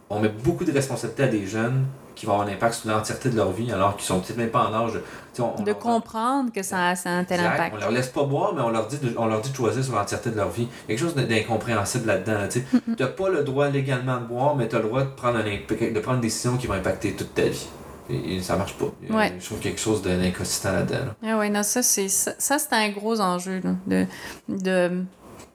on 0.09 0.19
met 0.19 0.29
beaucoup 0.29 0.65
de 0.65 0.71
responsabilités 0.71 1.23
à 1.23 1.27
des 1.27 1.45
jeunes 1.47 1.85
qui 2.15 2.25
vont 2.25 2.33
avoir 2.33 2.47
un 2.47 2.51
impact 2.51 2.73
sur 2.75 2.89
l'entièreté 2.89 3.29
de 3.29 3.37
leur 3.37 3.51
vie 3.51 3.71
alors 3.71 3.95
qu'ils 3.95 4.05
sont 4.05 4.19
peut-être 4.19 4.37
même 4.37 4.49
pas 4.49 4.65
en 4.69 4.73
âge. 4.85 4.93
de- 4.93 5.01
on- 5.41 5.53
on 5.57 5.63
De 5.63 5.71
comprendre 5.73 6.51
que 6.51 6.61
ça 6.61 6.89
a, 6.89 6.95
ça 6.95 7.09
a 7.09 7.13
un 7.13 7.23
tel 7.23 7.39
Exact. 7.39 7.53
impact. 7.55 7.75
On 7.77 7.79
leur 7.79 7.91
laisse 7.91 8.09
pas 8.09 8.23
boire, 8.23 8.53
mais 8.53 8.61
on 8.61 8.69
leur 8.69 8.87
dit 8.87 8.97
de, 8.97 9.13
on 9.17 9.25
leur 9.27 9.39
dit 9.41 9.49
de 9.49 9.55
choisir 9.55 9.83
sur 9.83 9.95
l'entièreté 9.95 10.29
de 10.29 10.35
leur 10.35 10.49
vie. 10.49 10.67
Il 10.87 10.91
y 10.91 10.95
a 10.95 10.99
quelque 10.99 10.99
chose 10.99 11.15
d'incompréhensible 11.15 12.07
là-dedans. 12.07 12.33
là, 12.33 12.47
Tu 12.49 12.63
n'as 12.99 13.07
pas 13.21 13.29
le 13.29 13.43
droit 13.43 13.69
légalement 13.69 14.17
de 14.17 14.25
boire, 14.25 14.55
mais 14.57 14.67
tu 14.67 14.75
as 14.75 14.79
le 14.79 14.85
droit 14.89 15.03
de 15.03 15.09
prendre, 15.09 15.37
un 15.37 15.45
imp- 15.45 15.93
de 15.93 15.99
prendre 16.01 16.15
une 16.17 16.21
décision 16.21 16.57
qui 16.57 16.67
va 16.67 16.75
impacter 16.75 17.13
toute 17.13 17.33
ta 17.33 17.43
vie. 17.43 17.67
Et, 18.09 18.35
et 18.35 18.41
ça 18.41 18.57
marche 18.57 18.73
pas. 18.73 18.85
Euh, 19.09 19.15
Ouais. 19.15 19.33
Je 19.39 19.45
trouve 19.45 19.59
quelque 19.59 19.79
chose 19.79 20.01
d'inconsistant 20.01 20.73
là-dedans. 20.73 21.05
là. 21.23 21.29
Ah 21.31 21.37
ouais, 21.39 21.49
non, 21.49 21.63
ça, 21.63 21.81
c'est, 21.81 22.09
ça, 22.09 22.33
ça, 22.37 22.59
c'est 22.59 22.73
un 22.73 22.89
gros 22.89 23.21
enjeu 23.21 23.61
là, 23.63 23.71
de, 23.87 24.05
de, 24.49 25.03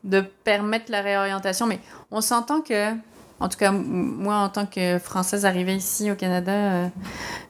de 0.07 0.21
permettre 0.21 0.91
la 0.91 1.03
réorientation. 1.03 1.67
Mais 1.67 1.79
on 2.11 2.21
s'entend 2.23 2.61
que, 2.63 2.93
en 3.39 3.49
tout 3.51 3.59
cas, 3.59 3.71
moi, 3.73 4.37
en 4.37 4.49
tant 4.49 4.65
que 4.65 4.99
Française 4.99 5.45
arrivée 5.45 5.75
ici 5.75 6.11
au 6.11 6.15
Canada, 6.15 6.53
euh, 6.53 6.89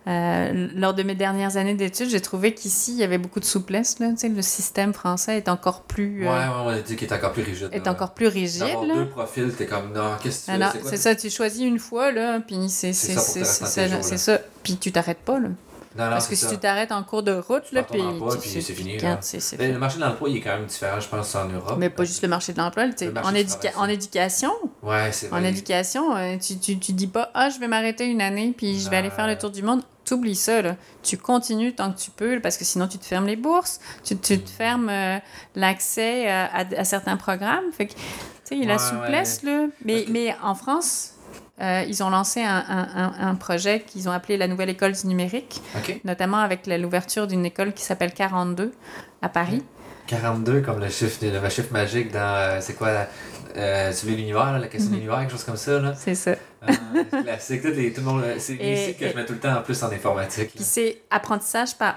euh, 0.09 0.69
lors 0.75 0.95
de 0.95 1.03
mes 1.03 1.15
dernières 1.15 1.57
années 1.57 1.75
d'études, 1.75 2.09
j'ai 2.11 2.21
trouvé 2.21 2.55
qu'ici, 2.55 2.93
il 2.93 2.99
y 2.99 3.05
avait 3.05 3.19
beaucoup 3.19 3.41
de 3.41 3.45
souplesse. 3.45 3.99
Là, 4.01 4.09
Tu 4.11 4.17
sais, 4.19 4.29
le 4.29 4.43
système 4.43 4.93
français 4.95 5.37
est 5.37 5.49
encore 5.49 5.83
plus, 5.83 6.23
Ouais, 6.23 6.29
euh, 6.29 6.33
ouais, 6.39 6.45
on 6.65 6.69
a 6.69 6.79
dit 6.81 6.97
qu'il 6.97 7.07
est 7.09 7.13
encore 7.13 7.33
plus 7.33 7.43
rigide. 7.43 7.69
est 7.73 7.85
là. 7.85 7.93
encore 7.93 8.15
plus 8.15 8.27
rigide. 8.29 8.61
D'avoir 8.63 8.85
deux 8.87 9.07
profils, 9.09 9.53
t'es 9.57 9.67
comme 9.67 9.93
non, 9.93 10.17
qu'est-ce 10.23 10.47
que 10.51 10.57
tu 10.57 10.63
Ah 10.63 10.73
c'est 10.85 10.97
ça, 10.97 11.15
tu 11.15 11.29
choisis 11.31 11.63
une 11.63 11.79
fois, 11.79 12.11
là, 12.13 12.41
puis 12.41 12.57
c'est 12.69 12.93
ça 12.93 13.21
c'est- 13.21 14.17
ça. 14.17 14.39
Puis 14.63 14.77
tu 14.79 14.91
t'arrêtes 14.93 15.19
pas, 15.19 15.39
là. 15.39 15.49
Non, 15.97 16.05
non, 16.05 16.11
Parce 16.11 16.28
que 16.28 16.36
si 16.36 16.47
tu 16.49 16.59
t'arrêtes 16.59 16.92
en 16.92 17.03
cours 17.03 17.22
de 17.22 17.32
route, 17.32 17.72
là, 17.72 17.82
puis, 17.82 18.01
puis 18.40 18.51
c'est 18.62 18.74
fini, 18.74 18.99
là. 18.99 19.18
Mais 19.22 19.40
fait. 19.40 19.72
le 19.72 19.78
marché 19.78 19.97
de 19.99 20.03
l'emploi, 20.05 20.28
il 20.28 20.36
est 20.36 20.40
quand 20.40 20.57
même 20.57 20.66
différent, 20.66 21.01
je 21.01 21.09
pense, 21.09 21.34
en 21.34 21.49
Europe. 21.49 21.76
Mais 21.78 21.90
pas 21.90 22.05
juste 22.05 22.22
le 22.22 22.28
marché 22.28 22.53
de 22.53 22.59
l'emploi, 22.59 22.84
en, 22.84 22.88
du 22.88 23.38
éduca- 23.38 23.76
en 23.76 23.88
éducation, 23.88 24.53
Ouais, 24.82 25.11
c'est 25.12 25.32
en 25.32 25.42
éducation, 25.42 26.14
euh, 26.16 26.36
tu, 26.38 26.59
tu, 26.59 26.78
tu 26.78 26.92
dis 26.92 27.07
pas 27.07 27.30
ah 27.34 27.49
je 27.51 27.59
vais 27.59 27.68
m'arrêter 27.68 28.07
une 28.07 28.20
année 28.20 28.53
puis 28.57 28.78
je 28.78 28.88
vais 28.90 28.97
aller 28.97 29.11
faire 29.11 29.26
le 29.26 29.32
Ouais. 29.32 29.38
tour 29.38 29.51
du 29.51 29.62
monde. 29.62 29.82
T'oublies 30.05 30.36
ça 30.36 30.62
là. 30.62 30.76
Tu 31.03 31.16
continues 31.18 31.74
tant 31.74 31.90
que 31.92 31.99
tu 31.99 32.11
peux 32.12 32.38
parce 32.40 32.57
que 32.57 32.64
sinon 32.64 32.86
tu 32.86 32.97
te 32.99 33.05
fermes 33.05 33.26
les 33.26 33.34
bourses, 33.34 33.80
tu, 34.05 34.16
tu 34.16 34.38
te 34.40 34.49
fermes 34.51 34.88
euh, 34.88 35.18
l'accès 35.57 36.30
euh, 36.30 36.44
à, 36.53 36.64
à 36.80 36.84
certains 36.84 37.16
programmes. 37.16 37.72
Fait 37.72 37.86
que 37.86 37.92
tu 37.92 37.99
sais 38.44 38.55
il 38.57 38.61
y 38.61 38.64
a 38.64 38.68
la 38.68 38.74
Ouais, 38.74 38.78
souplesse 38.78 39.42
là. 39.42 39.66
Mais 39.84 40.05
mais 40.09 40.36
en 40.42 40.55
France. 40.55 41.12
Euh, 41.61 41.85
ils 41.89 42.03
ont 42.03 42.11
lancé 42.11 42.43
un, 42.43 42.65
un, 42.69 42.89
un- 42.97 43.29
un 43.31 43.35
projet 43.35 43.81
qu'ils 43.81 44.09
ont 44.09 44.13
appelé 44.13 44.37
la 44.37 44.47
nouvelle 44.49 44.69
école 44.71 44.93
du 44.93 45.07
numérique, 45.07 45.61
notamment 46.05 46.39
avec 46.39 46.67
l'ouverture 46.67 47.27
d'une 47.27 47.47
école 47.47 47.73
qui 47.73 47.83
s'appelle 47.83 48.13
42 48.13 48.73
à 49.23 49.29
Paris. 49.29 49.63
42 50.07 50.61
comme 50.61 50.81
le 50.81 50.89
chiffre, 50.89 51.25
de- 51.25 51.31
le 51.39 51.49
chiffre 51.49 51.73
magique 51.73 52.13
dans. 52.13 52.21
euh, 52.21 52.59
c'est 52.61 52.75
quoi 52.75 53.07
euh, 53.57 53.91
Celui 53.93 54.13
de 54.13 54.19
l'univers, 54.19 54.59
la 54.59 54.69
question 54.69 54.91
Mhm. 54.91 54.97
de 54.97 55.01
l'univers, 55.01 55.19
quelque 55.21 55.33
chose 55.33 55.45
comme 55.45 55.57
ça. 55.57 55.79
Là. 55.81 55.95
C'est 55.97 56.15
ça. 56.15 56.31
Euh, 56.33 56.73
c'est 57.11 57.23
classique. 57.25 57.63
Tout, 57.63 57.69
les- 57.69 57.93
tout 57.93 58.01
le 58.03 58.07
monde, 58.07 58.25
c'est 58.39 58.55
Et- 58.55 58.73
ici 58.91 58.95
que 58.97 59.09
je 59.09 59.17
mets 59.17 59.25
tout 59.25 59.33
le 59.33 59.41
temps 59.41 59.57
en 59.57 59.63
plus 59.63 59.83
en 59.83 59.91
informatique. 59.91 60.51
Puis 60.55 60.63
c'est 60.65 61.01
apprentissage 61.11 61.75
par, 61.77 61.97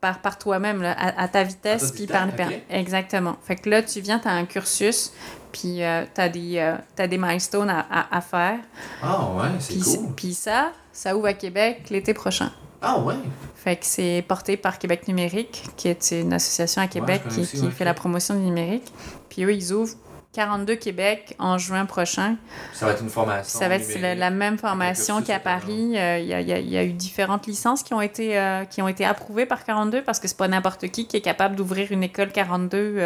par, 0.00 0.18
par 0.20 0.38
toi-même, 0.38 0.82
à, 0.84 1.20
à 1.22 1.28
ta 1.28 1.42
vitesse, 1.44 1.92
puis 1.92 2.06
par, 2.06 2.26
ok. 2.28 2.36
par- 2.36 2.48
Exactement. 2.70 3.36
Fait 3.44 3.56
que 3.56 3.68
là, 3.70 3.82
tu 3.82 4.00
viens, 4.00 4.18
tu 4.18 4.28
as 4.28 4.32
un 4.32 4.46
cursus, 4.46 5.12
puis 5.54 5.76
tu 5.76 6.20
as, 6.20 6.28
des, 6.28 6.58
euh, 6.58 7.06
des 7.06 7.16
milestones 7.16 7.70
à, 7.70 7.86
à, 7.88 8.16
à 8.16 8.20
faire. 8.20 8.58
Ah 9.00 9.28
ouais, 9.36 9.48
c'est 9.60 9.78
cool. 9.78 10.12
puis 10.16 10.34
ça, 10.34 10.72
ça 10.92 11.16
ouvre 11.16 11.28
à 11.28 11.32
Québec 11.32 11.90
l'été 11.90 12.12
prochain. 12.12 12.50
Ah 12.82 12.98
ouais. 12.98 13.14
Fait 13.54 13.76
que 13.76 13.86
c'est 13.86 14.24
porté 14.26 14.56
par 14.56 14.78
Québec 14.78 15.08
Numérique, 15.08 15.62
qui 15.76 15.88
est 15.88 16.10
une 16.10 16.32
association 16.34 16.82
à 16.82 16.86
Québec 16.88 17.22
qui, 17.30 17.40
aussi, 17.40 17.56
qui 17.56 17.64
ouais, 17.64 17.70
fait 17.70 17.84
la 17.84 17.94
promotion 17.94 18.34
du 18.34 18.40
numérique. 18.40 18.92
Puis 19.30 19.44
eux, 19.44 19.54
ils 19.54 19.72
ouvrent 19.72 19.94
42 20.34 20.74
Québec 20.76 21.34
en 21.38 21.56
juin 21.58 21.86
prochain. 21.86 22.36
Ça 22.72 22.86
va 22.86 22.92
être 22.92 23.02
une 23.02 23.08
formation. 23.08 23.58
Ça 23.58 23.68
va 23.68 23.76
être 23.76 23.98
la, 24.18 24.30
même 24.30 24.58
formation 24.58 25.22
qu'à. 25.22 25.38
Paris. 25.38 25.92
Euh, 25.96 26.18
Il 26.18 26.26
y, 26.26 26.34
a, 26.34 26.40
y 26.40 26.68
y 26.68 26.84
eu 26.84 26.92
différentes 26.92 27.46
licences 27.46 27.82
qui 27.82 27.94
ont 27.94 28.00
été, 28.00 28.38
euh, 28.38 28.64
qui 28.64 28.82
ont 28.82 28.88
été 28.88 29.04
approuvées 29.04 29.46
par 29.46 29.64
42 29.64 30.02
parce 30.02 30.18
que 30.20 30.26
c'est 30.28 30.36
pas 30.36 30.48
n'importe 30.48 30.88
qui 30.88 31.06
qui 31.06 31.16
est 31.16 31.20
capable 31.20 31.54
d'ouvrir 31.56 31.92
une 31.92 32.02
école 32.02 32.30
42 32.32 32.96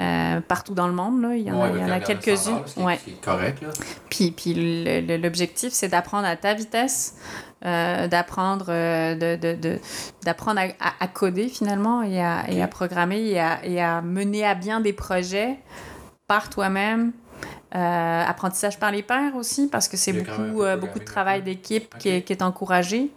euh, 0.00 0.40
partout 0.46 0.74
dans 0.74 0.86
le 0.86 0.92
monde. 0.92 1.22
Là. 1.22 1.34
Il 1.34 1.42
y 1.42 1.50
en 1.50 1.60
Ouais, 1.60 1.90
a, 1.90 2.00
quelques-unes. 2.00 2.60
Ouais. 2.76 2.98
correct, 3.24 3.62
là. 3.62 3.68
Puis, 4.10 4.30
puis 4.30 4.54
l'objectif, 5.18 5.72
c'est 5.72 5.88
d'apprendre 5.88 6.26
à 6.26 6.36
ta 6.36 6.54
vitesse, 6.54 7.14
d'apprendre 7.62 8.66
de, 8.66 9.36
de, 9.36 9.54
de- 9.54 9.80
d'apprendre 10.24 10.60
à, 10.60 10.88
à- 10.88 10.94
à 11.04 11.06
coder 11.08 11.48
finalement 11.48 12.02
et 12.02 12.20
à, 12.22 12.44
et 12.48 12.62
à 12.62 12.68
programmer 12.68 13.32
et 13.64 13.80
à 13.80 14.02
mener 14.02 14.44
à 14.46 14.54
bien 14.54 14.80
des 14.80 14.92
projets 14.92 15.56
par 16.28 16.48
toi-même. 16.50 17.12
Euh, 17.74 18.24
apprentissage 18.26 18.78
par 18.78 18.90
les 18.90 19.02
pairs 19.02 19.36
aussi, 19.36 19.68
parce 19.68 19.88
que 19.88 19.96
c'est 19.96 20.12
beaucoup, 20.12 20.62
euh, 20.62 20.76
beaucoup 20.76 20.98
de 20.98 21.04
travail 21.04 21.42
d'équipe 21.42 21.96
qui, 21.98 22.08
est, 22.08 22.22
qui 22.22 22.32
est 22.32 22.42
encouragé. 22.42 23.10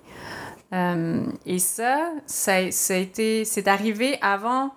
Euh, 0.73 1.23
et 1.45 1.57
ça, 1.59 2.09
ça, 2.25 2.69
ça 2.71 2.93
a 2.93 2.97
été, 2.97 3.45
c'est 3.45 3.67
arrivé 3.69 4.17
avant, 4.21 4.71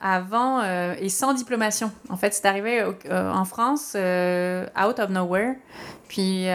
avant 0.00 0.62
et 1.00 1.08
sans 1.08 1.32
diplomation. 1.32 1.92
En 2.08 2.16
fait, 2.16 2.34
c'est 2.34 2.46
arrivé 2.46 2.84
au- 2.84 2.94
en 3.12 3.44
France, 3.44 3.94
out 3.94 4.98
of 4.98 5.10
nowhere. 5.10 5.54
Puis 6.08 6.46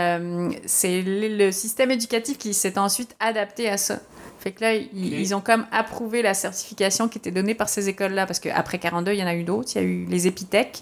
c'est 0.66 1.02
le, 1.02 1.38
le 1.46 1.52
système 1.52 1.92
éducatif 1.92 2.38
qui 2.38 2.54
s'est 2.54 2.78
ensuite 2.78 3.16
adapté 3.20 3.70
à 3.70 3.78
ça. 3.78 4.00
Fait 4.40 4.52
que 4.52 4.62
là, 4.62 4.74
ils, 4.76 4.90
ils 5.20 5.34
ont 5.36 5.40
comme 5.42 5.66
approuvé 5.72 6.22
la 6.22 6.34
certification 6.34 7.08
qui 7.08 7.18
était 7.18 7.32
donnée 7.32 7.54
par 7.56 7.70
ces 7.70 7.88
écoles-là, 7.88 8.26
parce 8.26 8.40
qu'après 8.40 8.78
42, 8.78 9.14
il 9.14 9.20
y 9.20 9.24
en 9.24 9.28
a 9.28 9.36
eu 9.36 9.44
d'autres. 9.44 9.70
Il 9.76 9.82
y 9.82 9.86
a 9.86 9.88
eu 9.88 10.06
les 10.06 10.28
Épithèques, 10.28 10.82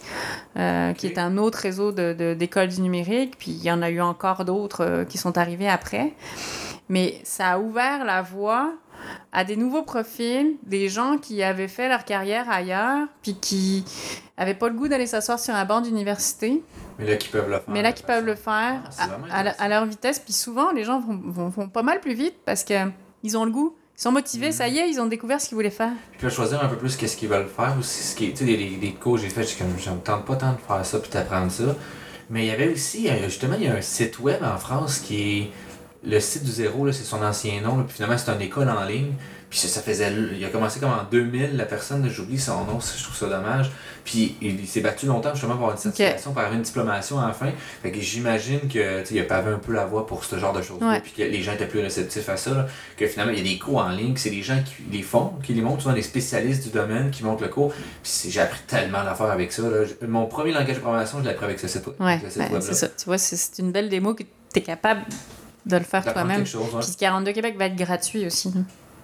euh, 0.58 0.93
qui 0.93 1.08
Ok. 1.08 1.14
est 1.14 1.20
un 1.20 1.38
autre 1.38 1.60
réseau 1.60 1.91
de- 1.91 2.14
de- 2.18 2.34
d'écoles 2.34 2.70
du 2.70 2.82
numérique, 2.82 3.36
puis 3.38 3.52
il 3.52 3.64
y 3.64 3.72
en 3.72 3.82
a 3.84 3.89
eu 3.91 4.02
encore 4.02 4.45
d'autres 4.45 4.84
euh, 4.84 5.06
qui 5.06 5.18
sont 5.20 5.38
arrivés 5.38 5.70
après. 5.70 6.14
Mais 6.89 7.20
ça 7.24 7.49
a 7.52 7.60
ouvert 7.60 8.04
la 8.04 8.22
voie 8.22 8.74
à 9.32 9.43
des 9.43 9.56
nouveaux 9.56 9.82
profils, 9.84 10.56
des 10.64 10.89
gens 10.89 11.18
qui 11.18 11.41
avaient 11.41 11.68
fait 11.68 11.88
leur 11.89 12.04
carrière 12.06 12.49
ailleurs, 12.49 13.08
puis 13.24 13.36
qui 13.39 13.84
avaient 14.38 14.54
pas 14.54 14.68
le 14.70 14.76
goût 14.76 14.88
d'aller 14.88 15.08
s'asseoir 15.08 15.39
sur 15.39 15.54
un 15.56 15.66
banc 15.66 15.82
d'université, 15.82 16.62
Mais 16.99 17.06
là, 17.08 17.16
qui 17.16 17.30
peuvent 17.30 17.49
le 17.49 17.56
faire. 17.56 17.64
mais 17.68 17.82
là 17.82 17.91
qui 17.93 18.04
peuvent 18.04 18.26
le 18.26 18.36
faire 18.36 18.82
Ah, 18.99 19.08
à, 19.32 19.39
à 19.64 19.68
leur 19.70 19.86
vitesse. 19.86 20.20
Puis 20.20 20.34
souvent, 20.34 20.72
les 20.72 20.84
gens 20.84 20.99
vont, 20.99 21.20
vont, 21.24 21.49
vont 21.49 21.68
pas 21.70 21.82
mal 21.84 21.99
plus 21.99 22.14
vite 22.14 22.36
parce 22.45 22.64
que 22.64 22.74
ils 23.24 23.38
ont 23.38 23.45
le 23.45 23.51
goût, 23.51 23.76
ils 23.97 24.01
sont 24.01 24.11
motivés, 24.11 24.51
ça 24.51 24.67
y 24.67 24.78
est, 24.80 24.89
ils 24.89 24.99
ont 24.99 25.05
découvert 25.05 25.39
ce 25.39 25.47
qu'ils 25.47 25.55
voulaient 25.55 25.69
faire. 25.69 25.91
Puis 26.13 26.22
peuvent 26.22 26.34
choisir 26.34 26.63
un 26.63 26.67
peu 26.67 26.76
plus 26.78 26.95
qu'est-ce 26.95 27.15
qu'ils 27.17 27.30
veulent 27.30 27.47
faire 27.47 27.76
aussi. 27.80 28.03
Ce 28.03 28.15
qui 28.15 28.26
est- 28.26 28.32
tu 28.32 28.38
sais, 28.38 28.45
des, 28.45 28.78
des 28.78 28.91
cours 28.93 29.15
que 29.15 29.22
j'ai 29.22 29.30
fait, 29.30 29.43
je 29.43 29.63
me 29.91 29.97
tente 29.99 30.26
pas 30.26 30.36
tant 30.36 30.53
de 30.53 30.57
faire 30.67 30.86
ça 30.86 30.99
puis 30.99 31.11
d'apprendre 31.11 31.51
ça. 31.51 31.76
Mais 32.30 32.45
il 32.45 32.47
y 32.47 32.51
avait 32.51 32.69
aussi, 32.72 33.09
euh, 33.09 33.24
justement, 33.26 33.55
il 33.59 33.63
y 33.63 33.67
a 33.67 33.76
un 33.76 33.82
site 33.82 34.19
web 34.19 34.41
en 34.43 34.57
France 34.57 34.99
qui 34.99 35.22
est 35.39 35.49
le 36.03 36.19
site 36.19 36.43
du 36.43 36.51
zéro, 36.51 36.86
là, 36.86 36.93
c'est 36.93 37.03
son 37.03 37.22
ancien 37.22 37.61
nom. 37.61 37.78
là, 37.78 37.84
puis 37.84 37.95
finalement, 37.95 38.17
c'est 38.17 38.32
une 38.32 38.41
école 38.41 38.69
en 38.69 38.84
ligne. 38.86 39.13
Puis 39.49 39.59
ça, 39.59 39.67
ça 39.67 39.82
faisait. 39.82 40.11
Il 40.34 40.43
a 40.45 40.47
commencé 40.47 40.80
comme 40.80 40.91
en 40.91 41.03
2000, 41.11 41.57
la 41.57 41.65
personne, 41.65 42.07
j'oublie 42.09 42.39
son 42.39 42.63
nom, 42.63 42.80
je 42.80 43.03
trouve 43.03 43.15
ça 43.17 43.28
dommage. 43.28 43.69
Puis 44.04 44.36
il, 44.41 44.60
il 44.62 44.68
s'est 44.68 44.82
battu 44.82 45.06
longtemps 45.06 45.32
justement 45.34 45.54
pour 45.56 45.64
avoir 45.68 45.72
une 45.78 45.82
certification, 45.91 46.32
pour 46.32 46.41
avoir 46.41 46.56
une 46.56 46.64
diplomation 46.64 47.20
à 47.20 47.28
la 47.28 47.34
fin. 47.34 47.49
Fait 47.84 47.91
que 47.91 47.99
j'imagine 48.02 48.62
que 48.62 49.02
tu 49.02 49.06
sais, 49.08 49.16
il 49.16 49.20
a 49.20 49.24
pavé 49.24 49.52
un 49.52 49.58
peu 49.60 49.74
la 49.74 49.86
voie 49.86 50.08
pour 50.08 50.24
ce 50.26 50.38
genre 50.39 50.54
de 50.54 50.62
choses-là. 50.62 50.88
Puis 51.02 51.12
que 51.12 51.22
les 51.24 51.41
gens 51.43 51.54
étaient 51.54 51.68
plus 51.68 51.80
réceptifs 51.82 52.28
à 52.30 52.38
ça. 52.38 52.52
là, 52.52 52.68
que 52.97 53.08
finalement, 53.08 53.32
il 53.34 53.38
y 53.39 53.41
a 53.41 53.54
des 53.54 53.60
cours 53.60 53.78
en 53.78 53.89
ligne, 53.89 54.16
c'est 54.18 54.30
des 54.30 54.41
gens 54.43 54.58
qui 54.66 54.74
les 54.91 55.04
font, 55.04 55.34
qui 55.43 55.54
les 55.54 55.62
montrent, 55.62 55.82
souvent 55.84 55.93
des 55.95 56.02
spécialistes 56.02 56.64
du 56.64 56.70
domaine 56.70 57.12
qui 57.12 57.24
montrent 57.24 57.43
le 57.43 57.49
cours. 57.49 57.74
Puis 58.04 58.30
j'ai 58.30 58.41
appris 58.41 58.62
tellement 58.68 59.04
d'affaires 59.04 59.32
avec 59.32 59.52
ça. 59.52 59.62
Là. 59.64 59.86
Mon 60.08 60.26
premier 60.26 60.52
langage 60.52 60.76
de 60.76 60.80
programmation, 60.82 61.20
je 61.20 61.24
l'ai 61.26 61.30
appris 61.32 61.45
avec 61.45 61.60
ce 61.60 61.68
site, 61.68 61.86
Ouais, 61.99 62.14
avec 62.14 62.32
site 62.32 62.38
ben, 62.49 62.62
c'est 62.62 62.74
ça. 62.74 62.88
Tu 62.88 63.06
vois, 63.06 63.18
c'est- 63.18 63.60
une 63.60 63.72
belle 63.72 63.89
démo 63.89 64.14
que 64.14 64.24
tu 64.24 64.60
es 64.60 64.62
capable 64.62 65.02
de 65.66 65.78
le 65.78 65.84
faire 65.84 66.04
toi-même. 66.14 66.43
Puis 66.80 66.95
42 66.97 67.32
Québec 67.34 67.56
va 67.58 67.66
être 67.66 67.76
gratuit 67.76 68.26
aussi. 68.26 68.52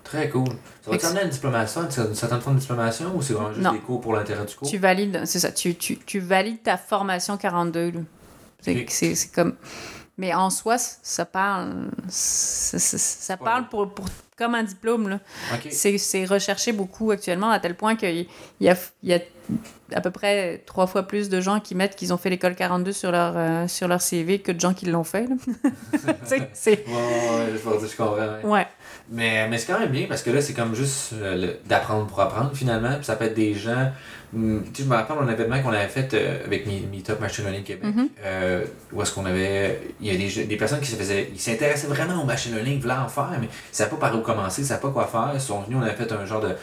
Très 0.10 0.30
cool. 0.30 0.48
Ça 0.82 0.90
va 0.90 0.96
Ex- 0.96 1.04
te 1.04 1.08
amener 1.10 1.22
à 1.22 1.24
une 1.26 1.30
diplomation, 1.30 1.82
une 1.84 2.16
certaine 2.16 2.40
forme 2.42 2.56
de 2.56 2.62
diplomation 2.62 3.14
ou 3.16 3.22
c'est 3.22 3.34
vraiment 3.34 3.52
juste 3.54 3.64
Non. 3.66 3.74
des 3.74 3.80
cours 3.80 4.00
pour 4.02 4.14
l'intérêt 4.14 4.46
du 4.46 4.56
cours? 4.56 4.70
Tu 4.70 4.78
valides, 4.78 5.22
c'est 5.26 5.40
ça, 5.40 5.52
tu, 5.52 5.76
tu, 5.76 5.98
tu 6.00 6.20
valides 6.20 6.64
ta 6.64 6.78
formation 6.78 7.36
42. 7.38 7.92
là. 7.92 8.00
C'est 8.62 8.76
Ok. 8.82 8.86
c'est- 8.90 9.16
c'est 9.16 9.30
comme. 9.34 9.56
Mais 10.20 10.34
en 10.34 10.50
soi, 10.50 10.78
ça 10.80 11.26
parle. 11.26 11.90
Ça, 12.08 12.80
ça- 12.80 12.98
ça 12.98 13.34
Ouais. 13.34 13.40
parle 13.44 13.68
pour, 13.70 13.94
pour, 13.94 14.06
comme 14.36 14.56
un 14.56 14.64
diplôme. 14.64 15.10
Là. 15.10 15.20
Ok. 15.54 15.68
C'est 15.72 16.26
recherché 16.26 16.72
beaucoup 16.72 17.12
actuellement, 17.12 17.52
à 17.52 17.60
tel 17.60 17.76
point 17.76 17.96
qu'il 17.96 18.26
y 18.62 18.70
a, 18.70 18.76
y 19.04 19.14
a 19.14 19.20
à 19.94 20.02
peu 20.02 20.10
près 20.12 20.64
trois 20.66 20.88
fois 20.88 21.04
plus 21.04 21.30
de 21.30 21.40
gens 21.40 21.60
qui 21.60 21.76
mettent 21.76 21.96
qu'ils 21.96 22.14
ont 22.14 22.18
fait 22.18 22.30
l'école 22.32 22.56
42 22.56 22.94
sur 22.94 23.12
leur, 23.12 23.34
euh, 23.38 23.68
sur 23.68 23.88
leur 23.88 24.02
CV 24.02 24.40
que 24.40 24.52
de 24.52 24.60
gens 24.60 24.74
qui 24.74 24.86
l'ont 24.88 25.04
fait. 25.04 25.28
C'est-. 26.54 26.84
Ouais, 26.88 26.94
ouais, 26.94 27.52
ouais, 27.54 27.88
je 27.88 27.96
comprends. 27.96 28.16
ouais. 28.16 28.44
Ouais. 28.44 28.68
Mais, 29.10 29.48
mais 29.48 29.58
c'est 29.58 29.72
quand 29.72 29.80
même 29.80 29.92
bien 29.92 30.06
parce 30.08 30.22
que 30.22 30.30
là, 30.30 30.42
c'est 30.42 30.54
comme 30.54 30.76
juste 30.76 31.14
euh, 31.14 31.54
d'apprendre 31.66 32.08
pour 32.08 32.20
apprendre 32.20 32.52
finalement. 32.54 32.94
Puis 32.96 33.06
ça 33.06 33.16
peut 33.16 33.26
être 33.26 33.36
des 33.36 33.54
gens. 33.54 33.92
hum, 34.34 34.64
tu 34.74 34.82
sais, 34.82 34.84
je 34.84 34.90
me 34.90 34.96
rappelle 34.96 35.16
d'un 35.18 35.32
événement 35.32 35.62
qu'on 35.62 35.70
avait 35.72 35.88
fait 35.88 36.14
euh, 36.14 36.44
avec 36.46 36.66
Meetup 36.68 37.20
Machine 37.20 37.46
Learning 37.46 37.64
Québec. 37.64 37.96
Mhm. 37.96 38.10
euh, 38.26 38.66
où 38.92 39.02
est-ce 39.02 39.14
qu'on 39.14 39.26
avait. 39.26 39.82
Il 40.02 40.08
y 40.08 40.16
a 40.16 40.18
des, 40.18 40.46
des 40.46 40.58
personnes 40.58 40.82
qui 40.82 40.92
se 40.92 40.96
faisaient. 40.98 41.30
Ils 41.34 41.40
s'intéressaient 41.40 41.88
vraiment 41.88 42.22
au 42.22 42.26
machine 42.26 42.54
learning, 42.54 42.76
ils 42.76 42.82
voulaient 42.82 42.94
en 42.96 43.08
faire, 43.08 43.30
mais 43.40 43.48
ils 43.48 43.72
ne 43.72 43.76
savaient 43.76 43.92
pas 43.92 43.98
par 43.98 44.18
où 44.18 44.22
commencer, 44.22 44.62
ils 44.62 44.66
ne 44.66 44.70
savaient 44.70 44.82
pas 44.82 44.90
quoi 44.90 45.08
faire. 45.08 45.32
Ils 45.34 45.42
sont 45.42 45.62
venus, 45.62 45.78
on 45.80 45.84
avait 45.84 45.96
fait 45.96 46.12
un 46.12 46.26
genre 46.26 46.42
de 46.42 46.56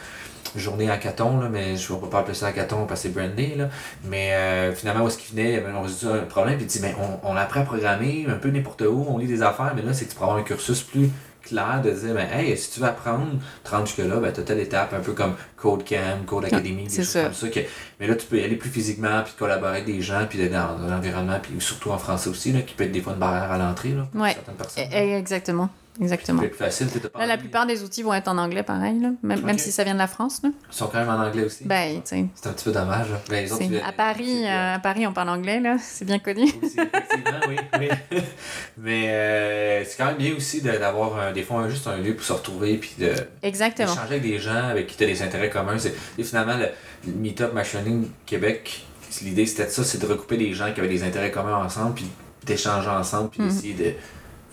journée 0.55 0.89
hackathon, 0.89 1.39
là, 1.39 1.49
mais 1.51 1.75
je 1.75 1.91
ne 1.91 1.97
peux 1.97 2.07
pas 2.07 2.19
appeler 2.19 2.35
ça 2.35 2.47
hackathon 2.47 2.85
parce 2.85 3.01
que 3.01 3.07
c'est 3.09 3.13
brandé. 3.13 3.55
Là. 3.57 3.69
Mais 4.05 4.33
euh, 4.33 4.73
finalement, 4.73 5.03
où 5.03 5.07
est-ce 5.07 5.17
qu'il 5.17 5.35
venait, 5.35 5.59
ben, 5.59 5.73
on 5.75 5.81
résout 5.81 6.09
un 6.09 6.19
problème, 6.19 6.57
puis 6.57 6.65
il 6.65 6.69
dit 6.69 6.79
ben, 6.79 6.93
on, 7.23 7.31
on 7.31 7.35
apprend 7.35 7.61
à 7.61 7.63
programmer 7.63 8.25
un 8.29 8.35
peu 8.35 8.49
n'importe 8.49 8.81
où, 8.81 9.05
on 9.09 9.17
lit 9.17 9.27
des 9.27 9.41
affaires, 9.41 9.73
mais 9.75 9.81
là, 9.81 9.93
c'est 9.93 10.05
que 10.05 10.11
tu 10.13 10.17
avoir 10.21 10.37
un 10.37 10.43
cursus 10.43 10.83
plus 10.83 11.09
clair 11.45 11.81
de 11.83 11.91
dire 11.91 12.13
ben, 12.13 12.27
hey, 12.31 12.57
si 12.57 12.71
tu 12.71 12.79
veux 12.79 12.87
apprendre, 12.87 13.27
te 13.63 13.69
rendre 13.71 13.85
jusque-là, 13.87 14.17
ben, 14.17 14.31
tu 14.33 14.39
as 14.39 14.43
telle 14.43 14.59
étape, 14.59 14.93
un 14.93 14.99
peu 14.99 15.13
comme 15.13 15.35
Code 15.57 15.83
Camp, 15.87 16.25
Code 16.25 16.45
Academy, 16.45 16.87
des 16.87 16.95
choses 16.95 17.07
ça. 17.07 17.23
comme 17.23 17.33
ça. 17.33 17.47
Que, 17.49 17.59
mais 17.99 18.07
là, 18.07 18.15
tu 18.15 18.25
peux 18.25 18.37
y 18.39 18.43
aller 18.43 18.55
plus 18.55 18.69
physiquement, 18.69 19.21
puis 19.23 19.33
collaborer 19.37 19.71
avec 19.71 19.85
des 19.85 20.01
gens, 20.01 20.25
puis 20.29 20.49
dans, 20.49 20.77
dans 20.77 20.87
l'environnement, 20.87 21.39
puis 21.41 21.53
surtout 21.59 21.91
en 21.91 21.97
français 21.97 22.29
aussi, 22.29 22.51
là, 22.51 22.61
qui 22.61 22.73
peut 22.73 22.83
être 22.83 22.91
des 22.91 23.01
fois 23.01 23.13
une 23.13 23.19
barrière 23.19 23.51
à 23.51 23.57
l'entrée 23.57 23.89
là, 23.89 24.07
pour 24.11 24.21
Ouais. 24.21 24.33
certaines 24.33 24.55
personnes. 24.55 24.83
E- 24.83 24.95
e- 25.15 25.17
Exactement. 25.17 25.69
Exactement. 26.01 26.41
C'est 26.41 26.49
plus 26.49 26.57
facile, 26.57 26.87
Là, 27.17 27.25
la 27.25 27.37
plupart 27.37 27.65
des 27.65 27.83
outils 27.83 28.03
vont 28.03 28.13
être 28.13 28.27
en 28.27 28.37
anglais, 28.37 28.63
pareil, 28.63 28.99
là. 28.99 29.09
Même, 29.23 29.41
même 29.43 29.57
si 29.57 29.71
ça 29.71 29.83
vient 29.83 29.93
de 29.93 29.99
la 29.99 30.07
France. 30.07 30.41
Là. 30.43 30.49
Ils 30.71 30.75
sont 30.75 30.87
quand 30.87 30.99
même 30.99 31.09
en 31.09 31.23
anglais 31.23 31.45
aussi. 31.45 31.63
Ben, 31.63 32.01
c'est 32.03 32.17
un 32.19 32.51
petit 32.51 32.65
peu 32.65 32.71
dommage. 32.71 33.09
là. 33.11 33.21
Ben, 33.29 33.43
les 33.45 33.51
autres, 33.51 33.61
c'est- 33.63 33.69
tu- 33.69 33.85
À 33.85 33.91
Paris, 33.93 34.43
euh, 34.45 34.75
à 34.75 34.79
Paris, 34.79 35.07
on 35.07 35.13
parle 35.13 35.29
anglais, 35.29 35.59
là. 35.59 35.77
C'est 35.81 36.05
bien 36.05 36.19
connu. 36.19 36.43
aussi, 36.43 36.77
effectivement, 36.79 37.39
oui, 37.47 37.55
oui. 37.79 38.19
Mais 38.77 39.05
euh, 39.09 39.83
c'est 39.85 39.97
quand 39.97 40.07
même 40.07 40.17
bien 40.17 40.33
aussi 40.35 40.61
de- 40.61 40.71
d'avoir 40.71 41.31
des 41.33 41.43
fois 41.43 41.61
un- 41.61 41.69
juste 41.69 41.87
un 41.87 41.97
lieu 41.97 42.13
pour 42.15 42.25
se 42.25 42.33
retrouver 42.33 42.77
puis 42.77 42.93
de 42.99 43.13
Exactement. 43.43 43.93
avec 44.03 44.21
des 44.21 44.37
gens 44.39 44.65
avec 44.69 44.87
qui 44.87 44.97
tu 44.97 45.03
as 45.03 45.07
des 45.07 45.21
intérêts 45.21 45.49
communs. 45.49 45.77
Et 46.17 46.23
finalement, 46.23 46.57
le, 46.57 46.67
le 47.07 47.13
Meetup 47.17 47.53
Machine 47.53 47.79
Learning 47.83 48.09
Québec, 48.25 48.85
l'idée 49.21 49.45
c'était 49.45 49.65
de 49.65 49.69
ça, 49.69 49.83
c'est 49.83 49.97
de 49.99 50.05
recouper 50.05 50.37
des 50.37 50.53
gens 50.53 50.71
qui 50.73 50.79
avaient 50.81 50.89
des 50.89 51.03
intérêts 51.03 51.31
communs 51.31 51.55
ensemble 51.55 51.93
puis 51.95 52.05
d'échanger 52.45 52.89
ensemble 52.89 53.29
puis 53.29 53.43
d'essayer 53.43 53.73
de 53.73 53.93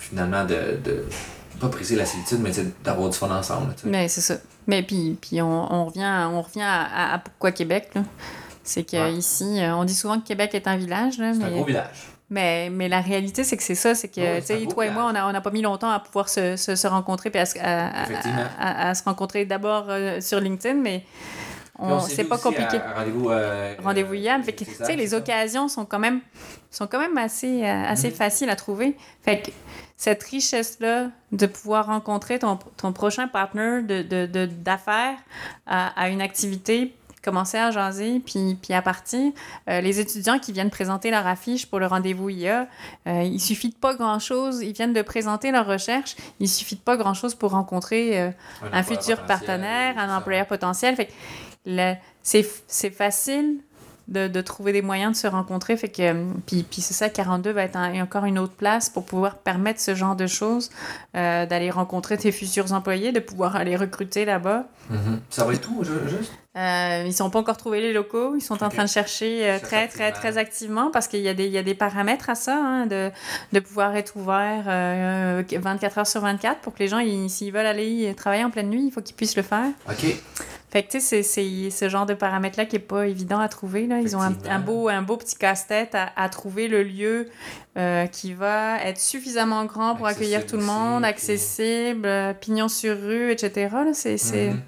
finalement 0.03 0.45
de, 0.45 0.79
de 0.85 1.05
pas 1.61 1.69
briser 1.69 1.97
la 1.97 2.07
solitude, 2.07 2.39
mais 2.41 2.51
d'avoir 2.85 3.09
du 3.11 3.17
fun 3.17 3.31
ensemble. 3.31 3.75
Mais 3.85 4.09
c'est 4.09 4.21
ça. 4.21 4.35
Mais 4.67 4.83
puis, 4.83 5.17
puis 5.21 5.41
on, 5.43 5.73
on 5.73 5.85
revient, 5.87 6.27
on 6.31 6.43
revient 6.43 6.63
à, 6.63 6.83
à- 6.83 7.15
à 7.15 7.19
pourquoi 7.19 7.53
Québec. 7.53 7.91
C'est 8.65 8.93
Ouais. 8.93 9.13
qu'ici, 9.15 9.61
on 9.75 9.85
dit 9.85 9.95
souvent 9.95 10.21
que 10.21 10.27
Québec 10.27 10.55
est 10.55 10.67
un 10.69 10.77
village, 10.77 11.15
C'est 11.17 11.23
un 11.23 11.33
mais, 11.35 11.51
gros 11.51 11.65
village. 11.65 12.07
mais, 12.31 12.71
mais 12.71 12.89
la 12.89 13.01
réalité, 13.01 13.43
c'est 13.45 13.57
que 13.57 13.63
c'est 13.63 13.75
ça. 13.75 13.95
C'est 13.97 14.09
que, 14.09 14.21
Ouais, 14.21 14.43
tu 14.43 14.53
un 14.53 14.59
sais, 14.61 14.67
toi 14.67 14.87
et 14.87 14.91
moi, 14.91 15.05
on 15.09 15.13
n'a 15.13 15.27
on 15.27 15.35
a 15.35 15.41
pas 15.41 15.51
mis 15.51 15.63
longtemps 15.63 15.91
à 15.91 15.99
pouvoir 15.99 16.29
se, 16.29 16.57
se, 16.57 16.77
se 16.77 16.87
rencontrer 16.87 17.31
puis 17.31 17.41
à, 17.41 17.47
se- 17.47 17.59
à- 17.61 18.89
à- 18.91 18.95
se 18.95 19.03
rencontrer 19.05 19.45
d'abord 19.45 19.87
euh, 19.89 20.21
sur 20.21 20.39
LinkedIn, 20.41 20.75
mais 20.81 21.05
c'est 22.09 22.25
pas 22.25 22.39
compliqué. 22.39 22.79
Rendez-vous. 22.97 23.31
euh, 23.31 23.75
Rendez-vous 23.83 24.13
euh, 24.15 24.17
IAM. 24.17 24.43
Fait 24.45 24.53
que, 24.53 24.65
tu 24.65 24.71
sais, 24.75 24.95
les 24.97 25.09
ça. 25.09 25.17
occasions 25.17 25.67
sont 25.69 25.85
quand 25.85 25.99
même, 25.99 26.21
sont 26.71 26.87
quand 26.87 27.01
même 27.01 27.19
assez, 27.19 27.65
euh, 27.65 27.85
assez 27.89 28.09
Mhm. 28.11 28.15
faciles 28.15 28.51
à 28.51 28.57
trouver. 28.57 28.97
Fait 29.25 29.41
que 29.41 29.51
cette 30.03 30.25
richesse-là 30.25 31.11
de 31.31 31.47
pouvoir 31.47 31.87
rencontrer 31.87 32.41
ton, 32.41 32.59
ton 32.77 32.93
prochain 32.93 33.29
partner 33.29 33.83
de, 33.83 34.03
de, 34.03 34.27
de- 34.27 34.47
d'affaires 34.47 35.17
à, 35.65 35.89
à 36.01 36.09
une 36.09 36.21
activité, 36.21 36.93
commencer 37.23 37.57
à 37.57 37.71
jaser, 37.71 38.19
puis, 38.19 38.59
puis 38.61 38.75
à 38.75 38.83
partir. 38.83 39.31
Euh, 39.69 39.81
les 39.81 40.01
étudiants 40.01 40.41
qui 40.41 40.51
viennent 40.51 40.71
présenter 40.71 41.13
leur 41.13 41.25
affiche 41.25 41.67
pour 41.67 41.79
le 41.79 41.87
rendez-vous 41.87 42.31
IA, 42.31 42.67
euh, 43.07 43.23
il 43.23 43.39
suffit 43.41 43.69
de 43.69 43.77
pas 43.77 43.95
grand-chose. 43.95 44.61
Ils 44.63 44.73
viennent 44.73 44.93
de 44.93 45.03
présenter 45.03 45.53
leur 45.53 45.67
recherche. 45.67 46.17
Il 46.41 46.49
suffit 46.49 46.75
de 46.75 46.81
pas 46.81 46.97
grand-chose 46.97 47.37
pour 47.37 47.53
rencontrer 47.53 48.21
euh, 48.21 48.31
un 48.73 48.83
futur 48.83 49.19
partenaire, 49.27 49.97
un 49.99 50.17
employeur 50.17 50.47
potentiel. 50.47 50.97
Fait 50.97 51.07
que 51.07 51.13
le- 51.67 51.95
c'est, 52.25 52.45
c'est 52.67 52.91
facile 52.91 53.59
de, 54.09 54.29
de 54.29 54.41
trouver 54.41 54.73
des 54.73 54.83
moyens 54.83 55.13
de 55.13 55.17
se 55.17 55.27
rencontrer. 55.27 55.77
Fait 55.77 55.89
que, 55.89 56.03
euh, 56.03 56.25
puis, 56.47 56.63
puis 56.65 56.81
c'est 56.83 56.95
ça, 56.95 57.09
42 57.09 57.51
va 57.53 57.63
être 57.63 57.77
un- 57.77 58.03
encore 58.03 58.25
une 58.25 58.39
autre 58.39 58.55
place 58.55 58.89
pour 58.91 59.05
pouvoir 59.05 59.37
permettre 59.39 59.81
ce 59.81 59.95
genre 59.95 60.17
de 60.17 60.27
choses, 60.27 60.71
euh, 61.17 61.47
d'aller 61.47 61.71
rencontrer 61.71 62.17
tes 62.19 62.33
futurs 62.33 62.73
employés, 62.73 63.13
de 63.13 63.21
pouvoir 63.21 63.57
aller 63.57 63.77
recruter 63.77 64.25
là-bas. 64.25 64.65
Mhm. 64.91 65.21
Ça 65.31 65.45
va 65.45 65.53
être 65.55 65.61
tout, 65.63 65.83
ju- 65.85 66.09
juste? 66.09 66.33
Euh, 66.55 67.05
ils 67.07 67.15
sont 67.15 67.31
pas 67.31 67.39
encore 67.39 67.57
trouvés 67.57 67.81
les 67.81 67.95
locaux. 67.95 68.35
Ils 68.37 68.43
sont 68.43 68.63
en 68.63 68.69
train 68.69 68.85
de 68.85 68.89
chercher 68.91 69.49
euh, 69.49 69.59
très, 69.59 69.89
très, 69.89 70.13
très 70.13 70.37
activement 70.37 70.91
parce 70.91 71.09
qu'il 71.09 71.21
y, 71.21 71.29
a 71.29 71.33
des- 71.33 71.47
il 71.47 71.53
y 71.53 71.57
a 71.57 71.63
des 71.63 71.73
paramètres 71.75 72.29
à 72.29 72.35
ça, 72.35 72.55
hein, 72.63 72.85
de, 72.87 73.11
de 73.55 73.61
pouvoir 73.61 73.97
être 73.97 74.17
ouvert 74.17 74.65
euh, 74.67 75.43
24 75.51 75.97
heures 75.99 76.07
sur 76.07 76.21
24 76.21 76.61
pour 76.61 76.75
que 76.75 76.81
les 76.81 76.89
gens, 76.89 76.99
ils- 76.99 77.31
s'ils 77.31 77.53
veulent 77.55 77.65
aller 77.65 78.13
travailler 78.15 78.45
en 78.45 78.51
pleine 78.51 78.69
nuit, 78.69 78.85
il 78.87 78.91
faut 78.91 79.01
qu'ils 79.01 79.17
puissent 79.17 79.37
le 79.37 79.43
faire. 79.43 79.69
OK. 79.89 80.15
Fait 80.73 80.83
que, 80.85 80.93
tu 80.93 81.01
sais, 81.01 81.23
c'est- 81.23 81.69
ce 81.71 81.89
genre 81.91 82.07
de 82.07 82.15
paramètres-là 82.15 82.65
qui 82.65 82.77
est 82.77 82.79
pas 82.79 83.07
évident 83.07 83.39
à 83.39 83.49
trouver. 83.49 83.87
Là. 83.87 84.01
Ils 84.01 84.17
ont 84.17 84.23
un, 84.23 84.59
beau, 84.59 84.89
un 84.89 85.03
beau 85.03 85.19
petit 85.19 85.37
casse-tête 85.37 85.95
à, 85.95 86.11
à 86.17 86.29
trouver 86.31 86.67
le 86.67 86.83
lieu 86.83 87.29
euh, 87.77 88.07
qui 88.07 88.33
va 88.33 88.83
être 88.83 88.99
suffisamment 88.99 89.65
grand 89.67 89.95
pour 89.97 90.07
accueillir 90.07 90.47
tout 90.47 90.57
le 90.57 90.65
monde, 90.65 91.05
accessible, 91.05 92.07
euh, 92.07 92.33
pignon 92.33 92.69
sur 92.69 92.99
rue, 92.99 93.31
etc. 93.31 93.69
C'est, 93.93 94.17
Mhm. 94.51 94.61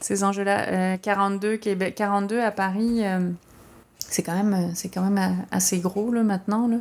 ces 0.00 0.22
enjeux-là. 0.24 0.68
Euh, 0.68 0.96
42, 0.98 1.56
Québec, 1.56 1.94
42 1.96 2.40
à 2.40 2.50
Paris, 2.52 3.00
euh, 3.04 3.28
c'est 3.98 4.22
quand 4.22 4.34
même, 4.36 4.54
euh, 4.54 4.70
c'est 4.74 4.88
quand 4.88 5.02
même 5.02 5.18
euh, 5.18 5.34
assez 5.50 5.78
gros 5.80 6.12
là, 6.12 6.22
maintenant. 6.22 6.68
Là. 6.68 6.76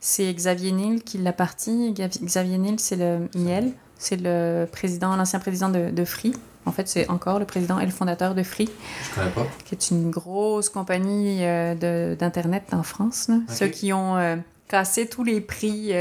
C'est 0.00 0.30
Xavier 0.32 0.72
Niel 0.72 1.02
qui 1.02 1.16
l'a 1.18 1.32
parti. 1.32 1.94
Xavier 1.94 2.58
Niel, 2.58 2.78
c'est 2.78 2.96
le 2.96 3.28
Niel, 3.34 3.72
c'est 3.98 4.20
le 4.20 4.66
président, 4.70 5.16
l'ancien 5.16 5.38
président 5.38 5.70
de, 5.70 5.90
de 5.90 6.04
Free. 6.04 6.32
En 6.68 6.72
fait, 6.72 6.86
c'est 6.88 7.08
encore 7.08 7.38
le 7.38 7.44
président 7.46 7.78
et 7.80 7.86
le 7.86 7.90
fondateur 7.90 8.34
de 8.34 8.42
Free, 8.42 8.68
Je 9.10 9.14
connais 9.18 9.30
pas. 9.30 9.46
qui 9.64 9.74
est 9.74 9.90
une 9.90 10.10
grosse 10.10 10.68
compagnie 10.68 11.38
euh, 11.42 12.14
d'Internet 12.14 12.64
en 12.72 12.82
France. 12.82 13.28
Ceux 13.48 13.68
qui 13.68 13.92
ont 13.92 14.16
euh, 14.16 14.36
cassé 14.68 15.06
tous 15.08 15.24
les 15.24 15.40
prix 15.40 15.92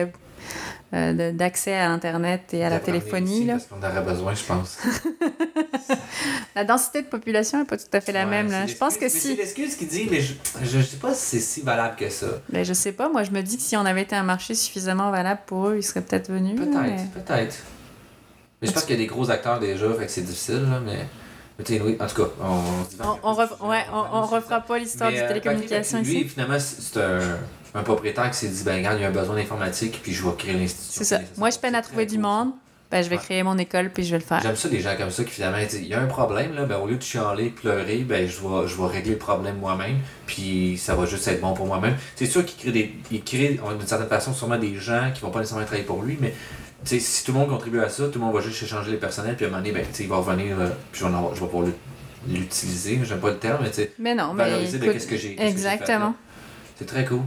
euh, 0.94 1.32
d'accès 1.34 1.74
à 1.76 1.90
Internet 1.90 2.54
et 2.54 2.64
à 2.66 2.70
la 2.70 2.80
téléphonie. 2.80 3.38
ici, 3.40 3.46
Là. 3.46 3.54
Parce 3.54 3.66
qu'on 3.68 3.78
aurait 3.86 4.02
besoin, 4.02 4.34
je 4.34 4.44
pense. 4.44 4.78
La 6.56 6.64
densité 6.64 7.02
de 7.04 7.08
population 7.08 7.60
n'est 7.60 7.66
pas 7.66 7.78
tout 7.78 7.84
à 7.94 8.02
fait 8.02 8.12
la 8.12 8.24
Ouais, 8.26 8.30
même. 8.32 8.50
Là. 8.52 8.66
Je 8.66 8.76
pense 8.76 8.98
que 8.98 9.10
si... 9.10 9.20
C'est 9.20 9.36
l'excuse 9.36 9.76
qui 9.76 9.86
dit, 9.86 10.08
mais 10.10 10.22
je, 10.22 10.34
je 10.64 10.82
sais 10.82 10.98
pas 10.98 11.14
si 11.14 11.22
c'est 11.26 11.40
si 11.40 11.62
valable 11.62 11.96
que 11.96 12.10
ça. 12.10 12.28
Ben, 12.50 12.66
je 12.66 12.74
sais 12.74 12.92
pas, 12.94 13.10
moi 13.10 13.24
je 13.24 13.32
me 13.32 13.42
dis 13.42 13.58
que 13.58 13.64
si 13.64 13.78
on 13.78 13.86
avait 13.86 14.02
été 14.02 14.16
un 14.16 14.24
marché 14.24 14.56
suffisamment 14.56 15.12
valable 15.12 15.42
pour 15.46 15.68
eux, 15.68 15.78
ils 15.78 15.84
seraient 15.84 16.02
peut-être 16.02 16.32
venus. 16.32 16.56
Peut-être, 16.60 16.82
mais- 16.82 17.08
peut-être. 17.14 17.58
Mais 18.62 18.68
je 18.68 18.74
pense 18.74 18.84
qu'il 18.84 18.96
y 18.96 18.98
a 18.98 19.02
des 19.02 19.08
gros 19.08 19.30
acteurs 19.30 19.60
déjà, 19.60 19.92
fait 19.94 20.06
que 20.06 20.12
c'est 20.12 20.22
difficile, 20.22 20.64
là, 20.70 20.80
mais. 20.84 21.06
mais 21.60 21.82
en 22.02 22.08
tout 22.08 22.24
cas, 22.24 22.30
on, 22.42 23.04
On, 23.04 23.20
on, 23.24 23.34
ref- 23.34 23.68
ouais, 23.70 23.84
on, 23.94 24.18
on 24.18 24.22
refera 24.26 24.62
pas 24.62 24.78
l'histoire 24.80 25.12
des 25.12 25.20
euh, 25.20 25.28
télécommunications 25.28 26.02
que 26.02 26.08
lui, 26.08 26.16
ici. 26.22 26.30
finalement, 26.30 26.58
c'est 26.60 27.00
un, 27.00 27.20
un 27.76 27.84
propriétaire 27.84 28.30
qui 28.32 28.38
s'est 28.38 28.48
dit, 28.48 28.64
ben, 28.64 28.78
regarde, 28.78 28.98
il 28.98 29.02
y 29.04 29.06
a 29.06 29.10
un 29.10 29.12
besoin 29.12 29.36
d'informatique, 29.36 30.00
puis 30.02 30.14
je 30.14 30.24
vais 30.28 30.36
créer 30.38 30.54
l'institution. 30.54 31.00
C'est 31.04 31.06
ça. 31.06 31.22
Moi, 31.38 31.50
je 31.52 31.60
peine 31.60 31.76
à 31.76 31.82
trouver 31.82 32.06
du 32.08 32.18
monde. 32.18 32.50
Ben, 32.90 33.04
je 33.04 33.10
vais 33.10 33.18
Ouais. 33.18 33.22
créer 33.22 33.44
mon 33.44 33.58
école 33.58 33.90
puis 33.94 34.06
je 34.06 34.12
vais 34.12 34.20
le 34.20 34.24
faire. 34.24 34.40
J'aime 34.42 34.56
ça, 34.56 34.70
des 34.70 34.80
gens 34.80 34.96
comme 34.98 35.10
ça 35.12 35.26
qui 35.26 35.32
finalement 35.32 35.58
disent 35.58 35.74
il 35.82 35.88
y 35.90 35.94
a 35.94 36.00
un 36.00 36.06
problème, 36.08 36.56
là, 36.56 36.64
ben, 36.64 36.78
au 36.78 36.88
lieu 36.88 36.96
de 36.96 37.04
chialer, 37.04 37.50
pleurer, 37.50 37.98
ben, 38.08 38.26
je 38.30 38.40
vais, 38.40 38.66
je 38.66 38.78
vais 38.82 38.88
régler 38.88 39.12
le 39.12 39.18
problème 39.18 39.58
moi-même, 39.58 39.98
puis 40.26 40.78
ça 40.78 40.96
va 40.96 41.06
juste 41.06 41.28
être 41.28 41.42
bon 41.42 41.54
pour 41.54 41.66
moi-même. 41.66 41.98
C'est 42.16 42.28
sûr 42.28 42.46
qu'il 42.46 42.58
crée 42.58 42.72
des. 42.72 42.96
Il 43.12 43.24
crée 43.26 43.60
d'une 43.78 43.86
certaine 43.88 44.08
façon 44.08 44.34
sûrement 44.34 44.58
des 44.58 44.76
gens 44.76 45.12
qui 45.14 45.20
vont 45.22 45.32
pas 45.32 45.40
nécessairement 45.40 45.66
travailler 45.66 45.86
pour 45.86 46.02
lui, 46.02 46.18
mais 46.22 46.34
tu 46.88 47.00
sais, 47.00 47.00
si 47.00 47.26
tout 47.26 47.32
le 47.34 47.40
monde 47.40 47.50
contribue 47.50 47.80
à 47.82 47.90
ça, 47.90 48.06
tout 48.08 48.20
le 48.20 48.26
monde 48.26 48.34
va 48.34 48.42
juste 48.42 48.64
échanger 48.64 48.92
les 48.92 48.98
personnels, 48.98 49.36
puis 49.36 49.46
à 49.46 49.48
un 49.48 49.52
moment 49.52 49.62
donné, 49.64 49.74
ben, 49.78 49.86
il 50.00 50.08
va 50.08 50.18
revenir, 50.18 50.58
là, 50.58 50.68
puis 50.92 51.02
je 51.02 51.06
vais, 51.06 51.14
avoir- 51.16 51.36
je 51.36 51.42
vais 51.42 51.48
pouvoir 51.48 51.68
l'utiliser, 52.28 53.00
j'aime 53.04 53.20
pas 53.20 53.30
le 53.30 53.38
terme, 53.38 53.60
mais 53.64 53.70
tu 53.70 53.76
sais, 53.76 53.92
Mais 54.00 54.16
non, 54.16 54.34
mais 54.34 54.44
valoriser 54.46 54.78
écoute, 54.78 54.92
qu'est-ce 54.94 55.08
que 55.08 55.18
j'ai. 55.18 55.36
qu'est-ce 55.36 55.54
que 55.56 55.58
j'ai 55.58 55.64
fait, 55.64 55.74
exactement. 55.74 56.16
C'est 56.78 56.86
très 56.86 57.06
cool. 57.06 57.22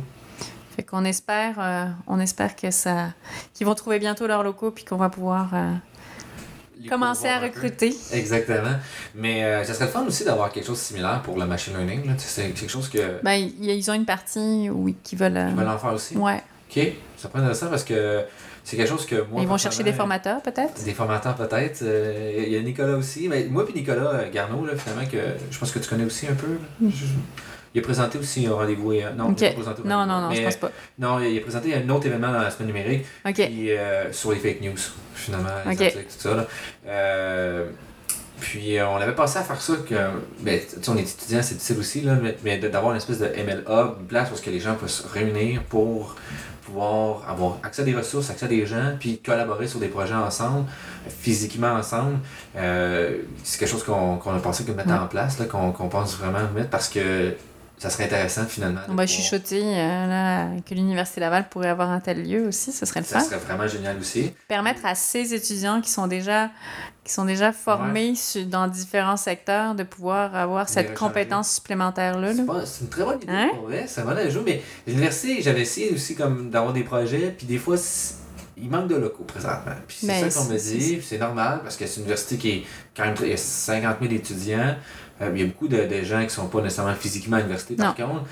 Fait 0.77 0.83
qu'on 0.83 1.05
espère, 1.05 1.57
euh, 1.59 1.87
on 2.07 2.21
espère 2.21 2.55
que 2.57 2.71
ça, 2.71 3.09
qu'ils 3.55 3.67
vont 3.67 3.75
trouver 3.75 3.99
bientôt 3.99 4.27
leurs 4.27 4.43
locaux 4.43 4.71
puis 4.71 4.85
qu'on 4.85 4.97
va 4.97 5.09
pouvoir 5.11 5.51
euh, 5.53 5.73
commencer 6.89 7.29
à 7.29 7.39
recruter. 7.41 7.95
Exactement. 8.13 8.77
Mais 9.15 9.45
euh, 9.45 9.65
ça 9.65 9.75
serait 9.75 9.87
le 9.87 9.91
fun 9.91 10.05
aussi 10.07 10.25
d'avoir 10.25 10.51
quelque 10.53 10.67
chose 10.67 10.79
de 10.79 10.85
similaire 10.85 11.21
pour 11.23 11.37
le 11.39 11.47
machine 11.47 11.75
learning. 11.77 12.11
C'est 12.19 12.51
quelque 12.53 12.71
chose 12.71 12.89
que. 12.89 13.23
Ben, 13.23 13.35
ils, 13.61 13.91
ont 13.91 13.95
une 13.95 14.07
partie 14.07 14.71
où 14.71 14.89
ils 14.89 14.97
qui 15.03 15.17
veulent. 15.17 15.37
euh, 15.37 15.49
Ils 15.51 15.57
veulent 15.57 15.69
en 15.69 15.79
faire 15.79 15.93
aussi. 15.93 16.17
ouais. 16.17 16.43
Ok, 16.71 16.81
ça 17.17 17.29
prend 17.29 17.41
intéressant 17.41 17.67
parce 17.69 17.83
que 17.83 18.25
c'est 18.65 18.77
quelque 18.77 18.89
chose 18.89 19.07
que 19.07 19.17
moi. 19.31 19.43
ils 19.43 19.49
vont 19.49 19.59
chercher 19.59 19.83
des 19.83 19.93
formateurs 19.93 20.41
peut-être? 20.43 20.83
Des 20.85 20.93
formateurs 20.95 21.35
peut-être. 21.35 21.81
Euh, 21.83 22.45
Il 22.47 22.53
y 22.53 22.57
a 22.57 22.61
Nicolas 22.63 22.97
aussi. 22.97 23.29
Mais 23.29 23.45
moi 23.51 23.65
puis 23.65 23.75
Nicolas 23.75 24.11
euh, 24.11 24.31
Garneau, 24.33 24.65
là, 24.67 24.73
finalement, 24.77 25.07
que 25.11 25.19
je 25.51 25.59
pense 25.59 25.71
que 25.73 25.79
tu 25.79 25.89
connais 25.89 26.05
aussi 26.05 26.27
un 26.27 26.35
peu. 26.35 26.59
Je- 26.83 27.05
Il 27.73 27.79
a 27.79 27.83
présenté 27.85 28.19
aussi 28.19 28.47
un 28.49 28.53
rendez-vous. 28.55 28.93
et- 28.95 29.05
Non, 29.17 29.29
Ok. 29.29 29.43
il 29.43 29.47
a 29.47 29.53
présenté 29.53 29.83
Non, 29.85 30.05
non, 30.05 30.21
non, 30.23 30.33
je 30.33 30.43
pense 30.43 30.57
pas. 30.57 30.73
Non, 30.99 31.21
il 31.21 31.39
a 31.39 31.41
présenté 31.41 31.73
un 31.75 31.89
autre 31.89 32.07
événement 32.07 32.33
dans 32.33 32.41
la 32.43 32.51
semaine 32.51 32.67
numérique. 32.69 33.05
Ok. 33.25 33.35
Puis 33.37 33.71
euh, 33.71 34.13
sur 34.13 34.33
les 34.33 34.39
fake 34.41 34.61
news, 34.61 34.75
finalement, 35.15 35.49
les 35.67 35.75
Ok. 35.77 35.81
articles, 35.83 36.05
tout 36.05 36.29
ça. 36.29 36.35
Là. 36.35 36.47
Euh, 36.89 37.67
puis 38.41 38.79
euh, 38.79 38.89
on 38.89 38.97
avait 38.97 39.15
pensé 39.15 39.39
à 39.39 39.43
faire 39.43 39.61
ça, 39.61 39.75
que, 39.89 39.95
ben, 40.41 40.59
tu 40.59 40.83
sais, 40.83 40.89
on 40.91 40.97
est 40.97 41.03
étudiant, 41.03 41.43
c'est 41.43 41.55
difficile 41.55 41.79
aussi, 41.79 42.01
là, 42.01 42.17
mais, 42.43 42.59
d'avoir 42.59 42.91
une 42.93 42.97
espèce 42.97 43.19
de 43.19 43.27
MLA, 43.27 43.95
une 44.01 44.07
place 44.07 44.31
où 44.35 44.43
que 44.43 44.51
les 44.51 44.61
gens 44.61 44.75
peuvent 44.75 44.89
se 44.89 45.07
réunir 45.07 45.63
pour 45.65 46.17
pouvoir 46.65 47.29
avoir 47.29 47.59
accès 47.63 47.83
à 47.83 47.85
des 47.85 47.95
ressources, 47.95 48.31
accès 48.31 48.47
à 48.47 48.49
des 48.49 48.65
gens, 48.67 48.97
puis 48.99 49.19
collaborer 49.25 49.67
sur 49.67 49.79
des 49.81 49.89
projets 49.89 50.15
ensemble, 50.15 50.67
physiquement 51.09 51.73
ensemble. 51.73 52.19
Euh, 52.57 53.19
c'est 53.43 53.59
quelque 53.59 53.69
chose 53.69 53.85
qu'on 53.85 54.17
qu'on 54.17 54.35
a 54.35 54.39
pensé 54.41 54.65
que 54.65 54.73
mettre 54.73 54.89
Ouais. 54.91 54.99
en 54.99 55.07
place, 55.07 55.37
qu'on 55.51 55.89
pense 55.89 56.17
vraiment 56.17 56.41
mettre 56.55 56.71
parce 56.71 56.89
que 56.89 57.35
ça 57.81 57.91
serait 57.91 58.05
intéressant 58.05 58.45
finalement. 58.47 58.81
On 58.89 58.95
va 58.95 59.07
chuchoter 59.07 59.63
euh, 59.65 60.07
là, 60.07 60.49
que 60.69 60.75
l'Université 60.75 61.21
Laval 61.21 61.49
pourrait 61.49 61.71
avoir 61.71 61.91
un 61.91 61.99
tel 61.99 62.23
lieu 62.29 62.47
aussi, 62.47 62.71
ce 62.73 62.85
serait 62.87 63.01
le 63.01 63.07
Ça 63.07 63.19
fun. 63.19 63.25
serait 63.25 63.39
vraiment 63.39 63.67
génial 63.67 63.99
aussi. 63.99 64.33
Permettre 64.49 64.85
à 64.85 64.95
ces 64.95 65.33
étudiants 65.35 65.81
qui 65.81 65.91
sont 65.91 66.07
déjà, 66.07 66.51
qui 67.05 67.13
sont 67.13 67.25
déjà 67.25 67.53
formés 67.53 68.13
dans 68.47 68.69
différents 68.69 69.17
secteurs 69.17 69.75
de 69.75 69.83
pouvoir 69.83 70.37
avoir 70.37 70.69
cette 70.69 70.95
compétence 70.95 71.55
supplémentaire-là. 71.55 72.33
là. 72.35 72.45
C'est 72.63 72.67
c'est 72.67 72.81
une 72.83 72.91
très 72.91 73.05
bonne 73.05 73.17
idée 73.23 73.33
Hein? 73.33 73.49
pour 73.55 73.65
vrai, 73.65 73.87
c'est 73.89 74.03
un 74.03 74.05
bon 74.05 74.17
ajout, 74.17 74.43
mais 74.45 74.63
l'université, 74.87 75.41
j'avais 75.43 75.63
essayé 75.63 75.91
aussi 75.93 76.15
comme 76.15 76.51
d'avoir 76.51 76.73
des 76.75 76.85
projets, 76.85 77.35
puis 77.37 77.47
des 77.47 77.59
fois, 77.59 77.77
il 78.63 78.69
manque 78.69 78.89
de 78.89 78.97
locaux 78.97 79.25
présentement. 79.25 79.73
Puis 79.89 79.97
c'est 80.03 80.07
Ben, 80.07 80.31
ça 80.31 80.39
qu'on 80.39 80.47
me 80.53 80.59
dit, 80.59 81.01
c'est 81.03 81.17
normal, 81.17 81.61
parce 81.63 81.77
que 81.79 81.87
c'est 81.87 81.97
une 81.97 82.03
université 82.03 82.37
qui 82.37 82.51
est 82.51 82.63
quand 82.95 83.05
même, 83.05 83.15
très- 83.15 83.29
il 83.29 83.31
y 83.31 83.35
a 83.35 83.39
50 83.39 83.97
000 84.03 84.13
étudiants, 84.13 84.77
Euh, 85.23 85.31
il 85.35 85.41
y 85.41 85.45
a 85.45 85.47
beaucoup 85.47 85.69
de, 85.69 85.77
de 85.85 86.03
gens 86.03 86.23
qui 86.23 86.31
sont 86.31 86.47
pas 86.49 86.61
nécessairement 86.63 86.95
physiquement 86.95 87.37
à 87.37 87.41
l'université 87.41 87.75
par 87.75 87.95
contre, 87.95 88.25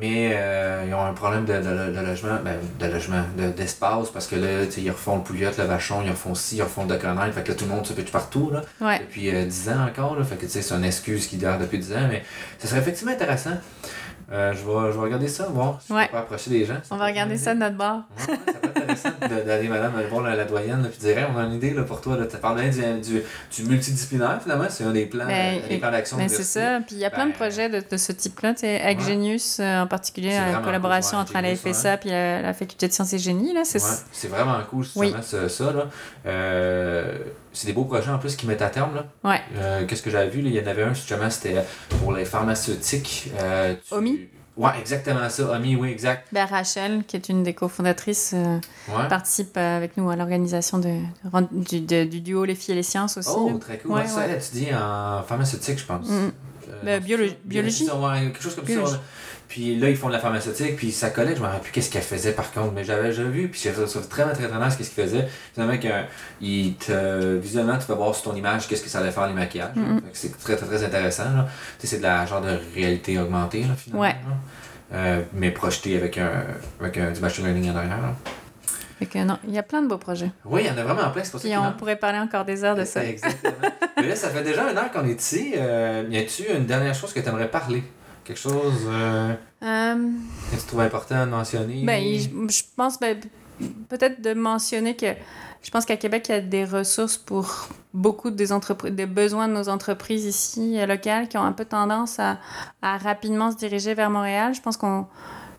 mais 0.00 0.32
euh, 0.34 0.84
ils 0.86 0.92
ont 0.94 1.02
un 1.04 1.12
problème 1.14 1.44
de, 1.46 1.54
de- 1.54 1.96
de 1.96 2.06
logement, 2.06 2.36
ben, 2.44 2.56
de 2.78 2.92
logement, 2.92 3.22
de- 3.38 3.50
d'espace, 3.50 4.10
parce 4.10 4.26
que 4.26 4.36
là, 4.36 4.64
ils 4.76 4.90
refont 4.90 5.16
le 5.16 5.22
Pouliot, 5.22 5.50
le 5.56 5.64
Vachon, 5.64 6.02
ils 6.04 6.10
refont 6.10 6.34
ci, 6.34 6.56
ils 6.56 6.62
refont 6.62 6.82
le 6.84 6.88
Deconner, 6.94 7.32
fait 7.32 7.42
que 7.42 7.48
là, 7.48 7.54
tout 7.54 7.64
le 7.64 7.70
monde 7.70 7.86
se 7.86 7.92
pitche 7.94 8.12
partout, 8.12 8.50
là 8.52 8.60
Ouais. 8.80 8.98
depuis 8.98 9.34
euh, 9.34 9.44
10 9.46 9.68
ans 9.70 9.86
encore. 9.88 10.16
Là, 10.18 10.24
fait 10.24 10.36
que 10.36 10.46
c'est 10.46 10.70
une 10.74 10.84
excuse 10.84 11.26
qui 11.26 11.36
dure 11.38 11.56
depuis 11.58 11.78
10 11.78 11.92
ans, 11.94 12.08
mais 12.10 12.22
ça 12.58 12.68
serait 12.68 12.80
effectivement 12.80 13.12
intéressant. 13.12 13.56
Euh, 14.32 14.52
je, 14.52 14.58
vais, 14.58 14.92
je 14.92 14.96
vais 14.96 15.04
regarder 15.04 15.28
ça, 15.28 15.44
voir 15.50 15.80
si 15.84 15.92
Ouais. 15.92 16.06
on 16.08 16.12
peut 16.12 16.18
approcher 16.18 16.50
les 16.50 16.64
gens. 16.64 16.76
On 16.90 16.96
va 16.96 17.06
regarder 17.06 17.36
ça 17.36 17.54
de 17.54 17.60
notre 17.60 17.76
bord. 17.76 18.00
Ouais, 18.18 18.24
ça 18.26 18.32
peut 18.36 18.64
être 18.64 18.76
intéressant 18.78 19.10
d'aller, 19.46 19.68
madame, 19.68 19.92
voir 20.10 20.22
la, 20.24 20.34
la 20.34 20.44
doyenne, 20.44 20.82
là, 20.82 20.88
puis 20.88 20.98
dire, 20.98 21.18
Hey, 21.18 21.26
on 21.34 21.38
a 21.38 21.42
une 21.44 21.52
idée 21.54 21.70
là, 21.74 21.82
pour 21.82 22.00
toi. 22.00 22.16
Tu 22.28 22.36
parles 22.38 22.60
bien 22.60 22.70
du, 22.70 23.00
du, 23.00 23.22
du 23.54 23.68
multidisciplinaire, 23.68 24.40
finalement. 24.42 24.64
C'est 24.70 24.84
un 24.84 24.92
des 24.92 25.06
plans, 25.06 25.26
Ben, 25.26 25.58
euh, 25.62 25.68
des 25.68 25.78
plans 25.78 25.90
d'action. 25.90 26.16
De 26.16 26.28
c'est 26.28 26.42
ça. 26.42 26.80
Puis 26.86 26.96
il 26.96 26.98
y 27.00 27.04
a 27.04 27.10
plein 27.10 27.26
de 27.26 27.30
Ben, 27.32 27.36
projets 27.36 27.68
de, 27.68 27.82
de 27.90 27.96
ce 27.96 28.12
type-là. 28.12 28.50
Avec 28.62 28.98
Ouais. 29.00 29.04
Genius, 29.06 29.58
euh, 29.60 29.80
en 29.82 29.86
particulier, 29.86 30.30
la 30.36 30.58
collaboration 30.60 31.18
cool, 31.18 31.36
entre 31.36 31.40
la 31.42 31.54
FSA 31.56 31.96
puis 31.98 32.10
la, 32.10 32.40
la 32.42 32.54
Faculté 32.54 32.88
de 32.88 32.92
sciences 32.92 33.12
et 33.12 33.18
génie. 33.18 33.52
Là, 33.52 33.62
c'est 33.64 33.78
c'est 34.12 34.28
vraiment 34.28 34.58
cool, 34.70 34.84
Oui. 34.96 35.14
justement, 35.16 35.48
ça, 35.48 35.48
ça, 35.48 35.72
là. 35.72 35.86
Euh, 37.54 37.56
c'est 37.56 37.66
des 37.68 37.72
beaux 37.72 37.84
projets 37.84 38.10
en 38.10 38.18
plus 38.18 38.36
qui 38.36 38.46
mettent 38.46 38.62
à 38.62 38.70
terme. 38.70 38.94
Là. 38.94 39.06
Ouais. 39.22 39.40
Euh, 39.56 39.86
Qu'est-ce 39.86 40.02
que 40.02 40.10
j'avais 40.10 40.28
vu? 40.28 40.42
là, 40.42 40.48
Il 40.50 40.56
y 40.56 40.60
en 40.60 40.66
avait 40.66 40.82
un, 40.82 40.92
justement, 40.94 41.30
c'était 41.30 41.64
pour 42.00 42.12
les 42.12 42.24
pharmaceutiques. 42.24 43.30
Euh, 43.40 43.74
tu- 43.86 43.94
Omi? 43.94 44.20
Ouais, 44.56 44.70
exactement 44.78 45.28
ça. 45.28 45.50
Omi, 45.50 45.74
oui, 45.76 45.90
exact. 45.90 46.28
Ben, 46.32 46.44
Rachel, 46.44 47.02
qui 47.06 47.16
est 47.16 47.28
une 47.28 47.42
des 47.42 47.54
cofondatrices, 47.54 48.32
euh, 48.34 48.58
Ouais. 48.88 49.08
participe 49.08 49.56
euh, 49.56 49.76
avec 49.76 49.96
nous 49.96 50.08
à 50.10 50.16
l'organisation 50.16 50.78
de, 50.78 50.98
du, 51.52 51.80
de- 51.80 52.04
du 52.04 52.20
duo 52.20 52.44
Les 52.44 52.54
filles 52.54 52.72
et 52.72 52.76
les 52.76 52.82
sciences 52.84 53.16
aussi. 53.16 53.30
Oh, 53.34 53.48
là. 53.52 53.58
très 53.58 53.78
cool. 53.78 53.92
Ouais, 53.92 54.06
ça, 54.06 54.26
elle 54.26 54.36
étudie 54.36 54.68
en 54.74 55.22
pharmaceutique, 55.22 55.78
je 55.78 55.84
pense. 55.86 56.08
Mm. 56.08 56.12
Euh, 56.12 56.30
Ben, 56.84 57.02
biologie. 57.02 57.36
quelque 57.46 58.42
chose 58.42 58.54
comme 58.54 58.64
Biologie. 58.64 58.92
ça. 58.92 59.00
Puis 59.48 59.76
là, 59.76 59.88
ils 59.90 59.96
font 59.96 60.08
de 60.08 60.12
la 60.12 60.18
pharmaceutique, 60.18 60.76
puis 60.76 60.90
sa 60.90 61.10
collègue, 61.10 61.36
je 61.36 61.40
me 61.42 61.46
rappelle 61.46 61.60
plus 61.60 61.70
qu'est-ce 61.72 61.90
qu'elle 61.90 62.02
faisait 62.02 62.32
par 62.32 62.50
contre, 62.50 62.72
mais 62.72 62.82
j'avais 62.82 63.08
déjà 63.08 63.22
vu, 63.22 63.48
puis 63.48 63.60
j'ai 63.62 63.72
trouvé 63.72 63.86
très, 64.08 64.24
très, 64.32 64.48
très 64.48 64.64
nice 64.64 64.76
qu'est-ce 64.76 64.90
qu'il 64.90 65.04
faisait. 65.04 65.28
Finalement, 65.52 65.78
il 66.40 66.74
te, 66.74 67.36
visuellement, 67.36 67.78
tu 67.78 67.86
peux 67.86 67.92
voir 67.92 68.14
sur 68.14 68.30
ton 68.30 68.36
image 68.36 68.66
qu'est-ce 68.68 68.82
que 68.82 68.88
ça 68.88 68.98
allait 69.00 69.10
faire 69.10 69.26
les 69.26 69.34
maquillages. 69.34 69.76
Mhm. 69.76 70.00
Que 70.00 70.06
C'est 70.12 70.36
très, 70.38 70.56
très, 70.56 70.66
très 70.66 70.84
intéressant. 70.84 71.24
là. 71.24 71.46
Tu 71.78 71.86
sais, 71.86 71.94
c'est 71.94 71.98
de 71.98 72.02
la 72.04 72.26
genre 72.26 72.40
de 72.40 72.58
réalité 72.74 73.18
augmentée, 73.18 73.60
là, 73.62 73.74
finalement. 73.76 74.02
Ouais. 74.02 74.08
là. 74.12 74.96
Euh, 74.96 75.22
mais 75.32 75.50
projeté 75.50 75.96
avec, 75.96 76.18
un, 76.18 76.44
avec 76.80 76.98
un, 76.98 77.10
du 77.10 77.20
machine 77.20 77.44
learning 77.44 77.70
en 77.70 77.76
arrière. 77.76 78.00
là. 78.00 78.14
Fait 78.98 79.06
que 79.06 79.18
non, 79.18 79.38
il 79.46 79.52
y 79.52 79.58
a 79.58 79.62
plein 79.62 79.82
de 79.82 79.88
beaux 79.88 79.98
projets. 79.98 80.30
Oui, 80.44 80.62
il 80.64 80.66
y 80.68 80.70
en 80.70 80.78
a 80.78 80.84
vraiment 80.84 81.10
plein, 81.10 81.24
c'est 81.24 81.32
pour 81.32 81.40
ça 81.40 81.48
on 81.60 81.72
pourrait 81.72 81.96
parler 81.96 82.18
encore 82.18 82.44
des 82.44 82.62
heures 82.62 82.76
de 82.76 82.84
ça. 82.84 83.04
Exactement. 83.04 83.52
Mais 83.96 84.08
là, 84.08 84.14
ça 84.16 84.30
fait 84.30 84.42
déjà 84.42 84.68
un 84.68 84.76
an 84.76 84.88
qu'on 84.92 85.06
est 85.08 85.20
ici. 85.20 85.54
Euh, 85.56 86.04
y 86.08 86.16
a-tu 86.16 86.44
une 86.54 86.66
dernière 86.66 86.94
chose 86.94 87.12
que 87.12 87.18
tu 87.20 87.28
aimerais 87.28 87.48
parler? 87.50 87.82
Quelque 88.24 88.38
chose 88.38 88.86
euh, 88.86 89.34
Euh, 89.62 89.94
que 90.50 90.56
tu 90.56 90.66
trouves 90.66 90.80
important 90.80 91.24
de 91.26 91.30
mentionner? 91.30 91.84
Ben, 91.84 92.02
je, 92.18 92.28
je 92.52 92.62
pense 92.76 92.98
ben, 92.98 93.18
peut-être 93.88 94.20
de 94.22 94.34
mentionner 94.34 94.96
que 94.96 95.06
je 95.62 95.70
pense 95.70 95.86
qu'à 95.86 95.96
Québec, 95.96 96.26
il 96.28 96.32
y 96.32 96.34
a 96.34 96.40
des 96.40 96.64
ressources 96.64 97.16
pour 97.16 97.68
beaucoup 97.94 98.30
des 98.30 98.52
entreprises, 98.52 98.92
des 98.92 99.06
besoins 99.06 99.48
de 99.48 99.54
nos 99.54 99.68
entreprises 99.70 100.24
ici 100.26 100.78
euh, 100.78 100.86
locales 100.86 101.28
qui 101.28 101.38
ont 101.38 101.44
un 101.44 101.52
peu 101.52 101.64
tendance 101.64 102.18
à, 102.18 102.38
à 102.82 102.98
rapidement 102.98 103.50
se 103.50 103.56
diriger 103.56 103.94
vers 103.94 104.10
Montréal. 104.10 104.54
Je 104.54 104.60
pense 104.60 104.76
qu'on 104.76 105.06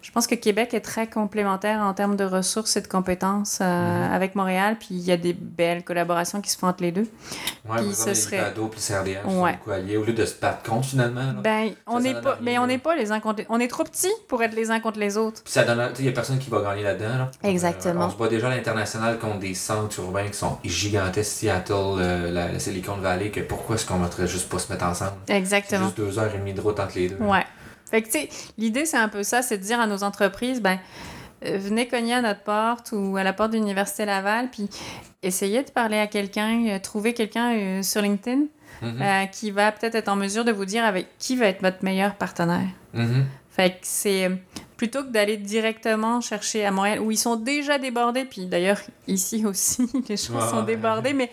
je 0.05 0.11
pense 0.11 0.27
que 0.27 0.35
Québec 0.35 0.75
est 0.75 0.81
très 0.81 1.07
complémentaire 1.07 1.79
en 1.79 1.93
termes 1.95 2.15
de 2.15 2.23
ressources 2.25 2.77
et 2.77 2.81
de 2.81 2.87
compétences 2.87 3.57
euh, 3.59 3.65
Mhm. 4.07 4.13
avec 4.13 4.35
Montréal, 4.35 4.75
puis 4.79 4.89
il 4.91 5.01
y 5.01 5.11
a 5.11 5.17
des 5.17 5.33
belles 5.33 5.83
collaborations 5.83 6.41
qui 6.41 6.51
se 6.51 6.57
font 6.59 6.67
entre 6.67 6.83
les 6.83 6.91
deux. 6.91 7.07
Ouais, 7.67 7.77
puis 7.77 7.93
ce 7.95 8.13
serait- 8.13 8.37
Vado 8.39 8.67
puis 8.67 8.79
sont 8.79 8.93
Ouais. 9.41 9.57
alliés, 9.73 9.97
au 9.97 10.03
lieu 10.03 10.13
de 10.13 10.23
se 10.25 10.35
battre 10.39 10.61
contre 10.61 10.85
finalement. 10.89 11.21
là. 11.33 11.33
Ben, 11.41 11.71
on 11.87 11.99
n'est 11.99 12.13
pas, 12.21 12.37
mais 12.39 12.59
on 12.59 12.61
là. 12.61 12.67
n'est 12.67 12.77
pas 12.77 12.95
les 12.95 13.11
uns 13.11 13.19
contre 13.19 13.39
les- 13.39 13.45
On 13.49 13.59
est 13.59 13.67
trop 13.67 13.83
petits 13.83 14.11
pour 14.27 14.43
être 14.43 14.53
les 14.53 14.69
uns 14.69 14.79
contre 14.79 14.99
les 14.99 15.17
autres. 15.17 15.41
Puis 15.43 15.51
ça 15.53 15.63
donne. 15.63 15.79
Tu 15.89 15.95
sais, 15.95 16.03
il 16.03 16.05
y 16.05 16.09
a 16.09 16.11
personne 16.11 16.37
qui 16.37 16.51
va 16.51 16.61
gagner 16.61 16.83
là-dedans. 16.83 17.17
Là. 17.17 17.31
Exactement. 17.43 18.03
Euh, 18.03 18.05
on 18.05 18.09
se 18.11 18.15
bat 18.15 18.27
déjà 18.27 18.47
à 18.47 18.55
l'international 18.55 19.17
contre 19.17 19.39
des 19.39 19.55
centres 19.55 19.99
urbains 19.99 20.27
qui 20.27 20.37
sont 20.37 20.59
gigantesques, 20.63 21.31
Seattle, 21.31 21.73
euh, 21.73 22.31
la, 22.31 22.51
la 22.51 22.59
Silicon 22.59 22.97
Valley, 22.97 23.31
que 23.31 23.39
pourquoi 23.39 23.75
est-ce 23.75 23.85
qu'on 23.87 23.97
ne 23.97 24.03
mettrait 24.03 24.27
juste 24.27 24.49
pas 24.49 24.59
se 24.59 24.71
mettre 24.71 24.85
ensemble? 24.85 25.13
Exactement. 25.27 25.85
juste 25.85 25.97
deux 25.97 26.19
heures 26.19 26.33
et 26.33 26.37
demie 26.37 26.53
de 26.53 26.61
route 26.61 26.79
entre 26.79 26.95
les 26.95 27.09
deux. 27.09 27.17
Ouais. 27.17 27.43
Fait 27.95 28.01
que, 28.01 28.07
tu 28.07 28.19
sais, 28.19 28.29
l'idée, 28.57 28.85
c'est 28.85 28.97
un 28.97 29.07
peu 29.07 29.23
ça, 29.23 29.41
c'est 29.41 29.57
de 29.57 29.63
dire 29.63 29.79
à 29.79 29.87
nos 29.87 30.03
entreprises, 30.03 30.61
ben, 30.61 30.79
euh, 31.45 31.57
venez 31.57 31.87
cogner 31.87 32.15
à 32.15 32.21
notre 32.21 32.41
porte 32.41 32.91
ou 32.91 33.15
à 33.15 33.23
la 33.23 33.31
porte 33.31 33.51
de 33.51 33.57
l'Université 33.57 34.03
Laval, 34.03 34.49
puis 34.51 34.67
essayez 35.23 35.63
de 35.63 35.71
parler 35.71 35.97
à 35.97 36.07
quelqu'un, 36.07 36.65
euh, 36.67 36.79
trouver 36.79 37.13
quelqu'un 37.13 37.53
euh, 37.53 37.83
sur 37.83 38.01
LinkedIn 38.01 38.41
Mhm. 38.81 39.01
euh, 39.01 39.25
qui 39.27 39.51
va 39.51 39.71
peut-être 39.71 39.95
être 39.95 40.09
en 40.09 40.17
mesure 40.17 40.43
de 40.43 40.51
vous 40.51 40.65
dire 40.65 40.83
avec 40.83 41.07
qui 41.19 41.37
va 41.37 41.45
être 41.45 41.61
votre 41.61 41.81
meilleur 41.85 42.15
partenaire. 42.15 42.67
Mhm. 42.93 43.25
Fait 43.49 43.69
que 43.69 43.77
c'est 43.83 44.29
plutôt 44.77 45.03
que 45.03 45.09
d'aller 45.09 45.37
directement 45.37 46.19
chercher 46.21 46.65
à 46.65 46.71
Montréal, 46.71 46.99
où 46.99 47.11
ils 47.11 47.17
sont 47.17 47.35
déjà 47.35 47.77
débordés, 47.79 48.25
puis 48.25 48.45
d'ailleurs, 48.45 48.79
ici 49.07 49.45
aussi, 49.45 49.89
les 50.09 50.17
choses 50.17 50.49
sont 50.49 50.63
débordées, 50.63 51.13
mais, 51.13 51.29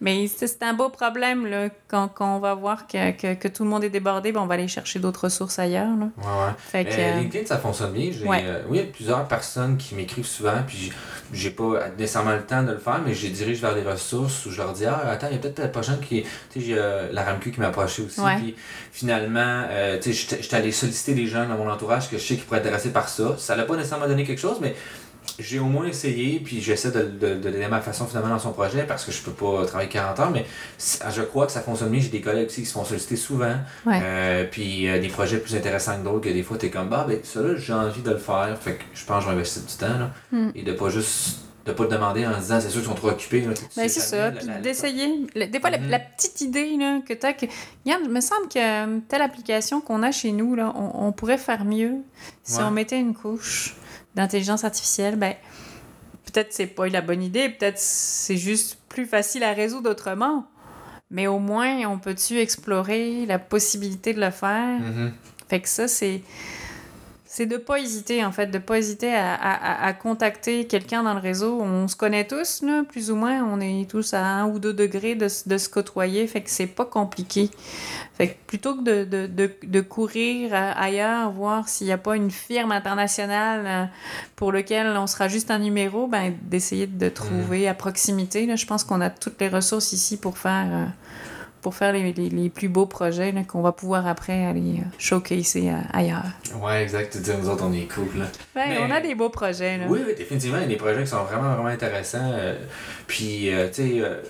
mais 0.00 0.26
c'est 0.28 0.62
un 0.62 0.72
beau 0.74 0.88
problème, 0.88 1.46
là, 1.46 1.68
quand, 1.88 2.08
quand 2.08 2.36
on 2.36 2.38
va 2.38 2.54
voir 2.54 2.86
que, 2.86 3.10
que, 3.12 3.34
que 3.34 3.48
tout 3.48 3.64
le 3.64 3.70
monde 3.70 3.84
est 3.84 3.90
débordé, 3.90 4.32
ben, 4.32 4.40
on 4.40 4.46
va 4.46 4.54
aller 4.54 4.68
chercher 4.68 4.98
d'autres 4.98 5.24
ressources 5.24 5.58
ailleurs. 5.58 5.88
Là. 5.96 6.08
Ouais, 6.18 6.46
ouais. 6.46 6.52
Fait 6.58 6.84
que, 6.84 6.96
Mais 6.96 7.12
euh, 7.12 7.20
LinkedIn, 7.20 7.46
ça 7.46 7.58
fonctionne 7.58 7.92
bien. 7.92 8.10
Ouais. 8.26 8.42
euh, 8.44 8.62
oui, 8.68 8.78
il 8.78 8.84
y 8.84 8.88
a 8.88 8.90
plusieurs 8.90 9.26
personnes 9.28 9.76
qui 9.76 9.94
m'écrivent 9.94 10.24
souvent, 10.26 10.62
puis 10.66 10.92
j'ai- 11.32 11.50
pas 11.50 11.88
nécessairement 11.98 12.34
le 12.34 12.42
temps 12.44 12.62
de 12.62 12.72
le 12.72 12.78
faire, 12.78 13.00
mais 13.04 13.14
je 13.14 13.22
les 13.26 13.32
dirige 13.32 13.60
vers 13.60 13.74
des 13.74 13.82
ressources 13.82 14.44
où 14.46 14.50
je 14.50 14.58
leur 14.58 14.72
dis 14.72 14.84
Ah, 14.84 15.02
attends, 15.10 15.28
il 15.28 15.34
y 15.34 15.36
a 15.36 15.38
peut-être 15.38 15.58
la 15.58 15.68
prochaine 15.68 16.00
qui. 16.00 16.22
Tu 16.22 16.60
sais, 16.60 16.66
j'ai 16.66 16.74
euh, 16.78 17.08
la 17.12 17.24
RAMQ 17.24 17.50
qui 17.52 17.60
m'a 17.60 17.68
approché 17.68 18.02
aussi. 18.02 18.20
Puis 18.40 18.54
finalement, 18.92 19.64
euh, 19.68 19.98
tu 20.00 20.12
sais, 20.12 20.36
j'étais- 20.40 20.54
allé 20.56 20.72
solliciter 20.72 21.14
des 21.14 21.26
gens 21.26 21.46
dans 21.48 21.56
mon 21.56 21.70
entourage 21.70 22.08
que 22.10 22.16
je 22.18 22.22
sais 22.24 22.36
qui 22.36 22.42
pourraient 22.42 22.60
être 22.60 22.66
par 22.90 23.08
ça. 23.08 23.36
Ça 23.38 23.56
l'a 23.56 23.64
pas 23.64 23.76
nécessairement 23.76 24.08
donné 24.08 24.24
quelque 24.24 24.40
chose, 24.40 24.58
mais 24.60 24.74
j'ai 25.38 25.58
au 25.58 25.64
moins 25.64 25.86
essayé, 25.86 26.40
puis 26.40 26.60
j'essaie 26.60 26.90
de, 26.90 27.36
de, 27.36 27.62
à 27.62 27.68
ma 27.68 27.80
façon 27.80 28.06
finalement 28.06 28.30
dans 28.30 28.38
son 28.38 28.52
projet 28.52 28.84
parce 28.84 29.04
que 29.04 29.12
je 29.12 29.22
peux 29.22 29.32
pas 29.32 29.66
travailler 29.66 29.88
40 29.88 30.20
heures, 30.20 30.30
mais 30.30 30.46
je 30.78 31.22
crois 31.22 31.46
que 31.46 31.52
ça 31.52 31.60
fonctionne 31.60 31.90
bien. 31.90 32.00
J'ai 32.00 32.08
des 32.08 32.20
collègues 32.20 32.46
aussi 32.46 32.62
qui 32.62 32.66
se 32.66 32.72
font 32.72 32.84
solliciter 32.84 33.16
souvent. 33.16 33.54
Ouais. 33.84 34.00
Euh, 34.02 34.44
puis 34.50 34.88
euh, 34.88 35.00
des 35.00 35.08
projets 35.08 35.38
plus 35.38 35.54
intéressants 35.54 35.98
que 35.98 36.04
d'autres, 36.04 36.20
que 36.20 36.32
des 36.32 36.42
fois 36.42 36.56
t'es 36.56 36.70
comme 36.70 36.88
bah 36.88 37.04
ben 37.08 37.18
ça 37.22 37.42
là 37.42 37.56
j'ai 37.56 37.72
envie 37.72 38.02
de 38.02 38.10
le 38.10 38.18
faire. 38.18 38.56
Fait 38.60 38.74
que 38.74 38.84
je 38.94 39.04
pense 39.04 39.18
que 39.18 39.24
je 39.24 39.28
vais 39.28 39.36
investir 39.36 39.62
du 39.62 39.74
temps 39.74 39.98
là. 39.98 40.10
Mm. 40.32 40.50
Et 40.54 40.62
de 40.62 40.72
pas 40.72 40.88
juste 40.88 41.45
de 41.66 41.72
pas 41.72 41.84
te 41.86 41.90
demander 41.92 42.24
en 42.26 42.34
se 42.34 42.40
disant 42.40 42.60
c'est 42.60 42.70
sûr 42.70 42.80
qu'ils 42.80 42.88
sont 42.88 42.94
trop 42.94 43.08
occupés. 43.10 43.40
Là, 43.40 43.48
Ben, 43.76 43.88
c'est 43.88 44.00
ça. 44.00 44.30
Puis 44.30 44.46
d'essayer. 44.62 45.26
Des 45.34 45.60
fois, 45.60 45.70
la- 45.70 45.78
Mhm. 45.78 45.90
la, 45.90 45.98
petite 45.98 46.40
idée 46.40 46.76
là, 46.78 47.00
que 47.06 47.12
tu 47.14 47.26
as. 47.26 47.32
Que... 47.32 47.46
Regarde, 47.84 48.02
il 48.04 48.10
me 48.10 48.20
semble 48.20 48.48
que 48.48 48.58
euh, 48.58 48.98
telle 49.08 49.22
application 49.22 49.80
qu'on 49.80 50.02
a 50.02 50.12
chez 50.12 50.32
nous, 50.32 50.54
là, 50.54 50.72
on, 50.76 51.06
on 51.08 51.12
pourrait 51.12 51.38
faire 51.38 51.64
mieux 51.64 51.94
si 52.44 52.58
Ouais. 52.58 52.64
on 52.64 52.70
mettait 52.70 53.00
une 53.00 53.14
couche 53.14 53.74
d'intelligence 54.14 54.64
artificielle. 54.64 55.16
Ben, 55.16 55.34
peut-être 56.32 56.52
c'est 56.52 56.66
pas 56.66 56.88
la 56.88 57.00
bonne 57.02 57.22
idée, 57.22 57.48
peut-être 57.48 57.78
c'est 57.78 58.36
juste 58.36 58.78
plus 58.88 59.06
facile 59.06 59.42
à 59.42 59.52
résoudre 59.52 59.90
autrement. 59.90 60.46
Mais 61.10 61.26
au 61.28 61.38
moins, 61.38 61.86
on 61.86 61.98
peut-tu 61.98 62.38
explorer 62.40 63.26
la 63.26 63.38
possibilité 63.38 64.12
de 64.12 64.20
le 64.20 64.30
faire? 64.30 64.80
Mhm. 64.80 65.12
Fait 65.48 65.60
que 65.60 65.68
ça, 65.68 65.86
c'est. 65.88 66.20
C'est 67.36 67.44
de 67.44 67.58
pas 67.58 67.78
hésiter, 67.80 68.24
en 68.24 68.32
fait, 68.32 68.46
de 68.46 68.56
pas 68.56 68.78
hésiter 68.78 69.14
à, 69.14 69.34
à- 69.34 69.86
à- 69.88 69.92
contacter 69.92 70.66
quelqu'un 70.66 71.02
dans 71.02 71.12
le 71.12 71.20
réseau. 71.20 71.60
On 71.60 71.86
se 71.86 71.94
connaît 71.94 72.26
tous, 72.26 72.62
là, 72.62 72.82
plus 72.88 73.10
ou 73.10 73.14
moins. 73.14 73.44
On 73.44 73.60
est 73.60 73.86
tous 73.90 74.14
à 74.14 74.24
un 74.24 74.46
ou 74.46 74.58
deux 74.58 74.72
degrés 74.72 75.16
de, 75.16 75.26
de 75.46 75.58
se 75.58 75.68
côtoyer. 75.68 76.26
Fait 76.28 76.40
que 76.40 76.48
c'est 76.48 76.66
pas 76.66 76.86
compliqué. 76.86 77.50
Fait 78.16 78.28
que 78.28 78.34
plutôt 78.46 78.74
que 78.76 78.82
de, 78.84 79.04
de, 79.04 79.26
de, 79.26 79.50
de 79.64 79.80
courir 79.82 80.54
euh, 80.54 80.72
ailleurs, 80.74 81.30
voir 81.30 81.68
s'il 81.68 81.88
n'y 81.88 81.92
a 81.92 81.98
pas 81.98 82.16
une 82.16 82.30
firme 82.30 82.72
internationale 82.72 83.64
euh, 83.66 83.84
pour 84.34 84.50
laquelle 84.50 84.86
on 84.96 85.06
sera 85.06 85.28
juste 85.28 85.50
un 85.50 85.58
numéro, 85.58 86.06
ben, 86.06 86.34
d'essayer 86.40 86.86
de 86.86 87.08
trouver 87.10 87.68
à 87.68 87.74
proximité. 87.74 88.46
Là. 88.46 88.56
Je 88.56 88.64
pense 88.64 88.82
qu'on 88.82 89.02
a 89.02 89.10
toutes 89.10 89.38
les 89.42 89.48
ressources 89.50 89.92
ici 89.92 90.16
pour 90.16 90.38
faire, 90.38 90.68
euh, 90.72 90.86
pour 91.66 91.74
faire 91.74 91.92
les, 91.92 92.12
les, 92.12 92.28
les 92.28 92.48
plus 92.48 92.68
beaux 92.68 92.86
projets 92.86 93.32
là, 93.32 93.42
qu'on 93.42 93.60
va 93.60 93.72
pouvoir 93.72 94.06
après 94.06 94.46
aller 94.46 94.76
euh, 94.78 94.84
showcaser 94.98 95.70
euh, 95.70 95.74
ailleurs. 95.92 96.22
Ouais, 96.62 96.84
exact. 96.84 97.12
Tu 97.12 97.18
dis, 97.18 97.32
nous 97.42 97.48
autres, 97.48 97.64
on 97.66 97.72
est 97.72 97.92
cool. 97.92 98.06
Là. 98.20 98.26
Ben, 98.54 98.66
Mais- 98.68 98.78
On 98.82 98.90
a 98.92 99.00
des 99.00 99.16
beaux 99.16 99.30
projets. 99.30 99.76
Là. 99.76 99.86
Oui, 99.88 99.98
oui, 100.06 100.14
définitivement, 100.16 100.58
il 100.58 100.62
y 100.62 100.66
a 100.66 100.68
des 100.68 100.76
projets 100.76 101.02
qui 101.02 101.08
sont 101.08 101.24
vraiment, 101.24 101.52
vraiment 101.54 101.66
intéressants. 101.70 102.18
euh, 102.22 102.54
puis, 103.08 103.52
euh, 103.52 103.66
tu 103.66 103.74
sais, 103.82 103.92
euh, 104.00 104.22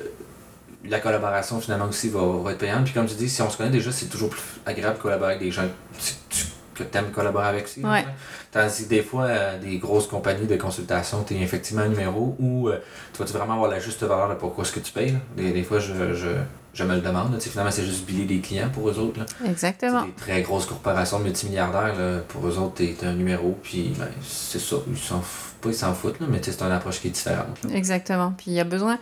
la 0.89 0.99
collaboration 0.99 1.61
finalement 1.61 1.85
aussi 1.91 2.09
va, 2.09 2.21
va 2.43 2.53
être 2.53 2.59
payante. 2.59 2.85
Puis, 2.85 2.95
comme 2.95 3.05
tu 3.05 3.17
dis, 3.17 3.29
si 3.29 3.43
on 3.43 3.51
se 3.51 3.59
connaît 3.59 3.69
déjà, 3.69 3.93
c'est 3.93 4.07
toujours 4.07 4.31
plus 4.31 4.41
agréable 4.65 4.97
de 4.97 5.03
collaborer 5.03 5.33
avec 5.35 5.45
des 5.45 5.51
gens 5.53 5.65
que 5.65 6.03
tu- 6.31 6.47
que 6.75 6.99
aimes 6.99 7.11
collaborer 7.11 7.49
avec 7.49 7.65
aussi. 7.65 7.81
Ouais. 7.85 7.99
hein. 7.99 8.05
Tandis 8.51 8.85
que 8.85 8.89
des 8.89 9.03
fois, 9.03 9.25
euh, 9.25 9.59
des 9.59 9.77
grosses 9.77 10.07
compagnies 10.07 10.47
de 10.47 10.57
consultation, 10.57 11.23
tu 11.23 11.35
es 11.35 11.43
effectivement 11.43 11.83
un 11.83 11.89
numéro 11.89 12.35
où 12.39 12.69
euh, 12.71 12.79
tu 13.13 13.19
vas-tu 13.19 13.35
vraiment 13.35 13.55
avoir 13.55 13.71
la 13.71 13.79
juste 13.79 14.03
valeur 14.03 14.31
de 14.31 14.35
pourquoi 14.37 14.65
ce 14.65 14.73
que 14.73 14.81
tu 14.81 14.91
payes. 14.93 15.13
là? 15.13 15.19
Des, 15.37 15.53
des 15.53 15.63
fois, 15.63 15.79
je, 15.81 15.93
je, 16.15 16.29
je 16.77 16.85
me 16.85 16.95
le 16.95 17.01
demande. 17.01 17.33
là. 17.33 17.41
Finalement, 17.41 17.71
c'est 17.73 17.85
juste 17.85 18.05
biller 18.07 18.25
des 18.27 18.39
clients 18.41 18.69
pour 18.73 18.89
eux 18.89 18.99
autres. 18.99 19.19
Là. 19.19 19.27
Exactement. 19.51 20.03
Des 20.05 20.13
très 20.13 20.43
grosses 20.43 20.67
corporations 20.67 21.19
multimilliardaires, 21.19 21.97
là, 21.99 22.19
pour 22.29 22.47
eux 22.47 22.59
autres, 22.59 22.75
t'es 22.75 22.95
un 23.03 23.15
numéro, 23.15 23.59
puis 23.63 23.93
ben, 23.99 24.09
c'est 24.23 24.61
ça. 24.61 24.77
Ils 24.89 24.97
s'en 24.99 25.21
pas 25.61 25.71
ils 25.71 25.75
s'en 25.75 25.95
foutent, 25.95 26.21
là, 26.21 26.27
mais 26.31 26.39
c'est 26.43 26.61
une 26.63 26.71
approche 26.71 27.01
qui 27.01 27.09
est 27.09 27.11
différente. 27.11 27.59
là. 27.65 27.75
Exactement. 27.75 28.33
Puis 28.37 28.47
il 28.49 28.53
y 28.55 28.61
a 28.61 28.65
besoin. 28.65 28.99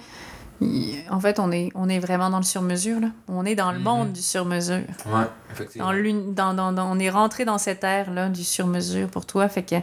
En 1.11 1.21
fait, 1.21 1.41
on 1.41 1.51
est, 1.53 1.71
on 1.75 1.89
est 1.89 1.99
vraiment 1.99 2.31
dans 2.31 2.39
le 2.39 2.45
sur-mesure. 2.45 3.01
On 3.29 3.45
est 3.45 3.57
dans 3.57 3.73
le 3.73 3.79
Mhm. 3.79 3.85
monde 3.85 4.13
du 4.13 4.23
sur-mesure. 4.23 4.85
Ouais, 5.07 5.27
effectivement. 5.53 5.91
Dans, 6.33 6.55
dans, 6.55 6.73
dans- 6.73 6.91
on 6.91 6.99
est 6.99 7.11
rentré 7.11 7.45
dans 7.45 7.59
cette 7.59 7.83
ère-là 7.85 8.29
du 8.29 8.45
sur-mesure 8.45 9.09
pour 9.09 9.27
toi. 9.27 9.49
Fait 9.49 9.63
que 9.65 9.75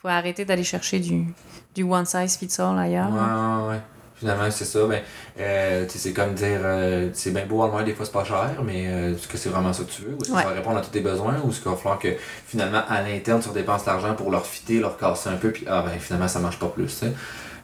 faut 0.00 0.08
arrêter 0.08 0.44
d'aller 0.44 0.62
chercher 0.64 1.00
du, 1.00 1.26
du 1.74 1.82
one 1.82 2.06
size 2.06 2.36
fits 2.36 2.60
all 2.60 2.78
ailleurs. 2.78 3.10
Ouais, 3.10 3.18
ouais, 3.18 3.68
ouais. 3.70 3.80
Finalement, 4.18 4.50
c'est 4.50 4.64
ça. 4.64 4.84
Ben, 4.86 5.00
euh, 5.38 5.84
tu 5.86 5.92
sais, 5.92 5.98
c'est 5.98 6.12
comme 6.12 6.34
dire, 6.34 6.60
euh, 6.64 7.08
c'est 7.12 7.30
bien 7.30 7.46
beau 7.46 7.56
Walmart, 7.62 7.84
des 7.84 7.94
fois 7.94 8.04
c'est 8.04 8.12
pas 8.12 8.24
cher, 8.24 8.50
mais 8.64 8.86
euh, 8.88 9.14
est-ce 9.14 9.28
que 9.28 9.36
c'est 9.38 9.48
vraiment 9.48 9.72
ça 9.72 9.84
que 9.84 9.90
tu 9.90 10.02
veux? 10.02 10.14
Ou 10.14 10.22
est-ce 10.22 10.30
que 10.32 10.36
ça 10.36 10.42
va 10.48 10.54
répondre 10.54 10.78
à 10.78 10.80
tous 10.80 10.90
tes 10.90 11.00
besoins? 11.00 11.36
Ou 11.44 11.50
est-ce 11.50 11.60
qu'il 11.60 11.70
va 11.70 11.76
falloir 11.76 11.98
que 11.98 12.08
finalement, 12.46 12.82
à 12.88 13.00
l'interne, 13.02 13.40
tu 13.40 13.48
dépenses 13.50 13.86
l'argent 13.86 14.14
pour 14.14 14.30
leur 14.30 14.44
fitter, 14.44 14.80
leur 14.80 14.96
casser 14.96 15.28
un 15.30 15.36
peu, 15.36 15.50
puis 15.52 15.64
ah 15.68 15.82
ben 15.86 15.98
finalement, 16.00 16.26
ça 16.28 16.40
marche 16.40 16.58
pas 16.58 16.66
plus, 16.68 16.86
tu 16.86 16.90
sais. 17.06 17.12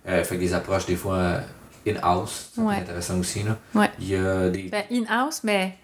Euh, 0.08 0.22
fait 0.22 0.36
que 0.36 0.40
des 0.40 0.54
approches, 0.54 0.86
des 0.86 0.96
fois, 0.96 1.40
in-house, 1.86 2.50
c'est 2.54 2.60
Ouais. 2.60 2.76
intéressant 2.76 3.18
aussi, 3.18 3.42
là. 3.42 3.56
Ouais. 3.74 3.90
Il 3.98 4.08
y 4.10 4.16
a 4.16 4.48
des. 4.48 4.64
Ben, 4.70 4.84
in-house, 4.90 5.40
mais 5.44 5.74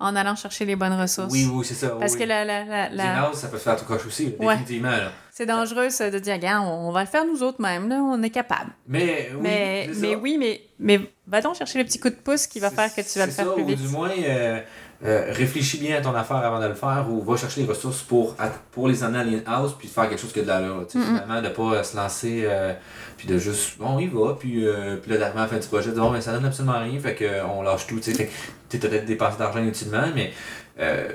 en 0.00 0.14
allant 0.16 0.36
chercher 0.36 0.64
les 0.64 0.76
bonnes 0.76 0.92
ressources. 0.98 1.32
Oui, 1.32 1.48
oui, 1.52 1.64
c'est 1.64 1.74
ça. 1.74 1.88
Parce 1.98 2.12
oui. 2.14 2.20
que 2.20 2.24
la, 2.24 2.44
la, 2.44 2.64
la, 2.64 2.88
la- 2.88 3.04
In-house, 3.18 3.36
ça 3.38 3.48
peut 3.48 3.58
se 3.58 3.64
faire 3.64 3.76
tout 3.76 3.84
croche 3.84 4.06
aussi, 4.06 4.34
définitivement. 4.38 4.90
Là. 4.90 5.10
C'est 5.38 5.46
dangereux 5.46 5.88
ça, 5.88 6.10
de 6.10 6.18
dire, 6.18 6.34
regarde, 6.34 6.66
on 6.66 6.90
va 6.90 7.02
le 7.02 7.06
faire 7.06 7.24
nous 7.24 7.44
autres 7.44 7.62
mêmes, 7.62 7.88
là, 7.88 8.02
on 8.02 8.20
est 8.24 8.30
capable. 8.30 8.72
Mais 8.88 9.30
oui, 9.32 9.40
mais, 9.40 9.88
mais 10.00 10.16
oui, 10.16 10.36
mais, 10.36 10.62
mais 10.80 11.00
va 11.28 11.40
donc 11.40 11.54
chercher 11.54 11.78
le 11.78 11.84
petit 11.84 12.00
coup 12.00 12.10
de 12.10 12.16
pouce 12.16 12.48
qui 12.48 12.58
va 12.58 12.70
faire 12.70 12.92
que 12.92 13.02
tu 13.02 13.20
vas 13.20 13.26
le 13.26 13.30
faire 13.30 13.46
ça, 13.46 13.52
plus 13.52 13.62
ou 13.62 13.66
vite. 13.66 13.80
du 13.80 13.86
moins, 13.86 14.10
euh, 14.10 14.58
euh, 15.04 15.26
réfléchis 15.28 15.78
bien 15.78 15.96
à 15.96 16.00
ton 16.00 16.12
affaire 16.12 16.38
avant 16.38 16.58
de 16.58 16.66
le 16.66 16.74
faire 16.74 17.06
ou 17.08 17.22
va 17.22 17.36
chercher 17.36 17.60
les 17.60 17.68
ressources 17.68 18.02
pour, 18.02 18.34
pour 18.72 18.88
les 18.88 19.04
amener 19.04 19.20
à 19.20 19.22
l'in-house 19.22 19.76
puis 19.78 19.86
de 19.86 19.92
faire 19.92 20.08
quelque 20.08 20.20
chose 20.20 20.32
qui 20.32 20.40
a 20.40 20.42
de 20.42 20.48
l'allure. 20.48 20.82
Mm-mm. 20.82 21.04
Finalement, 21.04 21.40
de 21.40 21.48
pas 21.50 21.62
euh, 21.62 21.82
se 21.84 21.96
lancer 21.96 22.42
euh, 22.44 22.72
puis 23.16 23.28
de 23.28 23.38
juste, 23.38 23.78
bon, 23.78 24.00
il 24.00 24.10
va, 24.10 24.34
puis, 24.34 24.66
euh, 24.66 24.96
puis 24.96 25.16
là, 25.16 25.24
à 25.24 25.32
la 25.32 25.46
fin 25.46 25.56
du 25.56 25.68
projet, 25.68 25.92
bon, 25.92 26.10
mais 26.10 26.20
ça 26.20 26.32
donne 26.32 26.46
absolument 26.46 26.80
rien, 26.80 26.98
fait 26.98 27.14
qu'on 27.14 27.62
lâche 27.62 27.86
tout. 27.86 28.00
tu 28.00 28.12
tu 28.12 28.78
peut-être 28.80 29.04
dépensé 29.04 29.38
d'argent 29.38 29.60
inutilement, 29.60 30.08
mais 30.16 30.32
euh, 30.80 31.08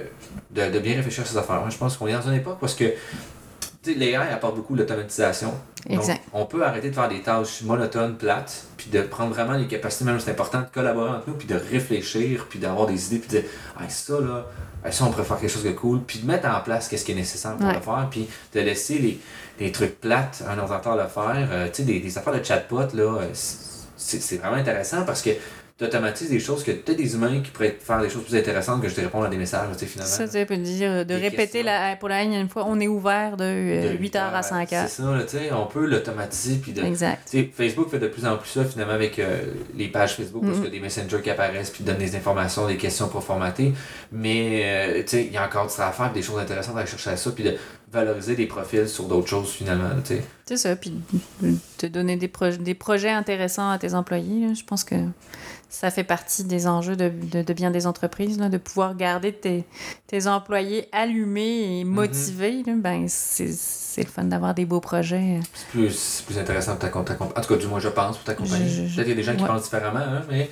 de, 0.52 0.72
de 0.72 0.80
bien 0.80 0.95
réfléchir 0.95 1.24
à 1.24 1.26
ces 1.26 1.38
affaires. 1.38 1.60
Moi, 1.60 1.70
je 1.70 1.78
pense 1.78 1.98
qu'on 1.98 2.08
est 2.08 2.14
dans 2.14 2.22
une 2.22 2.36
époque 2.36 2.60
parce 2.62 2.76
que 2.76 2.86
l'AI 3.91 4.15
apporte 4.31 4.55
beaucoup 4.55 4.76
d'automatisation. 4.76 5.53
Donc, 5.89 6.03
on 6.31 6.45
peut 6.45 6.64
arrêter 6.65 6.89
de 6.89 6.95
faire 6.95 7.10
des 7.10 7.22
tâches 7.22 7.61
monotones, 7.64 8.15
plates, 8.18 8.64
puis 8.77 8.89
de 8.89 9.01
prendre 9.01 9.34
vraiment 9.34 9.53
les 9.53 9.68
capacités, 9.68 10.05
même 10.05 10.19
c'est 10.19 10.31
important 10.31 10.61
de 10.61 10.68
collaborer 10.73 11.10
entre 11.11 11.27
nous, 11.27 11.34
puis 11.35 11.47
de 11.47 11.55
réfléchir, 11.55 12.47
puis 12.49 12.60
d'avoir 12.60 12.88
des 12.88 13.07
idées, 13.07 13.19
puis 13.19 13.35
de 13.38 13.41
dire, 13.41 13.49
ah, 13.77 13.89
ça 13.89 14.14
là, 14.19 14.45
ça 14.91 15.03
on 15.05 15.11
pourrait 15.11 15.26
faire 15.26 15.39
quelque 15.39 15.51
chose 15.51 15.64
de 15.65 15.72
cool, 15.72 15.99
puis 16.01 16.19
de 16.19 16.26
mettre 16.26 16.47
en 16.47 16.61
place 16.61 16.88
qu'est-ce 16.88 17.03
qui 17.03 17.11
est 17.11 17.15
nécessaire 17.15 17.57
pour 17.57 17.68
Ouais. 17.68 17.73
le 17.76 17.81
faire, 17.81 18.07
puis 18.10 18.30
de 18.53 18.60
laisser 18.61 18.97
les, 18.99 19.19
les 19.60 19.72
trucs 19.73 19.99
plates 19.99 20.41
à 20.47 20.53
un 20.53 20.57
ordinateur 20.60 20.95
le 20.95 21.07
faire. 21.07 21.49
Euh, 21.51 21.68
tu 21.68 21.73
sais, 21.76 21.84
des, 21.84 21.99
des 21.99 22.18
affaires 22.18 22.34
de 22.39 22.43
chatbot, 22.43 22.88
là, 22.93 23.19
euh, 23.22 23.27
c'est 23.34 24.38
vraiment 24.38 24.55
intéressant 24.57 25.03
parce 25.05 25.22
que 25.22 25.30
tu 25.78 25.86
automatises 25.86 26.30
des 26.30 26.40
choses 26.40 26.64
que 26.64 26.72
peut-être 26.72 26.98
des 27.00 27.16
humains 27.16 27.41
qui 27.41 27.50
pourraient 27.50 27.76
faire 27.80 28.00
des 28.00 28.10
choses 28.10 28.24
plus 28.24 28.36
intéressantes 28.36 28.80
que 28.82 28.88
je 28.88 28.94
te 28.94 29.02
répondre 29.02 29.26
à 29.26 29.30
des 29.30 29.38
messages, 29.38 29.68
tu 29.74 29.80
sais, 29.80 29.86
finalement. 29.88 30.12
Ça, 30.14 30.28
tu 30.28 30.45
peux 30.45 30.56
dire, 30.58 31.00
de 31.00 31.04
Des 31.04 31.16
répéter 31.16 31.64
la, 31.64 31.95
pour 31.95 32.10
la 32.10 32.22
une 32.22 32.48
fois, 32.48 32.66
on 32.68 32.80
est 32.80 32.88
ouvert 32.88 33.38
de, 33.38 33.44
De 33.98 33.98
8h 33.98 34.18
à 34.18 34.41
5h. 34.41 34.68
C'est 34.70 34.88
ça, 35.02 35.04
tu 35.28 35.38
sais, 35.38 35.52
on 35.52 35.66
peut 35.66 35.86
l'automatiser, 35.88 36.58
puis 36.58 36.74
de, 36.74 36.84
Exact. 36.84 37.28
Tu 37.32 37.52
Facebook 37.56 37.90
fait 37.90 37.98
de 38.00 38.08
plus 38.08 38.26
en 38.26 38.38
plus 38.38 38.50
ça 38.50 38.64
finalement 38.66 38.94
avec 38.94 39.18
euh, 39.18 39.41
les 39.76 39.88
pages 39.88 40.16
Facebook 40.16 40.44
parce 40.45 40.58
Mhm. 40.60 40.64
y 40.66 40.68
a 40.68 40.72
des 40.72 40.80
messengers 40.80 41.22
qui 41.24 41.30
apparaissent 41.32 41.72
puis 41.72 41.84
donnent 41.84 41.98
des 41.98 42.16
informations, 42.16 42.68
des 42.68 42.78
questions 42.78 43.08
pour 43.08 43.24
formater. 43.24 43.74
Mais 44.12 44.62
euh, 44.66 45.02
tu 45.02 45.08
sais, 45.08 45.26
il 45.26 45.32
y 45.34 45.38
a 45.38 45.45
encore 45.45 45.66
du 45.68 45.74
travail 45.74 45.90
à 45.91 45.94
faire, 45.95 46.12
puis 46.12 46.22
des 46.22 46.28
choses 46.28 46.40
intéressantes 46.40 46.76
à 46.76 46.82
aller 46.82 46.90
chercher 46.90 47.10
à 47.10 47.18
ça, 47.18 47.32
puis 47.32 47.44
de 47.44 47.56
valoriser 47.91 48.36
des 48.36 48.45
profils 48.48 48.88
sur 48.88 49.06
d'autres 49.06 49.28
choses 49.28 49.50
finalement. 49.52 49.90
tu 50.06 50.16
sais. 50.16 50.24
C'est 50.45 50.58
ça, 50.58 50.76
puis 50.76 50.94
de 51.41 51.56
te 51.78 51.86
donner 51.88 52.16
des, 52.18 52.28
proj- 52.28 52.58
des 52.62 52.74
projets 52.76 53.10
intéressants 53.12 53.70
à 53.72 53.78
tes 53.78 53.94
employés. 53.94 54.48
là. 54.48 54.54
Je 54.54 54.64
pense 54.64 54.84
que 54.84 54.95
ça 55.76 55.90
fait 55.90 56.04
partie 56.04 56.44
des 56.44 56.68
enjeux 56.68 56.95
de, 56.95 57.10
de, 57.10 57.41
de 57.41 57.54
bien 57.54 57.72
des 57.72 57.88
entreprises, 57.88 58.38
là, 58.38 58.48
de 58.48 58.60
pouvoir 58.60 58.95
garder 58.95 59.34
tes, 59.34 59.66
tes 60.06 60.28
employés 60.28 60.88
allumés 60.91 61.80
et 61.80 61.84
motivés. 61.84 62.62
là. 62.66 62.74
Ben, 62.78 63.06
c'est 63.08 63.48
le 63.98 64.06
fun 64.08 64.26
d'avoir 64.26 64.54
des 64.54 64.66
beaux 64.66 64.80
projets. 64.80 65.40
C'est 65.56 65.68
plus, 65.70 66.24
plus 66.28 66.38
intéressant 66.38 66.74
pour 66.74 66.80
ta, 66.82 66.90
com- 66.90 67.04
ta 67.04 67.16
compagnie. 67.16 67.40
En 67.40 67.41
tout 67.41 67.54
cas, 67.56 67.60
du 67.60 67.66
moins, 67.68 67.80
je 67.80 67.90
pense, 67.90 68.18
pour 68.18 68.24
ta 68.26 68.36
compagnie. 68.36 68.66
Peut-être 68.66 68.94
qu'il 69.02 69.08
y 69.10 69.12
a 69.12 69.16
des 69.16 69.24
gens 69.24 69.36
qui 69.36 69.44
pensent 69.45 69.64
différemment, 69.64 70.00
hein, 70.00 70.22
mais. 70.30 70.50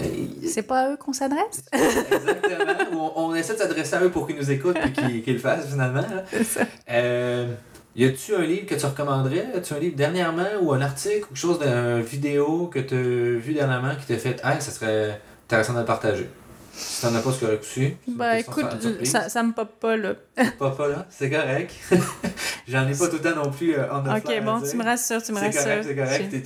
euh, 0.00 0.04
C'est 0.48 0.62
pas 0.62 0.82
à 0.86 0.90
eux 0.92 0.96
qu'on 0.96 1.12
s'adresse? 1.12 1.64
Exactement. 1.72 3.12
On, 3.16 3.30
on 3.30 3.34
essaie 3.34 3.54
de 3.54 3.58
s'adresser 3.58 3.96
à 3.96 4.02
eux 4.02 4.10
pour 4.10 4.26
qu'ils 4.28 4.36
nous 4.36 4.50
écoutent 4.52 4.78
et 5.10 5.20
qu'ils 5.22 5.34
le 5.34 5.38
fassent 5.40 5.68
finalement. 5.68 6.00
là. 6.00 6.22
C'est 6.30 6.44
ça. 6.44 6.60
Euh, 6.90 7.52
y 7.96 8.04
a-tu 8.04 8.34
un 8.34 8.42
livre 8.42 8.66
que 8.66 8.74
tu 8.74 8.86
recommanderais? 8.86 9.46
As-tu 9.54 9.74
un 9.74 9.78
livre 9.78 9.96
dernièrement 9.96 10.46
ou 10.60 10.72
un 10.72 10.80
article 10.80 11.24
ou 11.24 11.26
quelque 11.28 11.38
chose 11.38 11.58
d'une 11.58 12.00
vidéo 12.00 12.68
que 12.72 12.80
tu 12.80 12.94
as 12.94 13.38
vu 13.40 13.54
dernièrement 13.54 13.94
qui 13.96 14.06
t'a 14.06 14.18
fait 14.18 14.40
Ah, 14.42 14.58
ça 14.60 14.70
serait 14.70 15.20
intéressant 15.46 15.74
de 15.74 15.80
le 15.80 15.84
partager? 15.84 16.28
Si 16.76 17.02
t'en 17.02 17.14
as 17.14 17.20
pas, 17.20 17.30
c'est 17.32 17.40
correct 17.46 17.62
aussi. 17.62 17.94
C'est 18.06 18.14
Bah 18.16 18.38
écoute, 18.38 18.66
ça, 19.04 19.28
ça 19.28 19.42
me 19.42 19.52
pop 19.52 19.78
pas 19.78 19.96
là. 19.96 20.14
Pas, 20.58 20.70
pas 20.70 20.88
là, 20.88 21.06
c'est 21.08 21.30
correct. 21.30 21.72
J'en 22.68 22.88
ai 22.88 22.94
pas 22.94 23.08
tout 23.08 23.16
le 23.16 23.20
temps 23.20 23.44
non 23.44 23.50
plus 23.50 23.74
euh, 23.74 23.84
on 23.92 24.02
the 24.02 24.08
Ok, 24.16 24.42
bon, 24.44 24.60
tu 24.60 24.76
me 24.76 24.84
rassures, 24.84 25.22
tu 25.22 25.32
me 25.32 25.38
C'est 25.38 25.46
rassures. 25.46 25.62
correct, 25.62 25.84
c'est 25.86 25.94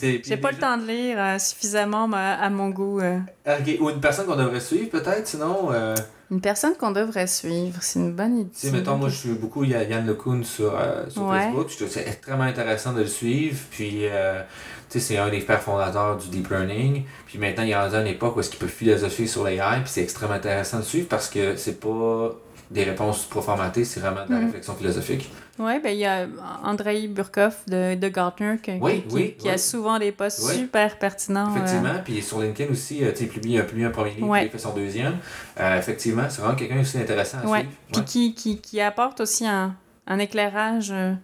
correct. 0.00 0.22
J'ai- 0.26 0.36
pas 0.36 0.50
le 0.50 0.58
temps 0.58 0.76
de 0.76 0.86
lire 0.86 1.16
euh, 1.18 1.38
suffisamment 1.38 2.10
à, 2.12 2.32
à 2.34 2.50
mon 2.50 2.68
goût. 2.70 3.00
euh. 3.00 3.18
Ok, 3.46 3.76
ou 3.80 3.90
une 3.90 4.00
personne 4.00 4.26
qu'on 4.26 4.36
devrait 4.36 4.60
suivre 4.60 4.90
peut-être, 4.90 5.26
sinon. 5.26 5.68
euh, 5.72 5.94
Une 6.30 6.40
personne 6.40 6.74
qu'on 6.76 6.90
devrait 6.90 7.26
suivre, 7.26 7.78
c'est 7.80 7.98
une 8.00 8.12
bonne 8.12 8.38
idée. 8.40 8.50
Tu 8.50 8.66
sais, 8.66 8.70
mettons, 8.70 8.96
moi, 8.96 9.08
je 9.08 9.16
suis 9.16 9.30
beaucoup 9.30 9.64
Ya- 9.64 9.84
Yann 9.84 10.06
LeCun 10.06 10.42
sur, 10.42 10.74
euh, 10.78 11.08
sur 11.08 11.22
Ouais. 11.26 11.40
Facebook. 11.44 11.68
Je 11.70 11.76
trouve 11.76 11.88
que 11.88 11.94
c'est 11.94 12.06
extrêmement 12.08 12.44
intéressant 12.44 12.92
de 12.92 13.00
le 13.00 13.06
suivre. 13.06 13.58
Puis, 13.70 14.00
euh, 14.02 14.42
sais, 14.88 15.00
c'est 15.00 15.18
un 15.18 15.28
des 15.28 15.40
pères 15.40 15.60
fondateurs 15.62 16.16
du 16.16 16.28
deep 16.28 16.48
learning. 16.50 17.04
Puis 17.26 17.38
maintenant, 17.38 17.62
il 17.64 17.70
est 17.70 17.76
rendu 17.76 17.94
à 17.96 18.00
une 18.00 18.06
époque 18.06 18.36
où 18.36 18.40
est-ce 18.40 18.50
qu'il 18.50 18.58
peut 18.58 18.66
philosopher 18.66 19.26
sur 19.26 19.44
l'AI. 19.44 19.80
Puis 19.82 19.88
c'est 19.90 20.02
extrêmement 20.02 20.34
intéressant 20.36 20.78
de 20.78 20.84
suivre 20.84 21.08
parce 21.08 21.28
que 21.28 21.56
c'est 21.56 21.80
pas 21.80 22.30
des 22.70 22.84
réponses 22.84 23.24
pro-formatées, 23.24 23.84
c'est 23.86 23.98
vraiment 24.00 24.26
de 24.26 24.30
la 24.30 24.38
Mhm. 24.40 24.44
réflexion 24.46 24.74
philosophique. 24.74 25.30
Oui, 25.58 25.80
ben 25.82 25.88
il 25.90 25.98
y 26.00 26.04
a 26.04 26.26
Andrei 26.62 27.08
Burkov 27.08 27.54
de, 27.66 27.94
de 27.94 28.08
Gartner 28.08 28.56
qui, 28.62 28.72
Oui, 28.80 29.02
qui, 29.08 29.14
oui, 29.14 29.34
qui 29.38 29.48
a 29.48 29.56
souvent 29.56 29.98
des 29.98 30.12
posts 30.12 30.42
super 30.52 30.98
pertinents. 30.98 31.48
euh. 31.50 31.56
Effectivement. 31.56 31.94
Puis 32.04 32.22
sur 32.22 32.40
LinkedIn 32.40 32.70
aussi, 32.70 33.02
euh, 33.02 33.12
tu 33.16 33.22
il 33.24 33.28
publie, 33.30 33.56
un 33.58 33.90
premier 33.90 34.10
livre, 34.10 34.36
il 34.36 34.50
fait 34.50 34.58
son 34.58 34.74
deuxième. 34.74 35.16
Euh, 35.58 35.78
effectivement, 35.78 36.24
c'est 36.28 36.42
vraiment 36.42 36.56
quelqu'un 36.56 36.80
aussi 36.80 36.98
intéressant 36.98 37.38
à 37.38 37.40
suivre. 37.40 37.56
Puis 37.90 38.00
Ouais. 38.00 38.04
qui, 38.04 38.34
qui, 38.34 38.60
qui 38.60 38.80
apporte 38.82 39.20
aussi 39.22 39.46
un, 39.46 39.74
un 40.06 40.18
éclairage 40.18 40.92
euh, 40.92 41.14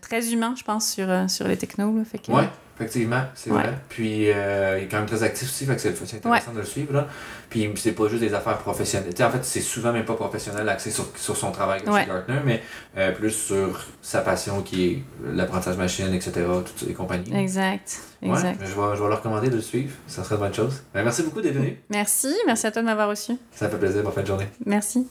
très 0.00 0.32
humain, 0.32 0.54
je 0.56 0.64
pense, 0.64 0.88
sur, 0.90 1.06
sur 1.28 1.46
les 1.46 1.58
technos. 1.58 1.94
là. 1.96 2.04
Fait 2.04 2.18
que, 2.18 2.32
Ouais, 2.32 2.48
effectivement, 2.76 3.22
c'est 3.34 3.50
Ouais. 3.50 3.62
vrai. 3.62 3.74
Puis 3.88 4.30
euh, 4.30 4.78
il 4.78 4.84
est 4.84 4.88
quand 4.88 4.98
même 4.98 5.06
très 5.06 5.22
actif 5.22 5.48
aussi, 5.48 5.64
fait 5.66 5.74
que 5.76 5.80
c'est 5.80 6.16
intéressant 6.16 6.52
de 6.52 6.58
le 6.58 6.64
suivre. 6.64 6.92
Là. 6.92 7.06
Puis 7.50 7.70
c'est 7.76 7.92
pas 7.92 8.08
juste 8.08 8.20
des 8.22 8.34
affaires 8.34 8.58
professionnelles. 8.58 9.10
Tu 9.10 9.18
sais, 9.18 9.24
en 9.24 9.30
fait, 9.30 9.44
c'est 9.44 9.60
souvent 9.60 9.92
même 9.92 10.04
pas 10.04 10.14
professionnel 10.14 10.68
axé 10.68 10.90
sur, 10.90 11.06
sur 11.16 11.36
son 11.36 11.52
travail 11.52 11.82
là, 11.84 11.92
Ouais. 11.92 12.06
Gartner, 12.06 12.40
mais 12.44 12.62
euh, 12.96 13.12
plus 13.12 13.30
sur 13.30 13.84
sa 14.02 14.20
passion 14.22 14.62
qui 14.62 14.84
est 14.86 15.02
l'apprentissage 15.34 15.76
machine, 15.76 16.12
etc., 16.12 16.32
toutes 16.64 16.88
ces 16.88 16.94
compagnies. 16.94 17.34
Exact. 17.36 18.00
Exact. 18.22 18.58
je 18.60 18.66
vais, 18.66 18.96
je 18.96 19.02
vais 19.02 19.08
leur 19.08 19.18
recommander 19.18 19.50
de 19.50 19.56
le 19.56 19.62
suivre. 19.62 19.92
Ça 20.06 20.24
serait 20.24 20.34
une 20.36 20.40
bonne 20.40 20.54
chose. 20.54 20.82
Ben, 20.94 21.04
merci 21.04 21.22
beaucoup 21.22 21.40
d'être 21.42 21.54
venu. 21.54 21.78
Merci, 21.90 22.34
merci 22.46 22.66
à 22.66 22.70
toi 22.72 22.82
de 22.82 22.86
m'avoir 22.86 23.08
reçu. 23.08 23.32
Ça 23.52 23.68
fait 23.68 23.76
plaisir. 23.78 24.02
Bonne 24.02 24.12
fin 24.12 24.22
de 24.22 24.26
journée. 24.26 24.48
Merci. 24.66 25.06